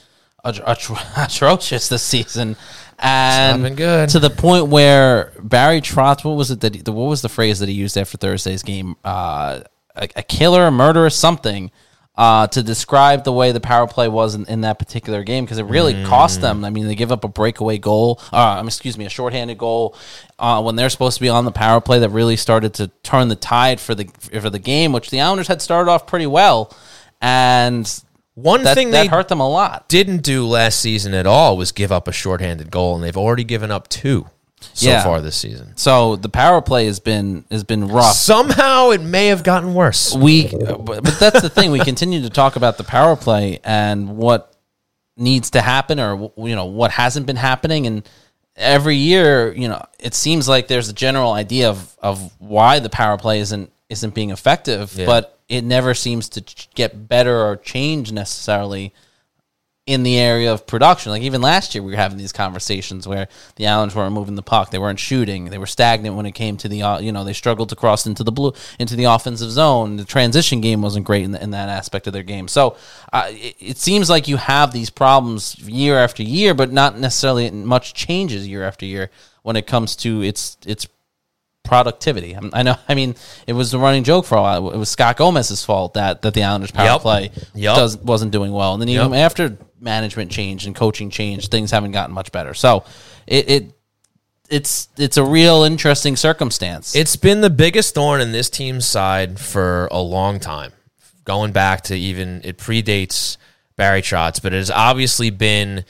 atro- 0.45 0.65
atro- 0.65 1.25
atrocious 1.27 1.89
this 1.89 2.03
season, 2.03 2.57
and 2.99 3.63
not 3.63 3.69
been 3.69 3.77
good. 3.77 4.09
to 4.11 4.19
the 4.19 4.31
point 4.31 4.69
where 4.69 5.33
Barry 5.41 5.81
Trotz, 5.81 6.25
what 6.25 6.37
was 6.37 6.51
it 6.51 6.61
that 6.61 6.75
he, 6.75 6.83
the, 6.83 6.93
what 6.93 7.09
was 7.09 7.23
the 7.23 7.29
phrase 7.29 7.59
that 7.61 7.69
he 7.69 7.75
used 7.75 7.97
after 7.97 8.17
Thursday's 8.17 8.63
game? 8.63 8.97
Uh, 9.05 9.61
a, 9.97 10.09
a 10.17 10.23
killer, 10.23 10.67
a 10.67 10.71
murderer, 10.71 11.11
something. 11.11 11.71
Uh, 12.17 12.47
to 12.47 12.63
describe 12.63 13.25
the 13.25 13.33
way 13.33 13.51
the 13.51 13.59
power 13.59 13.89
play 13.89 14.07
was 14.07 14.37
in, 14.37 14.47
in 14.47 14.61
that 14.61 14.79
particular 14.79 15.25
game 15.25 15.45
because 15.45 15.59
it 15.59 15.65
really 15.65 16.05
cost 16.05 16.41
them. 16.41 16.65
I 16.65 16.71
mean, 16.71 16.87
they 16.87 16.95
give 16.95 17.11
up 17.11 17.25
a 17.25 17.29
breakaway 17.29 17.77
goal, 17.79 18.21
uh, 18.33 18.61
um, 18.61 18.69
excuse 18.69 18.97
me, 18.97 19.05
a 19.05 19.09
shorthanded 19.09 19.59
goal 19.59 19.97
uh, 20.39 20.63
when 20.63 20.77
they're 20.77 20.91
supposed 20.91 21.17
to 21.17 21.21
be 21.21 21.29
on 21.29 21.45
the 21.45 21.51
power 21.51 21.81
play 21.81 21.99
that 21.99 22.11
really 22.11 22.37
started 22.37 22.73
to 22.75 22.87
turn 23.03 23.27
the 23.27 23.35
tide 23.35 23.81
for 23.81 23.97
the 23.97 24.05
for 24.41 24.49
the 24.49 24.61
game, 24.61 24.93
which 24.93 25.11
the 25.11 25.21
Islanders 25.21 25.49
had 25.49 25.61
started 25.61 25.91
off 25.91 26.07
pretty 26.07 26.29
well, 26.29 26.73
and 27.21 27.85
One 28.35 28.64
that, 28.64 28.74
thing 28.74 28.91
that 28.91 29.03
they 29.03 29.07
hurt 29.09 29.28
them 29.28 29.41
a 29.41 29.49
lot. 29.49 29.89
didn't 29.89 30.18
do 30.22 30.47
last 30.47 30.80
season 30.80 31.14
at 31.14 31.26
all 31.26 31.57
was 31.57 31.70
give 31.72 31.93
up 31.93 32.09
a 32.09 32.12
shorthanded 32.12 32.70
goal, 32.70 32.95
and 32.97 33.05
they've 33.05 33.16
already 33.16 33.45
given 33.45 33.70
up 33.70 33.87
two 33.89 34.26
so 34.72 34.89
Yeah. 34.91 35.05
far 35.05 35.20
this 35.20 35.37
season. 35.37 35.76
So 35.76 36.16
the 36.16 36.28
power 36.28 36.61
play 36.61 36.87
has 36.87 36.99
been 36.99 37.45
has 37.51 37.62
been 37.64 37.87
rough. 37.87 38.14
Somehow 38.14 38.91
it 38.91 39.01
may 39.03 39.28
have 39.28 39.43
gotten 39.45 39.72
worse. 39.74 40.14
we 40.14 40.49
but 40.49 41.05
that's 41.20 41.43
the 41.43 41.51
thing 41.51 41.70
we 41.70 41.78
continue 41.80 42.22
to 42.22 42.30
talk 42.30 42.57
about 42.57 42.76
the 42.78 42.85
power 42.85 43.14
play 43.14 43.61
and 43.62 44.16
what 44.16 44.53
needs 45.16 45.51
to 45.51 45.61
happen 45.61 46.01
or 46.01 46.32
you 46.37 46.57
know 46.57 46.64
what 46.64 46.91
hasn't 46.91 47.24
been 47.26 47.37
happening 47.37 47.87
and 47.87 48.09
every 48.57 48.97
year 48.97 49.53
you 49.53 49.68
know 49.68 49.80
it 50.01 50.12
seems 50.14 50.49
like 50.49 50.66
there's 50.66 50.89
a 50.89 50.93
general 50.93 51.32
idea 51.32 51.68
of 51.70 51.97
of 52.03 52.32
why 52.41 52.80
the 52.80 52.89
power 52.91 53.16
play 53.16 53.39
isn't 53.39 53.70
isn't 53.89 54.12
being 54.12 54.30
effective 54.30 54.93
Yeah. 54.97 55.07
but 55.07 55.34
it 55.49 55.63
never 55.63 55.95
seems 55.95 56.29
to 56.31 56.41
ch- 56.41 56.69
get 56.75 57.09
better 57.09 57.45
or 57.45 57.57
change 57.57 58.13
necessarily 58.13 58.93
in 59.87 60.03
the 60.03 60.19
area 60.19 60.51
of 60.51 60.67
production. 60.67 61.13
Like 61.13 61.23
even 61.23 61.43
last 61.43 61.75
year, 61.75 61.85
we 61.85 61.91
were 61.91 61.99
having 61.99 62.17
these 62.17 62.33
conversations 62.33 63.07
where 63.07 63.29
the 63.57 63.67
Islanders 63.67 63.95
weren't 63.95 64.15
moving 64.15 64.35
the 64.35 64.43
puck, 64.43 64.71
they 64.71 64.79
weren't 64.79 64.99
shooting, 64.99 65.47
they 65.47 65.59
were 65.59 65.67
stagnant 65.67 66.17
when 66.17 66.25
it 66.25 66.33
came 66.33 66.57
to 66.59 66.69
the 66.69 66.83
uh, 66.83 66.99
you 67.01 67.13
know 67.13 67.23
they 67.23 67.35
struggled 67.35 67.69
to 67.69 67.77
cross 67.77 68.07
into 68.07 68.25
the 68.25 68.33
blue 68.33 68.55
into 68.79 68.97
the 68.97 69.05
offensive 69.05 69.51
zone. 69.51 69.97
The 69.97 70.05
transition 70.05 70.63
game 70.63 70.81
wasn't 70.81 71.05
great 71.05 71.25
in, 71.25 71.33
the, 71.33 71.43
in 71.43 71.51
that 71.51 71.69
aspect 71.69 72.07
of 72.07 72.15
their 72.15 72.23
game. 72.23 72.49
So 72.49 72.77
uh, 73.13 73.27
it, 73.29 73.57
it 73.61 73.77
seems 73.77 74.09
like 74.09 74.27
you 74.27 74.39
have 74.39 74.73
these 74.73 74.89
problems 74.89 75.59
year 75.59 75.99
after 75.99 76.23
year, 76.23 76.55
but 76.55 76.73
not 76.73 76.99
necessarily 76.99 77.51
much 77.51 77.93
changes 77.93 78.49
year 78.49 78.65
after 78.65 78.87
year 78.87 79.11
when 79.43 79.57
it 79.57 79.67
comes 79.67 79.97
to 79.97 80.23
its 80.23 80.57
its 80.65 80.89
productivity. 81.75 82.35
I'm- 82.35 82.51
know. 82.64 82.77
I 82.89 82.95
mean, 82.95 83.14
it 83.47 83.53
was 83.53 83.75
a 83.75 83.79
running 83.79 84.05
joke 84.05 84.25
for 84.27 84.39
a 84.39 84.43
while. 84.43 84.70
It 84.70 84.77
was 84.79 84.89
Scott 84.89 85.16
Gomez's 85.16 85.64
fault 85.64 85.95
that 85.95 86.22
that 86.22 86.35
the 86.35 86.43
Islanders 86.45 86.70
power 86.70 86.87
Yep. 86.87 87.01
play 87.01 87.31
Yep. 87.55 87.77
does 87.77 87.97
wasn't 87.99 88.33
doing 88.33 88.53
well, 88.53 88.72
and 88.75 88.81
then 88.83 88.89
even 88.89 89.12
Yep. 89.12 89.18
after 89.20 89.57
management 89.81 90.31
change 90.31 90.66
and 90.66 90.75
coaching 90.75 91.11
change, 91.11 91.49
things 91.49 91.70
haven't 91.70 91.93
gotten 91.93 92.14
much 92.14 92.33
better. 92.33 92.55
So 92.55 92.85
it, 93.27 93.51
it 93.51 93.70
it's 94.51 94.89
it's 94.97 95.16
a 95.16 95.25
real 95.25 95.62
interesting 95.62 96.16
circumstance. 96.16 96.95
It's 96.95 97.16
been 97.16 97.41
the 97.41 97.51
biggest 97.51 97.95
thorn 97.95 98.20
in 98.20 98.33
this 98.33 98.49
team's 98.51 98.87
side 98.87 99.39
for 99.41 99.89
a 99.91 100.01
long 100.01 100.39
time. 100.39 100.72
Going 101.25 101.53
back 101.53 101.83
to 101.85 101.97
even 101.97 102.41
it 102.45 102.59
predates 102.59 103.37
Barry 103.77 104.03
Trotz, 104.03 104.41
but 104.43 104.53
it 104.53 104.59
has 104.59 104.70
obviously 104.70 105.31
been 105.31 105.85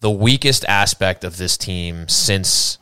the 0.00 0.10
weakest 0.10 0.64
aspect 0.66 1.24
of 1.24 1.38
this 1.38 1.56
team 1.56 2.06
since 2.08 2.78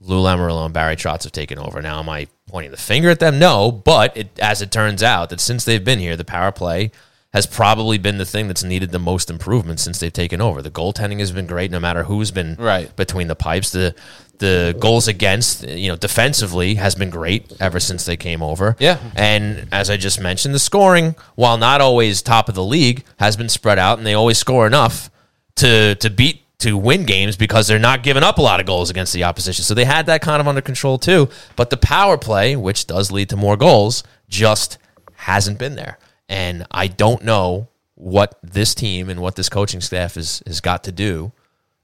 Lou 0.00 0.22
Lamoriello 0.22 0.64
and 0.64 0.74
Barry 0.74 0.96
Trotz 0.96 1.24
have 1.24 1.32
taken 1.32 1.58
over. 1.58 1.82
Now, 1.82 1.98
am 2.00 2.08
I 2.08 2.26
pointing 2.48 2.70
the 2.70 2.76
finger 2.78 3.10
at 3.10 3.20
them? 3.20 3.38
No, 3.38 3.70
but 3.70 4.16
it, 4.16 4.28
as 4.40 4.62
it 4.62 4.70
turns 4.70 5.02
out, 5.02 5.30
that 5.30 5.40
since 5.40 5.64
they've 5.64 5.84
been 5.84 5.98
here, 5.98 6.16
the 6.16 6.24
power 6.24 6.50
play 6.52 6.90
has 7.32 7.46
probably 7.46 7.96
been 7.98 8.18
the 8.18 8.24
thing 8.24 8.48
that's 8.48 8.64
needed 8.64 8.90
the 8.90 8.98
most 8.98 9.30
improvement 9.30 9.78
since 9.78 10.00
they've 10.00 10.12
taken 10.12 10.40
over. 10.40 10.62
The 10.62 10.70
goaltending 10.70 11.20
has 11.20 11.30
been 11.30 11.46
great, 11.46 11.70
no 11.70 11.78
matter 11.78 12.04
who's 12.04 12.30
been 12.32 12.56
Right. 12.58 12.94
between 12.96 13.28
the 13.28 13.36
pipes. 13.36 13.70
The 13.70 13.94
the 14.38 14.74
goals 14.80 15.06
against, 15.06 15.68
you 15.68 15.88
know, 15.90 15.96
defensively 15.96 16.76
has 16.76 16.94
been 16.94 17.10
great 17.10 17.52
ever 17.60 17.78
since 17.78 18.06
they 18.06 18.16
came 18.16 18.42
over. 18.42 18.74
Yeah. 18.78 18.96
And 19.14 19.68
as 19.70 19.90
I 19.90 19.98
just 19.98 20.18
mentioned, 20.18 20.54
the 20.54 20.58
scoring, 20.58 21.14
while 21.34 21.58
not 21.58 21.82
always 21.82 22.22
top 22.22 22.48
of 22.48 22.54
the 22.54 22.64
league, 22.64 23.04
has 23.18 23.36
been 23.36 23.50
spread 23.50 23.78
out, 23.78 23.98
and 23.98 24.06
they 24.06 24.14
always 24.14 24.38
score 24.38 24.66
enough 24.66 25.10
to 25.56 25.94
to 25.96 26.08
beat 26.10 26.42
to 26.60 26.76
win 26.76 27.04
games 27.04 27.36
because 27.36 27.66
they're 27.66 27.78
not 27.78 28.02
giving 28.02 28.22
up 28.22 28.38
a 28.38 28.42
lot 28.42 28.60
of 28.60 28.66
goals 28.66 28.90
against 28.90 29.12
the 29.12 29.24
opposition. 29.24 29.64
So 29.64 29.74
they 29.74 29.84
had 29.86 30.06
that 30.06 30.20
kind 30.20 30.40
of 30.40 30.48
under 30.48 30.60
control 30.60 30.98
too. 30.98 31.28
But 31.56 31.70
the 31.70 31.76
power 31.76 32.16
play, 32.16 32.54
which 32.54 32.86
does 32.86 33.10
lead 33.10 33.30
to 33.30 33.36
more 33.36 33.56
goals, 33.56 34.04
just 34.28 34.78
hasn't 35.14 35.58
been 35.58 35.74
there. 35.74 35.98
And 36.28 36.66
I 36.70 36.86
don't 36.86 37.24
know 37.24 37.68
what 37.94 38.38
this 38.42 38.74
team 38.74 39.08
and 39.10 39.20
what 39.20 39.36
this 39.36 39.48
coaching 39.48 39.80
staff 39.80 40.14
has 40.14 40.42
has 40.46 40.60
got 40.60 40.84
to 40.84 40.92
do 40.92 41.32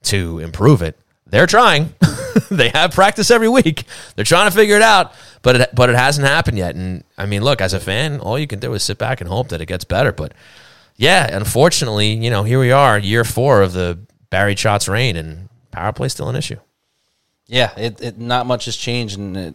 to 0.04 0.38
improve 0.38 0.82
it. 0.82 0.98
They're 1.26 1.46
trying. 1.46 1.94
they 2.50 2.68
have 2.68 2.92
practice 2.92 3.30
every 3.30 3.48
week. 3.48 3.84
They're 4.14 4.24
trying 4.24 4.48
to 4.48 4.56
figure 4.56 4.76
it 4.76 4.82
out, 4.82 5.12
but 5.42 5.56
it, 5.56 5.74
but 5.74 5.90
it 5.90 5.96
hasn't 5.96 6.26
happened 6.26 6.58
yet. 6.58 6.76
And 6.76 7.02
I 7.18 7.26
mean, 7.26 7.42
look, 7.42 7.60
as 7.60 7.72
a 7.72 7.80
fan, 7.80 8.20
all 8.20 8.38
you 8.38 8.46
can 8.46 8.60
do 8.60 8.74
is 8.74 8.82
sit 8.82 8.98
back 8.98 9.20
and 9.20 9.28
hope 9.28 9.48
that 9.48 9.60
it 9.60 9.66
gets 9.66 9.84
better. 9.84 10.12
But 10.12 10.32
yeah, 10.96 11.34
unfortunately, 11.34 12.12
you 12.12 12.30
know, 12.30 12.44
here 12.44 12.60
we 12.60 12.70
are, 12.70 12.98
year 12.98 13.24
four 13.24 13.62
of 13.62 13.72
the 13.72 13.98
Barry 14.30 14.54
Trotz 14.54 14.88
reign, 14.88 15.16
and 15.16 15.48
power 15.70 15.92
play 15.92 16.08
still 16.08 16.28
an 16.28 16.36
issue. 16.36 16.56
Yeah, 17.46 17.72
it, 17.76 18.00
it 18.00 18.18
not 18.18 18.46
much 18.46 18.64
has 18.64 18.76
changed, 18.76 19.18
and 19.18 19.36
it, 19.36 19.54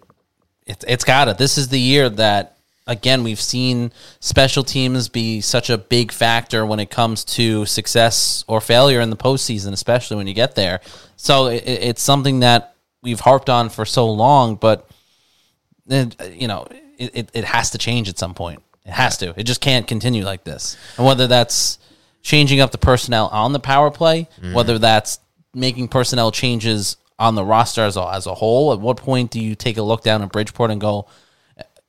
it 0.66 0.84
it's 0.88 1.04
got 1.04 1.28
it. 1.28 1.38
This 1.38 1.58
is 1.58 1.68
the 1.70 1.80
year 1.80 2.10
that 2.10 2.58
again 2.88 3.24
we've 3.24 3.40
seen 3.42 3.92
special 4.20 4.64
teams 4.64 5.08
be 5.10 5.42
such 5.42 5.70
a 5.70 5.78
big 5.78 6.12
factor 6.12 6.66
when 6.66 6.80
it 6.80 6.90
comes 6.90 7.24
to 7.24 7.66
success 7.66 8.44
or 8.48 8.62
failure 8.62 9.02
in 9.02 9.10
the 9.10 9.18
postseason, 9.18 9.74
especially 9.74 10.18
when 10.18 10.28
you 10.28 10.34
get 10.34 10.56
there. 10.56 10.80
So 11.18 11.48
it, 11.48 11.64
it- 11.68 11.84
it's 11.84 12.02
something 12.02 12.40
that 12.40 12.76
we've 13.04 13.20
harped 13.20 13.50
on 13.50 13.70
for 13.70 13.84
so 13.86 14.10
long, 14.10 14.56
but 14.56 14.90
it, 15.88 16.16
you 16.34 16.48
know 16.48 16.66
it, 16.98 17.12
it, 17.14 17.30
it 17.34 17.44
has 17.44 17.72
to 17.72 17.78
change 17.78 18.08
at 18.10 18.18
some 18.18 18.34
point. 18.34 18.62
It 18.86 18.92
has 18.94 19.18
to. 19.18 19.34
It 19.38 19.44
just 19.44 19.62
can't 19.62 19.86
continue 19.88 20.24
like 20.24 20.44
this. 20.44 20.76
And 20.98 21.06
whether 21.06 21.28
that's 21.28 21.78
changing 22.22 22.60
up 22.60 22.72
the 22.72 22.78
personnel 22.78 23.28
on 23.28 23.54
the 23.54 23.60
power 23.60 23.92
play, 23.92 24.28
whether 24.54 24.78
that's 24.78 25.20
making 25.54 25.88
personnel 25.88 26.32
changes 26.32 26.98
on 27.20 27.36
the 27.36 27.46
roster 27.46 27.82
as 27.82 27.98
a, 27.98 28.14
as 28.14 28.26
a 28.26 28.34
whole, 28.34 28.74
at 28.74 28.80
what 28.80 28.98
point 28.98 29.32
do 29.32 29.40
you 29.40 29.56
take 29.56 29.78
a 29.78 29.82
look 29.84 30.04
down 30.04 30.24
at 30.24 30.32
Bridgeport 30.32 30.72
and 30.72 30.82
go, 30.82 31.08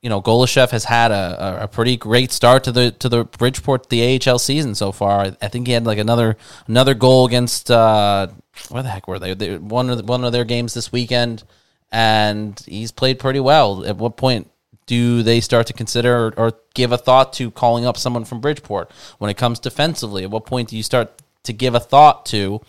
you 0.03 0.11
know, 0.11 0.21
Golashev 0.21 0.71
has 0.71 0.85
had 0.85 1.11
a, 1.11 1.63
a, 1.63 1.69
pretty 1.69 1.97
great 1.97 2.33
start 2.33 2.65
to 2.65 2.73
the 2.73 2.91
to 2.91 3.09
the 3.09 3.25
Bridgeport 3.25 3.89
the 3.89 4.21
AHL 4.21 4.39
season 4.39 4.75
so 4.75 4.91
far. 4.91 5.21
I, 5.21 5.37
I 5.41 5.49
think 5.49 5.69
he 5.69 5.73
had 5.73 5.87
like 5.87 5.99
another 5.99 6.37
another 6.67 6.95
goal 6.95 7.25
against 7.25 7.71
uh, 7.71 8.27
where 8.69 8.83
the 8.83 8.91
heck 8.91 9.07
were 9.07 9.21
they? 9.21 9.35
they 9.35 9.57
one 9.59 9.89
of 9.91 9.99
the, 9.99 10.05
one 10.05 10.25
of 10.25 10.33
their 10.33 10.45
games 10.45 10.75
this 10.75 10.91
weekend, 10.91 11.45
and 11.93 12.61
he's 12.67 12.91
played 12.91 13.21
pretty 13.21 13.41
well. 13.41 13.87
At 13.87 13.97
what 13.97 14.17
point 14.17 14.51
do 14.87 15.23
they 15.23 15.41
start 15.41 15.67
to 15.69 15.73
consider 15.73 16.27
or, 16.27 16.35
or 16.37 16.53
give 16.75 16.93
a 16.93 16.99
thought 16.99 17.33
to 17.35 17.51
calling 17.51 17.87
up 17.87 17.97
someone 17.97 18.25
from 18.25 18.41
Bridgeport 18.41 18.91
when 19.19 19.31
it 19.31 19.37
comes 19.37 19.59
defensively? 19.59 20.25
At 20.25 20.31
what 20.31 20.47
point 20.47 20.69
do 20.69 20.77
you 20.77 20.83
start 20.83 21.13
to 21.45 21.53
give 21.53 21.75
a 21.75 21.81
thought 21.81 22.27
to 22.27 22.61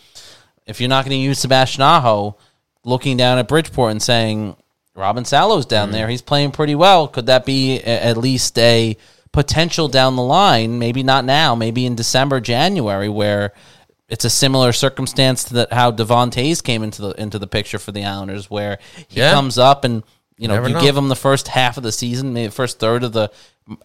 if 0.66 0.80
you're 0.80 0.88
not 0.88 1.04
going 1.04 1.16
to 1.16 1.22
use 1.22 1.38
Sebastian 1.38 1.82
Aho, 1.82 2.36
looking 2.84 3.16
down 3.16 3.38
at 3.38 3.48
Bridgeport 3.48 3.90
and 3.90 4.02
saying 4.02 4.56
Robin 4.94 5.24
Salo's 5.24 5.66
down 5.66 5.88
mm-hmm. 5.88 5.92
there, 5.92 6.08
he's 6.08 6.22
playing 6.22 6.52
pretty 6.52 6.74
well. 6.74 7.08
Could 7.08 7.26
that 7.26 7.44
be 7.44 7.78
a, 7.78 8.04
at 8.04 8.16
least 8.16 8.58
a 8.58 8.96
potential 9.32 9.88
down 9.88 10.16
the 10.16 10.22
line? 10.22 10.78
Maybe 10.78 11.02
not 11.02 11.24
now, 11.24 11.54
maybe 11.54 11.86
in 11.86 11.94
December, 11.96 12.40
January, 12.40 13.08
where 13.08 13.52
it's 14.08 14.24
a 14.24 14.30
similar 14.30 14.72
circumstance 14.72 15.44
to 15.44 15.54
that 15.54 15.72
how 15.72 15.90
Devon 15.90 16.30
Toews 16.30 16.62
came 16.62 16.82
into 16.82 17.02
the 17.02 17.10
into 17.20 17.38
the 17.38 17.46
picture 17.46 17.78
for 17.78 17.90
the 17.92 18.04
Islanders, 18.04 18.50
where 18.50 18.78
he 19.08 19.20
Yeah. 19.20 19.32
comes 19.32 19.58
up 19.58 19.84
and 19.84 20.02
you 20.36 20.48
know 20.48 20.54
Never 20.54 20.68
you 20.68 20.74
know. 20.74 20.80
give 20.80 20.96
him 20.96 21.08
the 21.08 21.16
first 21.16 21.48
half 21.48 21.76
of 21.76 21.82
the 21.82 21.92
season, 21.92 22.32
maybe 22.32 22.46
the 22.46 22.52
first 22.52 22.78
third 22.78 23.04
of 23.04 23.12
the 23.12 23.30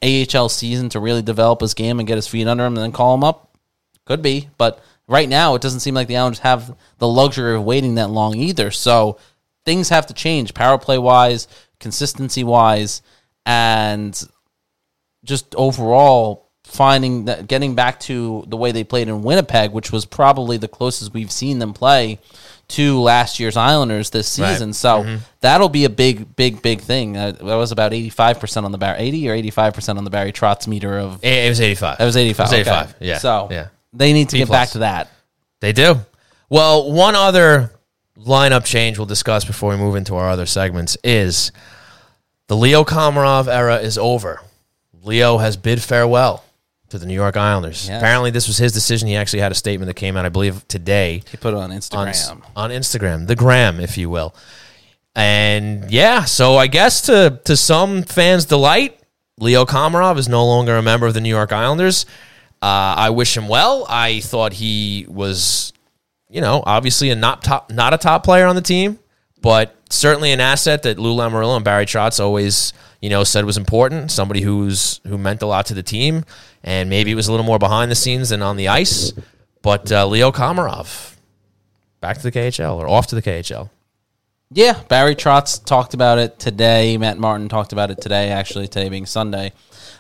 AHL 0.04 0.50
season 0.50 0.89
to 0.89 1.00
really 1.00 1.22
develop 1.22 1.62
his 1.62 1.74
game 1.74 2.00
and 2.00 2.08
get 2.08 2.16
his 2.16 2.28
feet 2.28 2.47
under 2.47 2.66
him, 2.66 2.76
and 2.76 2.84
then 2.84 2.91
call 2.91 3.14
him 3.16 3.24
up. 3.24 3.58
Could 4.06 4.22
be, 4.22 4.50
but 4.58 4.84
right 5.08 5.30
now 5.30 5.56
it 5.56 5.62
doesn't 5.62 5.82
seem 5.82 5.93
like 5.93 6.08
the 6.08 6.18
Islanders 6.18 6.39
have 6.39 6.76
the 6.97 7.08
luxury 7.08 7.56
of 7.56 7.64
waiting 7.64 7.95
that 7.95 8.10
long 8.10 8.36
either. 8.36 8.72
So 8.72 9.20
things 9.66 9.89
have 9.89 10.08
to 10.08 10.14
change, 10.14 10.54
power 10.54 10.78
play 10.78 10.97
wise, 10.97 11.47
consistency 11.80 12.43
wise, 12.43 13.02
and 13.45 14.20
just 15.24 15.54
overall 15.56 16.50
finding 16.64 17.26
that 17.26 17.47
getting 17.47 17.76
back 17.76 18.00
to 18.00 18.43
the 18.47 18.58
way 18.58 18.72
they 18.72 18.84
played 18.84 19.08
in 19.08 19.24
Winnipeg, 19.24 19.72
which 19.72 19.91
was 19.91 20.06
probably 20.06 20.58
the 20.58 20.68
closest 20.68 21.14
we've 21.14 21.32
seen 21.32 21.60
them 21.60 21.74
play 21.74 22.20
to 22.70 22.99
last 23.01 23.39
year's 23.39 23.57
Islanders 23.57 24.09
this 24.11 24.38
Right. 24.39 24.51
season. 24.51 24.74
So 24.74 25.17
that'll 25.41 25.70
be 25.70 25.86
a 25.86 25.89
big, 25.89 26.36
big, 26.36 26.61
big 26.61 26.82
thing. 26.82 27.17
Uh, 27.17 27.32
that 27.32 27.43
was 27.43 27.72
about 27.72 27.93
eighty 27.93 28.09
five 28.09 28.39
percent 28.39 28.65
on 28.65 28.72
the 28.72 28.78
Barry, 28.78 28.99
eighty 28.99 29.30
or 29.30 29.34
eighty 29.34 29.49
five 29.51 29.74
percent 29.74 29.97
on 29.97 30.03
the 30.03 30.09
Barry 30.09 30.32
Trotz 30.32 30.67
meter 30.67 30.97
of 30.97 31.24
It, 31.24 31.45
it 31.45 31.49
was 31.49 31.59
85. 31.61 31.97
that 31.97 32.05
was 32.05 32.17
eighty 32.17 32.34
five. 32.34 32.47
It 32.53 32.57
was 32.59 32.67
85. 32.67 32.95
Yeah. 32.99 33.17
So 33.17 33.47
yeah. 33.51 33.67
they 33.93 34.13
need 34.13 34.30
to 34.30 34.34
B 34.34 34.39
get 34.39 34.49
back 34.49 34.70
to 34.70 34.80
that. 34.80 35.09
They 35.61 35.74
do. 35.74 35.99
Well, 36.49 36.91
one 36.91 37.15
other 37.15 37.72
lineup 38.17 38.65
change 38.65 38.97
we'll 38.97 39.05
discuss 39.05 39.45
before 39.45 39.72
we 39.72 39.78
move 39.78 39.95
into 39.95 40.15
our 40.15 40.30
other 40.30 40.45
segments 40.45 40.97
is 41.03 41.51
the 42.47 42.55
Leo 42.57 42.84
Komarov 42.84 43.47
era 43.47 43.78
is 43.78 43.97
over. 43.97 44.41
Leo 45.01 45.38
has 45.38 45.55
bid 45.57 45.82
farewell 45.82 46.43
to 46.90 47.00
the 47.00 47.06
New 47.06 47.14
York 47.14 47.38
Islanders. 47.38 47.88
Yes. 47.88 48.02
Apparently, 48.02 48.32
this 48.32 48.48
was 48.48 48.58
his 48.58 48.72
decision. 48.72 49.08
He 49.08 49.16
actually 49.16 49.40
had 49.40 49.52
a 49.52 49.56
statement 49.56 49.88
that 49.88 49.96
came 49.96 50.18
out, 50.18 50.26
I 50.26 50.30
believe, 50.30 50.68
today 50.68 51.24
He 51.32 51.38
put 51.38 51.54
it 51.54 51.58
on 51.58 51.72
on, 51.72 51.78
Instagram. 51.78 52.42
on 52.56 52.70
Instagram, 52.72 53.28
the 53.28 53.36
gram, 53.36 53.80
if 53.80 53.98
you 53.98 54.10
will. 54.10 54.34
And 55.16 55.90
yeah, 55.92 56.26
so 56.26 56.56
I 56.58 56.68
guess 56.68 57.02
to 57.04 57.40
to 57.46 57.58
some 57.58 58.04
fans' 58.04 58.46
delight, 58.46 59.00
Leo 59.40 59.66
Komarov 59.66 60.18
is 60.18 60.30
no 60.30 60.46
longer 60.46 60.76
a 60.78 60.82
member 60.82 61.08
of 61.08 61.14
the 61.14 61.22
New 61.22 61.30
York 61.30 61.52
Islanders. 61.52 62.06
Uh, 62.62 62.94
I 62.98 63.10
wish 63.10 63.36
him 63.36 63.48
well. 63.48 63.86
I 63.90 64.20
thought 64.20 64.54
he 64.54 65.06
was, 65.10 65.74
you 66.30 66.42
know, 66.42 66.62
obviously 66.66 67.10
a 67.10 67.16
not 67.16 67.44
top, 67.44 67.72
not 67.72 67.94
a 67.94 67.98
top 67.98 68.24
player 68.24 68.46
on 68.46 68.56
the 68.56 68.62
team, 68.62 69.00
but 69.42 69.76
certainly 69.90 70.32
an 70.32 70.42
asset 70.42 70.84
that 70.84 71.00
Lou 71.00 71.16
Lamoriello 71.16 71.56
and 71.56 71.64
Barry 71.66 71.86
Trotz 71.86 72.20
always, 72.20 72.74
you 73.02 73.10
know, 73.10 73.24
said 73.24 73.46
was 73.46 73.58
important. 73.58 74.12
Somebody 74.12 74.42
who's 74.42 75.00
who 75.08 75.18
meant 75.18 75.42
a 75.42 75.46
lot 75.46 75.66
to 75.68 75.74
the 75.74 75.84
team, 75.84 76.26
and 76.64 76.89
maybe 76.89 77.12
it 77.12 77.16
was 77.16 77.28
a 77.28 77.32
little 77.32 77.45
more 77.45 77.60
behind 77.60 77.91
the 77.91 77.95
scenes 77.95 78.30
than 78.30 78.41
on 78.41 78.57
the 78.57 78.68
ice. 78.68 79.14
But 79.62 79.91
uh, 79.91 80.07
Leo 80.07 80.32
Komarov, 80.32 81.16
back 82.01 82.18
to 82.18 82.24
the 82.24 82.32
KHL 82.32 82.76
or 82.76 82.88
off 82.88 83.07
to 83.07 83.16
the 83.16 83.22
KHL. 83.22 83.70
Yeah, 84.51 84.82
Barry 84.88 85.16
Trotz 85.16 85.64
talked 85.64 85.93
about 85.93 86.18
it 86.18 86.39
today. 86.39 86.97
Matt 86.97 87.20
Martin 87.20 87.49
talked 87.49 87.72
about 87.72 87.91
it 87.91 88.01
today, 88.01 88.30
actually, 88.30 88.68
today 88.68 88.89
being 88.89 89.05
Sunday, 89.05 89.53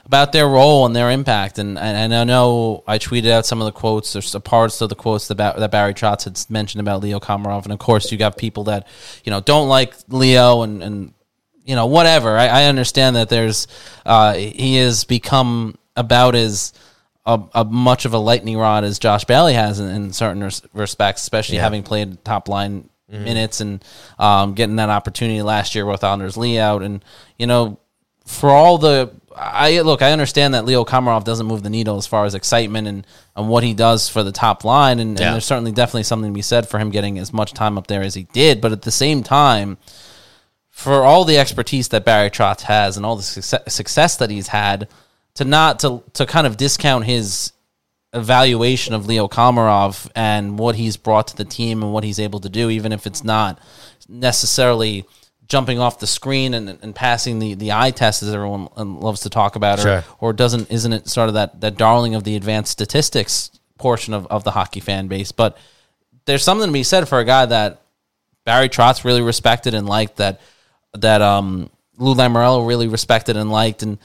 about 0.05 0.31
their 0.31 0.47
role 0.47 0.87
and 0.87 0.95
their 0.95 1.11
impact. 1.11 1.59
And, 1.59 1.77
and, 1.77 1.95
and 1.95 2.15
I 2.15 2.23
know 2.23 2.83
I 2.87 2.97
tweeted 2.97 3.29
out 3.29 3.45
some 3.45 3.61
of 3.61 3.65
the 3.65 3.71
quotes, 3.71 4.11
there's 4.11 4.29
some 4.29 4.41
parts 4.41 4.81
of 4.81 4.89
the 4.89 4.95
quotes 4.95 5.27
that, 5.27 5.37
that 5.37 5.69
Barry 5.69 5.93
Trotz 5.93 6.23
had 6.23 6.39
mentioned 6.49 6.81
about 6.81 7.01
Leo 7.01 7.19
Komarov. 7.19 7.65
And 7.65 7.71
of 7.71 7.77
course, 7.77 8.11
you 8.11 8.17
got 8.17 8.37
people 8.37 8.63
that, 8.63 8.87
you 9.23 9.29
know, 9.29 9.39
don't 9.39 9.69
like 9.69 9.93
Leo 10.07 10.63
and, 10.63 10.81
and 10.81 11.13
you 11.63 11.75
know, 11.75 11.85
whatever. 11.85 12.35
I, 12.35 12.47
I 12.47 12.63
understand 12.65 13.17
that 13.17 13.29
there's, 13.29 13.67
uh, 14.03 14.33
he 14.33 14.77
has 14.77 15.03
become 15.03 15.77
about 15.99 16.33
as 16.35 16.73
a, 17.25 17.39
a 17.53 17.63
much 17.65 18.05
of 18.05 18.13
a 18.13 18.17
lightning 18.17 18.57
rod 18.57 18.83
as 18.83 18.97
Josh 18.97 19.25
Bailey 19.25 19.53
has 19.53 19.79
in, 19.79 19.87
in 19.89 20.13
certain 20.13 20.43
res- 20.43 20.61
respects, 20.73 21.21
especially 21.21 21.57
Yeah. 21.57 21.63
having 21.63 21.83
played 21.83 22.23
top 22.25 22.47
line 22.49 22.89
minutes 23.07 23.59
and 23.59 23.83
um, 24.19 24.53
getting 24.53 24.75
that 24.77 24.89
opportunity 24.89 25.41
last 25.41 25.73
year 25.75 25.85
with 25.85 26.03
Anders 26.03 26.37
Lee 26.37 26.59
out. 26.59 26.83
And, 26.83 27.03
you 27.37 27.47
know, 27.47 27.79
for 28.25 28.51
all 28.51 28.77
the, 28.77 29.11
I 29.35 29.81
look, 29.81 30.01
I 30.03 30.11
understand 30.11 30.53
that 30.53 30.65
Leo 30.65 30.85
Komarov 30.85 31.23
doesn't 31.23 31.47
move 31.47 31.63
the 31.63 31.71
needle 31.71 31.97
as 31.97 32.05
far 32.05 32.25
as 32.25 32.35
excitement 32.35 32.87
and, 32.87 33.07
and 33.35 33.49
what 33.49 33.63
he 33.63 33.73
does 33.73 34.07
for 34.09 34.21
the 34.23 34.31
top 34.31 34.63
line. 34.63 34.99
And, 34.99 35.19
Yeah. 35.19 35.25
and 35.25 35.33
there's 35.33 35.45
certainly 35.45 35.71
definitely 35.71 36.03
something 36.03 36.31
to 36.31 36.35
be 36.35 36.43
said 36.43 36.69
for 36.69 36.77
him 36.79 36.91
getting 36.91 37.17
as 37.17 37.33
much 37.33 37.53
time 37.53 37.77
up 37.79 37.87
there 37.87 38.03
as 38.03 38.13
he 38.13 38.23
did. 38.31 38.61
But 38.61 38.71
at 38.73 38.83
the 38.83 38.91
same 38.91 39.23
time, 39.23 39.77
for 40.69 41.03
all 41.03 41.25
the 41.25 41.37
expertise 41.37 41.87
that 41.89 42.05
Barry 42.05 42.29
Trotz 42.29 42.61
has 42.61 42.95
and 42.95 43.05
all 43.05 43.15
the 43.15 43.23
success, 43.23 43.73
success 43.73 44.15
that 44.17 44.29
he's 44.29 44.47
had, 44.49 44.87
to 45.35 45.45
not 45.45 45.79
to 45.79 46.03
to 46.13 46.25
kind 46.25 46.45
of 46.47 46.57
discount 46.57 47.05
his 47.05 47.53
evaluation 48.13 48.93
of 48.95 49.05
Leo 49.05 49.27
Komarov 49.27 50.09
and 50.15 50.57
what 50.57 50.75
he's 50.75 50.97
brought 50.97 51.27
to 51.27 51.37
the 51.37 51.45
team 51.45 51.83
and 51.83 51.93
what 51.93 52.03
he's 52.03 52.19
able 52.19 52.39
to 52.39 52.49
do, 52.49 52.69
even 52.69 52.91
if 52.91 53.05
it's 53.05 53.23
not 53.23 53.59
necessarily 54.07 55.05
jumping 55.47 55.79
off 55.79 55.99
the 55.99 56.07
screen 56.07 56.53
and, 56.53 56.77
and 56.81 56.95
passing 56.95 57.39
the, 57.39 57.53
the 57.55 57.71
eye 57.71 57.91
test 57.91 58.21
as 58.23 58.33
everyone 58.33 58.67
loves 58.75 59.21
to 59.21 59.29
talk 59.29 59.55
about, 59.55 59.79
Sure. 59.79 60.03
or, 60.19 60.29
or 60.29 60.33
doesn't 60.33 60.69
isn't 60.71 60.93
it 60.93 61.07
sort 61.07 61.27
of 61.27 61.35
that, 61.35 61.61
that 61.61 61.77
darling 61.77 62.15
of 62.15 62.23
the 62.23 62.35
advanced 62.35 62.71
statistics 62.71 63.51
portion 63.77 64.13
of, 64.13 64.27
of 64.27 64.43
the 64.43 64.51
hockey 64.51 64.79
fan 64.79 65.07
base. 65.07 65.31
But 65.31 65.57
there's 66.25 66.43
something 66.43 66.67
to 66.67 66.73
be 66.73 66.83
said 66.83 67.07
for 67.07 67.19
a 67.19 67.25
guy 67.25 67.45
that 67.45 67.81
Barry 68.45 68.69
Trotz 68.69 69.03
really 69.03 69.21
respected 69.21 69.73
and 69.73 69.87
liked 69.87 70.17
that 70.17 70.41
that 70.97 71.21
um 71.21 71.69
Lou 71.97 72.15
Lamoriello 72.15 72.67
really 72.67 72.87
respected 72.87 73.35
and 73.37 73.51
liked 73.51 73.83
and 73.83 73.97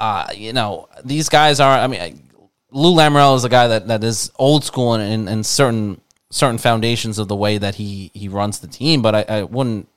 uh 0.00 0.26
you 0.34 0.52
know 0.52 0.88
these 1.04 1.28
guys 1.28 1.60
are 1.60 1.78
I 1.78 1.86
mean 1.86 2.22
Lou 2.70 2.94
Lamoriello 2.94 3.34
is 3.36 3.44
a 3.44 3.48
guy 3.48 3.66
that, 3.68 3.88
that 3.88 4.04
is 4.04 4.30
old 4.38 4.62
school 4.62 4.94
in, 4.94 5.00
in, 5.00 5.28
in 5.28 5.44
certain 5.44 6.00
certain 6.30 6.58
foundations 6.58 7.18
of 7.18 7.28
the 7.28 7.36
way 7.36 7.58
that 7.58 7.76
he 7.76 8.10
he 8.14 8.28
runs 8.28 8.60
the 8.60 8.66
team 8.68 9.00
but 9.02 9.14
I, 9.14 9.22
I 9.28 9.42
wouldn't 9.42 9.88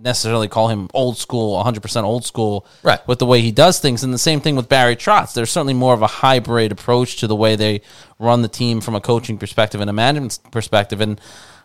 necessarily 0.00 0.46
call 0.46 0.68
him 0.68 0.88
old 0.94 1.18
school 1.18 1.60
100% 1.64 2.04
old 2.04 2.24
school 2.24 2.64
Right. 2.84 3.00
with 3.08 3.18
the 3.18 3.26
way 3.26 3.40
he 3.40 3.50
does 3.50 3.80
things. 3.80 4.04
And 4.04 4.14
the 4.14 4.18
same 4.18 4.40
thing 4.40 4.54
with 4.54 4.68
Barry 4.68 4.94
Trotz. 4.94 5.34
There's 5.34 5.50
certainly 5.50 5.74
more 5.74 5.92
of 5.92 6.02
a 6.02 6.06
hybrid 6.06 6.70
approach 6.70 7.16
to 7.16 7.26
the 7.26 7.34
way 7.34 7.56
they 7.56 7.80
run 8.20 8.42
the 8.42 8.48
team 8.48 8.80
from 8.80 8.94
a 8.94 9.00
coaching 9.00 9.38
perspective 9.38 9.80
and 9.80 9.90
a 9.90 9.92
management 9.92 10.38
perspective. 10.52 11.00
And 11.00 11.20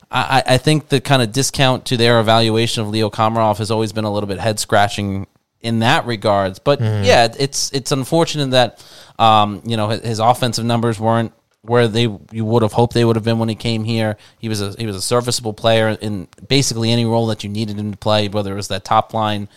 I, 0.10 0.42
I 0.48 0.58
think 0.58 0.90
the 0.90 1.00
kind 1.00 1.22
of 1.22 1.32
discount 1.32 1.86
to 1.86 1.96
their 1.96 2.20
evaluation 2.20 2.82
of 2.82 2.90
Leo 2.90 3.12
Komarov 3.12 3.60
has 3.60 3.70
always 3.70 3.94
been 3.94 4.04
a 4.04 4.12
little 4.12 4.26
bit 4.28 4.40
head 4.40 4.60
scratching 4.60 5.28
in 5.64 5.80
that 5.80 6.06
regards. 6.06 6.60
But 6.60 6.80
yeah, 6.82 7.34
it's 7.40 7.72
it's 7.74 7.92
unfortunate 7.92 8.52
that 8.52 8.86
um, 9.18 9.64
you 9.66 9.78
know 9.78 9.90
his, 9.90 10.02
his 10.02 10.20
offensive 10.20 10.66
numbers 10.66 11.00
weren't 11.00 11.34
where 11.62 11.88
they 11.88 12.02
you 12.32 12.46
would 12.46 12.62
have 12.62 12.74
hoped 12.74 12.94
they 12.94 13.06
would 13.06 13.16
have 13.16 13.26
been 13.26 13.40
when 13.40 13.50
he 13.50 13.56
came 13.56 13.84
here. 13.86 14.18
He 14.38 14.50
was 14.50 14.62
a 14.62 14.74
he 14.74 14.86
was 14.86 14.96
a 14.96 15.02
serviceable 15.02 15.54
player 15.54 15.98
in 16.00 16.28
basically 16.48 16.92
any 16.92 17.06
role 17.06 17.28
that 17.28 17.44
you 17.44 17.50
needed 17.50 17.78
him 17.80 17.92
to 17.92 17.98
play, 17.98 18.28
whether 18.28 18.52
it 18.52 18.58
was 18.58 18.68
that 18.68 18.84
top 18.84 19.14
line 19.14 19.48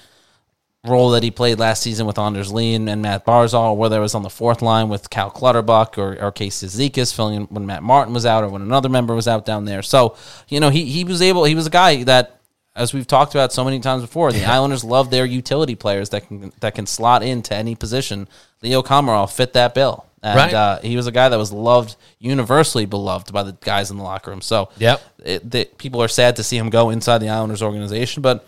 role 0.84 1.10
that 1.10 1.22
he 1.22 1.30
played 1.30 1.58
last 1.58 1.82
season 1.82 2.06
with 2.06 2.18
Anders 2.18 2.52
Lee 2.52 2.74
and, 2.74 2.88
and 2.88 3.02
Matt 3.02 3.26
Barzal, 3.26 3.70
or 3.70 3.76
whether 3.76 3.98
it 3.98 4.02
was 4.02 4.14
on 4.14 4.22
the 4.22 4.30
fourth 4.30 4.62
line 4.62 4.88
with 4.88 5.10
Cal 5.10 5.30
Clutterbuck 5.30 5.98
or, 5.98 6.16
or 6.22 6.30
Casey 6.30 6.66
Cizikas 6.66 7.14
filling 7.14 7.34
in 7.34 7.42
when 7.46 7.66
Matt 7.66 7.82
Martin 7.82 8.14
was 8.14 8.24
out 8.24 8.44
or 8.44 8.48
when 8.48 8.62
another 8.62 8.88
member 8.88 9.14
was 9.14 9.26
out 9.26 9.44
down 9.44 9.64
there. 9.64 9.82
So, 9.82 10.16
you 10.48 10.60
know, 10.60 10.70
he, 10.70 10.84
he 10.84 11.02
was 11.02 11.20
able, 11.20 11.44
he 11.44 11.54
was 11.54 11.66
a 11.66 11.70
guy 11.70 12.04
that, 12.04 12.35
as 12.76 12.92
we've 12.94 13.06
talked 13.06 13.34
about 13.34 13.52
so 13.52 13.64
many 13.64 13.80
times 13.80 14.02
before, 14.02 14.30
the 14.32 14.44
Islanders 14.44 14.84
love 14.84 15.10
their 15.10 15.24
utility 15.24 15.74
players 15.74 16.10
that 16.10 16.28
can 16.28 16.52
that 16.60 16.74
can 16.74 16.86
slot 16.86 17.22
into 17.22 17.54
any 17.54 17.74
position. 17.74 18.28
Leo 18.62 18.82
Komarov 18.82 19.32
fit 19.32 19.54
that 19.54 19.74
bill. 19.74 20.04
And 20.22 20.36
Right. 20.36 20.54
uh, 20.54 20.78
he 20.80 20.96
was 20.96 21.06
a 21.06 21.12
guy 21.12 21.28
that 21.28 21.36
was 21.38 21.52
loved, 21.52 21.94
universally 22.18 22.84
beloved 22.84 23.32
by 23.32 23.42
the 23.44 23.52
guys 23.60 23.90
in 23.90 23.96
the 23.96 24.02
locker 24.02 24.30
room. 24.30 24.40
So, 24.40 24.70
Yep. 24.78 25.00
it, 25.24 25.50
the, 25.50 25.64
people 25.78 26.02
are 26.02 26.08
sad 26.08 26.36
to 26.36 26.42
see 26.42 26.56
him 26.56 26.68
go 26.68 26.90
inside 26.90 27.18
the 27.18 27.28
Islanders 27.28 27.62
organization, 27.62 28.22
but 28.22 28.44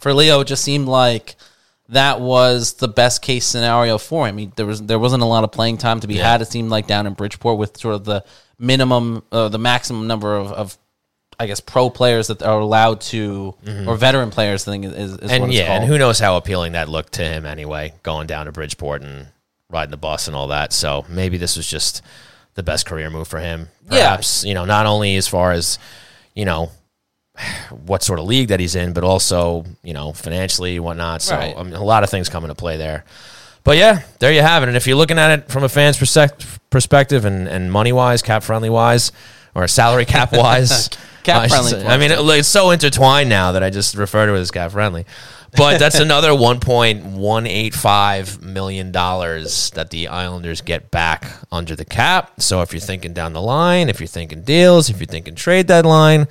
for 0.00 0.12
Leo, 0.12 0.40
it 0.40 0.46
just 0.46 0.64
seemed 0.64 0.88
like 0.88 1.36
that 1.90 2.20
was 2.20 2.74
the 2.74 2.88
best 2.88 3.20
case 3.22 3.44
scenario 3.46 3.98
for 3.98 4.26
him. 4.26 4.38
He, 4.38 4.50
there 4.56 4.66
was 4.66 4.82
there 4.82 4.98
wasn't 4.98 5.22
a 5.22 5.26
lot 5.26 5.44
of 5.44 5.52
playing 5.52 5.78
time 5.78 6.00
to 6.00 6.08
be 6.08 6.16
had. 6.16 6.40
It 6.42 6.48
seemed 6.48 6.70
like 6.70 6.86
down 6.86 7.06
in 7.06 7.14
Bridgeport 7.14 7.58
with 7.58 7.76
sort 7.76 7.94
of 7.94 8.04
the 8.04 8.24
minimum, 8.58 9.22
uh, 9.32 9.48
the 9.48 9.58
maximum 9.58 10.06
number 10.06 10.36
of, 10.36 10.52
of, 10.52 10.78
I 11.40 11.46
guess, 11.46 11.58
pro 11.58 11.88
players 11.88 12.26
that 12.26 12.42
are 12.42 12.60
allowed 12.60 13.00
to, 13.00 13.54
mm-hmm. 13.64 13.88
or 13.88 13.96
veteran 13.96 14.30
players. 14.30 14.68
I 14.68 14.72
think 14.72 14.84
is, 14.84 15.14
is 15.14 15.30
and 15.30 15.52
yeah, 15.52 15.66
called. 15.66 15.82
and 15.82 15.90
who 15.90 15.98
knows 15.98 16.18
how 16.18 16.36
appealing 16.36 16.72
that 16.72 16.88
looked 16.88 17.14
to 17.14 17.24
him 17.24 17.46
anyway, 17.46 17.94
going 18.02 18.26
down 18.26 18.44
to 18.46 18.52
Bridgeport 18.52 19.00
and 19.00 19.28
riding 19.70 19.90
the 19.90 19.96
bus 19.96 20.26
and 20.26 20.36
all 20.36 20.48
that. 20.48 20.72
So 20.74 21.06
maybe 21.08 21.38
this 21.38 21.56
was 21.56 21.66
just 21.66 22.02
the 22.54 22.62
best 22.62 22.84
career 22.84 23.08
move 23.08 23.26
for 23.26 23.40
him. 23.40 23.68
Yeah. 23.84 24.10
Perhaps, 24.10 24.44
you 24.44 24.52
know, 24.52 24.66
not 24.66 24.84
only 24.84 25.16
as 25.16 25.26
far 25.26 25.52
as, 25.52 25.78
you 26.34 26.44
know, 26.44 26.70
what 27.70 28.02
sort 28.02 28.18
of 28.18 28.26
league 28.26 28.48
that 28.48 28.60
he's 28.60 28.74
in, 28.74 28.92
but 28.92 29.02
also, 29.02 29.64
you 29.82 29.94
know, 29.94 30.12
financially 30.12 30.78
whatnot. 30.78 31.22
So 31.22 31.36
Right. 31.36 31.56
I 31.56 31.62
mean, 31.62 31.72
a 31.72 31.82
lot 31.82 32.04
of 32.04 32.10
things 32.10 32.28
come 32.28 32.44
into 32.44 32.54
play 32.54 32.76
there. 32.76 33.04
But 33.64 33.76
yeah, 33.76 34.02
there 34.18 34.32
you 34.32 34.42
have 34.42 34.62
it. 34.62 34.68
And 34.68 34.76
if 34.76 34.86
you're 34.86 34.96
looking 34.96 35.18
at 35.18 35.38
it 35.38 35.50
from 35.50 35.64
a 35.64 35.68
fan's 35.68 35.96
perspective 35.96 37.24
and, 37.24 37.48
and 37.48 37.72
money 37.72 37.92
wise, 37.92 38.22
cap 38.22 38.42
friendly 38.42 38.70
wise, 38.70 39.12
or 39.54 39.66
salary 39.68 40.04
cap 40.04 40.32
wise, 40.32 40.88
Cap 41.32 41.42
I 41.42 41.48
friendly 41.48 41.70
say. 41.70 41.86
I 41.86 41.98
mean, 41.98 42.10
it, 42.10 42.18
it's 42.20 42.48
so 42.48 42.70
intertwined 42.70 43.28
now 43.28 43.52
that 43.52 43.62
I 43.62 43.70
just 43.70 43.94
refer 43.94 44.26
to 44.26 44.34
it 44.34 44.40
as 44.40 44.50
cap 44.50 44.72
friendly. 44.72 45.06
But 45.56 45.78
that's 45.78 45.98
another 46.00 46.34
one 46.34 46.60
point 46.60 47.04
one 47.04 47.46
eight 47.46 47.74
five 47.74 48.42
million 48.42 48.92
dollars 48.92 49.70
that 49.70 49.90
the 49.90 50.08
Islanders 50.08 50.60
get 50.60 50.90
back 50.90 51.26
under 51.50 51.74
the 51.74 51.84
cap. 51.84 52.40
So 52.40 52.62
if 52.62 52.72
you're 52.72 52.80
thinking 52.80 53.12
down 53.12 53.32
the 53.32 53.42
line, 53.42 53.88
if 53.88 54.00
you're 54.00 54.06
thinking 54.06 54.42
deals, 54.42 54.90
if 54.90 54.98
you're 55.00 55.06
thinking 55.06 55.34
trade 55.34 55.66
deadline, 55.66 56.28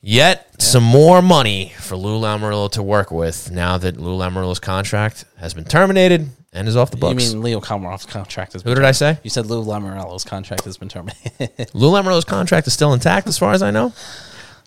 yet 0.00 0.60
some 0.60 0.84
more 0.84 1.22
money 1.22 1.72
for 1.78 1.96
Lou 1.96 2.20
Lamoriello 2.20 2.70
to 2.72 2.82
work 2.82 3.10
with 3.10 3.50
now 3.50 3.78
that 3.78 3.96
Lou 3.96 4.16
Lamoriello's 4.16 4.58
contract 4.60 5.24
has 5.38 5.54
been 5.54 5.64
terminated 5.64 6.30
and 6.52 6.68
is 6.68 6.76
off 6.76 6.90
the 6.90 6.96
books. 6.96 7.24
you 7.24 7.34
mean 7.34 7.42
Leo 7.42 7.60
Komarov's 7.60 8.06
contract 8.06 8.52
has 8.52 8.62
been 8.62 8.72
Who 8.72 8.74
did 8.76 8.84
I 8.84 8.92
say? 8.92 9.18
You 9.22 9.30
said 9.30 9.46
Lou 9.46 9.64
Lamoriello's 9.64 10.24
contract 10.24 10.64
has 10.64 10.76
been 10.76 10.88
terminated. 10.88 11.70
Lou 11.74 11.90
Lamoriello's 11.90 12.24
contract 12.24 12.66
is 12.66 12.72
still 12.72 12.92
intact 12.92 13.26
as 13.26 13.38
far 13.38 13.52
as 13.52 13.62
I 13.62 13.70
know. 13.70 13.92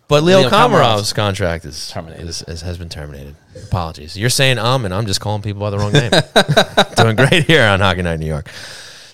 But 0.07 0.23
Leo, 0.23 0.39
Leo 0.39 0.49
Komarov's 0.49 0.73
Komarov's 0.73 1.13
contract 1.13 1.65
is 1.65 1.89
terminated. 1.89 2.27
Is, 2.27 2.41
is- 2.43 2.61
has 2.61 2.77
been 2.77 2.89
terminated. 2.89 3.35
Apologies. 3.67 4.15
You're 4.17 4.29
saying 4.29 4.57
um, 4.59 4.85
and 4.85 4.93
I'm 4.93 5.05
just 5.07 5.19
calling 5.21 5.41
people 5.41 5.61
by 5.61 5.69
the 5.71 5.77
wrong 5.79 5.93
name. 5.93 6.11
Doing 6.95 7.15
great 7.15 7.45
here 7.45 7.63
on 7.63 7.79
Hockey 7.79 8.01
Night 8.03 8.19
New 8.19 8.27
York. 8.27 8.49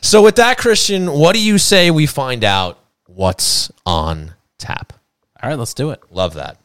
So 0.02 0.22
with 0.22 0.36
that, 0.38 0.58
Christian, 0.58 1.12
what 1.12 1.34
do 1.34 1.42
you 1.42 1.58
say 1.58 1.92
we 1.92 2.06
find 2.08 2.44
out 2.44 2.80
what's 3.06 3.72
on 3.86 4.34
tap? 4.58 4.94
All 5.42 5.50
right, 5.50 5.58
let's 5.60 5.74
do 5.74 5.92
it. 5.92 6.02
Love 6.12 6.34
that. 6.34 6.58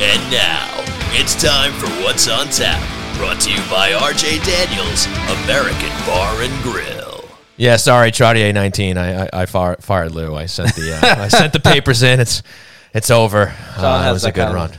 And 0.00 0.30
now, 0.30 0.68
it's 1.12 1.40
time 1.40 1.72
for 1.74 1.86
What's 2.02 2.28
on 2.28 2.46
Tap, 2.48 2.80
brought 3.16 3.40
to 3.42 3.50
you 3.50 3.58
by 3.70 3.92
RJ 3.92 4.44
Daniels, 4.44 5.06
American 5.44 5.90
Bar 6.06 6.42
and 6.42 6.62
Grill. 6.62 7.24
Yeah, 7.56 7.76
sorry, 7.76 8.10
Trottier 8.10 8.52
19. 8.52 8.98
I 8.98 9.24
I, 9.24 9.28
I 9.32 9.46
fired, 9.46 9.82
fired 9.82 10.12
Lou. 10.12 10.34
I 10.34 10.46
sent 10.46 10.74
the 10.74 10.94
uh, 10.94 11.22
I 11.22 11.28
sent 11.28 11.52
the 11.52 11.60
papers 11.60 12.02
in. 12.02 12.20
It's 12.20 12.42
it's 12.92 13.10
over. 13.10 13.54
John 13.76 14.04
Uh, 14.06 14.10
it 14.10 14.12
was 14.12 14.24
a 14.24 14.32
good 14.32 14.52
run. 14.52 14.70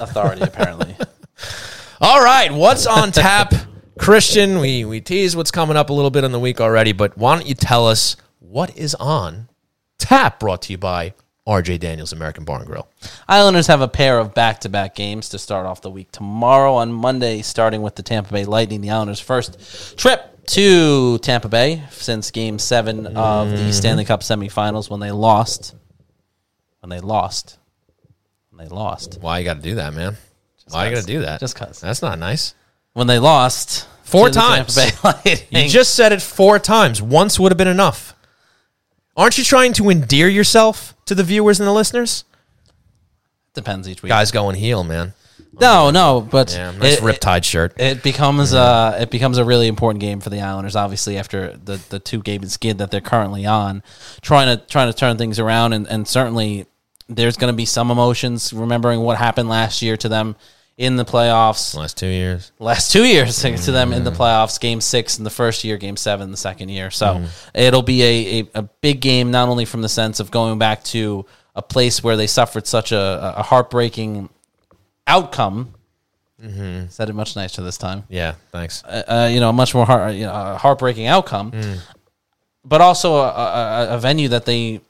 authority, 0.00 0.42
apparently. 0.42 0.96
All 2.00 2.22
right, 2.22 2.50
what's 2.52 2.86
on 2.86 3.12
tap, 3.12 3.52
Christian? 3.98 4.58
We 4.60 4.84
we 4.84 5.00
teased 5.00 5.36
what's 5.36 5.50
coming 5.50 5.76
up 5.76 5.90
a 5.90 5.92
little 5.92 6.10
bit 6.10 6.24
in 6.24 6.32
the 6.32 6.40
week 6.40 6.60
already, 6.60 6.92
but 6.92 7.16
why 7.16 7.36
don't 7.36 7.46
you 7.46 7.54
tell 7.54 7.86
us 7.86 8.16
what 8.38 8.76
is 8.76 8.94
on 8.96 9.48
tap? 9.98 10.40
Brought 10.40 10.62
to 10.62 10.72
you 10.72 10.78
by 10.78 11.14
RJ 11.46 11.80
Daniels 11.80 12.12
American 12.12 12.44
Bar 12.44 12.58
and 12.58 12.66
Grill. 12.66 12.88
Islanders 13.28 13.66
have 13.66 13.80
a 13.80 13.88
pair 13.88 14.18
of 14.18 14.34
back-to-back 14.34 14.94
games 14.94 15.28
to 15.30 15.38
start 15.38 15.66
off 15.66 15.80
the 15.80 15.90
week 15.90 16.12
tomorrow 16.12 16.74
on 16.74 16.92
Monday, 16.92 17.42
starting 17.42 17.82
with 17.82 17.96
the 17.96 18.02
Tampa 18.02 18.32
Bay 18.32 18.44
Lightning. 18.44 18.80
The 18.82 18.90
Islanders' 18.90 19.20
first 19.20 19.96
trip 19.98 20.44
to 20.48 21.18
Tampa 21.18 21.48
Bay 21.48 21.82
since 21.90 22.30
Game 22.30 22.58
Seven 22.58 23.06
of 23.06 23.48
Mm-hmm. 23.48 23.56
the 23.56 23.72
Stanley 23.72 24.04
Cup 24.04 24.20
semifinals 24.20 24.90
when 24.90 25.00
they 25.00 25.10
lost. 25.12 25.74
When 26.80 26.90
they 26.90 27.00
lost. 27.00 27.58
When 28.50 28.66
they 28.68 28.74
lost. 28.74 29.18
Why 29.20 29.38
you 29.38 29.44
got 29.44 29.56
to 29.56 29.62
do 29.62 29.76
that, 29.76 29.94
man? 29.94 30.16
Why 30.68 30.88
you 30.88 30.94
got 30.94 31.00
to 31.00 31.06
do 31.06 31.20
that? 31.22 31.40
Just 31.40 31.54
because. 31.54 31.80
That's 31.80 32.02
not 32.02 32.18
nice. 32.18 32.54
When 32.92 33.06
they 33.06 33.18
lost 33.18 33.88
Four 34.02 34.28
to 34.28 34.34
times. 34.34 34.74
Tampa 34.74 34.90
Bay 35.02 35.24
Lightning. 35.26 35.64
You 35.64 35.70
just 35.70 35.94
said 35.94 36.12
it 36.12 36.20
four 36.22 36.58
times. 36.58 37.00
Once 37.00 37.38
would 37.40 37.50
have 37.52 37.58
been 37.58 37.66
enough. 37.68 38.14
Aren't 39.20 39.36
you 39.36 39.44
trying 39.44 39.74
to 39.74 39.90
endear 39.90 40.28
yourself 40.28 40.94
to 41.04 41.14
the 41.14 41.22
viewers 41.22 41.60
and 41.60 41.66
the 41.66 41.72
listeners? 41.72 42.24
depends 43.52 43.86
each 43.86 44.02
week. 44.02 44.08
Guys 44.08 44.30
going 44.30 44.56
heel, 44.56 44.82
man. 44.82 45.12
No, 45.60 45.90
no, 45.90 46.22
but 46.22 46.52
Yeah, 46.54 46.70
nice 46.70 46.98
it- 46.98 47.02
Riptide 47.02 47.44
shirt. 47.44 47.78
It 47.78 48.02
becomes 48.02 48.54
uh 48.54 48.96
it 48.98 49.10
becomes 49.10 49.36
a 49.36 49.44
really 49.44 49.66
important 49.66 50.00
game 50.00 50.20
for 50.20 50.30
the 50.30 50.40
Islanders, 50.40 50.74
obviously 50.74 51.18
after 51.18 51.54
the, 51.56 51.78
the 51.90 51.98
two 51.98 52.22
game 52.22 52.46
skid 52.46 52.78
that 52.78 52.90
they're 52.90 53.02
currently 53.02 53.44
on, 53.44 53.82
trying 54.22 54.56
to 54.56 54.64
trying 54.64 54.90
to 54.90 54.96
turn 54.96 55.18
things 55.18 55.38
around 55.38 55.74
and, 55.74 55.86
and 55.88 56.08
certainly 56.08 56.64
there's 57.10 57.36
going 57.36 57.52
to 57.52 57.56
be 57.56 57.66
some 57.66 57.90
emotions 57.90 58.54
remembering 58.54 59.00
what 59.00 59.18
happened 59.18 59.50
last 59.50 59.82
year 59.82 59.98
to 59.98 60.08
them 60.08 60.34
in 60.80 60.96
the 60.96 61.04
playoffs, 61.04 61.74
Last 61.74 61.98
two 61.98 62.06
years. 62.06 62.52
last 62.58 62.90
two 62.90 63.04
years 63.04 63.38
to 63.42 63.70
them 63.70 63.92
in 63.92 64.02
the 64.02 64.10
mm-hmm. 64.10 64.22
playoffs. 64.22 64.58
Game 64.58 64.80
six 64.80 65.18
in 65.18 65.24
the 65.24 65.30
first 65.30 65.62
year, 65.62 65.76
game 65.76 65.98
seven 65.98 66.30
the 66.30 66.38
second 66.38 66.70
year. 66.70 66.90
So 66.90 67.06
mm-hmm. 67.06 67.26
it'll 67.52 67.82
be 67.82 68.02
a, 68.02 68.40
a, 68.40 68.48
a 68.54 68.62
big 68.62 69.02
game, 69.02 69.30
not 69.30 69.50
only 69.50 69.66
from 69.66 69.82
the 69.82 69.90
sense 69.90 70.20
of 70.20 70.30
going 70.30 70.58
back 70.58 70.82
to 70.84 71.26
a 71.54 71.60
place 71.60 72.02
where 72.02 72.16
they 72.16 72.26
suffered 72.26 72.66
such 72.66 72.92
a, 72.92 73.34
a 73.36 73.42
heartbreaking 73.42 74.30
outcome. 75.06 75.74
Mm-hmm. 76.42 76.88
Said 76.88 77.10
it 77.10 77.12
much 77.12 77.36
nicer 77.36 77.60
this 77.60 77.76
time 77.76 78.04
Yeah, 78.08 78.36
thanks. 78.50 78.82
uh, 78.84 79.02
uh 79.06 79.28
you 79.30 79.40
know, 79.40 79.50
a 79.50 79.52
much 79.52 79.74
more 79.74 79.84
heart, 79.84 80.14
you 80.14 80.24
know, 80.24 80.32
a 80.32 80.56
heartbreaking 80.56 81.06
outcome, 81.06 81.52
mm. 81.52 81.78
but 82.64 82.80
also 82.80 83.16
a, 83.16 83.28
a, 83.28 83.88
a 83.90 83.98
venue 83.98 84.28
that 84.28 84.46
they 84.46 84.80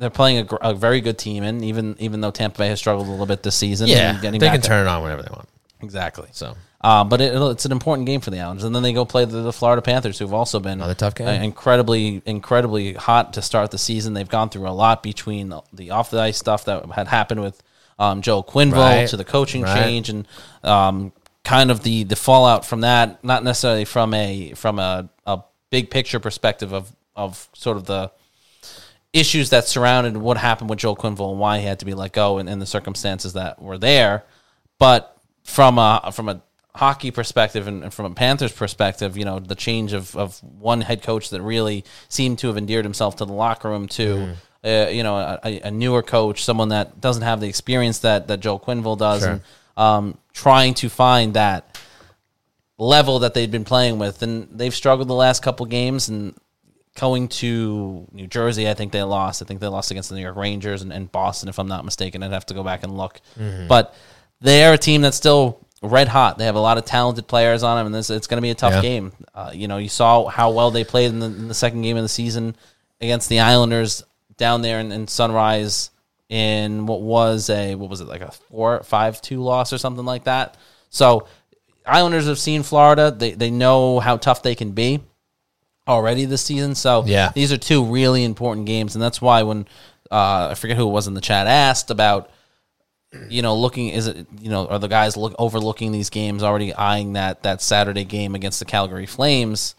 they're 0.00 0.10
playing 0.10 0.48
a, 0.50 0.54
a 0.70 0.74
very 0.74 1.00
good 1.00 1.18
team 1.18 1.44
and 1.44 1.64
even 1.64 1.94
even 2.00 2.20
though 2.20 2.32
Tampa 2.32 2.58
Bay 2.58 2.68
has 2.68 2.78
struggled 2.80 3.06
a 3.06 3.10
little 3.10 3.26
bit 3.26 3.42
this 3.44 3.54
season. 3.54 3.86
Yeah, 3.86 4.10
and 4.12 4.20
getting 4.20 4.40
they 4.40 4.46
back 4.48 4.54
can 4.54 4.62
turn 4.62 4.86
it 4.86 4.90
on 4.90 5.02
whenever 5.02 5.22
they 5.22 5.30
want. 5.30 5.48
exactly. 5.80 6.28
So 6.32 6.56
Uh, 6.82 7.04
but 7.04 7.20
it, 7.20 7.34
it's 7.34 7.66
an 7.66 7.72
important 7.72 8.06
game 8.06 8.20
for 8.22 8.30
the 8.30 8.40
Islanders, 8.40 8.64
and 8.64 8.74
then 8.74 8.82
they 8.82 8.94
go 8.94 9.04
play 9.04 9.26
the, 9.26 9.42
the 9.42 9.52
Florida 9.52 9.82
Panthers, 9.82 10.18
who've 10.18 10.32
also 10.32 10.58
been 10.60 10.78
Another 10.80 10.94
tough 10.94 11.14
game. 11.14 11.28
incredibly, 11.42 12.22
incredibly 12.24 12.94
hot 12.94 13.34
to 13.34 13.42
start 13.42 13.70
the 13.70 13.76
season. 13.78 14.14
They've 14.14 14.26
gone 14.28 14.48
through 14.48 14.66
a 14.66 14.72
lot 14.72 15.02
between 15.02 15.50
the, 15.50 15.60
the 15.74 15.90
off 15.90 16.10
the 16.10 16.18
ice 16.20 16.38
stuff 16.38 16.64
that 16.64 16.86
had 16.92 17.06
happened 17.08 17.42
with 17.42 17.62
um, 17.98 18.22
Joe 18.22 18.42
Quenneville 18.42 18.72
Right. 19.00 19.08
to 19.10 19.16
the 19.18 19.24
coaching 19.26 19.60
Right. 19.62 19.74
change 19.84 20.08
and 20.08 20.26
um, 20.64 21.12
kind 21.44 21.70
of 21.70 21.82
the 21.82 22.04
the 22.04 22.16
fallout 22.16 22.64
from 22.64 22.80
that. 22.80 23.22
Not 23.22 23.44
necessarily 23.44 23.84
from 23.84 24.14
a 24.14 24.54
from 24.54 24.78
a, 24.78 25.10
a 25.26 25.40
big 25.68 25.90
picture 25.90 26.18
perspective 26.18 26.72
of 26.72 26.90
of 27.14 27.46
sort 27.52 27.76
of 27.76 27.84
the 27.84 28.10
issues 29.12 29.50
that 29.50 29.66
surrounded 29.66 30.16
what 30.16 30.36
happened 30.36 30.70
with 30.70 30.78
Joel 30.78 30.96
Quenneville 30.96 31.30
and 31.30 31.40
why 31.40 31.58
he 31.58 31.66
had 31.66 31.80
to 31.80 31.84
be 31.84 31.94
let 31.94 32.12
go 32.12 32.38
and, 32.38 32.48
and 32.48 32.62
the 32.62 32.66
circumstances 32.66 33.32
that 33.32 33.60
were 33.60 33.78
there. 33.78 34.24
But 34.78 35.16
from 35.44 35.78
a 35.78 36.10
from 36.12 36.28
a 36.28 36.42
hockey 36.74 37.10
perspective 37.10 37.66
and, 37.66 37.82
and 37.82 37.92
from 37.92 38.06
a 38.06 38.14
Panthers 38.14 38.52
perspective, 38.52 39.16
you 39.16 39.24
know, 39.24 39.38
the 39.40 39.56
change 39.56 39.92
of, 39.92 40.16
of 40.16 40.38
one 40.42 40.80
head 40.80 41.02
coach 41.02 41.30
that 41.30 41.42
really 41.42 41.84
seemed 42.08 42.38
to 42.38 42.46
have 42.46 42.56
endeared 42.56 42.84
himself 42.84 43.16
to 43.16 43.24
the 43.24 43.32
locker 43.32 43.68
room 43.68 43.88
to 43.88 44.28
uh, 44.64 44.88
you 44.90 45.02
know 45.02 45.16
a, 45.16 45.60
a- 45.64 45.70
newer 45.70 46.02
coach, 46.02 46.44
someone 46.44 46.68
that 46.68 47.00
doesn't 47.00 47.22
have 47.22 47.40
the 47.40 47.48
experience 47.48 48.00
that 48.00 48.28
that 48.28 48.40
Joel 48.40 48.60
Quenneville 48.60 48.98
does, 48.98 49.22
and 49.32 49.42
um, 49.76 50.18
trying 50.32 50.74
to 50.74 50.88
find 50.88 51.34
that 51.34 51.78
level 52.78 53.18
that 53.20 53.34
they'd 53.34 53.50
been 53.50 53.64
playing 53.64 53.98
with, 53.98 54.22
and 54.22 54.48
they've 54.52 54.74
struggled 54.74 55.08
the 55.08 55.14
last 55.14 55.42
couple 55.42 55.66
games. 55.66 56.08
And 56.08 56.34
going 57.00 57.28
to 57.28 58.06
New 58.12 58.26
Jersey, 58.26 58.68
I 58.68 58.74
think 58.74 58.92
they 58.92 59.02
lost. 59.02 59.42
I 59.42 59.44
think 59.46 59.60
they 59.60 59.66
lost 59.66 59.90
against 59.90 60.08
the 60.10 60.14
New 60.16 60.22
York 60.22 60.36
Rangers 60.36 60.82
and, 60.82 60.92
and 60.92 61.10
Boston, 61.10 61.48
if 61.48 61.58
I'm 61.58 61.68
not 61.68 61.84
mistaken. 61.84 62.22
I'd 62.22 62.32
have 62.32 62.46
to 62.46 62.54
go 62.54 62.62
back 62.62 62.82
and 62.82 62.96
look, 62.96 63.20
but 63.68 63.94
they're 64.40 64.72
a 64.74 64.78
team 64.78 65.00
that's 65.02 65.16
still 65.16 65.66
red 65.82 66.08
hot. 66.08 66.38
They 66.38 66.44
have 66.44 66.56
a 66.56 66.60
lot 66.60 66.78
of 66.78 66.84
talented 66.84 67.26
players 67.26 67.62
on 67.62 67.76
them, 67.78 67.86
and 67.86 67.94
this 67.94 68.10
it's 68.10 68.26
going 68.26 68.36
to 68.38 68.42
be 68.42 68.50
a 68.50 68.54
tough 68.54 68.74
Yeah. 68.74 68.82
game. 68.82 69.12
Uh, 69.34 69.50
you 69.54 69.66
know, 69.68 69.78
you 69.78 69.88
saw 69.88 70.26
how 70.28 70.50
well 70.52 70.70
they 70.70 70.84
played 70.84 71.08
in 71.10 71.18
the, 71.20 71.26
in 71.26 71.48
the 71.48 71.54
second 71.54 71.82
game 71.82 71.96
of 71.96 72.02
the 72.02 72.08
season 72.08 72.54
against 73.00 73.28
the 73.28 73.40
Islanders 73.40 74.02
down 74.36 74.62
there 74.62 74.78
in, 74.80 74.92
in 74.92 75.08
Sunrise 75.08 75.90
in 76.28 76.86
what 76.86 77.00
was 77.02 77.50
a 77.50 77.74
what 77.74 77.90
was 77.90 78.00
it 78.00 78.06
like 78.08 78.20
a 78.20 78.30
four 78.30 78.82
five 78.84 79.20
two 79.20 79.42
loss 79.42 79.72
or 79.72 79.78
something 79.78 80.04
like 80.04 80.24
that. 80.24 80.56
So 80.90 81.26
Islanders 81.84 82.26
have 82.26 82.38
seen 82.38 82.62
Florida. 82.62 83.10
They 83.10 83.32
they 83.32 83.50
know 83.50 84.00
how 84.00 84.16
tough 84.16 84.42
they 84.42 84.54
can 84.54 84.72
be 84.72 85.00
already 85.88 86.24
this 86.24 86.42
season. 86.42 86.74
So 86.74 87.04
Yeah. 87.06 87.32
these 87.34 87.52
are 87.52 87.56
two 87.58 87.84
really 87.84 88.24
important 88.24 88.66
games, 88.66 88.94
and 88.94 89.02
that's 89.02 89.20
why 89.20 89.42
when 89.42 89.66
uh, 90.10 90.48
I 90.50 90.54
forget 90.54 90.76
who 90.76 90.88
it 90.88 90.92
was 90.92 91.06
in 91.06 91.14
the 91.14 91.20
chat 91.20 91.46
asked 91.46 91.90
about 91.90 92.30
you 93.28 93.42
know 93.42 93.56
looking 93.56 93.88
is 93.88 94.06
it 94.06 94.26
you 94.40 94.50
know 94.50 94.66
are 94.68 94.78
the 94.78 94.86
guys 94.88 95.16
look 95.16 95.34
overlooking 95.38 95.90
these 95.90 96.10
games 96.10 96.42
already 96.44 96.72
eyeing 96.74 97.14
that 97.14 97.42
that 97.42 97.60
Saturday 97.60 98.04
game 98.04 98.34
against 98.36 98.58
the 98.60 98.64
Calgary 98.64 99.06
Flames. 99.06 99.74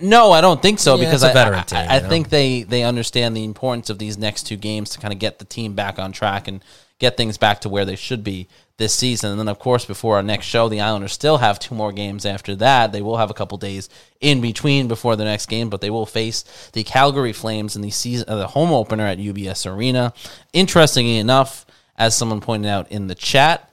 No, 0.00 0.32
I 0.32 0.40
don't 0.40 0.60
think 0.60 0.78
so 0.78 0.96
Yeah, 0.96 1.04
because 1.04 1.24
I, 1.24 1.30
I, 1.30 1.62
team, 1.62 1.78
I 1.88 2.00
know? 2.00 2.08
think 2.08 2.28
they 2.28 2.62
they 2.62 2.82
understand 2.82 3.36
the 3.36 3.44
importance 3.44 3.88
of 3.88 3.98
these 3.98 4.18
next 4.18 4.42
two 4.44 4.56
games 4.56 4.90
to 4.90 4.98
kind 4.98 5.14
of 5.14 5.18
get 5.18 5.38
the 5.38 5.44
team 5.44 5.74
back 5.74 5.98
on 5.98 6.12
track 6.12 6.46
and 6.46 6.62
get 6.98 7.16
things 7.16 7.38
back 7.38 7.60
to 7.60 7.68
where 7.68 7.84
they 7.84 7.96
should 7.96 8.24
be 8.24 8.48
this 8.76 8.94
season. 8.94 9.30
And 9.30 9.38
then, 9.38 9.48
of 9.48 9.58
course, 9.58 9.84
before 9.84 10.16
our 10.16 10.22
next 10.22 10.46
show, 10.46 10.68
the 10.68 10.80
Islanders 10.80 11.12
still 11.12 11.38
have 11.38 11.58
two 11.58 11.74
more 11.74 11.92
games 11.92 12.26
after 12.26 12.54
that. 12.56 12.92
They 12.92 13.02
will 13.02 13.16
have 13.16 13.30
a 13.30 13.34
couple 13.34 13.56
days 13.58 13.88
in 14.20 14.40
between 14.40 14.88
before 14.88 15.16
the 15.16 15.24
next 15.24 15.46
game, 15.46 15.70
but 15.70 15.80
they 15.80 15.90
will 15.90 16.06
face 16.06 16.70
the 16.72 16.84
Calgary 16.84 17.32
Flames 17.32 17.76
in 17.76 17.82
the 17.82 17.90
season, 17.90 18.28
uh, 18.28 18.36
the 18.36 18.48
home 18.48 18.72
opener 18.72 19.06
at 19.06 19.18
UBS 19.18 19.70
Arena. 19.70 20.12
Interestingly 20.52 21.18
enough, 21.18 21.66
as 21.96 22.16
someone 22.16 22.40
pointed 22.40 22.68
out 22.68 22.90
in 22.90 23.06
the 23.06 23.14
chat, 23.14 23.67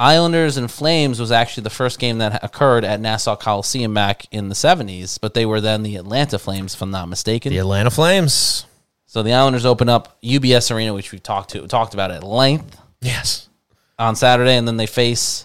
Islanders 0.00 0.56
and 0.56 0.70
Flames 0.70 1.20
was 1.20 1.30
actually 1.30 1.64
the 1.64 1.70
first 1.70 1.98
game 1.98 2.18
that 2.18 2.42
occurred 2.42 2.84
at 2.84 3.00
Nassau 3.00 3.36
Coliseum 3.36 3.92
back 3.92 4.24
in 4.32 4.48
the 4.48 4.54
70s, 4.54 5.20
but 5.20 5.34
they 5.34 5.44
were 5.44 5.60
then 5.60 5.82
the 5.82 5.96
Atlanta 5.96 6.38
Flames, 6.38 6.74
if 6.74 6.80
I'm 6.80 6.90
not 6.90 7.06
mistaken. 7.08 7.52
The 7.52 7.58
Atlanta 7.58 7.90
Flames. 7.90 8.64
So 9.04 9.22
the 9.22 9.34
Islanders 9.34 9.66
open 9.66 9.90
up 9.90 10.18
UBS 10.22 10.74
Arena, 10.74 10.94
which 10.94 11.12
we 11.12 11.18
talked 11.18 11.50
to 11.50 11.66
talked 11.66 11.92
about 11.92 12.10
at 12.10 12.22
length 12.24 12.78
Yes. 13.02 13.48
on 13.98 14.16
Saturday, 14.16 14.56
and 14.56 14.66
then 14.66 14.78
they 14.78 14.86
face 14.86 15.44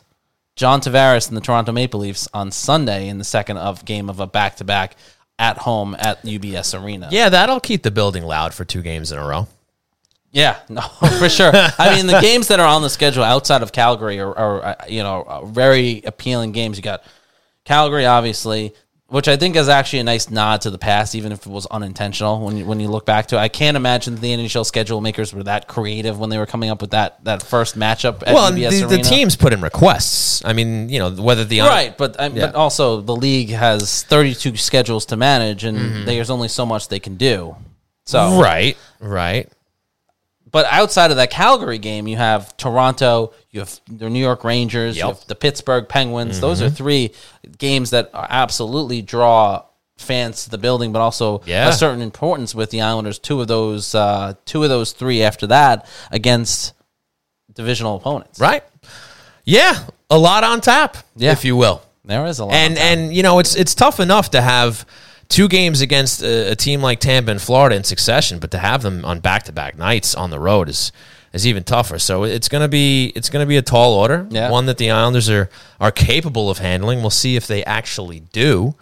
John 0.56 0.80
Tavares 0.80 1.28
and 1.28 1.36
the 1.36 1.42
Toronto 1.42 1.74
Maple 1.74 2.00
Leafs 2.00 2.30
on 2.34 2.50
Sunday 2.50 3.10
in 3.10 3.18
the 3.18 3.24
second 3.26 3.58
of 3.58 3.84
game 3.84 4.10
of 4.10 4.22
a 4.22 4.28
back 4.28 4.56
to 4.58 4.64
back 4.64 4.96
at 5.38 5.58
home 5.58 5.98
at 6.00 6.24
UBS 6.24 6.82
Arena. 6.82 7.10
Yeah, 7.12 7.28
that'll 7.28 7.60
keep 7.60 7.84
the 7.84 7.92
building 7.92 8.24
loud 8.24 8.54
for 8.54 8.64
two 8.64 8.82
games 8.82 9.12
in 9.12 9.18
a 9.18 9.28
row. 9.28 9.50
Yeah, 10.36 10.60
no, 10.70 10.82
for 10.82 11.30
sure. 11.30 11.52
I 11.54 11.96
mean, 11.96 12.08
the 12.08 12.20
games 12.20 12.50
that 12.50 12.60
are 12.60 12.68
on 12.68 12.82
the 12.82 12.90
schedule 12.90 13.24
outside 13.24 13.64
of 13.64 13.72
Calgary 13.72 14.20
are, 14.20 14.38
are 14.38 14.64
uh, 14.66 14.76
you 14.90 15.02
know 15.02 15.50
very 15.52 16.02
appealing 16.06 16.52
games. 16.52 16.76
You 16.78 16.84
got 16.84 17.04
Calgary, 17.64 18.06
obviously, 18.06 18.74
which 19.08 19.30
I 19.30 19.38
think 19.38 19.56
is 19.56 19.70
actually 19.70 20.00
a 20.00 20.04
nice 20.04 20.30
nod 20.30 20.60
to 20.62 20.72
the 20.72 20.78
past, 20.78 21.16
even 21.16 21.32
if 21.32 21.46
it 21.46 21.50
was 21.50 21.66
unintentional. 21.68 22.44
When 22.46 22.58
you, 22.58 22.66
when 22.66 22.82
you 22.82 22.90
look 22.90 23.06
back 23.06 23.28
to 23.28 23.38
it, 23.38 23.40
I 23.40 23.48
can't 23.48 23.78
imagine 23.78 24.16
the 24.16 24.32
NHL 24.34 24.66
schedule 24.66 25.00
makers 25.00 25.34
were 25.34 25.44
that 25.44 25.70
creative 25.70 26.20
when 26.20 26.30
they 26.30 26.38
were 26.38 26.46
coming 26.46 26.70
up 26.70 26.82
with 26.82 26.92
that 26.92 27.24
that 27.24 27.42
first 27.42 27.80
matchup 27.80 28.22
at 28.28 28.34
well, 28.34 28.52
the, 28.52 28.66
the 28.90 28.98
teams 28.98 29.38
put 29.38 29.54
in 29.54 29.62
requests. 29.62 30.44
I 30.44 30.52
mean, 30.52 30.90
you 30.90 31.00
know, 31.00 31.12
whether 31.12 31.46
the 31.46 31.62
Right, 31.62 31.98
but 31.98 32.20
I, 32.20 32.28
Yeah. 32.28 32.48
but 32.48 32.56
also 32.56 33.00
the 33.00 33.16
league 33.16 33.52
has 33.52 34.04
32 34.04 34.58
schedules 34.58 35.06
to 35.06 35.16
manage, 35.16 35.64
and 35.64 35.78
Mm-hmm. 35.78 36.06
there's 36.06 36.30
only 36.30 36.50
so 36.50 36.66
much 36.66 36.90
they 36.90 37.00
can 37.00 37.16
do. 37.16 37.56
So 38.06 38.42
right, 38.42 38.78
right. 39.00 39.50
But 40.56 40.68
outside 40.72 41.12
of 41.12 41.18
that 41.18 41.32
Calgary 41.32 41.80
game, 41.80 42.08
you 42.08 42.16
have 42.16 42.56
Toronto, 42.56 43.34
you 43.52 43.60
have 43.60 43.78
the 43.92 44.10
New 44.10 44.22
York 44.22 44.46
Rangers, 44.46 44.96
you 44.96 45.04
have 45.06 45.20
the 45.28 45.36
Pittsburgh 45.36 45.90
Penguins. 45.90 46.40
Those 46.40 46.62
are 46.62 46.70
three 46.70 47.12
games 47.58 47.90
that 47.90 48.10
are 48.14 48.26
absolutely 48.30 49.02
draw 49.02 49.64
fans 49.98 50.46
to 50.46 50.50
the 50.50 50.58
building, 50.58 50.94
but 50.94 51.02
also 51.02 51.42
Yeah. 51.46 51.68
a 51.68 51.74
certain 51.74 52.02
importance 52.02 52.56
with 52.56 52.70
the 52.70 52.82
Islanders. 52.82 53.20
Two 53.20 53.42
of 53.42 53.50
those, 53.50 53.94
uh, 53.94 54.36
two 54.46 54.64
of 54.64 54.70
those 54.70 54.94
three 54.94 55.22
after 55.24 55.46
that 55.48 55.86
against 56.10 56.72
divisional 57.54 57.98
opponents. 57.98 58.40
Right. 58.40 58.64
Yeah, 59.44 59.78
a 60.10 60.18
lot 60.18 60.46
on 60.46 60.62
tap, 60.62 60.96
Yeah. 61.18 61.34
if 61.34 61.44
you 61.44 61.58
will. 61.58 61.82
There 62.06 62.26
is 62.28 62.40
a 62.40 62.46
lot. 62.46 62.54
And 62.54 62.78
and 62.78 63.14
you 63.14 63.24
know, 63.24 63.40
it's 63.40 63.56
it's 63.56 63.76
tough 63.76 64.00
enough 64.00 64.32
to 64.32 64.40
have 64.42 64.86
two 65.30 65.48
games 65.48 65.82
against 65.82 66.22
a, 66.24 66.52
a 66.52 66.56
team 66.56 66.82
like 66.82 67.00
Tampa 67.00 67.32
and 67.32 67.42
Florida 67.42 67.76
in 67.76 67.84
succession, 67.84 68.40
but 68.40 68.52
to 68.52 68.58
have 68.58 68.82
them 68.82 69.04
on 69.06 69.20
back 69.20 69.44
to 69.44 69.52
back 69.52 69.78
nights 69.78 70.16
on 70.16 70.30
the 70.30 70.40
road 70.40 70.70
is 70.70 70.92
is 71.34 71.46
even 71.46 71.64
tougher. 71.64 72.00
So 72.00 72.24
it's 72.24 72.48
gonna 72.48 72.68
be 72.70 73.12
it's 73.16 73.30
gonna 73.30 73.46
be 73.46 73.58
a 73.58 73.62
tall 73.62 73.94
order, 73.94 74.26
Yeah. 74.30 74.50
one 74.50 74.66
that 74.68 74.78
the 74.78 74.92
Islanders 74.92 75.30
are 75.30 75.50
are 75.80 75.92
capable 75.92 76.50
of 76.50 76.60
handling. 76.60 77.02
We'll 77.02 77.10
see 77.10 77.36
if 77.36 77.46
they 77.48 77.64
actually 77.66 78.22
do. 78.32 78.76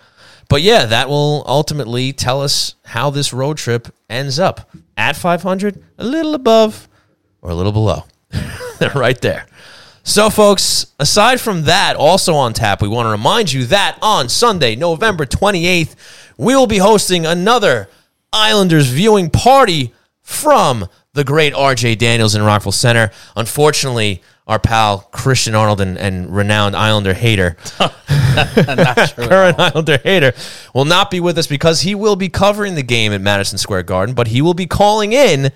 But 0.49 0.61
yeah, 0.61 0.85
that 0.85 1.09
will 1.09 1.43
ultimately 1.47 2.13
tell 2.13 2.41
us 2.41 2.75
how 2.85 3.09
this 3.09 3.33
road 3.33 3.57
trip 3.57 3.87
ends 4.09 4.37
up 4.39 4.69
at 4.97 5.15
500, 5.15 5.81
a 5.97 6.03
little 6.05 6.35
above, 6.35 6.87
or 7.41 7.49
a 7.49 7.55
little 7.55 7.71
below. 7.71 8.03
They're 8.79 8.91
right 8.93 9.19
there. 9.19 9.47
So, 10.03 10.29
folks, 10.29 10.87
aside 10.99 11.39
from 11.39 11.63
that, 11.63 11.95
also 11.95 12.33
on 12.35 12.51
tap, 12.53 12.81
we 12.81 12.89
want 12.89 13.05
to 13.05 13.09
remind 13.11 13.53
you 13.53 13.65
that 13.67 13.97
on 14.01 14.27
Sunday, 14.27 14.75
November 14.75 15.25
28th, 15.25 15.95
we 16.38 16.55
will 16.55 16.67
be 16.67 16.77
hosting 16.77 17.25
another 17.25 17.89
Islanders 18.31 18.88
viewing 18.88 19.29
party 19.29 19.93
from 20.21 20.88
the 21.13 21.23
great 21.23 21.53
RJ 21.53 21.97
Daniels 21.97 22.36
in 22.36 22.41
Rockville 22.41 22.71
Centre. 22.71 23.11
Unfortunately, 23.36 24.21
our 24.47 24.59
pal 24.59 24.99
Christian 25.11 25.55
Arnold 25.55 25.79
and, 25.79 25.97
and 25.97 26.36
renowned 26.36 26.75
Islander 26.75 27.13
hater, 27.13 27.55
current 27.77 29.59
Islander 29.59 29.97
hater, 29.97 30.34
will 30.73 30.86
not 30.86 31.09
be 31.11 31.19
with 31.19 31.38
us 31.38 31.47
because 31.47 31.81
he 31.81 31.95
will 31.95 32.15
be 32.15 32.29
covering 32.29 32.75
the 32.75 32.84
game 32.84 33.13
at 33.13 33.21
Madison 33.21 33.57
Square 33.57 33.84
Garden, 33.84 34.15
but 34.15 34.27
he 34.27 34.41
will 34.41 34.53
be 34.53 34.65
calling 34.65 35.13
in 35.13 35.51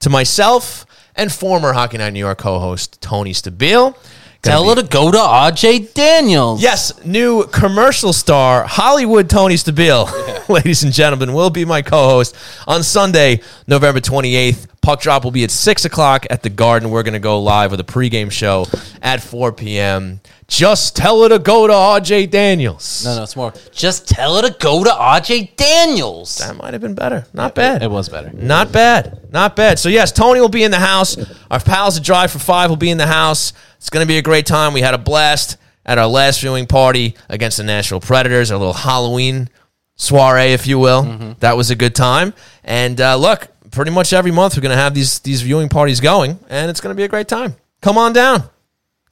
to 0.00 0.10
myself 0.10 0.86
and 1.14 1.30
former 1.30 1.72
Hockey 1.72 1.98
Night 1.98 2.10
New 2.10 2.18
York 2.18 2.38
co-host 2.38 3.00
Tony 3.00 3.32
Stabile. 3.32 3.96
Tell 4.42 4.68
her 4.70 4.74
to 4.74 4.82
go 4.82 5.12
to 5.12 5.18
RJ 5.18 5.94
Daniels. 5.94 6.60
Yes, 6.60 6.92
new 7.04 7.44
commercial 7.46 8.12
star 8.12 8.64
Hollywood 8.64 9.30
Tony 9.30 9.54
Stabile, 9.54 10.48
ladies 10.48 10.82
and 10.82 10.92
gentlemen, 10.92 11.32
will 11.32 11.50
be 11.50 11.64
my 11.64 11.80
co-host 11.80 12.34
on 12.66 12.82
Sunday, 12.82 13.40
November 13.68 14.00
twenty 14.00 14.34
eighth. 14.34 14.66
Puck 14.80 15.00
drop 15.00 15.22
will 15.22 15.30
be 15.30 15.44
at 15.44 15.52
six 15.52 15.84
o'clock 15.84 16.26
at 16.28 16.42
the 16.42 16.50
Garden. 16.50 16.90
We're 16.90 17.04
going 17.04 17.12
to 17.12 17.20
go 17.20 17.40
live 17.40 17.70
with 17.70 17.78
a 17.78 17.84
pregame 17.84 18.32
show 18.32 18.66
at 19.00 19.22
four 19.22 19.52
p.m. 19.52 20.20
Just 20.52 20.94
tell 20.96 21.22
her 21.22 21.30
to 21.30 21.38
go 21.38 21.66
to 21.66 21.72
RJ 21.72 22.28
Daniels. 22.28 23.06
No, 23.06 23.16
no, 23.16 23.22
it's 23.22 23.36
more. 23.36 23.54
Just 23.72 24.06
tell 24.06 24.36
her 24.36 24.42
to 24.42 24.54
go 24.58 24.84
to 24.84 24.90
RJ 24.90 25.56
Daniels. 25.56 26.36
That 26.36 26.54
might 26.56 26.74
have 26.74 26.82
been 26.82 26.94
better. 26.94 27.24
Not 27.32 27.54
bad. 27.54 27.82
It 27.82 27.90
was 27.90 28.10
better. 28.10 28.30
Not 28.34 28.70
bad. 28.70 29.32
Not 29.32 29.56
bad. 29.56 29.78
So, 29.78 29.88
yes, 29.88 30.12
Tony 30.12 30.42
will 30.42 30.50
be 30.50 30.62
in 30.62 30.70
the 30.70 30.78
house. 30.78 31.16
Our 31.50 31.58
pals 31.58 31.96
at 31.96 32.04
Drive 32.04 32.32
for 32.32 32.38
Five 32.38 32.68
will 32.68 32.76
be 32.76 32.90
in 32.90 32.98
the 32.98 33.06
house. 33.06 33.54
It's 33.78 33.88
going 33.88 34.04
to 34.04 34.06
be 34.06 34.18
a 34.18 34.22
great 34.22 34.44
time. 34.44 34.74
We 34.74 34.82
had 34.82 34.92
a 34.92 34.98
blast 34.98 35.56
at 35.86 35.96
our 35.96 36.06
last 36.06 36.42
viewing 36.42 36.66
party 36.66 37.14
against 37.30 37.56
the 37.56 37.64
Nashville 37.64 38.00
Predators, 38.00 38.50
our 38.50 38.58
little 38.58 38.74
Halloween 38.74 39.48
soiree, 39.96 40.52
if 40.52 40.66
you 40.66 40.78
will. 40.78 41.34
That 41.40 41.56
was 41.56 41.70
a 41.70 41.76
good 41.76 41.94
time. 41.94 42.34
And 42.62 43.00
uh, 43.00 43.16
look, 43.16 43.48
pretty 43.70 43.90
much 43.90 44.12
every 44.12 44.32
month 44.32 44.58
we're 44.58 44.62
going 44.62 44.76
to 44.76 44.82
have 44.82 44.92
these, 44.92 45.18
these 45.20 45.40
viewing 45.40 45.70
parties 45.70 45.98
going, 46.00 46.38
and 46.50 46.70
it's 46.70 46.82
going 46.82 46.94
to 46.94 46.96
be 46.96 47.04
a 47.04 47.08
great 47.08 47.26
time. 47.26 47.56
Come 47.80 47.96
on 47.96 48.12
down. 48.12 48.50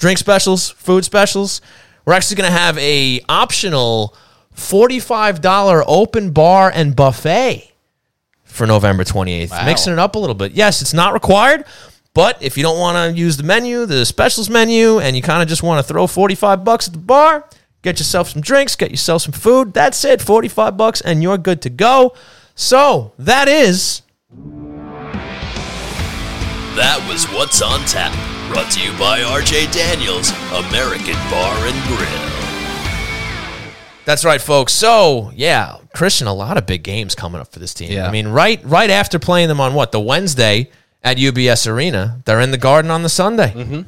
Drink 0.01 0.19
specials, 0.19 0.71
food 0.71 1.05
specials. 1.05 1.61
we're 2.05 2.15
actually 2.15 2.37
going 2.37 2.51
to 2.51 2.59
have 2.59 2.77
a 2.79 3.21
optional 3.29 4.17
$45 4.57 5.85
open 5.87 6.33
bar 6.33 6.73
and 6.75 6.97
buffet 6.97 7.71
for 8.45 8.67
November 8.67 9.05
28th. 9.05 9.65
Mixing 9.65 9.93
it 9.93 9.99
up 9.99 10.17
a 10.17 10.19
little 10.19 10.35
bit. 10.35 10.53
Yes, 10.53 10.83
it's 10.83 10.93
not 10.95 11.13
required, 11.13 11.65
but 12.15 12.43
if 12.43 12.57
you 12.57 12.63
don't 12.63 12.79
want 12.79 12.97
to 13.15 13.19
use 13.19 13.37
the 13.37 13.43
menu, 13.43 13.87
the 13.87 14.05
specials 14.05 14.51
menu, 14.51 14.99
and 14.99 15.15
you 15.15 15.23
kind 15.23 15.43
of 15.43 15.49
just 15.49 15.63
want 15.63 15.87
to 15.87 15.93
throw 15.93 16.07
45 16.07 16.65
bucks 16.65 16.87
at 16.89 16.95
the 16.95 16.99
bar, 16.99 17.47
get 17.83 17.99
yourself 17.99 18.31
some 18.31 18.43
drinks, 18.43 18.75
get 18.77 18.91
yourself 18.91 19.23
some 19.23 19.33
food, 19.33 19.73
that's 19.73 20.05
it, 20.05 20.21
45 20.21 20.77
bucks 20.77 21.01
and 21.01 21.23
you're 21.23 21.39
good 21.39 21.63
to 21.63 21.71
go. 21.71 22.15
So, 22.55 23.13
that 23.19 23.49
is 23.49 24.03
That 26.77 27.07
was 27.09 27.27
What's 27.27 27.63
on 27.63 27.81
Tap, 27.87 28.13
brought 28.51 28.71
to 28.73 28.83
you 28.83 28.91
by 28.99 29.21
RJ 29.21 29.73
Daniels, 29.73 30.31
American 30.53 31.15
Bar 31.31 31.55
and 31.67 31.87
Grill. 31.87 32.41
That's 34.05 34.25
right, 34.25 34.41
folks. 34.41 34.73
So, 34.73 35.31
yeah, 35.37 35.79
Christian, 35.95 36.27
a 36.27 36.35
lot 36.35 36.59
of 36.59 36.67
big 36.67 36.83
games 36.83 37.15
coming 37.15 37.41
up 37.41 37.53
for 37.53 37.61
this 37.61 37.73
team. 37.73 37.93
Yeah. 37.93 38.09
I 38.09 38.11
mean, 38.11 38.27
right 38.27 38.61
right 38.65 38.91
after 38.91 39.21
playing 39.21 39.47
them 39.47 39.61
on 39.61 39.75
what, 39.75 39.93
the 39.93 40.01
Wednesday 40.01 40.69
at 41.05 41.17
UBS 41.17 41.71
Arena, 41.71 42.21
they're 42.25 42.41
in 42.41 42.51
the 42.51 42.59
garden 42.59 42.91
on 42.91 43.05
the 43.05 43.09
Sunday. 43.09 43.53
Mm-hmm. 43.53 43.83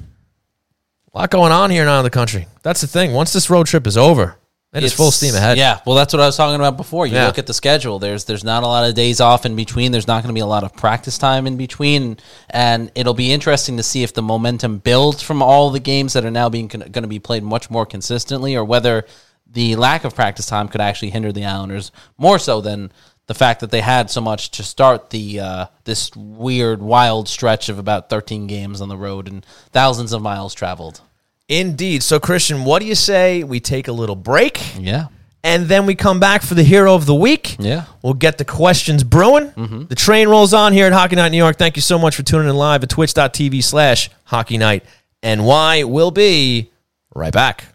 A 1.15 1.19
lot 1.19 1.31
going 1.31 1.51
on 1.51 1.71
here 1.71 1.85
now 1.85 1.99
in 1.99 2.05
the 2.05 2.11
country. 2.11 2.47
That's 2.63 2.83
the 2.83 2.87
thing. 2.87 3.13
Once 3.13 3.33
this 3.33 3.51
road 3.51 3.67
trip 3.67 3.85
is 3.85 3.97
over, 3.97 4.37
it 4.73 4.85
is 4.85 4.93
full 4.93 5.11
steam 5.11 5.35
ahead. 5.35 5.59
Yeah, 5.59 5.81
well, 5.87 5.97
that's 5.97 6.13
what 6.15 6.21
I 6.21 6.27
was 6.27 6.37
talking 6.37 6.55
about 6.55 6.77
before. 6.77 7.07
You 7.07 7.15
Yeah. 7.15 7.27
look 7.27 7.39
at 7.39 7.47
the 7.47 7.55
schedule. 7.55 7.99
There's 7.99 8.25
there's 8.25 8.45
not 8.45 8.63
a 8.63 8.67
lot 8.67 8.89
of 8.89 8.95
days 8.95 9.21
off 9.21 9.45
in 9.45 9.55
between. 9.55 9.93
There's 9.93 10.07
not 10.07 10.23
going 10.23 10.29
to 10.35 10.39
be 10.39 10.41
a 10.41 10.47
lot 10.47 10.65
of 10.65 10.75
practice 10.75 11.19
time 11.19 11.47
in 11.47 11.57
between, 11.57 12.17
and 12.51 12.91
it'll 12.95 13.15
be 13.15 13.33
interesting 13.33 13.77
to 13.77 13.83
see 13.83 14.03
if 14.03 14.15
the 14.15 14.23
momentum 14.23 14.79
builds 14.79 15.23
from 15.23 15.43
all 15.43 15.71
the 15.71 15.81
games 15.81 16.15
that 16.15 16.25
are 16.25 16.31
now 16.31 16.49
being 16.49 16.69
going 16.69 16.91
to 16.93 17.07
be 17.07 17.19
played 17.19 17.43
much 17.43 17.71
more 17.71 17.85
consistently, 17.87 18.57
or 18.57 18.65
whether 18.65 19.05
the 19.51 19.77
lack 19.77 20.05
of 20.05 20.15
practice 20.15 20.47
time 20.47 20.69
could 20.69 20.81
actually 20.81 21.11
hinder 21.11 21.31
the 21.33 21.45
Islanders 21.45 21.93
more 22.17 22.39
so 22.39 22.63
than 22.63 22.91
the 23.27 23.35
fact 23.35 23.61
that 23.61 23.71
they 23.71 23.83
had 23.83 24.11
so 24.11 24.21
much 24.21 24.51
to 24.53 24.63
start 24.63 25.11
the 25.11 25.39
uh, 25.41 25.67
this 25.85 26.11
weird 26.17 26.81
wild 26.83 27.29
stretch 27.29 27.69
of 27.69 27.79
about 27.79 28.09
13 28.09 28.47
games 28.47 28.81
on 28.81 28.89
the 28.89 28.97
road 28.97 29.29
and 29.29 29.45
thousands 29.71 30.13
of 30.13 30.23
miles 30.23 30.55
traveled. 30.55 31.01
Indeed. 31.53 32.03
So, 32.03 32.19
Christian, 32.19 32.65
what 32.65 32.81
do 32.81 32.87
you 32.89 32.95
say 32.95 33.45
we 33.45 33.61
take 33.61 33.87
a 33.89 33.93
little 33.93 34.17
break 34.17 34.61
Yeah. 34.79 35.07
and 35.45 35.67
then 35.67 35.85
we 35.87 35.95
come 35.95 36.19
back 36.19 36.43
for 36.43 36.55
the 36.55 36.63
hero 36.63 36.95
of 36.95 37.05
the 37.05 37.15
week? 37.15 37.57
Yeah. 37.59 37.85
We'll 38.03 38.15
get 38.15 38.39
the 38.39 38.45
questions 38.45 39.05
brewing. 39.05 39.51
Mm-hmm. 39.51 39.85
The 39.87 39.95
train 39.95 40.29
rolls 40.29 40.55
on 40.55 40.73
here 40.73 40.87
at 40.87 40.93
Hockey 40.95 41.17
Night 41.17 41.29
New 41.29 41.37
York. 41.37 41.59
Thank 41.59 41.77
you 41.77 41.83
so 41.83 41.99
much 41.99 42.17
for 42.17 42.23
tuning 42.23 42.49
in 42.49 42.57
live 42.57 42.83
at 42.83 42.89
twitch.tv 42.89 43.63
slash 43.63 44.09
hockey 44.25 44.57
night. 44.57 44.83
NY 45.23 45.85
will 45.85 46.11
be 46.11 46.71
right 47.15 47.33
back. 47.33 47.67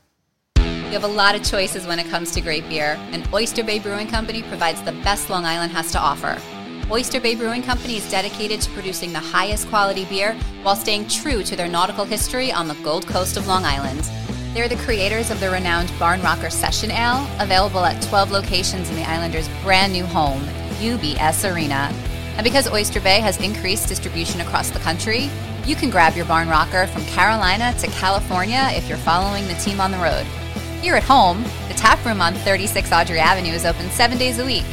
You 0.58 0.94
have 0.94 1.04
a 1.04 1.08
lot 1.08 1.36
of 1.36 1.44
choices 1.44 1.86
when 1.86 2.00
it 2.00 2.08
comes 2.10 2.32
to 2.32 2.42
great 2.42 2.68
beer, 2.70 2.98
and 3.12 3.28
Oyster 3.34 3.64
Bay 3.64 3.78
Brewing 3.78 4.08
Company 4.08 4.42
provides 4.44 4.82
the 4.84 4.94
best 5.04 5.30
Long 5.30 5.46
Island 5.46 5.72
has 5.74 5.92
to 5.92 6.00
offer. 6.00 6.38
Oyster 6.90 7.20
Bay 7.20 7.36
Brewing 7.36 7.64
Company 7.64 7.98
is 7.98 8.10
dedicated 8.10 8.62
to 8.62 8.72
producing 8.72 9.12
the 9.12 9.20
highest 9.20 9.68
quality 9.68 10.06
beer 10.06 10.34
while 10.64 10.76
staying 10.78 11.10
true 11.10 11.44
to 11.44 11.54
their 11.54 11.68
nautical 11.68 12.06
history 12.06 12.50
on 12.50 12.70
the 12.70 12.76
Gold 12.76 13.06
Coast 13.06 13.36
of 13.36 13.46
Long 13.46 13.66
Island. 13.66 14.10
They're 14.54 14.70
the 14.70 14.78
creators 14.78 15.30
of 15.30 15.42
the 15.42 15.52
renowned 15.52 15.92
Barn 16.00 16.22
Rocker 16.22 16.50
Session 16.50 16.90
Ale, 16.90 17.28
available 17.40 17.84
at 17.84 18.02
12 18.04 18.32
locations 18.32 18.90
in 18.90 18.96
the 18.96 19.04
Islanders' 19.04 19.50
brand 19.64 19.92
new 19.92 20.06
home, 20.06 20.42
UBS 20.80 21.54
Arena. 21.54 21.92
And 22.38 22.46
because 22.46 22.72
Oyster 22.72 23.02
Bay 23.02 23.20
has 23.20 23.42
increased 23.42 23.90
distribution 23.90 24.40
across 24.40 24.70
the 24.70 24.80
country, 24.80 25.30
you 25.66 25.76
can 25.76 25.90
grab 25.90 26.16
your 26.16 26.26
Barn 26.26 26.48
Rocker 26.48 26.88
from 26.88 27.04
Carolina 27.04 27.74
to 27.80 27.88
California 27.88 28.70
if 28.72 28.88
you're 28.88 28.98
following 29.00 29.46
the 29.50 29.56
team 29.56 29.82
on 29.82 29.92
the 29.92 29.98
road. 29.98 30.26
Here 30.82 30.96
at 30.96 31.04
home, 31.04 31.44
the 31.68 31.74
tap 31.74 32.04
room 32.06 32.22
on 32.22 32.34
36 32.34 32.94
Audrey 32.94 33.20
Avenue 33.20 33.52
is 33.52 33.66
open 33.66 33.90
seven 33.90 34.18
days 34.18 34.40
a 34.40 34.46
week 34.46 34.64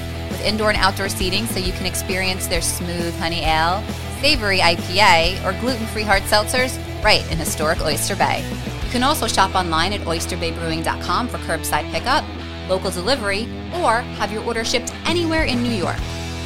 indoor 0.45 0.71
and 0.71 0.79
outdoor 0.79 1.09
seating 1.09 1.47
so 1.47 1.59
you 1.59 1.73
can 1.73 1.87
experience 1.87 2.47
their 2.47 2.62
smooth 2.62 3.15
honey 3.19 3.45
ale, 3.45 3.83
savory 4.21 4.59
IPA, 4.59 5.45
or 5.45 5.59
gluten 5.61 5.87
free 5.89 6.03
hard 6.03 6.23
seltzers 6.25 6.79
right 7.03 7.29
in 7.31 7.39
historic 7.39 7.81
Oyster 7.81 8.16
Bay. 8.16 8.45
You 8.85 8.91
can 8.91 9.03
also 9.03 9.27
shop 9.27 9.55
online 9.55 9.93
at 9.93 10.01
oysterbaybrewing.com 10.03 11.29
for 11.29 11.39
curbside 11.39 11.91
pickup, 11.91 12.25
local 12.69 12.91
delivery, 12.91 13.45
or 13.75 14.01
have 14.19 14.33
your 14.33 14.45
order 14.45 14.65
shipped 14.65 14.95
anywhere 15.07 15.45
in 15.45 15.62
New 15.62 15.73
York. 15.73 16.01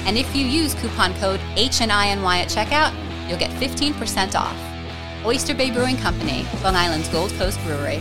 And 0.07 0.16
if 0.16 0.35
you 0.35 0.47
use 0.47 0.75
coupon 0.75 1.15
code 1.15 1.41
HNINY 1.57 2.43
at 2.43 2.49
checkout, 2.49 3.29
you'll 3.29 3.39
get 3.39 3.51
15% 3.61 4.35
off. 4.35 4.57
Oyster 5.25 5.55
Bay 5.55 5.70
Brewing 5.70 5.97
Company, 5.99 6.47
Long 6.62 6.77
Island's 6.77 7.09
Gold 7.09 7.31
Coast 7.33 7.61
Brewery. 7.65 8.01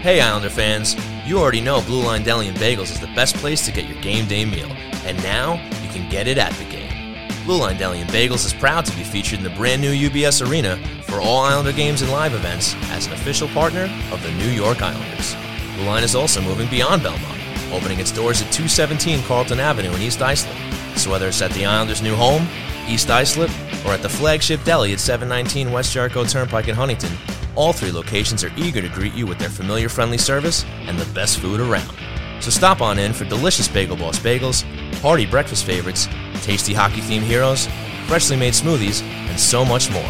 Hey, 0.00 0.18
Islander 0.22 0.48
fans, 0.48 0.96
you 1.26 1.38
already 1.38 1.60
know 1.60 1.82
Blue 1.82 2.02
Line 2.02 2.22
Deli 2.22 2.48
and 2.48 2.56
Bagels 2.56 2.90
is 2.90 3.00
the 3.00 3.06
best 3.08 3.36
place 3.36 3.66
to 3.66 3.70
get 3.70 3.86
your 3.86 4.00
game 4.00 4.26
day 4.26 4.46
meal, 4.46 4.70
and 5.04 5.22
now 5.22 5.56
you 5.82 5.90
can 5.90 6.08
get 6.08 6.26
it 6.26 6.38
at 6.38 6.54
the 6.54 6.64
game. 6.64 7.28
Blue 7.44 7.58
Line 7.58 7.76
Deli 7.76 8.00
and 8.00 8.08
Bagels 8.08 8.46
is 8.46 8.54
proud 8.54 8.86
to 8.86 8.96
be 8.96 9.02
featured 9.02 9.40
in 9.40 9.44
the 9.44 9.50
brand 9.50 9.82
new 9.82 9.92
UBS 9.92 10.48
Arena 10.48 10.78
for 11.02 11.20
all 11.20 11.42
Islander 11.42 11.72
games 11.72 12.00
and 12.00 12.10
live 12.10 12.32
events 12.32 12.74
as 12.84 13.08
an 13.08 13.12
official 13.12 13.46
partner 13.48 13.90
of 14.10 14.22
the 14.22 14.32
New 14.32 14.48
York 14.48 14.80
Islanders. 14.80 15.36
Blue 15.76 15.84
Line 15.84 16.02
is 16.02 16.14
also 16.14 16.40
moving 16.40 16.70
beyond 16.70 17.02
Belmont, 17.02 17.38
opening 17.70 18.00
its 18.00 18.10
doors 18.10 18.40
at 18.40 18.50
217 18.52 19.22
Carlton 19.24 19.60
Avenue 19.60 19.92
in 19.92 20.00
East 20.00 20.22
Islip. 20.22 20.56
So 20.96 21.10
whether 21.10 21.28
it's 21.28 21.42
at 21.42 21.50
the 21.50 21.66
Islanders' 21.66 22.00
new 22.00 22.14
home, 22.14 22.48
East 22.88 23.10
Islip, 23.10 23.50
or 23.84 23.92
at 23.92 24.00
the 24.00 24.08
flagship 24.08 24.64
deli 24.64 24.94
at 24.94 24.98
719 25.00 25.70
West 25.70 25.92
Jericho 25.92 26.24
Turnpike 26.24 26.68
in 26.68 26.74
Huntington, 26.74 27.12
all 27.56 27.72
three 27.72 27.92
locations 27.92 28.44
are 28.44 28.52
eager 28.56 28.80
to 28.80 28.88
greet 28.88 29.14
you 29.14 29.26
with 29.26 29.38
their 29.38 29.48
familiar 29.48 29.88
friendly 29.88 30.18
service 30.18 30.64
and 30.86 30.98
the 30.98 31.12
best 31.14 31.38
food 31.38 31.60
around. 31.60 31.94
So 32.40 32.50
stop 32.50 32.80
on 32.80 32.98
in 32.98 33.12
for 33.12 33.24
delicious 33.24 33.68
Bagel 33.68 33.96
Boss 33.96 34.18
bagels, 34.18 34.62
hearty 35.00 35.26
breakfast 35.26 35.64
favorites, 35.64 36.08
tasty 36.42 36.72
hockey 36.72 37.00
themed 37.00 37.22
heroes, 37.22 37.68
freshly 38.06 38.36
made 38.36 38.54
smoothies, 38.54 39.02
and 39.02 39.38
so 39.38 39.64
much 39.64 39.90
more. 39.90 40.02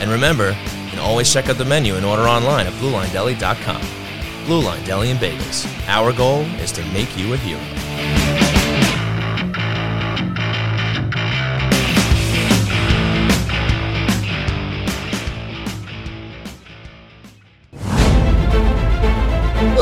And 0.00 0.10
remember, 0.10 0.48
you 0.50 0.90
can 0.90 0.98
always 0.98 1.32
check 1.32 1.48
out 1.48 1.58
the 1.58 1.64
menu 1.64 1.94
and 1.96 2.06
order 2.06 2.22
online 2.22 2.66
at 2.66 2.72
BlueLineDeli.com. 2.74 3.82
Blue 4.46 4.60
Line 4.60 4.84
Deli 4.84 5.10
and 5.10 5.20
Bagels. 5.20 5.66
Our 5.86 6.12
goal 6.12 6.42
is 6.60 6.72
to 6.72 6.84
make 6.86 7.16
you 7.16 7.32
a 7.34 7.36
hero. 7.36 8.21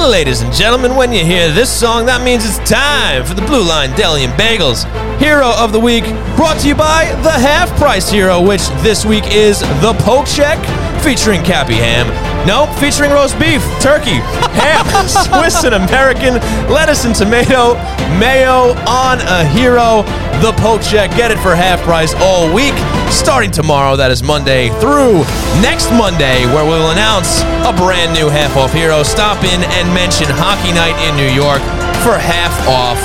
Ladies 0.08 0.40
and 0.40 0.52
gentlemen, 0.52 0.96
when 0.96 1.12
you 1.12 1.24
hear 1.24 1.52
this 1.52 1.70
song, 1.70 2.06
that 2.06 2.24
means 2.24 2.44
it's 2.44 2.58
time 2.68 3.24
for 3.24 3.34
the 3.34 3.42
Blue 3.42 3.62
Line 3.62 3.94
Deli 3.96 4.24
and 4.24 4.32
Bagels 4.32 4.88
Hero 5.20 5.52
of 5.56 5.72
the 5.72 5.78
Week, 5.78 6.04
brought 6.36 6.58
to 6.60 6.68
you 6.68 6.74
by 6.74 7.04
the 7.22 7.30
Half 7.30 7.68
Price 7.78 8.10
Hero, 8.10 8.40
which 8.40 8.66
this 8.82 9.04
week 9.04 9.24
is 9.26 9.60
the 9.60 9.94
Poke 10.00 10.26
Check, 10.26 10.58
featuring 11.04 11.42
Cappy 11.42 11.74
Ham. 11.74 12.29
Nope, 12.46 12.70
featuring 12.80 13.10
roast 13.10 13.38
beef, 13.38 13.60
turkey, 13.80 14.16
ham, 14.56 14.86
Swiss 15.08 15.62
and 15.64 15.74
American, 15.74 16.34
lettuce 16.72 17.04
and 17.04 17.14
tomato, 17.14 17.74
mayo 18.18 18.72
on 18.88 19.20
a 19.20 19.44
hero. 19.44 20.02
The 20.40 20.56
Poke 20.56 20.80
Check, 20.80 21.10
get 21.12 21.30
it 21.30 21.38
for 21.38 21.54
half 21.54 21.82
price 21.82 22.14
all 22.16 22.52
week, 22.52 22.72
starting 23.12 23.50
tomorrow. 23.50 23.94
That 23.94 24.10
is 24.10 24.22
Monday 24.22 24.70
through 24.80 25.20
next 25.60 25.92
Monday, 25.92 26.46
where 26.56 26.64
we 26.64 26.72
will 26.80 26.96
announce 26.96 27.44
a 27.68 27.76
brand 27.76 28.16
new 28.16 28.32
half 28.32 28.56
off 28.56 28.72
hero. 28.72 29.02
Stop 29.02 29.44
in 29.44 29.60
and 29.76 29.84
mention 29.92 30.24
Hockey 30.32 30.72
Night 30.72 30.96
in 31.04 31.12
New 31.20 31.28
York 31.28 31.60
for 32.00 32.16
half 32.16 32.56
off 32.64 32.96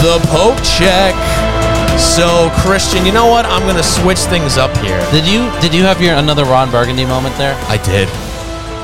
the 0.00 0.16
Poke 0.32 0.56
Check. 0.64 1.12
So, 2.00 2.48
Christian, 2.64 3.04
you 3.04 3.12
know 3.12 3.26
what? 3.28 3.44
I'm 3.44 3.62
going 3.62 3.76
to 3.76 3.84
switch 3.84 4.20
things 4.32 4.56
up 4.56 4.74
here. 4.78 4.98
Did 5.12 5.28
you 5.28 5.52
did 5.60 5.74
you 5.74 5.82
have 5.84 6.00
your 6.00 6.14
another 6.16 6.44
Ron 6.44 6.70
Burgundy 6.70 7.04
moment 7.04 7.36
there? 7.36 7.54
I 7.68 7.76
did. 7.84 8.08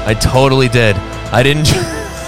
I 0.07 0.15
totally 0.15 0.69
did. 0.69 0.97
I 0.97 1.43
didn't. 1.43 1.69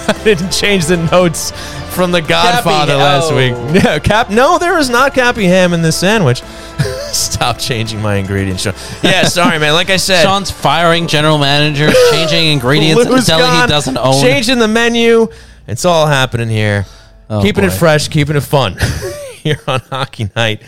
I 0.07 0.13
didn't 0.23 0.51
change 0.51 0.85
the 0.85 0.97
notes 0.97 1.51
from 1.95 2.11
The 2.11 2.21
Godfather 2.21 2.93
Cappy, 2.93 3.03
last 3.03 3.31
oh. 3.31 3.35
week. 3.37 3.83
Yeah, 3.83 3.97
Cap. 3.99 4.29
No, 4.29 4.57
there 4.59 4.77
is 4.77 4.89
not 4.89 5.13
Cappy 5.15 5.45
ham 5.45 5.73
in 5.73 5.81
this 5.81 5.97
sandwich. 5.97 6.41
Stop 7.11 7.57
changing 7.57 8.01
my 8.01 8.15
ingredients. 8.15 8.63
Sean. 8.63 8.73
Yeah, 9.01 9.23
sorry, 9.23 9.57
man. 9.57 9.73
Like 9.73 9.89
I 9.89 9.97
said, 9.97 10.23
Sean's 10.23 10.51
firing 10.51 11.07
general 11.07 11.37
managers, 11.37 11.95
changing 12.11 12.47
ingredients 12.51 13.03
a 13.03 13.25
deli 13.25 13.61
he 13.61 13.67
doesn't 13.67 13.97
own. 13.97 14.21
Changing 14.21 14.59
the 14.59 14.67
menu. 14.67 15.27
It's 15.67 15.85
all 15.85 16.05
happening 16.05 16.49
here. 16.49 16.85
Oh, 17.29 17.41
keeping 17.41 17.63
it 17.63 17.71
fresh, 17.71 18.07
keeping 18.09 18.35
it 18.35 18.41
fun 18.41 18.77
here 19.37 19.59
on 19.67 19.79
Hockey 19.79 20.29
Night 20.35 20.61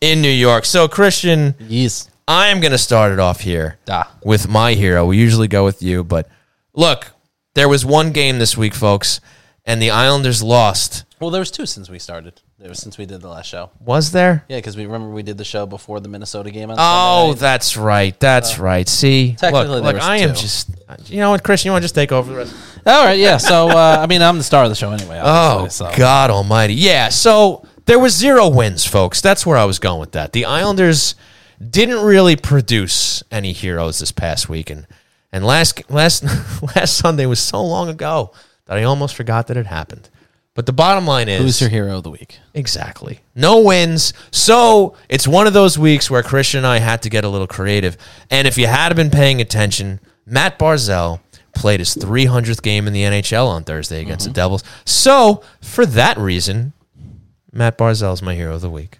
in 0.00 0.22
New 0.22 0.30
York. 0.30 0.64
So, 0.64 0.88
Christian, 0.88 1.54
Yes. 1.68 2.08
I 2.26 2.48
am 2.48 2.60
going 2.60 2.72
to 2.72 2.78
start 2.78 3.12
it 3.12 3.18
off 3.18 3.40
here 3.40 3.76
Ah. 3.90 4.10
with 4.24 4.48
my 4.48 4.74
hero. 4.74 5.04
We 5.04 5.18
usually 5.18 5.48
go 5.48 5.64
with 5.64 5.82
you, 5.82 6.04
but 6.04 6.28
look, 6.74 7.12
there 7.54 7.68
was 7.68 7.84
one 7.84 8.12
game 8.12 8.38
this 8.38 8.56
week, 8.56 8.74
folks, 8.74 9.20
and 9.64 9.80
the 9.80 9.90
Islanders 9.90 10.42
lost. 10.42 11.04
Well, 11.20 11.30
there 11.30 11.40
was 11.40 11.50
two 11.50 11.66
since 11.66 11.90
we 11.90 11.98
started. 11.98 12.40
It 12.62 12.68
was 12.68 12.78
since 12.78 12.98
we 12.98 13.06
did 13.06 13.20
the 13.22 13.28
last 13.28 13.46
show. 13.46 13.70
Was 13.80 14.12
there? 14.12 14.44
Yeah, 14.48 14.58
because 14.58 14.76
we 14.76 14.84
remember 14.86 15.08
we 15.10 15.22
did 15.22 15.38
the 15.38 15.44
show 15.44 15.64
before 15.66 15.98
the 16.00 16.08
Minnesota 16.08 16.50
game 16.50 16.70
on 16.70 16.76
Oh, 16.78 17.30
night. 17.30 17.38
that's 17.38 17.76
right. 17.76 18.18
That's 18.20 18.58
right. 18.58 18.86
See, 18.88 19.34
Technically, 19.38 19.68
look, 19.68 19.82
there 19.84 19.92
look 19.92 19.94
was 19.96 20.04
I 20.04 20.16
am 20.18 20.30
two. 20.34 20.40
just. 20.40 20.70
You 21.06 21.18
know 21.20 21.30
what, 21.30 21.42
Christian? 21.42 21.68
You 21.68 21.72
want 21.72 21.82
to 21.82 21.84
just 21.84 21.94
take 21.94 22.12
over 22.12 22.30
the 22.30 22.38
rest? 22.38 22.54
All 22.86 23.04
right, 23.04 23.18
yeah. 23.18 23.36
So 23.38 23.68
uh, 23.68 23.98
I 24.00 24.06
mean, 24.06 24.20
I'm 24.22 24.38
the 24.38 24.44
star 24.44 24.64
of 24.64 24.70
the 24.70 24.74
show 24.74 24.90
anyway. 24.92 25.18
Oh 25.22 25.26
obviously, 25.58 25.90
so. 25.90 25.96
God 25.96 26.30
Almighty! 26.30 26.74
Yeah. 26.74 27.08
So 27.10 27.66
there 27.86 27.98
was 27.98 28.14
zero 28.14 28.48
wins, 28.48 28.84
folks. 28.84 29.20
That's 29.20 29.46
where 29.46 29.56
I 29.56 29.64
was 29.64 29.78
going 29.78 30.00
with 30.00 30.12
that. 30.12 30.32
The 30.32 30.44
Islanders 30.46 31.14
didn't 31.66 32.02
really 32.04 32.36
produce 32.36 33.22
any 33.30 33.52
heroes 33.52 33.98
this 34.00 34.12
past 34.12 34.48
week, 34.48 34.68
and 34.70 34.86
and 35.32 35.44
last 35.44 35.88
last 35.90 36.24
last 36.76 36.96
Sunday 36.96 37.26
was 37.26 37.40
so 37.40 37.62
long 37.62 37.88
ago 37.88 38.32
that 38.66 38.78
I 38.78 38.84
almost 38.84 39.14
forgot 39.14 39.46
that 39.48 39.56
it 39.56 39.66
happened. 39.66 40.08
But 40.54 40.66
the 40.66 40.72
bottom 40.72 41.06
line 41.06 41.28
is, 41.28 41.40
Who's 41.40 41.60
your 41.60 41.70
hero 41.70 41.98
of 41.98 42.02
the 42.02 42.10
week? 42.10 42.38
Exactly. 42.54 43.20
No 43.34 43.60
wins. 43.60 44.12
So 44.30 44.96
it's 45.08 45.26
one 45.26 45.46
of 45.46 45.52
those 45.52 45.78
weeks 45.78 46.10
where 46.10 46.22
Christian 46.22 46.58
and 46.58 46.66
I 46.66 46.80
had 46.80 47.02
to 47.02 47.08
get 47.08 47.24
a 47.24 47.28
little 47.28 47.46
creative. 47.46 47.96
And 48.30 48.48
if 48.48 48.58
you 48.58 48.66
had 48.66 48.94
been 48.96 49.10
paying 49.10 49.40
attention, 49.40 50.00
Matt 50.26 50.58
Barzal 50.58 51.20
played 51.54 51.80
his 51.80 51.94
300th 51.94 52.62
game 52.62 52.86
in 52.86 52.92
the 52.92 53.02
NHL 53.02 53.46
on 53.46 53.64
Thursday 53.64 54.02
against 54.02 54.24
the 54.24 54.30
mm-hmm. 54.30 54.36
Devils. 54.36 54.64
So 54.84 55.42
for 55.60 55.86
that 55.86 56.18
reason, 56.18 56.72
Matt 57.52 57.78
Barzal 57.78 58.12
is 58.12 58.22
my 58.22 58.34
hero 58.34 58.54
of 58.54 58.60
the 58.60 58.70
week. 58.70 58.98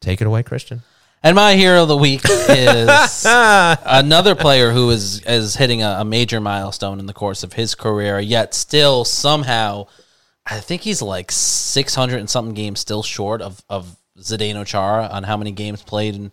Take 0.00 0.20
it 0.20 0.26
away, 0.26 0.42
Christian. 0.42 0.82
And 1.22 1.34
my 1.34 1.56
hero 1.56 1.82
of 1.82 1.88
the 1.88 1.96
week 1.96 2.22
is 2.24 3.24
another 3.26 4.34
player 4.36 4.70
who 4.70 4.90
is 4.90 5.20
is 5.22 5.56
hitting 5.56 5.82
a, 5.82 5.98
a 6.00 6.04
major 6.04 6.40
milestone 6.40 7.00
in 7.00 7.06
the 7.06 7.12
course 7.12 7.42
of 7.42 7.54
his 7.54 7.74
career, 7.74 8.20
yet 8.20 8.54
still 8.54 9.04
somehow, 9.04 9.86
I 10.46 10.60
think 10.60 10.82
he's 10.82 11.02
like 11.02 11.32
six 11.32 11.94
hundred 11.96 12.20
and 12.20 12.30
something 12.30 12.54
games 12.54 12.78
still 12.78 13.02
short 13.02 13.42
of 13.42 13.64
of 13.68 13.96
Zdeno 14.18 14.64
Chara 14.64 15.08
on 15.08 15.24
how 15.24 15.36
many 15.36 15.50
games 15.50 15.82
played 15.82 16.14
in 16.14 16.32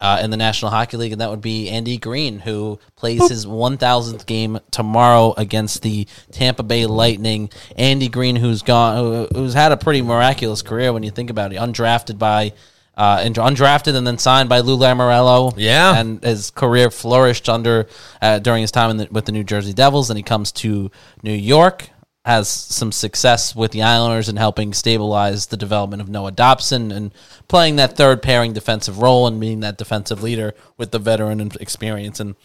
uh, 0.00 0.20
in 0.22 0.30
the 0.30 0.36
National 0.36 0.70
Hockey 0.70 0.96
League, 0.96 1.12
and 1.12 1.20
that 1.20 1.30
would 1.30 1.42
be 1.42 1.68
Andy 1.68 1.96
Greene, 1.98 2.40
who 2.40 2.80
plays 2.96 3.28
his 3.28 3.46
one 3.46 3.76
thousandth 3.76 4.24
game 4.24 4.58
tomorrow 4.70 5.34
against 5.36 5.82
the 5.82 6.08
Tampa 6.30 6.62
Bay 6.62 6.86
Lightning. 6.86 7.50
Andy 7.76 8.08
Greene, 8.08 8.36
who's 8.36 8.62
gone, 8.62 8.96
who, 8.96 9.28
who's 9.34 9.52
had 9.54 9.72
a 9.72 9.76
pretty 9.76 10.00
miraculous 10.00 10.62
career 10.62 10.92
when 10.92 11.02
you 11.02 11.10
think 11.10 11.28
about 11.28 11.52
it, 11.52 11.56
undrafted 11.56 12.18
by 12.18 12.54
uh, 12.96 13.20
and 13.22 13.34
undrafted 13.36 13.94
and 13.94 14.06
then 14.06 14.18
signed 14.18 14.48
by 14.48 14.60
Lou 14.60 14.76
Lamoriello. 14.76 15.54
Yeah. 15.56 15.98
and 15.98 16.22
his 16.22 16.50
career 16.50 16.90
flourished 16.90 17.48
under 17.48 17.86
uh, 18.20 18.38
during 18.38 18.60
his 18.62 18.70
time 18.70 18.90
in 18.90 18.96
the, 18.98 19.08
with 19.10 19.24
the 19.24 19.32
New 19.32 19.44
Jersey 19.44 19.72
Devils. 19.72 20.10
And 20.10 20.16
he 20.16 20.22
comes 20.22 20.52
to 20.52 20.90
New 21.22 21.32
York, 21.32 21.90
has 22.24 22.48
some 22.48 22.92
success 22.92 23.56
with 23.56 23.72
the 23.72 23.82
Islanders 23.82 24.28
and 24.28 24.38
helping 24.38 24.72
stabilize 24.72 25.46
the 25.46 25.56
development 25.56 26.02
of 26.02 26.08
Noah 26.08 26.32
Dobson 26.32 26.92
and 26.92 27.12
playing 27.48 27.76
that 27.76 27.96
third 27.96 28.22
pairing 28.22 28.52
defensive 28.52 29.00
role 29.00 29.26
and 29.26 29.40
being 29.40 29.60
that 29.60 29.78
defensive 29.78 30.22
leader 30.22 30.54
with 30.76 30.90
the 30.92 30.98
veteran 30.98 31.40
and 31.40 31.56
experience 31.56 32.20
and 32.20 32.36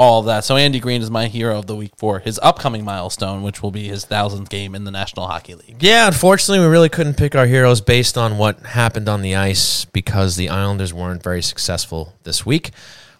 all 0.00 0.20
of 0.20 0.26
that. 0.26 0.44
So 0.46 0.56
Andy 0.56 0.80
Greene 0.80 1.02
is 1.02 1.10
my 1.10 1.26
hero 1.26 1.58
of 1.58 1.66
the 1.66 1.76
week 1.76 1.92
for 1.94 2.20
his 2.20 2.40
upcoming 2.42 2.86
milestone, 2.86 3.42
which 3.42 3.62
will 3.62 3.70
be 3.70 3.86
his 3.86 4.06
thousandth 4.06 4.48
game 4.48 4.74
in 4.74 4.84
the 4.84 4.90
National 4.90 5.26
Hockey 5.26 5.54
League. 5.54 5.76
Yeah, 5.82 6.06
unfortunately, 6.06 6.64
we 6.64 6.72
really 6.72 6.88
couldn't 6.88 7.18
pick 7.18 7.34
our 7.34 7.44
heroes 7.44 7.82
based 7.82 8.16
on 8.16 8.38
what 8.38 8.60
happened 8.60 9.10
on 9.10 9.20
the 9.20 9.36
ice 9.36 9.84
because 9.84 10.36
the 10.36 10.48
Islanders 10.48 10.94
weren't 10.94 11.22
very 11.22 11.42
successful 11.42 12.14
this 12.22 12.46
week. 12.46 12.70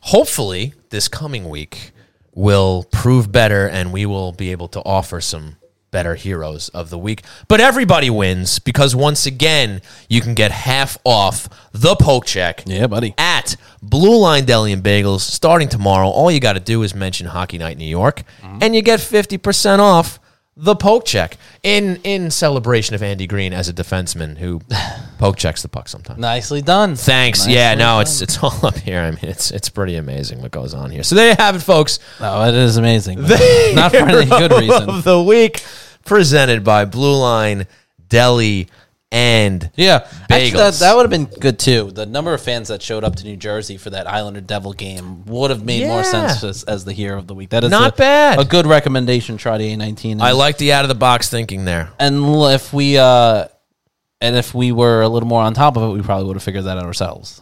Hopefully, 0.05 0.73
this 0.89 1.07
coming 1.07 1.51
week 1.51 1.93
will 2.35 2.85
prove 2.91 3.31
better 3.31 3.69
and 3.69 3.93
we 3.93 4.07
will 4.07 4.33
be 4.33 4.51
able 4.51 4.69
to 4.69 4.81
offer 4.81 5.21
some 5.21 5.57
better 5.91 6.15
heroes 6.15 6.69
of 6.71 6.91
the 6.91 6.99
week. 6.99 7.23
But 7.49 7.61
everybody 7.61 8.11
wins 8.11 8.59
because 8.59 8.95
once 8.95 9.27
again, 9.27 9.83
you 10.09 10.21
can 10.21 10.35
get 10.35 10.51
half 10.51 10.99
off 11.05 11.49
the 11.73 11.97
poke 11.97 12.27
check 12.27 12.63
Yeah, 12.67 12.87
buddy. 12.87 13.15
at 13.19 13.57
Blue 13.83 14.19
Line 14.19 14.45
Deli 14.45 14.73
and 14.73 14.83
Bagels 14.83 15.21
starting 15.21 15.69
tomorrow. 15.69 16.09
All 16.09 16.31
you 16.31 16.41
got 16.41 16.55
to 16.55 16.61
do 16.61 16.83
is 16.83 16.95
mention 16.95 17.27
Hockey 17.27 17.59
Night 17.59 17.79
New 17.79 17.85
York, 17.85 18.23
mm-hmm. 18.43 18.59
and 18.63 18.75
you 18.75 18.83
get 18.83 19.01
50% 19.01 19.79
off 19.79 20.19
the 20.57 20.75
poke 20.77 21.07
check 21.07 21.39
in 21.63 21.97
in 22.05 22.31
celebration 22.31 22.95
of 22.95 23.03
Andy 23.03 23.27
Greene 23.27 23.53
as 23.53 23.69
a 23.69 23.73
defenseman 23.73 24.37
who 24.39 24.61
poke 25.21 25.37
checks 25.37 25.63
the 25.63 25.69
puck 25.69 25.87
sometimes. 25.89 26.19
Nicely 26.19 26.63
done. 26.63 26.97
Thanks. 26.97 27.41
Nicely 27.41 27.55
yeah, 27.55 27.75
no, 27.75 27.85
done. 27.85 28.03
it's 28.03 28.21
it's 28.23 28.39
all 28.43 28.67
up 28.67 28.77
here. 28.79 29.01
I 29.01 29.11
mean, 29.11 29.21
it's 29.23 29.51
it's 29.53 29.69
pretty 29.69 29.97
amazing 29.97 30.41
what 30.43 30.51
goes 30.51 30.75
on 30.75 30.91
here. 30.91 31.03
So 31.05 31.15
there 31.15 31.29
you 31.29 31.37
have 31.39 31.55
it, 31.57 31.61
folks. 31.61 31.99
Oh, 32.19 32.49
it 32.49 32.55
is 32.55 32.77
amazing. 32.79 33.21
Not 33.75 33.93
for 33.93 33.99
any 34.09 34.25
good 34.27 34.51
Hero 34.51 34.59
reason. 34.61 34.89
Of 34.91 35.05
the 35.05 35.23
week 35.23 35.63
presented 36.05 36.65
by 36.65 36.87
Blue 36.87 37.17
Line 37.17 37.67
Deli 38.09 38.69
and 39.13 39.71
Yeah, 39.75 40.07
actually, 40.31 40.51
that, 40.53 40.75
Bagels. 40.75 40.81
that 40.81 40.95
would 40.97 41.03
have 41.03 41.11
been 41.11 41.25
good 41.41 41.59
too. 41.59 41.91
The 41.91 42.07
number 42.07 42.33
of 42.33 42.41
fans 42.41 42.69
that 42.69 42.81
showed 42.81 43.03
up 43.03 43.17
to 43.17 43.25
New 43.25 43.37
Jersey 43.37 43.77
for 43.77 43.91
that 43.91 44.07
Islander 44.07 44.41
Devil 44.41 44.73
game 44.73 45.25
would 45.27 45.51
have 45.51 45.65
made 45.65 45.87
more 45.89 46.05
sense 46.05 46.45
as, 46.45 46.63
as 46.65 46.85
the 46.85 46.93
hero 46.93 47.19
of 47.19 47.27
the 47.27 47.35
week. 47.35 47.51
That 47.51 47.65
is 47.65 47.71
Not 47.71 47.95
a, 47.95 47.97
bad. 47.97 48.39
A 48.41 48.45
good 48.45 48.67
recommendation. 48.67 49.37
Try 49.37 49.59
the 49.59 49.73
A 49.73 49.77
nineteen. 49.77 50.21
I 50.23 50.31
like 50.33 50.59
the 50.59 50.73
out 50.73 50.85
of 50.85 50.89
the 50.89 50.95
box 50.95 51.29
thinking 51.29 51.65
there. 51.65 51.91
and 51.99 52.23
if 52.53 52.73
we 52.73 52.99
uh, 52.99 53.47
and 54.21 54.37
if 54.37 54.55
we 54.55 54.73
were 54.73 55.03
a 55.03 55.09
little 55.09 55.29
more 55.29 55.43
on 55.43 55.55
top 55.55 55.77
of 55.77 55.83
it, 55.83 55.93
we 55.93 56.03
probably 56.03 56.27
would 56.27 56.37
have 56.37 56.43
figured 56.43 56.65
that 56.65 56.77
out 56.77 56.85
ourselves. 56.85 57.41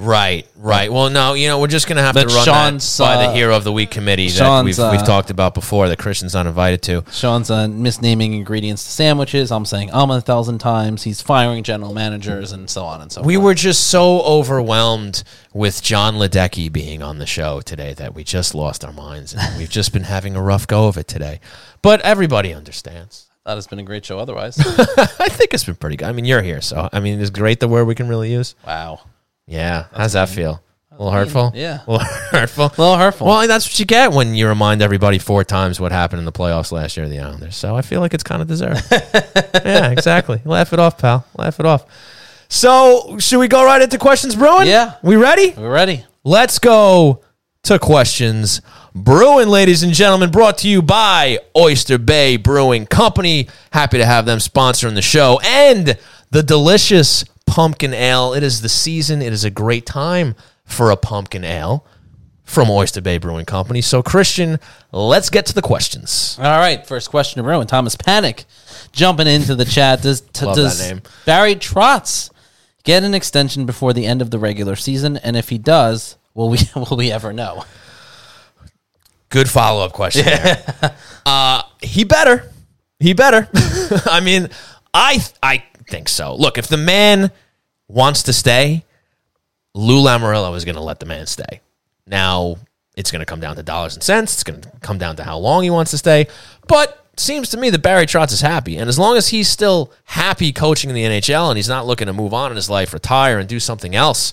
Right, 0.00 0.46
right. 0.56 0.92
Well, 0.92 1.10
no, 1.10 1.34
you 1.34 1.48
know, 1.48 1.58
we're 1.58 1.66
just 1.66 1.88
going 1.88 1.96
to 1.96 2.02
have 2.04 2.14
to 2.14 2.24
But 2.24 2.32
run 2.32 2.44
Sean's, 2.44 2.96
that 2.98 3.04
by 3.04 3.22
the 3.24 3.30
uh, 3.30 3.34
Hero 3.34 3.56
of 3.56 3.64
the 3.64 3.72
Week 3.72 3.90
committee 3.90 4.28
that 4.28 4.36
Sean's, 4.36 4.64
we've, 4.64 4.78
uh, 4.78 4.90
we've 4.92 5.04
talked 5.04 5.28
about 5.28 5.54
before 5.54 5.88
that 5.88 5.98
Christian's 5.98 6.34
not 6.34 6.46
invited 6.46 6.82
to. 6.82 7.04
Sean's 7.10 7.50
uh, 7.50 7.66
misnaming 7.66 8.32
ingredients 8.32 8.84
to 8.84 8.90
sandwiches. 8.90 9.50
I'm 9.50 9.64
saying 9.64 9.90
um 9.90 10.12
a 10.12 10.20
thousand 10.20 10.58
times. 10.58 11.02
He's 11.02 11.20
firing 11.20 11.64
general 11.64 11.92
managers 11.92 12.52
and 12.52 12.70
so 12.70 12.84
on 12.84 13.00
and 13.00 13.10
so 13.10 13.22
forth. 13.22 13.26
We 13.26 13.34
forth. 13.34 13.44
were 13.44 13.54
just 13.54 13.88
so 13.88 14.20
overwhelmed 14.20 15.24
with 15.52 15.82
Jon 15.82 16.14
Ledecky 16.14 16.72
being 16.72 17.02
on 17.02 17.18
the 17.18 17.26
show 17.26 17.60
today 17.60 17.92
that 17.94 18.14
we 18.14 18.22
just 18.22 18.54
lost 18.54 18.84
our 18.84 18.92
minds. 18.92 19.34
And 19.36 19.58
we've 19.58 19.68
just 19.68 19.92
been 19.92 20.04
having 20.04 20.36
a 20.36 20.40
rough 20.40 20.68
go 20.68 20.86
of 20.86 20.96
it 20.96 21.08
today. 21.08 21.40
But 21.82 22.00
everybody 22.02 22.54
understands. 22.54 23.27
That 23.48 23.54
has 23.54 23.66
been 23.66 23.78
a 23.78 23.82
great 23.82 24.04
show. 24.04 24.18
Otherwise, 24.18 24.58
I 24.60 25.30
think 25.30 25.54
it's 25.54 25.64
been 25.64 25.74
pretty 25.74 25.96
good. 25.96 26.06
I 26.06 26.12
mean, 26.12 26.26
you're 26.26 26.42
here, 26.42 26.60
so 26.60 26.86
I 26.92 27.00
mean, 27.00 27.18
is 27.18 27.30
great 27.30 27.60
the 27.60 27.66
word 27.66 27.86
we 27.86 27.94
can 27.94 28.06
really 28.06 28.30
use? 28.30 28.54
wow. 28.66 29.00
Yeah. 29.46 29.86
How's 29.94 30.12
that 30.12 30.28
feel? 30.28 30.62
A 30.92 30.94
little 31.02 31.10
hurtful? 31.10 31.52
Yeah. 31.54 31.80
A 31.86 31.90
little 31.92 32.06
hurtful? 32.06 32.66
A 32.66 32.76
little 32.76 32.98
hurtful. 32.98 33.26
Well, 33.26 33.48
that's 33.48 33.66
what 33.66 33.80
you 33.80 33.86
get 33.86 34.12
when 34.12 34.34
you 34.34 34.48
remind 34.48 34.82
everybody 34.82 35.18
four 35.18 35.44
times 35.44 35.80
what 35.80 35.92
happened 35.92 36.18
in 36.18 36.26
the 36.26 36.32
playoffs 36.32 36.72
last 36.72 36.98
year 36.98 37.06
to 37.06 37.10
the 37.10 37.20
Islanders. 37.20 37.56
So 37.56 37.74
I 37.74 37.80
feel 37.80 38.02
like 38.02 38.12
it's 38.12 38.22
kind 38.22 38.42
of 38.42 38.48
deserved. 38.48 38.84
yeah, 38.92 39.92
exactly. 39.92 40.42
Laugh 40.44 40.74
it 40.74 40.78
off, 40.78 40.98
pal. 40.98 41.24
Laugh 41.38 41.58
it 41.58 41.64
off. 41.64 41.86
So, 42.50 43.16
should 43.18 43.38
we 43.38 43.48
go 43.48 43.64
right 43.64 43.80
into 43.80 43.96
questions 43.96 44.36
brewing? 44.36 44.68
Yeah. 44.68 44.96
We 45.02 45.16
ready? 45.16 45.54
We're 45.56 45.72
ready. 45.72 46.04
Let's 46.22 46.58
go 46.58 47.22
to 47.62 47.78
questions 47.78 48.60
brewing, 48.94 49.48
ladies 49.48 49.82
and 49.82 49.92
gentlemen. 49.92 50.30
Brought 50.30 50.58
to 50.58 50.68
you 50.68 50.82
by 50.82 51.38
Oyster 51.56 51.98
Bay 51.98 52.36
Brewing 52.36 52.86
Company. 52.86 53.48
Happy 53.72 53.98
to 53.98 54.06
have 54.06 54.26
them 54.26 54.38
sponsoring 54.38 54.94
the 54.94 55.02
show 55.02 55.40
and 55.44 55.98
the 56.30 56.42
delicious 56.42 57.24
pumpkin 57.46 57.94
ale. 57.94 58.34
It 58.34 58.42
is 58.42 58.60
the 58.60 58.68
season. 58.68 59.22
It 59.22 59.32
is 59.32 59.44
a 59.44 59.50
great 59.50 59.86
time 59.86 60.34
for 60.64 60.90
a 60.90 60.96
pumpkin 60.96 61.44
ale 61.44 61.86
from 62.44 62.70
Oyster 62.70 63.00
Bay 63.00 63.18
Brewing 63.18 63.44
Company. 63.44 63.80
So, 63.80 64.02
Christian, 64.02 64.58
let's 64.90 65.30
get 65.30 65.46
to 65.46 65.54
the 65.54 65.62
questions. 65.62 66.38
All 66.40 66.58
right, 66.58 66.86
first 66.86 67.10
question 67.10 67.42
to 67.42 67.48
Rowan. 67.48 67.66
Thomas 67.66 67.94
Panic 67.96 68.44
jumping 68.92 69.26
into 69.26 69.54
the 69.54 69.64
chat. 69.64 70.02
Does, 70.02 70.22
t- 70.22 70.46
Love 70.46 70.56
does 70.56 70.78
that 70.78 70.94
name. 70.94 71.02
Barry 71.26 71.54
Trotz 71.54 72.30
get 72.84 73.04
an 73.04 73.12
extension 73.14 73.66
before 73.66 73.92
the 73.92 74.06
end 74.06 74.22
of 74.22 74.30
the 74.30 74.38
regular 74.38 74.74
season? 74.76 75.18
And 75.18 75.36
if 75.36 75.50
he 75.50 75.58
does, 75.58 76.16
will 76.34 76.48
we 76.48 76.58
will 76.74 76.96
we 76.96 77.12
ever 77.12 77.32
know? 77.32 77.64
Good 79.30 79.48
follow 79.48 79.84
up 79.84 79.92
question 79.92 80.24
there. 80.24 80.64
uh, 81.26 81.62
he 81.82 82.04
better. 82.04 82.50
He 82.98 83.12
better. 83.12 83.48
I 84.06 84.20
mean, 84.20 84.48
I 84.94 85.18
I 85.42 85.64
think 85.88 86.08
so. 86.08 86.34
Look, 86.34 86.58
if 86.58 86.68
the 86.68 86.76
man 86.76 87.30
wants 87.88 88.24
to 88.24 88.32
stay, 88.32 88.84
Lou 89.74 90.02
Lamoriello 90.02 90.56
is 90.56 90.64
going 90.64 90.76
to 90.76 90.82
let 90.82 91.00
the 91.00 91.06
man 91.06 91.26
stay. 91.26 91.60
Now, 92.06 92.56
it's 92.96 93.10
going 93.10 93.20
to 93.20 93.26
come 93.26 93.40
down 93.40 93.56
to 93.56 93.62
dollars 93.62 93.94
and 93.94 94.02
cents. 94.02 94.34
It's 94.34 94.44
going 94.44 94.60
to 94.60 94.72
come 94.80 94.98
down 94.98 95.16
to 95.16 95.24
how 95.24 95.38
long 95.38 95.62
he 95.62 95.70
wants 95.70 95.90
to 95.92 95.98
stay. 95.98 96.26
But 96.66 97.06
seems 97.20 97.48
to 97.50 97.56
me 97.56 97.70
that 97.70 97.82
Barry 97.82 98.06
Trotz 98.06 98.32
is 98.32 98.40
happy. 98.40 98.76
And 98.76 98.88
as 98.88 98.98
long 98.98 99.16
as 99.16 99.28
he's 99.28 99.48
still 99.48 99.92
happy 100.04 100.52
coaching 100.52 100.90
in 100.90 100.96
the 100.96 101.04
NHL 101.04 101.48
and 101.48 101.56
he's 101.56 101.68
not 101.68 101.86
looking 101.86 102.06
to 102.06 102.12
move 102.12 102.34
on 102.34 102.50
in 102.50 102.56
his 102.56 102.70
life, 102.70 102.92
retire, 102.92 103.38
and 103.38 103.48
do 103.48 103.60
something 103.60 103.94
else, 103.94 104.32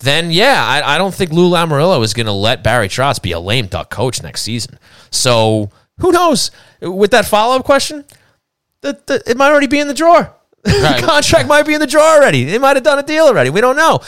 then 0.00 0.30
yeah, 0.30 0.64
I, 0.64 0.94
I 0.94 0.98
don't 0.98 1.14
think 1.14 1.30
Lou 1.32 1.50
Lamoriello 1.50 2.02
is 2.02 2.14
going 2.14 2.26
to 2.26 2.32
let 2.32 2.62
Barry 2.62 2.88
Trotz 2.88 3.20
be 3.20 3.32
a 3.32 3.40
lame 3.40 3.66
duck 3.66 3.90
coach 3.90 4.22
next 4.22 4.42
season. 4.42 4.78
So 5.10 5.70
who 5.98 6.12
knows? 6.12 6.50
With 6.80 7.10
that 7.12 7.26
follow 7.26 7.56
up 7.56 7.64
question, 7.64 8.04
the, 8.80 8.98
the, 9.06 9.22
it 9.26 9.36
might 9.36 9.50
already 9.50 9.66
be 9.66 9.78
in 9.78 9.88
the 9.88 9.94
drawer. 9.94 10.34
Right. 10.66 11.00
the 11.00 11.06
contract 11.06 11.48
might 11.48 11.64
be 11.64 11.72
in 11.72 11.80
the 11.80 11.86
drawer 11.86 12.04
already. 12.04 12.44
They 12.44 12.58
might 12.58 12.76
have 12.76 12.84
done 12.84 12.98
a 12.98 13.02
deal 13.02 13.24
already. 13.24 13.48
We 13.48 13.62
don't 13.62 13.76
know. 13.76 14.00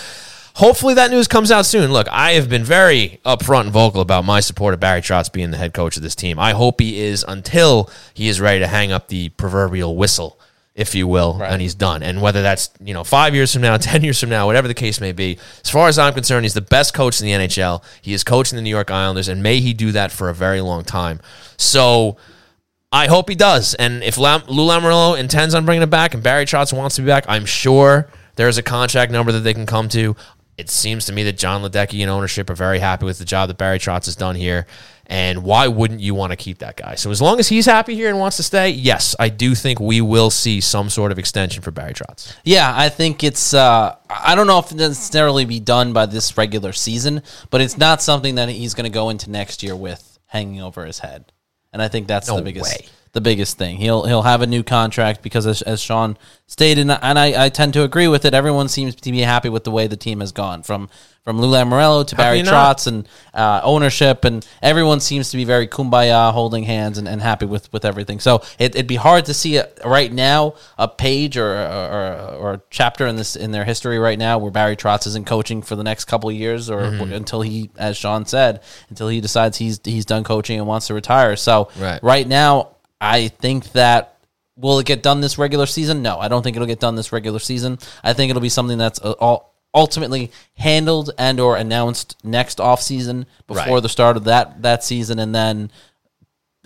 Hopefully 0.56 0.92
that 0.94 1.10
news 1.10 1.26
comes 1.26 1.50
out 1.50 1.64
soon. 1.64 1.90
Look, 1.90 2.08
I 2.10 2.32
have 2.32 2.50
been 2.50 2.62
very 2.62 3.20
upfront 3.24 3.62
and 3.62 3.70
vocal 3.70 4.02
about 4.02 4.26
my 4.26 4.40
support 4.40 4.74
of 4.74 4.80
Barry 4.80 5.00
Trotz 5.00 5.32
being 5.32 5.50
the 5.50 5.56
head 5.56 5.72
coach 5.72 5.96
of 5.96 6.02
this 6.02 6.14
team. 6.14 6.38
I 6.38 6.52
hope 6.52 6.78
he 6.78 7.00
is 7.00 7.24
until 7.26 7.88
he 8.12 8.28
is 8.28 8.38
ready 8.38 8.58
to 8.60 8.66
hang 8.66 8.92
up 8.92 9.08
the 9.08 9.30
proverbial 9.30 9.96
whistle 9.96 10.38
if 10.74 10.94
you 10.94 11.06
will, 11.06 11.42
and 11.42 11.60
he's 11.60 11.74
done. 11.74 12.02
And 12.02 12.22
whether 12.22 12.42
that's 12.42 12.70
you 12.80 12.94
know 12.94 13.04
five 13.04 13.34
years 13.34 13.52
from 13.52 13.62
now, 13.62 13.76
ten 13.78 14.02
years 14.02 14.18
from 14.20 14.30
now, 14.30 14.46
whatever 14.46 14.68
the 14.68 14.74
case 14.74 15.00
may 15.00 15.12
be, 15.12 15.38
as 15.64 15.70
far 15.70 15.88
as 15.88 15.98
I'm 15.98 16.14
concerned, 16.14 16.44
he's 16.44 16.54
the 16.54 16.60
best 16.60 16.94
coach 16.94 17.20
in 17.20 17.26
the 17.26 17.32
NHL. 17.32 17.82
He 18.00 18.12
is 18.12 18.24
coaching 18.24 18.56
the 18.56 18.62
New 18.62 18.70
York 18.70 18.90
Islanders, 18.90 19.28
and 19.28 19.42
may 19.42 19.60
he 19.60 19.74
do 19.74 19.92
that 19.92 20.12
for 20.12 20.28
a 20.28 20.34
very 20.34 20.60
long 20.60 20.84
time. 20.84 21.20
So. 21.56 22.16
I 22.94 23.06
hope 23.06 23.30
he 23.30 23.34
does. 23.34 23.72
And 23.72 24.02
if 24.02 24.18
Lam- 24.18 24.42
Lou 24.48 24.68
Lamoriello 24.68 25.18
intends 25.18 25.54
on 25.54 25.64
bringing 25.64 25.82
it 25.82 25.88
back 25.88 26.12
and 26.12 26.22
Barry 26.22 26.44
Trotz 26.44 26.74
wants 26.74 26.96
to 26.96 27.00
be 27.00 27.06
back, 27.06 27.24
I'm 27.26 27.46
sure 27.46 28.06
there's 28.36 28.58
a 28.58 28.62
contract 28.62 29.10
number 29.10 29.32
that 29.32 29.40
they 29.40 29.54
can 29.54 29.64
come 29.64 29.88
to. 29.88 30.14
It 30.58 30.68
seems 30.68 31.06
to 31.06 31.12
me 31.14 31.22
that 31.22 31.38
Jon 31.38 31.62
Ledecky 31.62 32.02
and 32.02 32.10
ownership 32.10 32.50
are 32.50 32.54
very 32.54 32.80
happy 32.80 33.06
with 33.06 33.18
the 33.18 33.24
job 33.24 33.48
that 33.48 33.56
Barry 33.56 33.78
Trotz 33.78 34.04
has 34.04 34.16
done 34.16 34.36
here. 34.36 34.66
And 35.12 35.44
why 35.44 35.68
wouldn't 35.68 36.00
you 36.00 36.14
want 36.14 36.30
to 36.30 36.36
keep 36.36 36.60
that 36.60 36.78
guy? 36.78 36.94
So 36.94 37.10
as 37.10 37.20
long 37.20 37.38
as 37.38 37.46
he's 37.46 37.66
happy 37.66 37.94
here 37.94 38.08
and 38.08 38.18
wants 38.18 38.38
to 38.38 38.42
stay, 38.42 38.70
yes, 38.70 39.14
I 39.20 39.28
do 39.28 39.54
think 39.54 39.78
we 39.78 40.00
will 40.00 40.30
see 40.30 40.62
some 40.62 40.88
sort 40.88 41.12
of 41.12 41.18
extension 41.18 41.60
for 41.62 41.70
Barry 41.70 41.92
Trotz. 41.92 42.34
Yeah, 42.44 42.72
I 42.74 42.88
think 42.88 43.22
it's. 43.22 43.52
Uh, 43.52 43.94
I 44.08 44.34
don't 44.34 44.46
know 44.46 44.58
if 44.58 44.72
it 44.72 44.76
necessarily 44.76 45.44
be 45.44 45.60
done 45.60 45.92
by 45.92 46.06
this 46.06 46.38
regular 46.38 46.72
season, 46.72 47.20
but 47.50 47.60
it's 47.60 47.76
not 47.76 48.00
something 48.00 48.36
that 48.36 48.48
he's 48.48 48.72
going 48.72 48.90
to 48.90 48.94
go 48.94 49.10
into 49.10 49.30
next 49.30 49.62
year 49.62 49.76
with 49.76 50.18
hanging 50.28 50.62
over 50.62 50.86
his 50.86 50.98
head. 51.00 51.30
And 51.74 51.82
I 51.82 51.88
think 51.88 52.06
that's 52.06 52.28
No 52.28 52.36
the 52.36 52.42
biggest. 52.42 52.80
way. 52.80 52.86
The 53.12 53.20
biggest 53.20 53.58
thing 53.58 53.76
he'll 53.76 54.04
he'll 54.04 54.22
have 54.22 54.40
a 54.40 54.46
new 54.46 54.62
contract 54.62 55.20
because 55.22 55.46
as, 55.46 55.60
as 55.60 55.82
Sean 55.82 56.16
stated, 56.46 56.88
and 56.88 57.18
I, 57.18 57.44
I 57.44 57.48
tend 57.50 57.74
to 57.74 57.82
agree 57.82 58.08
with 58.08 58.24
it. 58.24 58.32
Everyone 58.32 58.68
seems 58.68 58.94
to 58.94 59.12
be 59.12 59.20
happy 59.20 59.50
with 59.50 59.64
the 59.64 59.70
way 59.70 59.86
the 59.86 59.98
team 59.98 60.20
has 60.20 60.32
gone 60.32 60.62
from 60.62 60.88
from 61.22 61.38
Lou 61.38 61.52
Lamoriello 61.52 62.06
to 62.06 62.16
can 62.16 62.24
Barry? 62.24 62.40
Trotz 62.42 62.86
and 62.86 63.06
uh, 63.34 63.60
ownership, 63.62 64.24
and 64.24 64.46
everyone 64.62 64.98
seems 65.00 65.30
to 65.30 65.36
be 65.36 65.44
very 65.44 65.68
kumbaya, 65.68 66.32
holding 66.32 66.64
hands, 66.64 66.96
and, 66.98 67.06
and 67.06 67.20
happy 67.22 67.44
with, 67.46 67.72
with 67.72 67.84
everything. 67.84 68.18
So 68.18 68.36
it, 68.58 68.74
it'd 68.74 68.86
be 68.88 68.96
hard 68.96 69.26
to 69.26 69.34
see 69.34 69.58
a, 69.58 69.68
right 69.84 70.10
now 70.12 70.54
a 70.78 70.88
page 70.88 71.36
or, 71.36 71.52
or 71.52 72.34
or 72.40 72.54
a 72.54 72.62
chapter 72.70 73.06
in 73.06 73.16
this 73.16 73.36
in 73.36 73.50
their 73.52 73.64
history 73.66 73.98
right 73.98 74.18
now 74.18 74.38
where 74.38 74.50
Barry 74.50 74.74
Trotz 74.74 75.06
isn't 75.06 75.26
coaching 75.26 75.60
for 75.60 75.76
the 75.76 75.84
next 75.84 76.06
couple 76.06 76.30
of 76.30 76.34
years 76.34 76.70
or 76.70 76.80
Mm-hmm. 76.80 77.12
until 77.12 77.42
he, 77.42 77.68
as 77.76 77.96
Sean 77.98 78.24
said, 78.24 78.60
until 78.88 79.08
he 79.08 79.20
decides 79.20 79.58
he's 79.58 79.80
he's 79.84 80.06
done 80.06 80.24
coaching 80.24 80.58
and 80.58 80.66
wants 80.66 80.86
to 80.86 80.94
retire. 80.94 81.36
So 81.36 81.68
Right. 81.78 82.02
right 82.02 82.26
now, 82.26 82.70
I 83.02 83.28
think 83.28 83.72
that. 83.72 84.08
Will 84.54 84.78
it 84.78 84.86
get 84.86 85.02
done 85.02 85.22
this 85.22 85.38
regular 85.38 85.64
season? 85.64 86.02
No, 86.02 86.18
I 86.18 86.28
don't 86.28 86.42
think 86.42 86.56
it'll 86.56 86.68
get 86.68 86.78
done 86.78 86.94
this 86.94 87.10
regular 87.10 87.38
season. 87.38 87.78
I 88.04 88.12
think 88.12 88.28
it'll 88.28 88.42
be 88.42 88.50
something 88.50 88.76
that's 88.76 89.00
uh, 89.00 89.12
all 89.12 89.54
ultimately 89.74 90.30
handled 90.58 91.10
and 91.16 91.40
or 91.40 91.56
announced 91.56 92.16
next 92.22 92.60
off 92.60 92.82
season 92.82 93.24
before 93.46 93.74
Right. 93.76 93.82
the 93.82 93.88
start 93.88 94.18
of 94.18 94.24
that 94.24 94.60
that 94.60 94.84
season, 94.84 95.18
and 95.18 95.34
then 95.34 95.70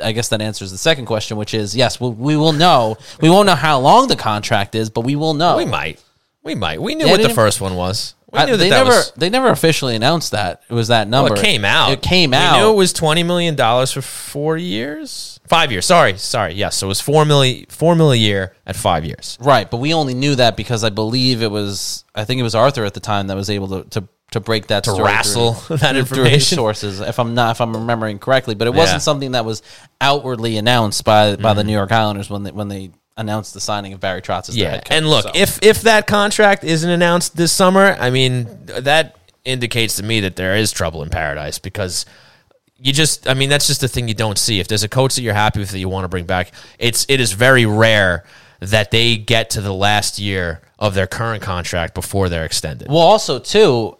I 0.02 0.10
guess 0.10 0.28
that 0.30 0.42
answers 0.42 0.72
the 0.72 0.78
second 0.78 1.06
question, 1.06 1.36
which 1.36 1.54
is 1.54 1.76
yes, 1.76 2.00
we'll, 2.00 2.12
we 2.12 2.36
will 2.36 2.52
know. 2.52 2.98
We 3.20 3.30
won't 3.30 3.46
know 3.46 3.54
how 3.54 3.78
long 3.78 4.08
the 4.08 4.16
contract 4.16 4.74
is, 4.74 4.90
but 4.90 5.02
we 5.02 5.14
will 5.14 5.34
know. 5.34 5.56
We 5.56 5.64
might. 5.64 6.02
We 6.42 6.56
might. 6.56 6.82
We 6.82 6.96
knew 6.96 7.04
They 7.06 7.12
what 7.12 7.22
the 7.22 7.30
first 7.30 7.60
one 7.60 7.76
was. 7.76 8.14
We 8.36 8.42
I- 8.42 8.44
knew 8.46 8.52
that 8.52 8.56
they 8.58 8.70
that 8.70 8.78
never 8.84 8.90
was. 8.90 9.12
they 9.16 9.30
never 9.30 9.48
officially 9.48 9.96
announced 9.96 10.32
that 10.32 10.62
it 10.68 10.74
was 10.74 10.88
that 10.88 11.08
number. 11.08 11.30
Well, 11.32 11.40
it 11.40 11.44
came 11.44 11.64
out. 11.64 11.90
It 11.92 12.02
came 12.02 12.30
We 12.30 12.36
out. 12.36 12.58
knew 12.58 12.70
it 12.70 12.76
was 12.76 12.92
twenty 12.92 13.22
million 13.22 13.54
dollars 13.56 13.90
for 13.92 14.02
four 14.02 14.56
years, 14.56 15.40
five 15.48 15.72
years. 15.72 15.86
Sorry, 15.86 16.16
sorry. 16.18 16.54
Yes, 16.54 16.76
so 16.76 16.86
it 16.86 16.88
was 16.88 17.00
four 17.00 17.24
million, 17.24 17.66
four 17.68 17.94
million 17.96 18.22
a 18.22 18.26
year 18.26 18.54
at 18.66 18.76
five 18.76 19.04
years. 19.04 19.36
Right, 19.40 19.70
but 19.70 19.78
we 19.78 19.92
only 19.94 20.14
knew 20.14 20.34
that 20.36 20.56
because 20.56 20.84
I 20.84 20.90
believe 20.90 21.42
it 21.42 21.50
was 21.50 22.04
I 22.14 22.24
think 22.24 22.38
it 22.38 22.44
was 22.44 22.54
Arthur 22.54 22.84
at 22.84 22.94
the 22.94 23.00
time 23.00 23.26
that 23.28 23.36
was 23.36 23.50
able 23.50 23.68
to 23.82 23.88
to, 24.00 24.08
to 24.32 24.40
break 24.40 24.66
that 24.68 24.84
To 24.84 25.02
wrestle 25.02 25.52
that 25.76 25.96
information. 25.96 26.56
sources. 26.56 27.00
If 27.00 27.18
I'm 27.18 27.34
not 27.34 27.52
if 27.56 27.60
I'm 27.60 27.74
remembering 27.74 28.18
correctly, 28.18 28.54
but 28.54 28.66
it 28.66 28.74
wasn't 28.74 29.02
something 29.02 29.32
that 29.32 29.44
was 29.44 29.62
outwardly 30.00 30.56
announced 30.56 31.04
by 31.04 31.36
by 31.36 31.54
the 31.54 31.60
Mm-hmm. 31.62 31.66
New 31.68 31.72
York 31.72 31.92
Islanders 31.92 32.28
when 32.30 32.42
they 32.42 32.50
when 32.52 32.68
they 32.68 32.90
announced 33.16 33.54
the 33.54 33.60
signing 33.60 33.92
of 33.92 34.00
Barry 34.00 34.20
Trotz 34.22 34.48
as 34.48 34.56
Yeah, 34.56 34.70
head 34.72 34.84
coach. 34.84 34.96
and 34.96 35.08
look, 35.08 35.22
So- 35.24 35.30
if 35.34 35.58
if 35.62 35.82
that 35.82 36.06
contract 36.06 36.64
isn't 36.64 36.88
announced 36.90 37.36
this 37.36 37.52
summer, 37.52 37.96
I 37.98 38.10
mean 38.10 38.46
that 38.66 39.16
indicates 39.44 39.96
to 39.96 40.02
me 40.02 40.20
that 40.20 40.36
there 40.36 40.56
is 40.56 40.72
trouble 40.72 41.02
in 41.02 41.08
paradise 41.08 41.58
because 41.58 42.04
you 42.78 42.92
just, 42.92 43.26
I 43.26 43.32
mean, 43.32 43.48
that's 43.48 43.66
just 43.68 43.80
the 43.80 43.88
thing 43.88 44.06
you 44.06 44.12
don't 44.14 44.36
see. 44.36 44.60
If 44.60 44.68
there's 44.68 44.82
a 44.82 44.88
coach 44.88 45.14
that 45.14 45.22
you're 45.22 45.32
happy 45.34 45.60
with 45.60 45.70
that 45.70 45.78
you 45.78 45.88
want 45.88 46.04
to 46.04 46.08
bring 46.08 46.26
back, 46.26 46.52
it's 46.78 47.06
it 47.08 47.20
is 47.20 47.32
very 47.32 47.64
rare 47.64 48.24
that 48.60 48.90
they 48.90 49.16
get 49.16 49.50
to 49.50 49.60
the 49.62 49.72
last 49.72 50.18
year 50.18 50.60
of 50.78 50.94
their 50.94 51.06
current 51.06 51.42
contract 51.42 51.94
before 51.94 52.28
they're 52.28 52.44
extended. 52.44 52.88
Well, 52.88 52.98
also 52.98 53.38
too, 53.38 53.96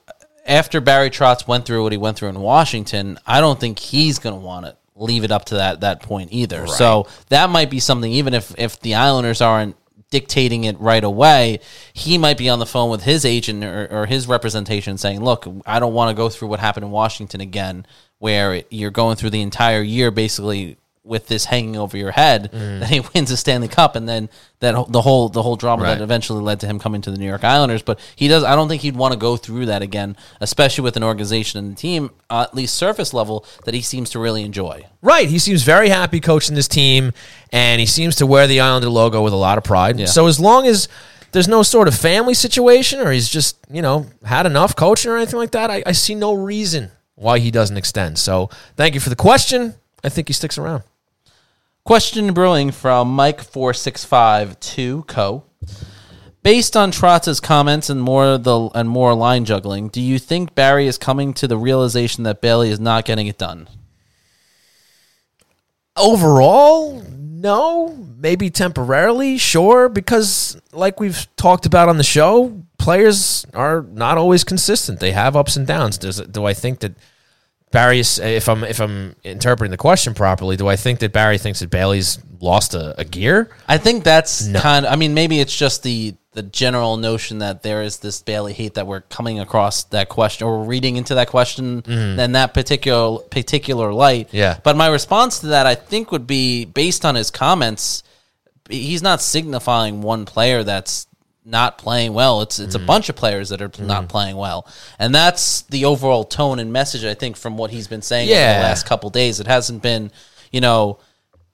after 0.47 0.80
Barry 0.82 1.09
Trotz 1.10 1.47
went 1.48 1.64
through 1.64 1.82
what 1.84 1.93
he 1.93 1.98
went 1.98 2.18
through 2.18 2.28
in 2.28 2.40
Washington, 2.40 3.18
I 3.26 3.40
don't 3.40 3.59
think 3.59 3.78
he's 3.78 4.18
going 4.18 4.34
to 4.34 4.40
want 4.40 4.66
to 4.66 4.76
leave 4.97 5.24
it 5.24 5.31
up 5.31 5.44
to 5.47 5.56
that 5.56 5.81
that 5.81 6.02
point 6.02 6.32
either. 6.32 6.66
So 6.66 7.06
that 7.28 7.51
might 7.51 7.70
be 7.70 7.81
something. 7.81 8.10
Even 8.12 8.35
if 8.35 8.55
if 8.59 8.81
the 8.81 8.94
Islanders 8.94 9.40
aren't 9.40 9.77
dictating 10.10 10.64
it 10.64 10.78
right 10.78 11.05
away, 11.05 11.60
he 11.93 12.16
might 12.18 12.39
be 12.39 12.48
on 12.48 12.59
the 12.59 12.66
phone 12.66 12.90
with 12.90 13.02
his 13.02 13.24
agent 13.24 13.64
or, 13.64 13.89
or 13.90 14.06
his 14.06 14.27
representation 14.27 14.98
saying, 14.98 15.23
"Look, 15.23 15.47
I 15.66 15.78
don't 15.78 15.94
want 15.94 16.10
to 16.10 16.14
go 16.14 16.28
through 16.28 16.48
what 16.48 16.60
happened 16.60 16.85
in 16.85 16.90
Washington 16.90 17.40
again, 17.40 17.86
where 18.18 18.62
you're 18.70 18.90
going 18.90 19.16
through 19.16 19.31
the 19.31 19.43
entire 19.43 19.82
year 19.82 20.10
basically." 20.10 20.77
With 21.07 21.28
this 21.28 21.45
hanging 21.45 21.77
over 21.77 21.97
your 21.97 22.11
head, 22.11 22.51
Mm. 22.53 22.81
then 22.81 22.89
he 22.89 23.01
wins 23.15 23.31
a 23.31 23.37
Stanley 23.37 23.69
Cup, 23.69 23.95
and 23.95 24.09
then 24.09 24.28
that 24.59 24.74
the 24.91 25.03
whole 25.03 25.28
the 25.28 25.43
whole 25.43 25.55
drama 25.55 25.85
Right. 25.85 25.95
that 25.97 26.03
eventually 26.03 26.43
led 26.43 26.59
to 26.61 26.66
him 26.66 26.81
coming 26.81 27.01
to 27.03 27.12
the 27.12 27.16
New 27.16 27.27
York 27.28 27.45
Islanders. 27.45 27.83
But 27.83 28.01
he 28.16 28.27
does. 28.27 28.43
I 28.43 28.57
don't 28.57 28.69
think 28.69 28.83
he'd 28.83 28.97
want 28.97 29.12
to 29.12 29.19
go 29.19 29.37
through 29.37 29.66
that 29.66 29.83
again, 29.83 30.16
especially 30.41 30.83
with 30.83 30.97
an 30.97 31.05
organization 31.05 31.59
and 31.65 31.78
team, 31.78 32.11
uh, 32.28 32.47
at 32.49 32.55
least 32.57 32.74
surface 32.74 33.15
level, 33.15 33.45
that 33.66 33.73
he 33.74 33.83
seems 33.83 34.11
to 34.11 34.19
really 34.19 34.43
enjoy. 34.43 34.85
Right. 35.01 35.28
He 35.28 35.39
seems 35.39 35.62
very 35.62 35.89
happy 35.91 36.19
coaching 36.19 36.57
this 36.57 36.66
team, 36.69 37.12
and 37.53 37.78
he 37.81 37.87
seems 37.87 38.16
to 38.16 38.27
wear 38.27 38.49
the 38.49 38.61
Islander 38.61 38.89
logo 38.89 39.23
with 39.23 39.33
a 39.33 39.37
lot 39.37 39.59
of 39.59 39.65
pride. 39.65 40.01
Yeah. 40.01 40.07
So 40.07 40.27
as 40.27 40.41
long 40.41 40.66
as 40.66 40.89
there's 41.31 41.47
no 41.49 41.62
sort 41.62 41.87
of 41.87 41.95
family 41.95 42.35
situation, 42.35 42.99
or 43.01 43.12
he's 43.12 43.28
just 43.28 43.57
you 43.70 43.81
know 43.83 44.07
had 44.24 44.45
enough 44.47 44.74
coaching 44.74 45.11
or 45.12 45.16
anything 45.19 45.39
like 45.39 45.53
that, 45.53 45.70
I, 45.70 45.85
I 45.87 45.93
see 45.93 46.16
no 46.16 46.33
reason 46.35 46.91
why 47.15 47.39
he 47.39 47.51
doesn't 47.53 47.77
extend. 47.77 48.19
So 48.19 48.51
thank 48.77 48.95
you 48.95 49.01
for 49.01 49.11
the 49.11 49.16
question. 49.16 49.74
I 50.05 50.09
think 50.09 50.28
he 50.28 50.35
sticks 50.35 50.57
around. 50.59 50.83
Question 51.87 52.35
brewing 52.35 52.73
from 52.73 53.15
Mike 53.15 53.41
four 53.41 53.73
six 53.73 54.05
five 54.05 54.59
two 54.59 55.05
co. 55.07 55.45
Based 56.43 56.77
on 56.77 56.91
Trotz's 56.91 57.39
comments 57.39 57.89
and 57.89 58.03
more 58.03 58.39
the 58.39 58.69
and 58.75 58.89
more 58.89 59.15
line 59.15 59.45
juggling, 59.45 59.87
do 59.91 60.01
you 60.01 60.19
think 60.19 60.57
Barry 60.57 60.89
is 60.89 60.99
coming 60.99 61.33
to 61.35 61.47
the 61.47 61.57
realization 61.57 62.25
that 62.25 62.41
Bailey 62.41 62.71
is 62.71 62.81
not 62.81 63.05
getting 63.05 63.29
it 63.29 63.39
done? 63.39 63.69
Overall, 65.97 67.05
no. 67.09 67.97
Maybe 68.19 68.51
temporarily, 68.51 69.39
sure, 69.39 69.89
because 69.89 70.61
like 70.73 70.99
we've 70.99 71.29
talked 71.37 71.67
about 71.67 71.89
on 71.89 71.99
the 71.99 72.03
show, 72.03 72.65
players 72.79 73.47
are 73.55 73.83
not 73.83 74.19
always 74.19 74.43
consistent. 74.43 74.99
They 74.99 75.13
have 75.13 75.37
ups 75.37 75.57
and 75.57 75.69
downs. 75.69 75.99
Does 75.99 76.21
do 76.21 76.47
I 76.47 76.53
think 76.53 76.81
that 76.81 76.97
Barry 77.72 77.98
is 77.98 78.20
uh, 78.20 78.24
if 78.24 78.48
I'm 78.48 78.64
if 78.64 78.80
I'm 78.80 79.16
interpreting 79.24 79.70
the 79.70 79.76
question 79.76 80.14
properly, 80.14 80.56
do 80.56 80.68
I 80.68 80.76
think 80.76 81.01
that 81.01 81.12
Barry 81.12 81.38
thinks 81.38 81.60
that 81.60 81.70
Bailey's 81.70 82.18
lost 82.40 82.74
a, 82.74 82.98
a 82.98 83.05
gear? 83.05 83.51
I 83.68 83.78
think 83.78 84.05
that's 84.05 84.51
kind 84.52 84.86
of. 84.86 84.93
I 84.93 84.97
mean, 84.97 85.14
maybe 85.14 85.40
it's 85.40 85.56
just 85.56 85.82
the 85.82 86.14
the 86.32 86.43
general 86.43 86.98
notion 86.98 87.38
that 87.38 87.62
there 87.62 87.82
is 87.82 87.98
this 87.98 88.20
Bailey 88.22 88.52
hate 88.52 88.74
that 88.74 88.86
we're 88.86 89.01
coming 89.01 89.40
across 89.40 89.84
that 89.84 90.10
question 90.10 90.47
or 90.47 90.59
we're 90.59 90.66
reading 90.66 90.97
into 90.97 91.14
that 91.14 91.28
question 91.28 91.82
mm-hmm. 91.82 92.20
in 92.20 92.32
that 92.32 92.55
particular 92.55 93.18
particular 93.30 93.93
light. 93.93 94.28
Yeah. 94.32 94.59
But 94.62 94.76
my 94.76 94.88
response 94.88 95.40
to 95.40 95.48
that, 95.48 95.66
I 95.66 95.74
think, 95.74 96.12
would 96.12 96.26
be 96.26 96.66
based 96.66 97.05
on 97.05 97.14
his 97.14 97.30
comments. 97.30 98.02
He's 98.68 99.02
not 99.02 99.22
signifying 99.22 100.02
one 100.02 100.24
player 100.24 100.62
that's 100.62 101.06
not 101.47 101.78
playing 101.78 102.12
well. 102.12 102.43
It's 102.43 102.59
it's 102.59 102.74
a 102.74 102.78
mm-hmm. 102.78 102.86
bunch 102.86 103.09
of 103.09 103.16
players 103.16 103.51
that 103.51 103.62
are 103.62 103.70
not 103.78 104.02
mm-hmm. 104.02 104.06
playing 104.09 104.36
well, 104.36 104.66
and 104.98 105.14
that's 105.14 105.62
the 105.62 105.85
overall 105.85 106.24
tone 106.24 106.59
and 106.59 106.73
message. 106.73 107.05
I 107.05 107.14
think 107.14 107.36
from 107.36 107.56
what 107.56 107.70
he's 107.70 107.86
been 107.86 108.02
saying 108.02 108.28
over 108.28 108.36
the 108.36 108.66
last 108.68 108.86
couple 108.86 109.09
days, 109.10 109.39
it 109.40 109.47
hasn't 109.47 109.82
been, 109.82 110.10
you 110.51 110.60
know, 110.60 110.98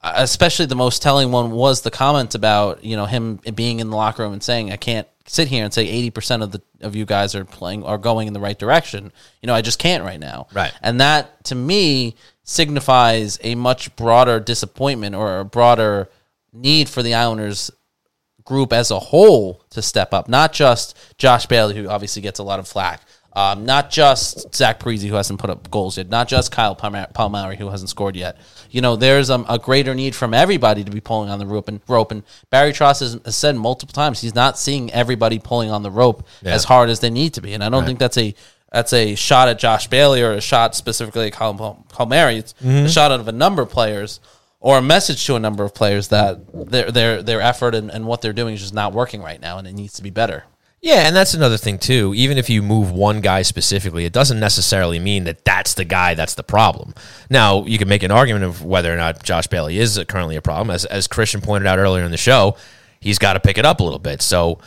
uh, 0.01 0.13
especially 0.15 0.65
the 0.65 0.75
most 0.75 1.01
telling 1.01 1.31
one 1.31 1.51
was 1.51 1.81
the 1.81 1.91
comment 1.91 2.33
about 2.33 2.83
you 2.83 2.97
know 2.97 3.05
him 3.05 3.39
being 3.53 3.79
in 3.79 3.89
the 3.89 3.95
locker 3.95 4.23
room 4.23 4.33
and 4.33 4.43
saying 4.43 4.71
I 4.71 4.77
can't 4.77 5.07
sit 5.25 5.47
here 5.47 5.63
and 5.63 5.73
say 5.73 6.09
80% 6.09 6.43
of 6.43 6.51
the 6.51 6.61
of 6.81 6.95
you 6.95 7.05
guys 7.05 7.33
are 7.33 7.45
playing 7.45 7.83
are 7.83 7.97
going 7.97 8.27
in 8.27 8.33
the 8.33 8.39
right 8.39 8.57
direction. 8.57 9.13
You 9.41 9.47
know, 9.47 9.53
I 9.53 9.61
just 9.61 9.79
can't 9.79 10.03
right 10.03 10.19
now. 10.19 10.47
Right. 10.53 10.73
And 10.81 10.99
that 10.99 11.43
to 11.45 11.55
me 11.55 12.15
signifies 12.43 13.39
a 13.41 13.55
much 13.55 13.95
broader 13.95 14.39
disappointment 14.39 15.15
or 15.15 15.39
a 15.39 15.45
broader 15.45 16.09
need 16.51 16.89
for 16.89 17.01
the 17.01 17.13
Islanders 17.13 17.71
group 18.45 18.73
as 18.73 18.91
a 18.91 18.99
whole 18.99 19.63
to 19.69 19.81
step 19.81 20.13
up, 20.13 20.27
not 20.27 20.53
just 20.53 20.97
Josh 21.17 21.45
Bailey, 21.45 21.75
who 21.75 21.89
obviously 21.89 22.21
gets 22.21 22.39
a 22.39 22.43
lot 22.43 22.59
of 22.59 22.67
flack, 22.67 23.01
um, 23.35 23.65
not 23.65 23.89
just 23.89 24.53
Zach 24.55 24.79
Parise, 24.79 25.07
who 25.07 25.15
hasn't 25.15 25.39
put 25.39 25.49
up 25.49 25.69
goals 25.71 25.97
yet, 25.97 26.09
not 26.09 26.27
just 26.27 26.51
Kyle 26.51 26.75
Palmieri, 26.75 27.57
who 27.57 27.69
hasn't 27.69 27.89
scored 27.89 28.15
yet. 28.15 28.37
You 28.69 28.81
know, 28.81 28.95
there's 28.95 29.29
um, 29.31 29.45
a 29.49 29.57
greater 29.57 29.95
need 29.95 30.15
from 30.15 30.33
everybody 30.35 30.83
to 30.83 30.91
be 30.91 31.01
pulling 31.01 31.29
on 31.29 31.39
the 31.39 31.47
rope. 31.47 31.67
And, 31.67 31.81
rope. 31.87 32.11
and 32.11 32.23
Barry 32.51 32.71
Trotz 32.71 32.99
has, 32.99 33.19
has 33.25 33.35
said 33.35 33.55
multiple 33.55 33.93
times 33.93 34.21
he's 34.21 34.35
not 34.35 34.59
seeing 34.59 34.91
everybody 34.91 35.39
pulling 35.39 35.71
on 35.71 35.81
the 35.81 35.89
rope 35.89 36.27
as 36.43 36.63
hard 36.65 36.89
as 36.89 36.99
they 36.99 37.09
need 37.09 37.33
to 37.33 37.41
be. 37.41 37.53
And 37.53 37.63
I 37.63 37.69
don't 37.69 37.85
think 37.87 37.99
that's 37.99 38.17
a 38.17 38.35
that's 38.71 38.93
a 38.93 39.13
shot 39.13 39.49
at 39.49 39.59
Josh 39.59 39.87
Bailey 39.87 40.23
or 40.23 40.31
a 40.31 40.41
shot 40.41 40.75
specifically 40.75 41.27
at 41.27 41.33
Kyle 41.33 41.53
Pal- 41.53 41.85
Palmieri. 41.89 42.37
It's 42.37 42.55
a 42.61 42.89
shot 42.89 43.11
out 43.11 43.19
of 43.19 43.27
a 43.27 43.31
number 43.31 43.61
of 43.61 43.69
players 43.69 44.19
or 44.63 44.77
a 44.77 44.81
message 44.81 45.25
to 45.25 45.35
a 45.35 45.39
number 45.39 45.65
of 45.65 45.75
players 45.75 46.07
that 46.07 46.39
their 46.71 46.89
their 46.89 47.21
their 47.21 47.41
effort 47.41 47.75
and, 47.75 47.91
and 47.91 48.07
what 48.07 48.21
they're 48.21 48.33
doing 48.33 48.55
is 48.55 48.61
just 48.61 48.73
not 48.73 48.93
working 48.93 49.21
right 49.21 49.39
now, 49.39 49.57
and 49.59 49.67
it 49.67 49.73
needs 49.73 49.93
to 49.93 50.01
be 50.01 50.09
better. 50.09 50.45
Yeah, 50.81 51.05
and 51.07 51.15
that's 51.15 51.33
another 51.33 51.57
thing 51.57 51.77
too. 51.77 52.13
Even 52.15 52.37
if 52.37 52.49
you 52.49 52.61
move 52.63 52.91
one 52.91 53.19
guy 53.19 53.41
specifically, 53.41 54.05
it 54.05 54.13
doesn't 54.13 54.39
necessarily 54.39 54.99
mean 54.99 55.25
that 55.25 55.45
that's 55.45 55.73
the 55.73 55.83
guy 55.83 56.13
that's 56.13 56.33
the 56.33 56.43
problem. 56.43 56.93
Now, 57.29 57.65
you 57.65 57.77
can 57.77 57.89
make 57.89 58.03
an 58.03 58.11
argument 58.11 58.45
of 58.45 58.63
whether 58.63 58.91
or 58.91 58.97
not 58.97 59.21
Josh 59.21 59.47
Bailey 59.47 59.77
is 59.77 60.01
currently 60.07 60.37
a 60.37 60.41
problem. 60.41 60.73
As 60.73 60.85
as 60.85 61.07
Christian 61.07 61.41
pointed 61.41 61.67
out 61.67 61.77
earlier 61.77 62.05
in 62.05 62.11
the 62.11 62.17
show, 62.17 62.55
he's 63.01 63.19
got 63.19 63.33
to 63.33 63.41
pick 63.41 63.57
it 63.57 63.65
up 63.65 63.81
a 63.81 63.83
little 63.83 63.99
bit. 63.99 64.21
So, 64.21 64.59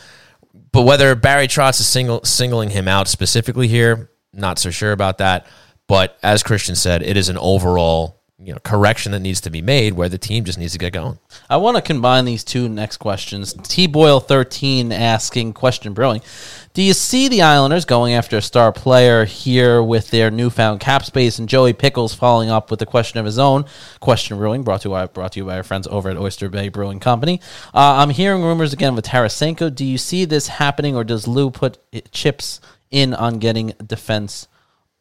but 0.71 0.83
whether 0.83 1.15
Barry 1.15 1.47
Trotz 1.47 1.79
is 1.79 1.87
single, 1.87 2.23
singling 2.23 2.69
him 2.69 2.87
out 2.87 3.07
specifically 3.07 3.67
here, 3.67 4.11
not 4.31 4.59
so 4.59 4.69
sure 4.69 4.91
about 4.91 5.17
that. 5.17 5.47
But 5.87 6.19
as 6.21 6.43
Christian 6.43 6.75
said, 6.75 7.01
it 7.01 7.17
is 7.17 7.29
an 7.29 7.37
overall 7.37 8.16
you 8.39 8.53
know 8.53 8.59
correction 8.63 9.13
that 9.13 9.19
needs 9.19 9.41
to 9.41 9.49
be 9.49 9.63
made 9.63 9.93
where 9.93 10.09
the 10.09 10.17
team 10.17 10.43
just 10.43 10.59
needs 10.59 10.73
to 10.73 10.77
get 10.77 10.93
going. 10.93 11.17
I 11.49 11.57
want 11.57 11.75
to 11.75 11.81
combine 11.81 12.25
these 12.25 12.43
two 12.43 12.69
next 12.69 12.97
questions. 12.97 13.53
T 13.63 13.87
Boyle 13.87 14.19
thirteen 14.19 14.91
asking 14.91 15.53
question 15.53 15.93
brewing. 15.93 16.21
Do 16.73 16.83
you 16.83 16.93
see 16.93 17.27
the 17.27 17.41
Islanders 17.41 17.85
going 17.85 18.13
after 18.13 18.37
a 18.37 18.41
star 18.41 18.71
player 18.71 19.25
here 19.25 19.81
with 19.81 20.11
their 20.11 20.29
newfound 20.29 20.79
cap 20.79 21.03
space 21.03 21.39
and 21.39 21.49
Joey 21.49 21.73
Pickles 21.73 22.13
following 22.13 22.51
up 22.51 22.69
with 22.69 22.79
a 22.83 22.85
question 22.85 23.19
of 23.19 23.25
his 23.25 23.39
own? 23.39 23.65
Question 23.99 24.37
brewing 24.37 24.61
brought 24.61 24.81
to 24.81 24.89
you, 24.89 25.07
brought 25.07 25.31
to 25.31 25.39
you 25.39 25.45
by 25.45 25.57
our 25.57 25.63
friends 25.63 25.87
over 25.87 26.09
at 26.09 26.17
Oyster 26.17 26.47
Bay 26.47 26.69
Brewing 26.69 26.99
Company. 26.99 27.41
Uh, 27.73 27.95
I'm 27.97 28.11
hearing 28.11 28.43
rumors 28.43 28.71
again 28.71 28.93
with 28.93 29.05
Tarasenko. 29.05 29.73
Do 29.73 29.83
you 29.83 29.97
see 29.97 30.25
this 30.25 30.47
happening, 30.47 30.95
or 30.95 31.03
does 31.03 31.27
Lou 31.27 31.49
put 31.49 31.79
chips 32.11 32.61
in 32.91 33.15
on 33.15 33.39
getting 33.39 33.73
defense 33.83 34.47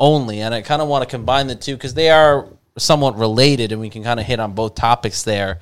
only? 0.01 0.41
And 0.41 0.55
I 0.55 0.63
kind 0.63 0.81
of 0.81 0.89
want 0.89 1.05
to 1.05 1.11
combine 1.11 1.49
the 1.49 1.55
two 1.55 1.77
because 1.77 1.93
they 1.93 2.09
are 2.09 2.49
somewhat 2.79 3.17
related, 3.17 3.73
and 3.73 3.81
we 3.81 3.91
can 3.91 4.03
kind 4.03 4.21
of 4.21 4.27
hit 4.27 4.41
on 4.41 4.53
both 4.53 4.75
topics 4.75 5.23
there 5.23 5.61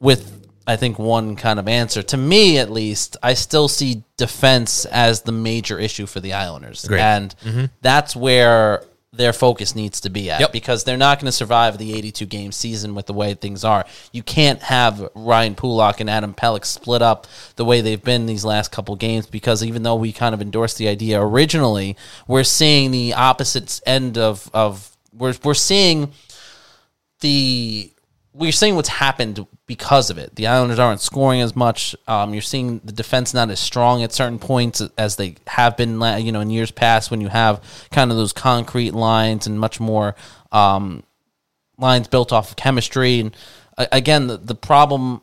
with 0.00 0.40
I 0.66 0.76
think 0.76 0.98
one 0.98 1.34
kind 1.36 1.58
of 1.58 1.66
answer. 1.66 2.02
To 2.02 2.16
me, 2.16 2.58
at 2.58 2.70
least, 2.70 3.16
I 3.22 3.34
still 3.34 3.66
see 3.68 4.04
defense 4.16 4.84
as 4.84 5.22
the 5.22 5.32
major 5.32 5.78
issue 5.78 6.06
for 6.06 6.20
the 6.20 6.34
Islanders, 6.34 6.84
Agreed. 6.84 7.00
and 7.00 7.34
mm-hmm. 7.44 7.64
that's 7.80 8.14
where 8.14 8.84
their 9.14 9.32
focus 9.34 9.74
needs 9.74 10.00
to 10.00 10.08
be 10.08 10.30
at 10.30 10.40
Yep. 10.40 10.52
because 10.52 10.84
they're 10.84 10.96
not 10.96 11.18
going 11.18 11.26
to 11.26 11.32
survive 11.32 11.76
the 11.76 11.92
82 11.94 12.24
game 12.26 12.50
season 12.50 12.94
with 12.94 13.06
the 13.06 13.12
way 13.12 13.34
things 13.34 13.62
are. 13.62 13.84
You 14.10 14.22
can't 14.22 14.62
have 14.62 15.06
Ryan 15.14 15.54
Pulock 15.54 16.00
and 16.00 16.08
Adam 16.08 16.32
Pelech 16.32 16.64
split 16.64 17.02
up 17.02 17.26
the 17.56 17.64
way 17.64 17.82
they've 17.82 18.02
been 18.02 18.24
these 18.24 18.44
last 18.44 18.72
couple 18.72 18.96
games 18.96 19.26
because 19.26 19.62
even 19.62 19.82
though 19.82 19.96
we 19.96 20.12
kind 20.12 20.34
of 20.34 20.40
endorsed 20.40 20.78
the 20.78 20.88
idea 20.88 21.20
originally, 21.20 21.94
we're 22.26 22.44
seeing 22.44 22.90
the 22.90 23.12
opposite 23.12 23.82
end 23.84 24.16
of 24.16 24.48
of 24.54 24.91
we're 25.12 25.34
we're 25.44 25.54
seeing 25.54 26.12
the 27.20 27.92
we're 28.34 28.52
seeing 28.52 28.76
what's 28.76 28.88
happened 28.88 29.46
because 29.66 30.10
of 30.10 30.18
it. 30.18 30.34
The 30.36 30.46
Islanders 30.46 30.78
aren't 30.78 31.00
scoring 31.00 31.40
as 31.40 31.54
much. 31.54 31.94
Um, 32.08 32.32
you're 32.32 32.42
seeing 32.42 32.80
the 32.84 32.92
defense 32.92 33.34
not 33.34 33.50
as 33.50 33.60
strong 33.60 34.02
at 34.02 34.12
certain 34.12 34.38
points 34.38 34.82
as 34.96 35.16
they 35.16 35.36
have 35.46 35.76
been, 35.76 36.00
you 36.18 36.32
know, 36.32 36.40
in 36.40 36.50
years 36.50 36.70
past 36.70 37.10
when 37.10 37.20
you 37.20 37.28
have 37.28 37.62
kind 37.90 38.10
of 38.10 38.16
those 38.16 38.32
concrete 38.32 38.94
lines 38.94 39.46
and 39.46 39.60
much 39.60 39.80
more 39.80 40.16
um, 40.50 41.02
lines 41.78 42.08
built 42.08 42.32
off 42.32 42.50
of 42.50 42.56
chemistry. 42.56 43.20
And 43.20 43.36
uh, 43.76 43.86
again, 43.92 44.28
the, 44.28 44.38
the 44.38 44.54
problem 44.54 45.20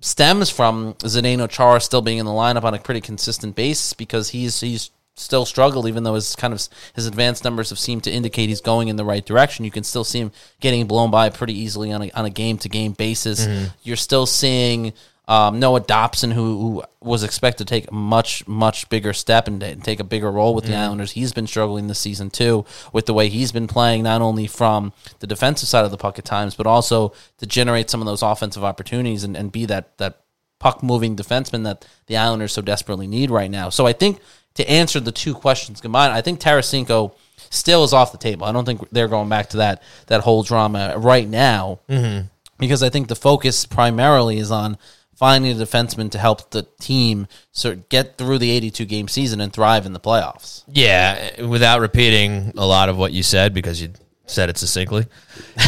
stems 0.00 0.50
from 0.50 0.94
Zdeno 0.94 1.48
Chara 1.48 1.80
still 1.80 2.02
being 2.02 2.18
in 2.18 2.26
the 2.26 2.32
lineup 2.32 2.64
on 2.64 2.74
a 2.74 2.78
pretty 2.78 3.00
consistent 3.00 3.56
basis 3.56 3.94
because 3.94 4.30
he's 4.30 4.60
he's 4.60 4.90
still 5.16 5.44
struggled 5.44 5.86
even 5.86 6.02
though 6.02 6.14
his 6.14 6.34
kind 6.34 6.52
of 6.52 6.60
his 6.94 7.06
advanced 7.06 7.44
numbers 7.44 7.70
have 7.70 7.78
seemed 7.78 8.02
to 8.02 8.10
indicate 8.10 8.48
he's 8.48 8.60
going 8.60 8.88
in 8.88 8.96
the 8.96 9.04
right 9.04 9.24
direction 9.24 9.64
you 9.64 9.70
can 9.70 9.84
still 9.84 10.04
see 10.04 10.18
him 10.18 10.32
getting 10.60 10.86
blown 10.86 11.10
by 11.10 11.30
pretty 11.30 11.56
easily 11.56 11.92
on 11.92 12.02
a, 12.02 12.10
on 12.12 12.24
a 12.24 12.30
game 12.30 12.58
to 12.58 12.68
game 12.68 12.92
basis 12.92 13.46
you're 13.82 13.96
still 13.96 14.26
seeing 14.26 14.92
um, 15.26 15.58
Noah 15.58 15.80
Dobson, 15.80 16.30
who, 16.32 16.60
who 16.60 16.84
was 17.00 17.24
expected 17.24 17.66
to 17.66 17.74
take 17.74 17.90
a 17.90 17.94
much, 17.94 18.46
much 18.46 18.88
bigger 18.90 19.14
step 19.14 19.48
and, 19.48 19.62
and 19.62 19.82
take 19.82 19.98
a 19.98 20.04
bigger 20.04 20.30
role 20.30 20.54
with 20.54 20.66
the 20.66 20.76
Islanders, 20.76 21.12
he's 21.12 21.32
been 21.32 21.46
struggling 21.46 21.86
this 21.86 21.98
season 21.98 22.28
too 22.28 22.66
with 22.92 23.06
the 23.06 23.14
way 23.14 23.30
he's 23.30 23.50
been 23.50 23.66
playing, 23.66 24.02
not 24.02 24.20
only 24.20 24.46
from 24.46 24.92
the 25.20 25.26
defensive 25.26 25.68
side 25.68 25.84
of 25.84 25.90
the 25.90 25.96
puck 25.96 26.18
at 26.18 26.26
times, 26.26 26.54
but 26.54 26.66
also 26.66 27.14
to 27.38 27.46
generate 27.46 27.88
some 27.88 28.02
of 28.02 28.06
those 28.06 28.22
offensive 28.22 28.64
opportunities 28.64 29.24
and, 29.24 29.34
and 29.34 29.50
be 29.50 29.64
that 29.64 29.96
that 29.96 30.20
puck 30.58 30.82
moving 30.82 31.16
defenseman 31.16 31.64
that 31.64 31.86
the 32.06 32.16
Islanders 32.16 32.52
so 32.52 32.62
desperately 32.62 33.06
need 33.06 33.30
right 33.30 33.50
now. 33.50 33.70
So 33.70 33.86
I 33.86 33.92
think 33.92 34.20
to 34.54 34.68
answer 34.70 35.00
the 35.00 35.12
two 35.12 35.34
questions 35.34 35.80
combined, 35.80 36.12
I 36.12 36.20
think 36.20 36.40
Tarasenko 36.40 37.12
still 37.50 37.84
is 37.84 37.92
off 37.92 38.12
the 38.12 38.18
table. 38.18 38.46
I 38.46 38.52
don't 38.52 38.64
think 38.64 38.88
they're 38.90 39.08
going 39.08 39.28
back 39.28 39.50
to 39.50 39.58
that 39.58 39.82
that 40.06 40.20
whole 40.22 40.42
drama 40.42 40.94
right 40.96 41.28
now 41.28 41.80
Mm-hmm. 41.88 42.26
because 42.58 42.82
I 42.82 42.88
think 42.90 43.08
the 43.08 43.16
focus 43.16 43.66
primarily 43.66 44.38
is 44.38 44.50
on 44.50 44.78
finding 45.16 45.52
a 45.52 45.64
defenseman 45.64 46.10
to 46.10 46.18
help 46.18 46.50
the 46.50 46.64
team 46.80 47.28
sort 47.52 47.74
of 47.76 47.88
get 47.88 48.18
through 48.18 48.38
the 48.38 48.50
82 48.50 48.84
game 48.84 49.06
season 49.08 49.40
and 49.40 49.52
thrive 49.52 49.86
in 49.86 49.92
the 49.92 50.00
playoffs. 50.00 50.64
Yeah, 50.68 51.42
without 51.42 51.80
repeating 51.80 52.52
a 52.56 52.66
lot 52.66 52.88
of 52.88 52.96
what 52.96 53.12
you 53.12 53.22
said 53.22 53.54
because 53.54 53.80
you 53.80 53.90
said 54.26 54.48
it 54.50 54.58
succinctly, 54.58 55.06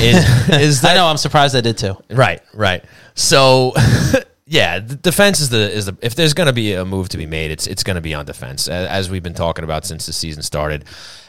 is, 0.01 0.49
is 0.49 0.81
that 0.81 0.93
I 0.93 0.95
know 0.95 1.07
I'm 1.07 1.17
surprised 1.17 1.55
I 1.55 1.61
did 1.61 1.79
too. 1.79 1.97
Right, 2.11 2.41
right. 2.55 2.85
So, 3.15 3.73
yeah, 4.47 4.79
the 4.79 4.95
defense 4.95 5.41
is 5.41 5.49
the 5.51 5.73
is 5.73 5.87
the 5.87 5.97
if 6.01 6.15
there's 6.15 6.33
going 6.33 6.47
to 6.47 6.53
be 6.53 6.73
a 6.75 6.85
move 6.85 7.09
to 7.11 7.19
be 7.19 7.27
made, 7.27 7.51
it's 7.51 7.67
it's 7.67 7.83
going 7.83 7.97
to 7.97 8.01
be 8.01 8.15
on 8.15 8.25
defense, 8.27 8.69
as 8.69 9.11
we've 9.11 9.23
been 9.23 9.35
talking 9.35 9.65
about 9.65 9.85
since 9.85 10.07
the 10.07 10.13
season 10.13 10.43
started. 10.43 10.85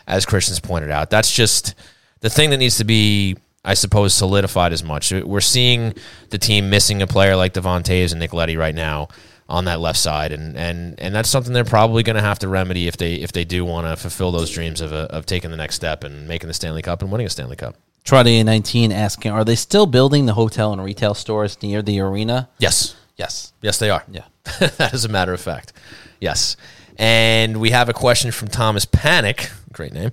As 0.06 0.26
Christian's 0.26 0.60
pointed 0.60 0.92
out, 0.92 1.10
that's 1.10 1.34
just 1.34 1.74
the 2.22 2.30
thing 2.30 2.52
that 2.52 2.58
needs 2.58 2.78
to 2.78 2.84
be, 2.84 3.36
I 3.66 3.74
suppose, 3.74 4.14
solidified 4.14 4.72
as 4.72 4.84
much. 4.84 5.12
We're 5.12 5.42
seeing 5.42 5.96
the 6.30 6.38
team 6.38 6.70
missing 6.70 7.02
a 7.02 7.08
player 7.08 7.36
like 7.36 7.54
Devon 7.54 7.84
Toews 7.84 8.12
and 8.12 8.20
Nick 8.20 8.34
Leddy 8.34 8.56
right 8.56 8.76
now 8.76 9.10
on 9.50 9.66
that 9.66 9.80
left 9.80 9.98
side, 9.98 10.32
and 10.32 10.56
and 10.56 11.00
and 11.00 11.16
that's 11.16 11.30
something 11.30 11.54
they're 11.54 11.66
probably 11.66 12.04
going 12.04 12.18
to 12.18 12.22
have 12.22 12.38
to 12.40 12.48
remedy 12.48 12.88
if 12.88 12.98
they 12.98 13.16
if 13.16 13.32
they 13.32 13.46
do 13.46 13.66
want 13.66 13.88
to 13.88 13.96
fulfill 13.96 14.32
those 14.32 14.52
dreams 14.52 14.80
of 14.80 14.94
a, 14.94 15.12
of 15.12 15.26
taking 15.26 15.50
the 15.50 15.58
next 15.58 15.76
step 15.76 16.04
and 16.04 16.28
making 16.28 16.50
the 16.50 16.54
Stanley 16.54 16.84
Cup 16.84 17.02
and 17.02 17.12
winning 17.12 17.26
a 17.26 17.32
Stanley 17.32 17.56
Cup. 17.56 17.76
Trotter 18.04 18.42
19 18.42 18.94
asking, 18.94 19.34
are 19.34 19.44
they 19.44 19.56
still 19.56 19.86
building 19.86 20.28
the 20.28 20.34
hotel 20.34 20.72
and 20.72 20.82
retail 20.82 21.14
stores 21.14 21.62
near 21.62 21.82
the 21.82 22.00
arena? 22.00 22.48
Yes, 22.58 22.96
Yes. 23.18 23.54
Yes, 23.62 23.80
they 23.80 23.90
are. 23.90 24.04
Yeah. 24.10 24.26
that 24.60 24.94
is 24.94 25.06
a 25.06 25.10
matter 25.10 25.34
of 25.34 25.42
fact. 25.42 25.74
Yes. 26.20 26.56
And 26.98 27.60
we 27.60 27.72
have 27.72 27.90
a 27.90 27.94
question 27.94 28.32
from 28.32 28.48
Thomas 28.48 28.86
Panic. 28.86 29.50
Great 29.72 29.94
name. 29.94 30.12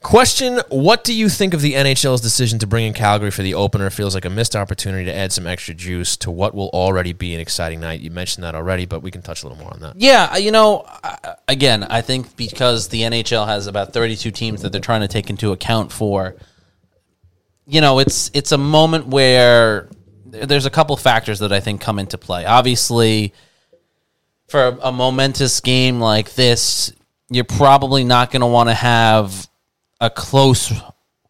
Question 0.00 0.60
What 0.68 1.02
do 1.02 1.12
you 1.12 1.28
think 1.28 1.54
of 1.54 1.60
the 1.60 1.74
NHL's 1.74 2.20
decision 2.20 2.60
to 2.60 2.68
bring 2.68 2.86
in 2.86 2.92
Calgary 2.92 3.32
for 3.32 3.42
the 3.42 3.54
opener? 3.54 3.90
Feels 3.90 4.14
like 4.14 4.24
a 4.24 4.30
missed 4.30 4.54
opportunity 4.54 5.04
to 5.06 5.14
add 5.14 5.32
some 5.32 5.46
extra 5.46 5.74
juice 5.74 6.16
to 6.18 6.30
what 6.30 6.54
will 6.54 6.68
already 6.68 7.12
be 7.12 7.34
an 7.34 7.40
exciting 7.40 7.80
night. 7.80 8.00
You 8.00 8.10
mentioned 8.10 8.44
that 8.44 8.54
already, 8.54 8.86
but 8.86 9.02
we 9.02 9.10
can 9.10 9.22
touch 9.22 9.42
a 9.42 9.48
little 9.48 9.62
more 9.62 9.74
on 9.74 9.80
that. 9.80 9.96
Yeah, 9.96 10.30
uh, 10.32 10.36
you 10.36 10.52
know, 10.52 10.86
again, 11.48 11.82
I 11.82 12.02
think 12.02 12.36
because 12.36 12.88
the 12.88 13.02
NHL 13.02 13.46
has 13.46 13.66
about 13.66 13.92
32 13.92 14.30
teams 14.30 14.62
that 14.62 14.70
they're 14.70 14.80
trying 14.80 15.00
to 15.00 15.08
take 15.08 15.30
into 15.30 15.50
account 15.50 15.90
for, 15.90 16.36
you 17.66 17.80
know, 17.80 17.98
it's 17.98 18.30
it's 18.34 18.52
a 18.52 18.58
moment 18.58 19.08
where 19.08 19.88
there's 20.30 20.66
a 20.66 20.70
couple 20.70 20.96
factors 20.96 21.38
that 21.40 21.52
I 21.52 21.60
think 21.60 21.80
come 21.80 21.98
into 21.98 22.18
play. 22.18 22.44
Obviously, 22.44 23.32
for 24.48 24.68
a, 24.68 24.78
a 24.88 24.92
momentous 24.92 25.60
game 25.60 26.00
like 26.00 26.34
this, 26.34 26.92
you're 27.30 27.44
probably 27.44 28.04
not 28.04 28.30
going 28.30 28.40
to 28.40 28.46
want 28.46 28.68
to 28.68 28.74
have 28.74 29.48
a 30.00 30.10
close 30.10 30.72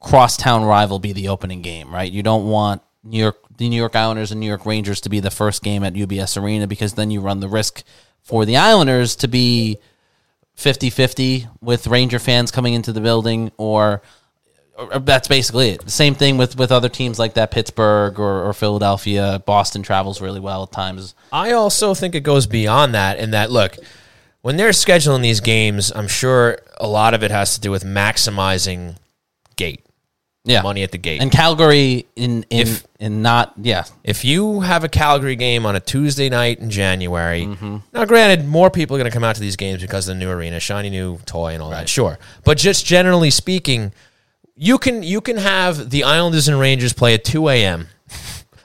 crosstown 0.00 0.64
rival 0.64 0.98
be 0.98 1.12
the 1.12 1.28
opening 1.28 1.62
game, 1.62 1.92
right? 1.92 2.10
You 2.10 2.22
don't 2.22 2.48
want 2.48 2.82
New 3.02 3.18
York, 3.18 3.36
the 3.56 3.68
New 3.68 3.76
York 3.76 3.96
Islanders 3.96 4.30
and 4.30 4.40
New 4.40 4.46
York 4.46 4.66
Rangers 4.66 5.00
to 5.02 5.08
be 5.08 5.20
the 5.20 5.30
first 5.30 5.62
game 5.62 5.82
at 5.82 5.94
UBS 5.94 6.40
Arena 6.40 6.66
because 6.66 6.94
then 6.94 7.10
you 7.10 7.20
run 7.20 7.40
the 7.40 7.48
risk 7.48 7.82
for 8.22 8.44
the 8.44 8.56
Islanders 8.56 9.16
to 9.16 9.28
be 9.28 9.78
50-50 10.56 11.48
with 11.60 11.86
Ranger 11.86 12.18
fans 12.18 12.50
coming 12.50 12.74
into 12.74 12.92
the 12.92 13.00
building 13.00 13.50
or 13.56 14.02
that's 15.00 15.28
basically 15.28 15.70
it. 15.70 15.90
Same 15.90 16.14
thing 16.14 16.36
with, 16.36 16.56
with 16.56 16.70
other 16.72 16.88
teams 16.88 17.18
like 17.18 17.34
that, 17.34 17.50
Pittsburgh 17.50 18.18
or, 18.18 18.44
or 18.44 18.52
Philadelphia. 18.52 19.42
Boston 19.44 19.82
travels 19.82 20.20
really 20.20 20.40
well 20.40 20.62
at 20.62 20.72
times. 20.72 21.14
I 21.32 21.52
also 21.52 21.94
think 21.94 22.14
it 22.14 22.20
goes 22.20 22.46
beyond 22.46 22.94
that 22.94 23.18
in 23.18 23.32
that 23.32 23.50
look, 23.50 23.76
when 24.42 24.56
they're 24.56 24.70
scheduling 24.70 25.22
these 25.22 25.40
games, 25.40 25.90
I'm 25.92 26.08
sure 26.08 26.58
a 26.78 26.86
lot 26.86 27.12
of 27.14 27.22
it 27.24 27.30
has 27.30 27.54
to 27.56 27.60
do 27.60 27.70
with 27.70 27.84
maximizing 27.84 28.96
gate. 29.56 29.84
Yeah, 30.44 30.62
Money 30.62 30.82
at 30.82 30.92
the 30.92 30.98
gate. 30.98 31.20
And 31.20 31.30
Calgary 31.30 32.06
in 32.16 32.44
in 32.48 32.60
If- 32.68 32.84
in 33.00 33.20
not 33.20 33.52
yeah 33.60 33.84
If 34.02 34.24
you 34.24 34.60
have 34.60 34.82
a 34.82 34.88
Calgary 34.88 35.36
game 35.36 35.66
on 35.66 35.76
a 35.76 35.80
Tuesday 35.80 36.30
night 36.30 36.58
in 36.60 36.70
January, 36.70 37.42
Mm-hmm. 37.42 37.76
now 37.92 38.04
granted, 38.06 38.46
more 38.46 38.70
people 38.70 38.96
are 38.96 38.98
going 38.98 39.10
to 39.10 39.14
come 39.14 39.24
out 39.24 39.34
to 39.34 39.42
these 39.42 39.56
games 39.56 39.82
because 39.82 40.08
of 40.08 40.16
the 40.16 40.24
new 40.24 40.30
arena, 40.30 40.58
shiny 40.58 40.88
new 40.88 41.18
toy, 41.26 41.52
and 41.52 41.62
all 41.62 41.70
that. 41.70 41.88
Sure, 41.88 42.18
but 42.44 42.56
just 42.56 42.86
generally 42.86 43.30
speaking, 43.30 43.92
you 44.58 44.78
can 44.78 45.02
you 45.02 45.20
can 45.20 45.36
have 45.38 45.90
the 45.90 46.04
Islanders 46.04 46.48
and 46.48 46.58
Rangers 46.58 46.92
play 46.92 47.14
at 47.14 47.24
two 47.24 47.48
a.m. 47.48 47.88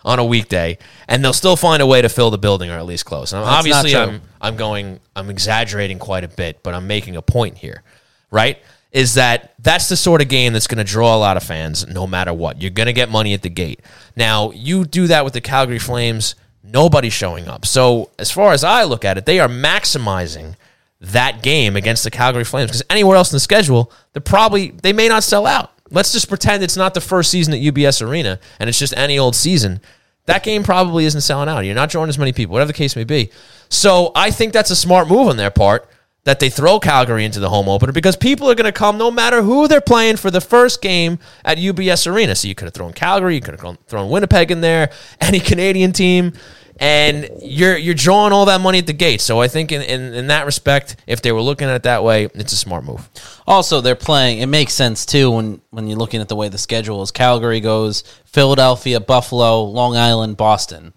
on 0.04 0.20
a 0.20 0.26
weekday, 0.26 0.78
and 1.08 1.24
they'll 1.24 1.34
still 1.34 1.56
find 1.56 1.82
a 1.82 1.86
way 1.86 2.02
to 2.02 2.10
fill 2.10 2.32
the 2.32 2.38
building 2.38 2.70
or 2.70 2.74
at 2.74 2.86
least 2.86 3.06
close. 3.06 3.32
And 3.32 3.44
obviously. 3.44 3.96
I'm 3.96 4.22
I'm 4.42 4.58
going 4.58 5.00
I'm 5.16 5.30
exaggerating 5.30 6.00
quite 6.00 6.26
a 6.26 6.28
bit, 6.28 6.64
but 6.64 6.74
I'm 6.74 6.86
making 6.86 7.16
a 7.16 7.22
point 7.22 7.58
here, 7.58 7.82
right? 8.30 8.60
is 8.94 9.16
that 9.16 9.56
that's 9.60 9.90
the 9.90 9.98
sort 9.98 10.22
of 10.22 10.30
game 10.30 10.54
that's 10.54 10.68
going 10.68 10.78
to 10.78 10.84
draw 10.84 11.16
a 11.16 11.18
lot 11.18 11.36
of 11.36 11.44
fans 11.44 11.86
no 11.88 12.06
matter 12.06 12.32
what. 12.32 12.62
You're 12.62 12.72
going 12.72 12.86
to 12.86 12.94
get 12.94 13.10
money 13.10 13.34
at 13.34 13.42
the 13.42 13.50
gate. 13.50 13.82
Now, 14.16 14.52
you 14.52 14.86
do 14.86 15.08
that 15.08 15.26
with 15.26 15.34
the 15.34 15.42
Calgary 15.42 15.80
Flames, 15.80 16.36
nobody's 16.64 17.14
showing 17.14 17.48
up. 17.48 17.66
So, 17.66 18.12
as 18.20 18.32
far 18.32 18.54
as 18.54 18.64
I 18.64 18.84
look 18.84 19.04
at 19.04 19.18
it, 19.18 19.26
they 19.26 19.40
are 19.40 19.50
maximizing 19.50 20.56
that 21.02 21.42
game 21.42 21.76
against 21.76 22.04
the 22.04 22.12
Calgary 22.12 22.44
Flames 22.44 22.70
because 22.70 22.84
anywhere 22.90 23.18
else 23.18 23.32
in 23.32 23.36
the 23.36 23.42
schedule, 23.42 23.92
they're 24.14 24.22
probably 24.22 24.70
they 24.70 24.94
may 24.94 25.10
not 25.10 25.24
sell 25.24 25.48
out. 25.48 25.72
Let's 25.92 26.12
just 26.12 26.30
pretend 26.30 26.64
it's 26.64 26.78
not 26.78 26.94
the 26.94 27.02
first 27.02 27.30
season 27.30 27.54
at 27.54 27.60
UBS 27.60 28.06
Arena 28.06 28.40
and 28.60 28.70
it's 28.70 28.80
just 28.80 28.96
any 28.96 29.20
old 29.20 29.36
season. 29.36 29.82
That 30.26 30.44
game 30.44 30.64
probably 30.64 31.06
isn't 31.06 31.22
selling 31.22 31.50
out. 31.50 31.62
You're 31.62 31.76
not 31.76 31.90
drawing 31.90 32.10
as 32.10 32.18
many 32.18 32.32
people, 32.32 32.54
whatever 32.54 32.70
the 32.70 32.78
case 32.78 32.96
may 32.96 33.04
be. 33.04 33.30
So 33.70 34.12
I 34.16 34.32
think 34.32 34.54
that's 34.54 34.72
a 34.72 34.76
smart 34.76 35.10
move 35.10 35.28
on 35.28 35.38
their 35.38 35.52
part 35.52 35.90
that 36.24 36.40
they 36.40 36.50
throw 36.50 36.80
Calgary 36.80 37.26
into 37.26 37.40
the 37.40 37.50
home 37.50 37.68
opener 37.68 37.92
because 37.92 38.16
people 38.16 38.50
are 38.50 38.56
going 38.56 38.66
to 38.66 38.72
come 38.72 38.98
no 38.98 39.12
matter 39.12 39.42
who 39.42 39.68
they're 39.68 39.82
playing 39.82 40.16
for 40.16 40.32
the 40.32 40.40
first 40.40 40.82
game 40.82 41.20
at 41.44 41.58
UBS 41.58 42.10
Arena. 42.10 42.34
So 42.36 42.48
you 42.48 42.56
could 42.56 42.66
have 42.66 42.74
thrown 42.74 42.94
Calgary, 42.94 43.36
you 43.36 43.42
could 43.42 43.60
have 43.60 43.78
thrown 43.88 44.10
Winnipeg 44.10 44.50
in 44.50 44.62
there, 44.62 44.92
any 45.22 45.40
Canadian 45.40 45.92
team, 45.92 46.34
and 46.80 47.30
you're 47.42 47.78
you're 47.78 47.94
drawing 47.94 48.34
all 48.34 48.46
that 48.46 48.62
money 48.62 48.80
at 48.80 48.88
the 48.88 48.94
gate. 48.94 49.22
So 49.22 49.42
I 49.42 49.48
think 49.48 49.72
in, 49.72 49.82
in, 49.82 50.14
in 50.14 50.28
that 50.28 50.46
respect, 50.46 50.96
if 51.08 51.22
they 51.22 51.32
were 51.32 51.42
looking 51.42 51.68
at 51.68 51.76
it 51.76 51.84
that 51.84 52.04
way, 52.04 52.26
it's 52.34 52.54
a 52.54 52.58
smart 52.58 52.84
move. 52.84 53.10
Also, 53.48 53.82
they're 53.82 53.96
playing. 53.96 54.40
It 54.40 54.48
makes 54.48 54.74
sense 54.74 55.06
too 55.06 55.32
when 55.32 55.62
when 55.70 55.88
you're 55.88 55.98
looking 55.98 56.22
at 56.22 56.30
the 56.30 56.36
way 56.36 56.50
the 56.50 56.58
schedule 56.58 57.02
is. 57.02 57.12
Calgary 57.12 57.60
goes 57.60 58.04
Philadelphia, 58.26 59.00
Buffalo, 59.00 59.64
Long 59.64 59.96
Island, 59.96 60.38
Boston. 60.38 60.94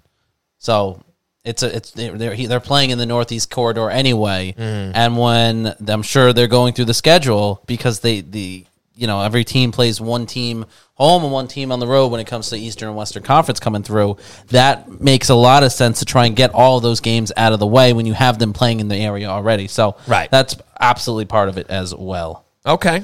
So 0.59 1.03
it's 1.45 1.63
a 1.63 1.77
it's 1.77 1.91
they're 1.93 2.37
they're 2.37 2.61
playing 2.61 2.91
in 2.91 2.99
the 2.99 3.07
Northeast 3.07 3.51
corridor 3.51 3.89
anyway, 3.89 4.55
mm-hmm. 4.59 4.93
and 4.95 5.17
when 5.17 5.75
I'm 5.87 6.03
sure 6.03 6.33
they're 6.33 6.49
going 6.49 6.75
through 6.75 6.87
the 6.87 6.95
schedule 6.95 7.63
because 7.67 8.01
they 8.01 8.21
the 8.21 8.67
you 8.97 9.07
know 9.07 9.21
every 9.23 9.45
team 9.45 9.73
plays 9.73 10.01
one 10.01 10.27
team 10.27 10.65
home 10.95 11.23
and 11.23 11.33
one 11.33 11.47
team 11.47 11.71
on 11.71 11.79
the 11.79 11.87
road 11.87 12.09
when 12.09 12.21
it 12.21 12.27
comes 12.27 12.49
to 12.51 12.57
Eastern 12.57 12.89
and 12.89 12.97
Western 12.97 13.23
Conference 13.23 13.61
coming 13.61 13.83
through. 13.83 14.17
That 14.49 15.01
makes 15.01 15.29
a 15.29 15.35
lot 15.35 15.63
of 15.63 15.71
sense 15.73 15.99
to 15.99 16.05
try 16.07 16.25
and 16.27 16.35
get 16.35 16.55
all 16.55 16.79
of 16.79 16.83
those 16.83 17.01
games 17.01 17.31
out 17.37 17.53
of 17.53 17.59
the 17.61 17.67
way 17.67 17.93
when 17.93 18.07
you 18.07 18.15
have 18.15 18.39
them 18.39 18.53
playing 18.55 18.81
in 18.81 18.89
the 18.89 18.97
area 18.97 19.27
already. 19.29 19.69
So 19.69 19.97
Right. 20.07 20.31
that's 20.31 20.57
absolutely 20.81 21.27
part 21.27 21.49
of 21.51 21.59
it 21.59 21.67
as 21.69 21.95
well. 21.95 22.47
Okay, 22.65 23.03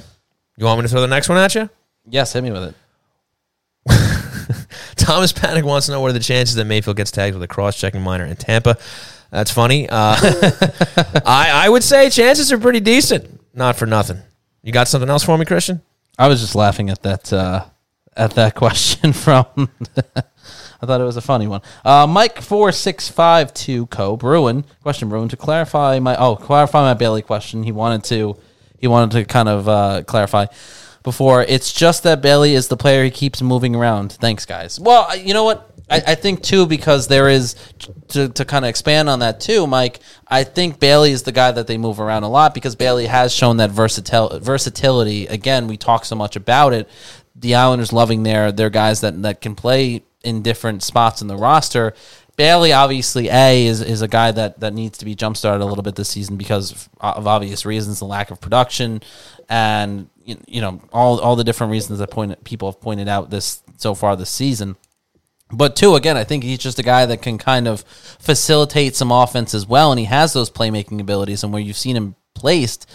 you 0.56 0.64
want 0.64 0.78
me 0.80 0.82
to 0.84 0.88
throw 0.88 1.00
the 1.02 1.06
next 1.06 1.28
one 1.28 1.36
at 1.38 1.54
you? 1.54 1.68
Yes, 2.08 2.32
hit 2.32 2.42
me 2.42 2.50
with 2.50 2.74
it. 2.74 2.74
Thomas 4.96 5.32
Panic 5.32 5.64
wants 5.64 5.86
to 5.86 5.92
know 5.92 6.00
what 6.00 6.10
are 6.10 6.14
the 6.14 6.20
chances 6.20 6.54
that 6.56 6.64
Mayfield 6.64 6.96
gets 6.96 7.10
tagged 7.10 7.34
with 7.34 7.42
a 7.42 7.48
cross-checking 7.48 8.00
minor 8.00 8.24
in 8.24 8.36
Tampa. 8.36 8.76
That's 9.30 9.50
funny. 9.50 9.88
Uh, 9.88 10.16
I 11.26 11.50
I 11.52 11.68
would 11.68 11.82
say 11.82 12.10
chances 12.10 12.52
are 12.52 12.58
pretty 12.58 12.80
decent. 12.80 13.40
Not 13.54 13.76
for 13.76 13.86
nothing. 13.86 14.18
You 14.62 14.72
got 14.72 14.88
something 14.88 15.10
else 15.10 15.24
for 15.24 15.36
me, 15.36 15.44
Christian? 15.44 15.82
I 16.18 16.28
was 16.28 16.40
just 16.40 16.54
laughing 16.54 16.88
at 16.90 17.02
that 17.02 17.32
uh, 17.32 17.64
at 18.16 18.32
that 18.32 18.54
question 18.62 19.12
from. 19.12 19.46
I 20.82 20.86
thought 20.86 21.00
it 21.00 21.04
was 21.04 21.16
a 21.16 21.20
funny 21.20 21.46
one. 21.46 21.62
Uh, 21.84 22.06
Mike 22.08 22.40
four 22.40 22.72
six 22.72 23.08
five 23.08 23.54
two 23.54 23.86
co 23.86 24.16
Bruin 24.16 24.64
question 24.82 25.08
Bruin 25.08 25.28
to 25.28 25.36
clarify 25.36 25.98
my 26.00 26.16
oh 26.16 26.36
clarify 26.36 26.82
my 26.82 26.94
Bailey 26.94 27.22
question. 27.22 27.62
He 27.62 27.72
wanted 27.72 28.04
to 28.04 28.36
he 28.78 28.88
wanted 28.88 29.16
to 29.18 29.24
kind 29.24 29.48
of 29.48 29.68
uh, 29.68 30.02
clarify 30.06 30.46
before. 31.02 31.42
It's 31.42 31.72
just 31.72 32.02
that 32.04 32.20
Bailey 32.22 32.54
is 32.54 32.68
the 32.68 32.76
player 32.76 33.04
he 33.04 33.10
keeps 33.10 33.42
moving 33.42 33.74
around. 33.74 34.12
Thanks, 34.12 34.44
guys. 34.46 34.78
Well, 34.78 35.16
you 35.16 35.34
know 35.34 35.44
what. 35.44 35.71
I, 35.92 36.12
I 36.12 36.14
think 36.14 36.42
too 36.42 36.66
because 36.66 37.08
there 37.08 37.28
is 37.28 37.54
to, 38.08 38.28
to 38.30 38.44
kind 38.44 38.64
of 38.64 38.68
expand 38.68 39.08
on 39.08 39.20
that 39.20 39.40
too, 39.40 39.66
Mike. 39.66 40.00
I 40.26 40.44
think 40.44 40.80
Bailey 40.80 41.12
is 41.12 41.22
the 41.22 41.32
guy 41.32 41.52
that 41.52 41.66
they 41.66 41.78
move 41.78 42.00
around 42.00 42.22
a 42.22 42.28
lot 42.28 42.54
because 42.54 42.74
Bailey 42.74 43.06
has 43.06 43.32
shown 43.32 43.58
that 43.58 43.70
versatil- 43.70 44.40
versatility. 44.40 45.26
Again, 45.26 45.66
we 45.66 45.76
talk 45.76 46.04
so 46.04 46.16
much 46.16 46.36
about 46.36 46.72
it. 46.72 46.88
The 47.34 47.54
Islanders 47.54 47.92
loving 47.92 48.22
their 48.22 48.52
their 48.52 48.70
guys 48.70 49.00
that 49.00 49.20
that 49.22 49.40
can 49.40 49.54
play 49.54 50.02
in 50.22 50.42
different 50.42 50.82
spots 50.82 51.22
in 51.22 51.28
the 51.28 51.36
roster. 51.36 51.94
Bailey, 52.36 52.72
obviously, 52.72 53.28
a 53.28 53.66
is, 53.66 53.82
is 53.82 54.00
a 54.00 54.08
guy 54.08 54.32
that, 54.32 54.60
that 54.60 54.72
needs 54.72 54.98
to 54.98 55.04
be 55.04 55.14
jump 55.14 55.36
started 55.36 55.62
a 55.62 55.66
little 55.66 55.82
bit 55.82 55.96
this 55.96 56.08
season 56.08 56.36
because 56.36 56.88
of, 56.98 57.26
obvious 57.26 57.66
reasons, 57.66 57.98
the 57.98 58.06
lack 58.06 58.30
of 58.30 58.40
production, 58.40 59.02
and 59.48 60.08
you 60.24 60.38
you 60.46 60.60
know 60.60 60.80
all 60.92 61.20
all 61.20 61.36
the 61.36 61.44
different 61.44 61.72
reasons 61.72 61.98
that 61.98 62.10
point 62.10 62.42
people 62.44 62.70
have 62.70 62.80
pointed 62.80 63.08
out 63.08 63.30
this 63.30 63.62
so 63.76 63.94
far 63.94 64.16
this 64.16 64.30
season. 64.30 64.76
But 65.52 65.76
two, 65.76 65.94
again, 65.94 66.16
I 66.16 66.24
think 66.24 66.44
he's 66.44 66.58
just 66.58 66.78
a 66.78 66.82
guy 66.82 67.06
that 67.06 67.22
can 67.22 67.38
kind 67.38 67.68
of 67.68 67.82
facilitate 68.18 68.96
some 68.96 69.12
offense 69.12 69.54
as 69.54 69.66
well, 69.66 69.92
and 69.92 69.98
he 69.98 70.06
has 70.06 70.32
those 70.32 70.50
playmaking 70.50 71.00
abilities. 71.00 71.44
And 71.44 71.52
where 71.52 71.62
you've 71.62 71.76
seen 71.76 71.96
him 71.96 72.14
placed 72.34 72.88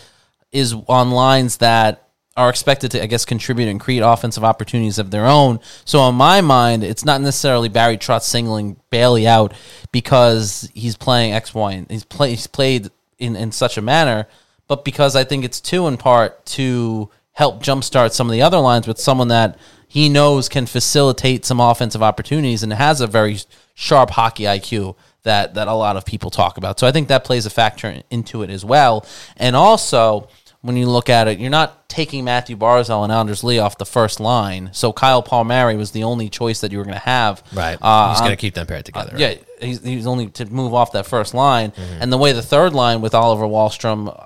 is 0.51 0.73
on 0.87 1.11
lines 1.11 1.57
that 1.57 2.07
are 2.35 2.49
expected 2.49 2.91
to, 2.91 3.01
I 3.01 3.07
guess, 3.07 3.25
contribute 3.25 3.67
and 3.67 3.79
create 3.79 4.01
offensive 4.01 4.43
opportunities 4.43 4.99
of 4.99 5.09
their 5.11 5.25
own. 5.25 5.59
So, 5.85 6.07
in 6.07 6.15
my 6.15 6.41
mind, 6.41 6.83
it's 6.83 7.03
not 7.03 7.21
necessarily 7.21 7.67
Barry 7.67 7.97
Trotz 7.97 8.23
singling 8.23 8.79
Bailey 8.91 9.27
out 9.27 9.53
because 9.91 10.69
he's 10.73 10.95
playing 10.95 11.33
X, 11.33 11.53
Y, 11.53 11.73
and 11.73 11.89
he's, 11.89 12.03
play, 12.03 12.31
he's 12.31 12.47
played 12.47 12.89
in, 13.17 13.35
in 13.35 13.51
such 13.51 13.77
a 13.77 13.81
manner, 13.81 14.27
but 14.67 14.85
because 14.85 15.15
I 15.15 15.23
think 15.23 15.43
it's 15.43 15.59
two 15.59 15.87
in 15.87 15.97
part 15.97 16.45
to 16.47 17.09
help 17.33 17.61
jumpstart 17.61 18.13
some 18.13 18.27
of 18.27 18.33
the 18.33 18.41
other 18.41 18.59
lines 18.59 18.87
with 18.87 18.99
someone 18.99 19.27
that 19.29 19.57
he 19.87 20.09
knows 20.09 20.49
can 20.49 20.65
facilitate 20.65 21.45
some 21.45 21.59
offensive 21.59 22.03
opportunities 22.03 22.61
and 22.63 22.73
has 22.73 23.01
a 23.01 23.07
very 23.07 23.37
sharp 23.73 24.11
hockey 24.11 24.43
IQ 24.43 24.95
that 25.23 25.53
that 25.55 25.67
a 25.67 25.73
lot 25.73 25.97
of 25.97 26.05
people 26.05 26.29
talk 26.29 26.57
about. 26.57 26.79
So 26.79 26.87
I 26.87 26.91
think 26.91 27.07
that 27.07 27.23
plays 27.23 27.45
a 27.45 27.49
factor 27.49 28.01
into 28.09 28.43
it 28.43 28.49
as 28.49 28.63
well. 28.65 29.05
And 29.37 29.55
also, 29.55 30.29
when 30.61 30.75
you 30.75 30.87
look 30.89 31.09
at 31.09 31.27
it, 31.27 31.39
you're 31.39 31.49
not 31.49 31.87
taking 31.87 32.25
Matthew 32.25 32.57
Barzal 32.57 33.03
and 33.03 33.11
Anders 33.11 33.43
Lee 33.43 33.59
off 33.59 33.77
the 33.77 33.85
first 33.85 34.19
line. 34.19 34.69
So 34.73 34.91
Kyle 34.91 35.21
Palmieri 35.23 35.75
was 35.77 35.91
the 35.91 36.03
only 36.03 36.29
choice 36.29 36.61
that 36.61 36.71
you 36.71 36.77
were 36.79 36.83
going 36.83 36.95
to 36.97 36.99
have. 36.99 37.41
Right. 37.53 37.77
Uh, 37.81 38.09
He's 38.11 38.19
going 38.19 38.31
to 38.31 38.35
keep 38.37 38.53
them 38.55 38.65
paired 38.67 38.83
together. 38.85 39.11
right? 39.13 39.19
yeah, 39.59 39.65
he's, 39.65 39.81
he's 39.83 40.07
only 40.07 40.27
to 40.31 40.45
move 40.47 40.73
off 40.73 40.91
that 40.93 41.05
first 41.07 41.33
line, 41.33 41.71
Mm-hmm. 41.71 42.01
and 42.01 42.11
the 42.11 42.17
way 42.17 42.31
the 42.33 42.41
third 42.41 42.73
line 42.73 43.01
with 43.01 43.13
Oliver 43.15 43.45
Wahlstrom, 43.45 44.25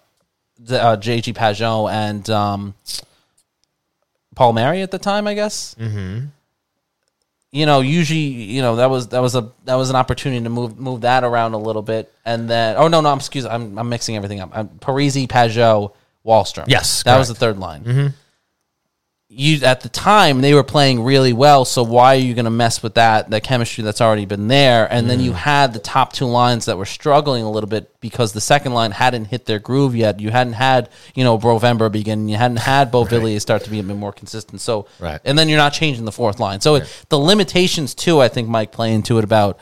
the, 0.58 0.82
uh, 0.82 0.98
JG 0.98 1.34
Pageau, 1.36 1.92
and 1.92 2.28
um, 2.30 2.74
Palmieri 4.36 4.82
at 4.82 4.92
the 4.92 5.00
time, 5.00 5.28
I 5.28 5.34
guess. 5.34 5.76
Mm-hmm. 5.80 6.28
You 7.54 7.66
know, 7.66 7.82
usually, 7.82 8.20
you 8.20 8.62
know 8.62 8.78
that 8.78 8.90
was 8.90 9.10
that 9.10 9.20
was 9.20 9.36
a 9.36 9.52
that 9.66 9.76
was 9.76 9.90
an 9.90 9.98
opportunity 9.98 10.42
to 10.42 10.50
move 10.50 10.80
move 10.80 11.02
that 11.02 11.26
around 11.26 11.54
a 11.54 11.58
little 11.58 11.82
bit, 11.82 12.14
and 12.24 12.50
then 12.50 12.78
oh 12.78 12.88
no 12.88 13.02
no 13.02 13.10
I'm 13.10 13.18
excuse 13.18 13.46
I'm 13.46 13.78
I'm 13.78 13.90
mixing 13.90 14.16
everything 14.16 14.40
up. 14.40 14.52
I'm 14.54 14.70
Parise 14.70 15.28
Pageau 15.28 15.92
Wahlstrom. 16.26 16.66
Yes, 16.68 17.04
that 17.04 17.18
was 17.18 17.28
the 17.28 17.36
third 17.36 17.60
line. 17.60 17.84
Mm-hmm. 17.84 18.08
You 19.34 19.64
at 19.66 19.80
the 19.80 19.88
time 19.88 20.42
they 20.42 20.54
were 20.54 20.62
playing 20.64 21.02
really 21.04 21.32
well, 21.32 21.64
so 21.64 21.84
why 21.84 22.16
are 22.16 22.20
you 22.20 22.34
going 22.34 22.44
to 22.46 22.52
mess 22.52 22.84
with 22.84 22.96
that 22.96 23.30
that 23.30 23.44
chemistry 23.44 23.82
that's 23.82 24.02
already 24.02 24.26
been 24.26 24.50
there? 24.50 24.92
And 24.92 25.10
then 25.10 25.20
Mm. 25.20 25.24
you 25.24 25.32
had 25.34 25.72
the 25.72 25.80
top 25.80 26.12
two 26.12 26.26
lines 26.26 26.66
that 26.66 26.78
were 26.78 26.86
struggling 26.86 27.42
a 27.46 27.50
little 27.50 27.70
bit 27.70 27.90
because 28.02 28.34
the 28.34 28.42
second 28.42 28.74
line 28.74 28.92
hadn't 28.92 29.26
hit 29.26 29.46
their 29.46 29.58
groove 29.60 29.96
yet. 29.96 30.20
You 30.20 30.32
hadn't 30.32 30.54
had 30.54 30.90
you 31.16 31.24
know 31.24 31.38
Brovember 31.40 31.90
begin, 31.90 32.28
you 32.28 32.36
hadn't 32.36 32.58
had 32.58 32.92
Beauvillier 32.92 33.40
start 33.40 33.64
to 33.64 33.70
be 33.70 33.80
a 33.80 33.84
bit 33.84 33.96
more 33.96 34.12
consistent. 34.12 34.60
So 34.60 34.86
Right. 35.00 35.22
and 35.24 35.40
then 35.40 35.48
you're 35.48 35.58
not 35.58 35.72
changing 35.72 36.04
the 36.04 36.12
fourth 36.12 36.42
line. 36.42 36.60
So 36.60 36.76
it, 36.76 37.06
the 37.08 37.18
limitations 37.18 37.96
too, 37.96 38.20
I 38.20 38.28
think 38.28 38.50
Mike 38.50 38.74
play 38.74 38.94
into 38.94 39.18
it 39.18 39.24
about 39.24 39.58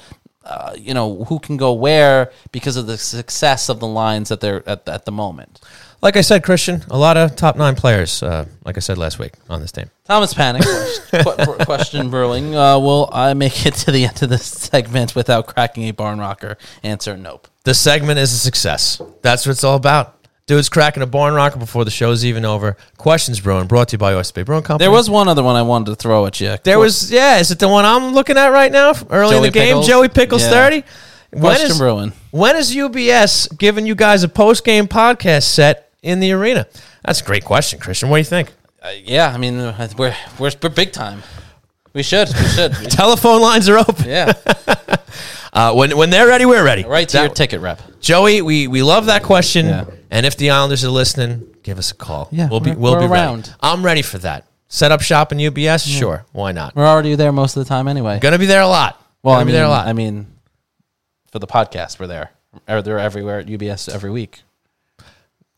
uh, 0.45 0.73
you 0.79 0.95
know 0.95 1.25
who 1.25 1.37
can 1.37 1.57
go 1.57 1.73
where 1.73 2.31
because 2.51 2.75
of 2.75 2.87
the 2.87 2.97
success 2.97 3.69
of 3.69 3.79
the 3.79 3.85
lines 3.87 4.29
that 4.29 4.39
they're 4.41 4.67
at, 4.67 4.89
at 4.89 5.05
the 5.05 5.11
moment. 5.11 5.59
Like 6.01 6.15
I 6.15 6.21
said, 6.21 6.43
Christian, 6.43 6.81
a 6.89 6.97
lot 6.97 7.17
of 7.17 7.35
top 7.35 7.57
nine 7.57 7.75
players, 7.75 8.23
uh, 8.23 8.45
like 8.63 8.77
I 8.77 8.79
said 8.79 8.97
last 8.97 9.19
week, 9.19 9.33
on 9.49 9.59
this 9.59 9.71
team. 9.73 9.89
Thomas 10.05 10.33
Panic 10.33 10.61
qu- 11.11 11.65
question 11.65 12.09
brewing. 12.09 12.55
Uh, 12.55 12.79
will 12.79 13.09
I 13.11 13.33
make 13.33 13.65
it 13.65 13.73
to 13.75 13.91
the 13.91 14.05
end 14.05 14.23
of 14.23 14.29
this 14.29 14.45
segment 14.45 15.13
without 15.15 15.47
cracking 15.47 15.83
a 15.89 15.91
barn 15.91 16.19
rocker? 16.19 16.57
Answer: 16.83 17.17
Nope. 17.17 17.47
The 17.65 17.73
segment 17.73 18.17
is 18.17 18.31
a 18.31 18.37
success. 18.37 19.01
That's 19.21 19.45
what 19.45 19.51
it's 19.51 19.63
all 19.65 19.75
about. 19.75 20.15
Dude's 20.47 20.69
cracking 20.69 21.03
a 21.03 21.05
barn 21.05 21.35
rocker 21.35 21.59
before 21.59 21.85
the 21.85 21.91
show's 21.91 22.25
even 22.25 22.43
over. 22.43 22.75
Questions 22.97 23.39
Brewing, 23.39 23.67
brought 23.67 23.89
to 23.89 23.93
you 23.95 23.97
by 23.99 24.13
Oyster 24.15 24.33
Bay 24.33 24.43
Brewing 24.43 24.63
Company. 24.63 24.85
There 24.85 24.91
was 24.91 25.07
one 25.07 25.27
other 25.27 25.43
one 25.43 25.55
I 25.55 25.61
wanted 25.61 25.91
to 25.91 25.95
throw 25.95 26.25
at 26.25 26.41
you. 26.41 26.55
There 26.63 26.79
was, 26.79 27.11
yeah. 27.11 27.37
Is 27.37 27.51
it 27.51 27.59
the 27.59 27.67
one 27.67 27.85
I'm 27.85 28.13
looking 28.15 28.35
at 28.35 28.47
right 28.47 28.71
now? 28.71 28.93
Early 29.11 29.35
in 29.37 29.43
the 29.43 29.51
game, 29.51 29.67
Pickles? 29.75 29.87
Joey 29.87 30.07
Pickles 30.09 30.41
Yeah. 30.43 30.49
thirty. 30.49 30.83
Question 31.39 31.69
is, 31.71 31.77
brewing. 31.77 32.13
when 32.31 32.55
is 32.55 32.73
UBS 32.75 33.55
giving 33.59 33.85
you 33.85 33.93
guys 33.93 34.23
a 34.23 34.27
post 34.27 34.63
game 34.65 34.87
podcast 34.87 35.43
set 35.43 35.88
in 36.01 36.19
the 36.19 36.31
arena? 36.31 36.67
That's 37.03 37.21
a 37.21 37.23
great 37.23 37.45
question, 37.45 37.79
Christian. 37.79 38.09
What 38.09 38.17
do 38.17 38.19
you 38.19 38.25
think? 38.25 38.51
Uh, 38.81 38.91
yeah, 39.03 39.31
I 39.33 39.37
mean 39.37 39.59
uh, 39.59 39.89
we're, 39.97 40.15
we're 40.39 40.51
we're 40.61 40.69
big 40.69 40.91
time. 40.93 41.21
We 41.93 42.03
should. 42.03 42.29
We 42.29 42.45
should. 42.47 42.73
Telephone 42.91 43.41
lines 43.41 43.67
are 43.69 43.77
open. 43.77 44.05
yeah. 44.07 44.33
Uh, 45.51 45.73
when 45.73 45.97
when 45.97 46.11
they're 46.11 46.27
ready, 46.27 46.45
we're 46.45 46.63
ready. 46.63 46.83
Right 46.83 47.09
to 47.09 47.17
That- 47.17 47.23
your 47.23 47.33
ticket 47.33 47.59
rep. 47.59 47.81
Joey, 47.99 48.43
we, 48.43 48.67
we 48.67 48.83
love 48.83 49.07
that 49.07 49.23
question. 49.23 49.65
Yeah. 49.65 49.85
And 50.11 50.23
if 50.27 50.37
the 50.37 50.51
Islanders 50.51 50.85
are 50.85 50.91
listening, 50.91 51.55
give 51.63 51.79
us 51.79 51.89
a 51.89 51.95
call. 51.95 52.29
Yeah, 52.31 52.49
we'll 52.49 52.59
be 52.59 52.71
we'll 52.71 52.99
be 52.99 53.05
around. 53.05 53.47
ready. 53.47 53.57
I'm 53.59 53.83
ready 53.83 54.01
for 54.03 54.19
that. 54.19 54.45
Set 54.67 54.91
up 54.91 55.01
shop 55.01 55.31
in 55.31 55.39
UBS, 55.39 55.87
sure. 55.87 56.23
Why 56.33 56.51
not? 56.51 56.75
We're 56.75 56.85
already 56.85 57.15
there 57.15 57.31
most 57.31 57.57
of 57.57 57.63
the 57.65 57.67
time 57.67 57.87
anyway. 57.87 58.19
Gonna 58.19 58.37
be 58.37 58.45
there 58.45 58.61
a 58.61 58.67
lot. 58.67 59.03
Well, 59.23 59.33
Gonna 59.33 59.41
I 59.41 59.43
mean, 59.45 59.53
there 59.55 59.65
a 59.65 59.69
lot. 59.69 59.87
I 59.87 59.93
mean, 59.93 60.27
for 61.31 61.39
the 61.39 61.47
podcast, 61.47 61.99
we're 61.99 62.05
there. 62.07 62.29
They're 62.67 62.99
everywhere 62.99 63.39
at 63.39 63.47
UBS 63.47 63.89
every 63.91 64.11
week. 64.11 64.43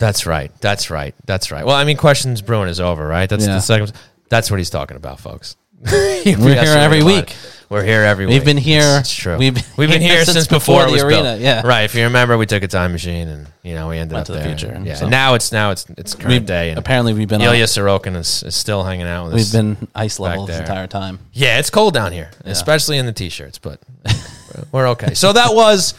That's 0.02 0.26
right. 0.26 0.52
That's 0.62 0.90
right. 0.90 1.14
That's 1.26 1.52
right. 1.52 1.64
Well, 1.66 1.76
I 1.76 1.84
mean, 1.86 1.96
questions 1.96 2.42
brewing 2.42 2.68
is 2.70 2.80
over, 2.80 3.08
right? 3.08 3.30
That's 3.30 3.46
Yeah. 3.46 3.54
the 3.56 3.62
second. 3.62 3.94
That's 4.30 4.50
what 4.50 4.58
he's 4.60 4.70
talking 4.72 4.98
about, 4.98 5.20
folks. 5.20 5.56
We're 5.92 6.24
here 6.24 6.78
every 6.78 7.04
week. 7.04 7.36
We're 7.70 7.84
here 7.84 8.02
every 8.04 8.26
week. 8.26 8.34
We've 8.34 8.46
been 8.46 8.58
here- 8.58 8.98
It's, 9.00 9.14
true. 9.16 9.38
we've 9.38 9.54
We've, 9.78 9.90
been 9.90 10.00
been 10.00 10.02
here 10.02 10.26
since 10.26 10.48
before, 10.48 10.84
it 10.88 10.92
was 10.92 11.02
the 11.04 11.08
built. 11.08 11.26
arena, 11.26 11.38
yeah. 11.42 11.62
Right. 11.66 11.84
If 11.84 11.96
you 11.96 12.04
remember, 12.04 12.38
we 12.38 12.46
took 12.46 12.64
a 12.64 12.68
time 12.68 12.92
machine 12.92 13.28
and 13.30 13.48
you 13.64 13.76
know 13.76 13.88
we 13.90 13.98
ended 13.98 14.14
Went 14.16 14.22
up 14.24 14.26
to 14.28 14.32
the 14.34 14.40
there. 14.40 14.58
future, 14.58 14.82
Yeah. 14.84 14.96
so- 14.96 15.06
And 15.06 15.12
now 15.12 15.36
it's 15.36 15.52
now 15.52 15.72
it's 15.72 15.86
it's 15.98 16.14
current 16.16 16.30
We've- 16.30 16.46
day. 16.46 16.70
And 16.72 16.78
apparently 16.80 17.14
we've 17.14 17.28
been 17.30 17.42
Ilya 17.42 17.66
Sorokin 17.66 18.16
is, 18.18 18.44
is 18.44 18.56
still 18.56 18.84
hanging 18.84 19.08
out 19.08 19.26
with 19.28 19.36
We've 19.36 19.52
been 19.52 19.88
ice 19.96 20.20
level 20.20 20.46
this 20.48 20.58
there. 20.58 20.66
entire 20.66 20.88
time. 20.88 21.20
Yeah, 21.34 21.60
it's 21.60 21.70
cold 21.70 21.94
down 21.94 22.12
here, 22.12 22.32
especially 22.46 22.98
in 22.98 23.06
the 23.06 23.14
t-shirts, 23.14 23.58
but 23.60 23.80
we're 24.72 24.88
okay. 24.90 25.14
So 25.14 25.32
that 25.34 25.54
was 25.56 25.94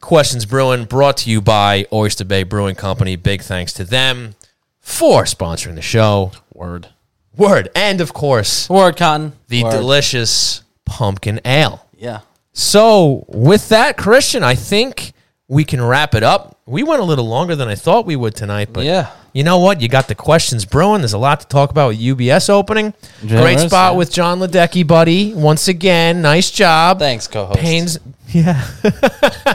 Questions 0.00 0.46
Brewing 0.46 0.86
brought 0.86 1.18
to 1.18 1.30
you 1.30 1.40
by 1.40 1.86
Oyster 1.92 2.24
Bay 2.24 2.42
Brewing 2.42 2.74
Company. 2.74 3.16
Big 3.16 3.42
thanks 3.42 3.72
to 3.74 3.84
them 3.84 4.34
for 4.80 5.24
sponsoring 5.24 5.74
the 5.74 5.82
show. 5.82 6.32
Word. 6.54 6.88
Word. 7.36 7.68
And 7.76 8.00
of 8.00 8.12
course, 8.12 8.68
Word, 8.68 8.96
Cotton. 8.96 9.34
the 9.48 9.62
Word. 9.64 9.72
delicious 9.72 10.62
pumpkin 10.86 11.40
ale. 11.44 11.86
Yeah. 11.96 12.20
So, 12.52 13.24
with 13.28 13.68
that, 13.68 13.96
Christian, 13.96 14.42
I 14.42 14.54
think 14.54 15.12
we 15.48 15.64
can 15.64 15.82
wrap 15.82 16.14
it 16.14 16.22
up. 16.22 16.58
We 16.66 16.82
went 16.82 17.00
a 17.00 17.04
little 17.04 17.26
longer 17.28 17.54
than 17.54 17.68
I 17.68 17.74
thought 17.74 18.06
we 18.06 18.16
would 18.16 18.34
tonight, 18.34 18.70
but 18.72 18.84
Yeah. 18.84 19.10
you 19.32 19.44
know 19.44 19.58
what? 19.58 19.80
You 19.80 19.88
got 19.88 20.08
the 20.08 20.14
questions 20.14 20.64
brewing. 20.64 21.02
There's 21.02 21.12
a 21.12 21.18
lot 21.18 21.40
to 21.40 21.46
talk 21.46 21.70
about 21.70 21.88
with 21.88 21.98
UBS 22.00 22.48
opening. 22.48 22.94
Yeah, 23.22 23.40
Great 23.42 23.60
spot 23.60 23.92
yeah. 23.92 23.98
with 23.98 24.10
Jon 24.12 24.40
Ledecky, 24.40 24.84
buddy. 24.86 25.34
Once 25.34 25.68
again, 25.68 26.22
nice 26.22 26.50
job. 26.50 26.98
Thanks, 26.98 27.26
co-host. 27.28 27.58
Pains. 27.60 27.98
Yeah. 28.28 28.64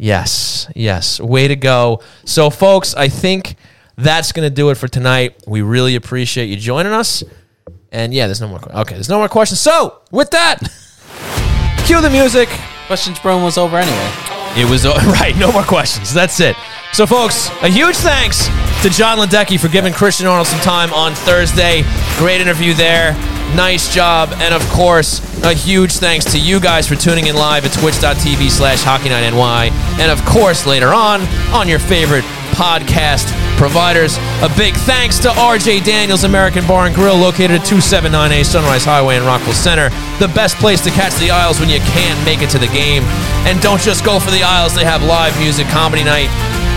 yes. 0.00 0.66
Yes. 0.74 1.20
Way 1.20 1.48
to 1.48 1.56
go. 1.56 2.02
So, 2.24 2.50
folks, 2.50 2.94
I 2.94 3.08
think 3.08 3.56
that's 3.96 4.32
going 4.32 4.48
to 4.48 4.54
do 4.54 4.70
it 4.70 4.76
for 4.76 4.88
tonight. 4.88 5.36
We 5.46 5.62
really 5.62 5.94
appreciate 5.94 6.46
you 6.46 6.56
joining 6.56 6.92
us. 6.92 7.22
And 7.92 8.14
yeah, 8.14 8.26
there's 8.26 8.40
no 8.40 8.48
more. 8.48 8.60
Okay, 8.80 8.94
there's 8.94 9.08
no 9.08 9.18
more 9.18 9.28
questions. 9.28 9.60
So, 9.60 10.00
with 10.10 10.30
that, 10.30 10.58
cue 11.86 12.00
the 12.00 12.10
music. 12.10 12.48
Questions 12.86 13.18
Brome 13.20 13.42
was 13.42 13.58
over 13.58 13.76
anyway. 13.76 14.10
It 14.56 14.68
was 14.68 14.84
right. 15.20 15.36
No 15.36 15.52
more 15.52 15.62
questions. 15.62 16.12
That's 16.14 16.40
it. 16.40 16.56
So, 16.92 17.06
folks, 17.06 17.48
a 17.62 17.68
huge 17.68 17.96
thanks 17.96 18.46
to 18.82 18.90
Jon 18.90 19.18
Ledecky 19.18 19.58
for 19.60 19.68
giving 19.68 19.92
Christian 19.92 20.26
Arnold 20.26 20.48
some 20.48 20.60
time 20.60 20.92
on 20.92 21.14
Thursday. 21.14 21.82
Great 22.18 22.40
interview 22.40 22.74
there. 22.74 23.12
Nice 23.54 23.94
job. 23.94 24.30
And 24.34 24.52
of 24.52 24.62
course, 24.70 25.20
a 25.44 25.54
huge 25.54 25.92
thanks 25.92 26.24
to 26.32 26.38
you 26.38 26.58
guys 26.60 26.88
for 26.88 26.96
tuning 26.96 27.28
in 27.28 27.36
live 27.36 27.64
at 27.64 27.72
twitch.tv 27.72 28.50
slash 28.50 28.82
hockey 28.82 29.08
night 29.08 29.30
NY. 29.30 29.70
And 30.00 30.10
of 30.10 30.24
course, 30.26 30.66
later 30.66 30.88
on, 30.92 31.22
on 31.54 31.68
your 31.68 31.78
favorite 31.78 32.24
podcast 32.58 33.30
providers. 33.56 34.18
A 34.42 34.50
big 34.56 34.74
thanks 34.74 35.18
to 35.20 35.28
RJ 35.28 35.84
Daniels 35.84 36.24
American 36.24 36.66
Bar 36.66 36.86
and 36.86 36.94
Grill 36.94 37.16
located 37.16 37.52
at 37.52 37.66
279A 37.66 38.44
Sunrise 38.44 38.84
Highway 38.84 39.16
in 39.16 39.24
Rockville 39.24 39.54
Centre. 39.54 39.90
The 40.18 40.32
best 40.34 40.56
place 40.56 40.80
to 40.84 40.90
catch 40.90 41.14
the 41.14 41.30
Isles 41.30 41.60
when 41.60 41.68
you 41.68 41.78
can't 41.94 42.22
make 42.26 42.42
it 42.42 42.50
to 42.50 42.58
the 42.58 42.66
game. 42.68 43.04
And 43.46 43.60
don't 43.60 43.80
just 43.80 44.04
go 44.04 44.18
for 44.18 44.30
the 44.30 44.42
Isles, 44.42 44.74
they 44.74 44.84
have 44.84 45.02
live 45.04 45.38
music, 45.38 45.68
comedy 45.68 46.02
night, 46.04 46.28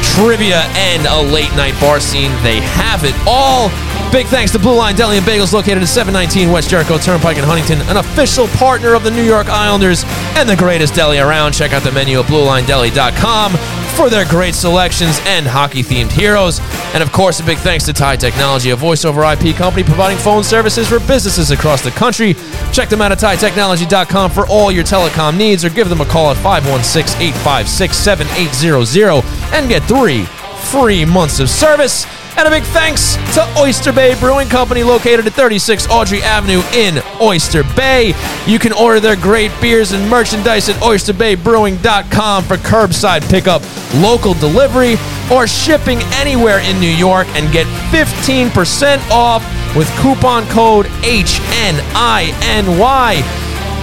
trivia, 0.04 0.62
and 0.76 1.08
a 1.08 1.34
late 1.34 1.52
night 1.56 1.74
bar 1.80 2.00
scene. 2.00 2.32
They 2.44 2.60
have 2.62 3.04
it 3.04 3.16
all. 3.26 3.70
Big 4.12 4.28
thanks 4.28 4.52
to 4.52 4.60
Blue 4.60 4.76
Line 4.76 4.96
Deli 4.96 5.18
and 5.18 5.26
Bagels 5.26 5.54
located 5.54 5.82
at 5.82 5.88
719 5.88 6.52
West 6.52 6.70
Jericho 6.70 7.00
Turnpike 7.00 7.38
in 7.38 7.44
Huntington, 7.44 7.82
an 7.90 7.98
official 7.98 8.46
partner 8.48 8.94
of 8.94 9.04
the 9.04 9.10
New 9.10 9.24
York 9.24 9.48
Islanders 9.48 10.04
and 10.38 10.48
the 10.48 10.56
greatest 10.56 10.94
deli 10.94 11.18
around. 11.18 11.54
Check 11.54 11.74
out 11.74 11.82
the 11.82 11.92
menu 11.92 12.20
at 12.20 12.26
BlueLineDeli.com 12.26 13.54
for 13.94 14.10
their 14.10 14.26
great 14.26 14.56
selections 14.56 15.20
and 15.26 15.46
hockey-themed 15.46 16.12
heroes. 16.12 16.60
And 16.94 17.04
of 17.04 17.12
course, 17.12 17.40
a 17.40 17.44
big 17.44 17.60
thanks 17.60 17.84
to 17.86 17.94
Tie 17.94 18.16
Technology, 18.16 18.72
a 18.72 18.76
voice 18.76 19.06
over 19.06 19.24
IP 19.24 19.56
company 19.56 19.84
providing 19.84 20.18
phone 20.18 20.44
services 20.44 20.90
for 20.90 21.00
businesses 21.00 21.52
across 21.52 21.82
the 21.82 21.92
country. 21.92 22.34
Check 22.72 22.90
them 22.90 23.02
out 23.02 23.12
at 23.12 23.20
TieTechnology.com 23.20 24.32
for 24.32 24.48
all 24.48 24.72
your 24.72 24.84
telecom 24.84 25.38
needs 25.38 25.64
or 25.64 25.70
give 25.70 25.90
them 25.90 26.02
a 26.02 26.06
call 26.06 26.32
at 26.32 26.38
516-856-7800 26.38 29.24
and 29.54 29.70
get 29.70 29.88
three 29.94 30.26
free 30.72 31.06
months 31.06 31.40
of 31.40 31.50
service. 31.50 32.06
And 32.36 32.48
a 32.48 32.50
big 32.50 32.64
thanks 32.64 33.16
to 33.36 33.48
Oyster 33.60 33.94
Bay 33.94 34.20
Brewing 34.20 34.50
Company, 34.50 34.82
located 34.82 35.28
at 35.28 35.34
36 35.34 35.88
Audrey 35.88 36.24
Avenue 36.24 36.62
in 36.74 37.00
Oyster 37.22 37.64
Bay. 37.76 38.16
You 38.48 38.58
can 38.58 38.74
order 38.74 39.00
their 39.00 39.16
great 39.16 39.52
beers 39.62 39.92
and 39.92 40.10
merchandise 40.10 40.68
at 40.68 40.76
oysterbaybrewing.com 40.78 42.44
for 42.44 42.58
curbside 42.58 43.30
pickup, 43.30 43.62
local 44.02 44.34
delivery, 44.34 44.96
or 45.32 45.46
shipping 45.46 46.00
anywhere 46.14 46.58
in 46.62 46.80
New 46.80 46.90
York 46.90 47.28
and 47.36 47.54
get 47.54 47.68
15% 47.92 48.98
off 49.12 49.44
with 49.76 49.88
coupon 49.98 50.48
code 50.48 50.88
HNINY. 51.04 52.34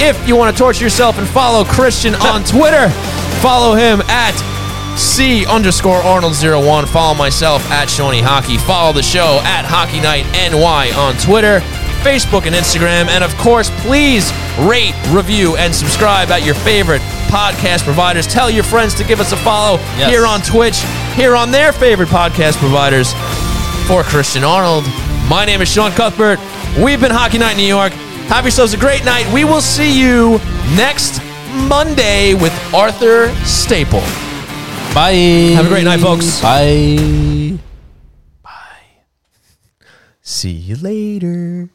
If 0.03 0.27
you 0.27 0.35
want 0.35 0.57
to 0.57 0.59
torture 0.61 0.83
yourself 0.83 1.19
and 1.19 1.29
follow 1.29 1.63
Christian 1.63 2.17
on 2.17 2.43
Twitter, 2.57 2.89
follow 3.41 3.77
him 3.77 4.01
at 4.09 4.35
C 5.01 5.47
underscore 5.47 5.97
Arnold 6.03 6.35
01. 6.41 6.87
Follow 6.87 7.15
myself 7.15 7.63
at 7.71 7.89
Shawnee 7.89 8.21
Hockey. 8.21 8.59
Follow 8.59 8.93
the 8.93 9.03
show 9.03 9.41
at 9.45 9.65
Hockey 9.65 9.99
Night 10.01 10.25
NY 10.37 10.93
on 10.97 11.17
Twitter, 11.17 11.61
Facebook, 12.05 12.45
and 12.47 12.55
Instagram. 12.55 13.09
And 13.09 13.25
of 13.25 13.35
course, 13.39 13.71
please 13.81 14.31
rate, 14.61 14.95
review, 15.09 15.57
and 15.57 15.75
subscribe 15.75 16.29
at 16.31 16.45
your 16.45 16.55
favorite 16.55 17.01
podcast 17.33 17.85
providers. 17.85 18.27
Tell 18.27 18.51
your 18.51 18.63
friends 18.65 18.95
to 18.95 19.05
give 19.05 19.21
us 19.21 19.33
a 19.33 19.37
follow 19.39 19.79
Yes. 19.97 20.11
here 20.11 20.27
on 20.27 20.43
Twitch, 20.43 20.79
here 21.17 21.35
on 21.35 21.51
their 21.51 21.73
favorite 21.73 22.09
podcast 22.11 22.57
providers. 22.59 23.13
For 23.89 24.03
Christian 24.03 24.45
Arnold, 24.45 24.85
my 25.29 25.45
name 25.47 25.63
is 25.63 25.69
Sean 25.69 25.93
Cuthbert. 25.93 26.39
We've 26.79 27.01
been 27.01 27.11
Hockey 27.11 27.39
Night 27.39 27.57
New 27.57 27.65
York. 27.67 27.93
Have 28.29 28.45
yourselves 28.45 28.75
a 28.75 28.77
great 28.77 29.05
night. 29.05 29.27
We 29.33 29.45
will 29.45 29.63
see 29.63 29.91
you 29.99 30.39
next 30.77 31.21
Monday 31.69 32.35
with 32.35 32.53
Arthur 32.75 33.35
Staple. 33.45 34.03
Bye. 34.95 35.55
Have 35.55 35.67
a 35.67 35.69
great 35.69 35.85
night, 35.85 36.01
folks. 36.01 36.41
Bye. 36.43 37.59
Bye. 38.43 38.51
See 40.21 40.51
you 40.51 40.77
later. 40.77 41.71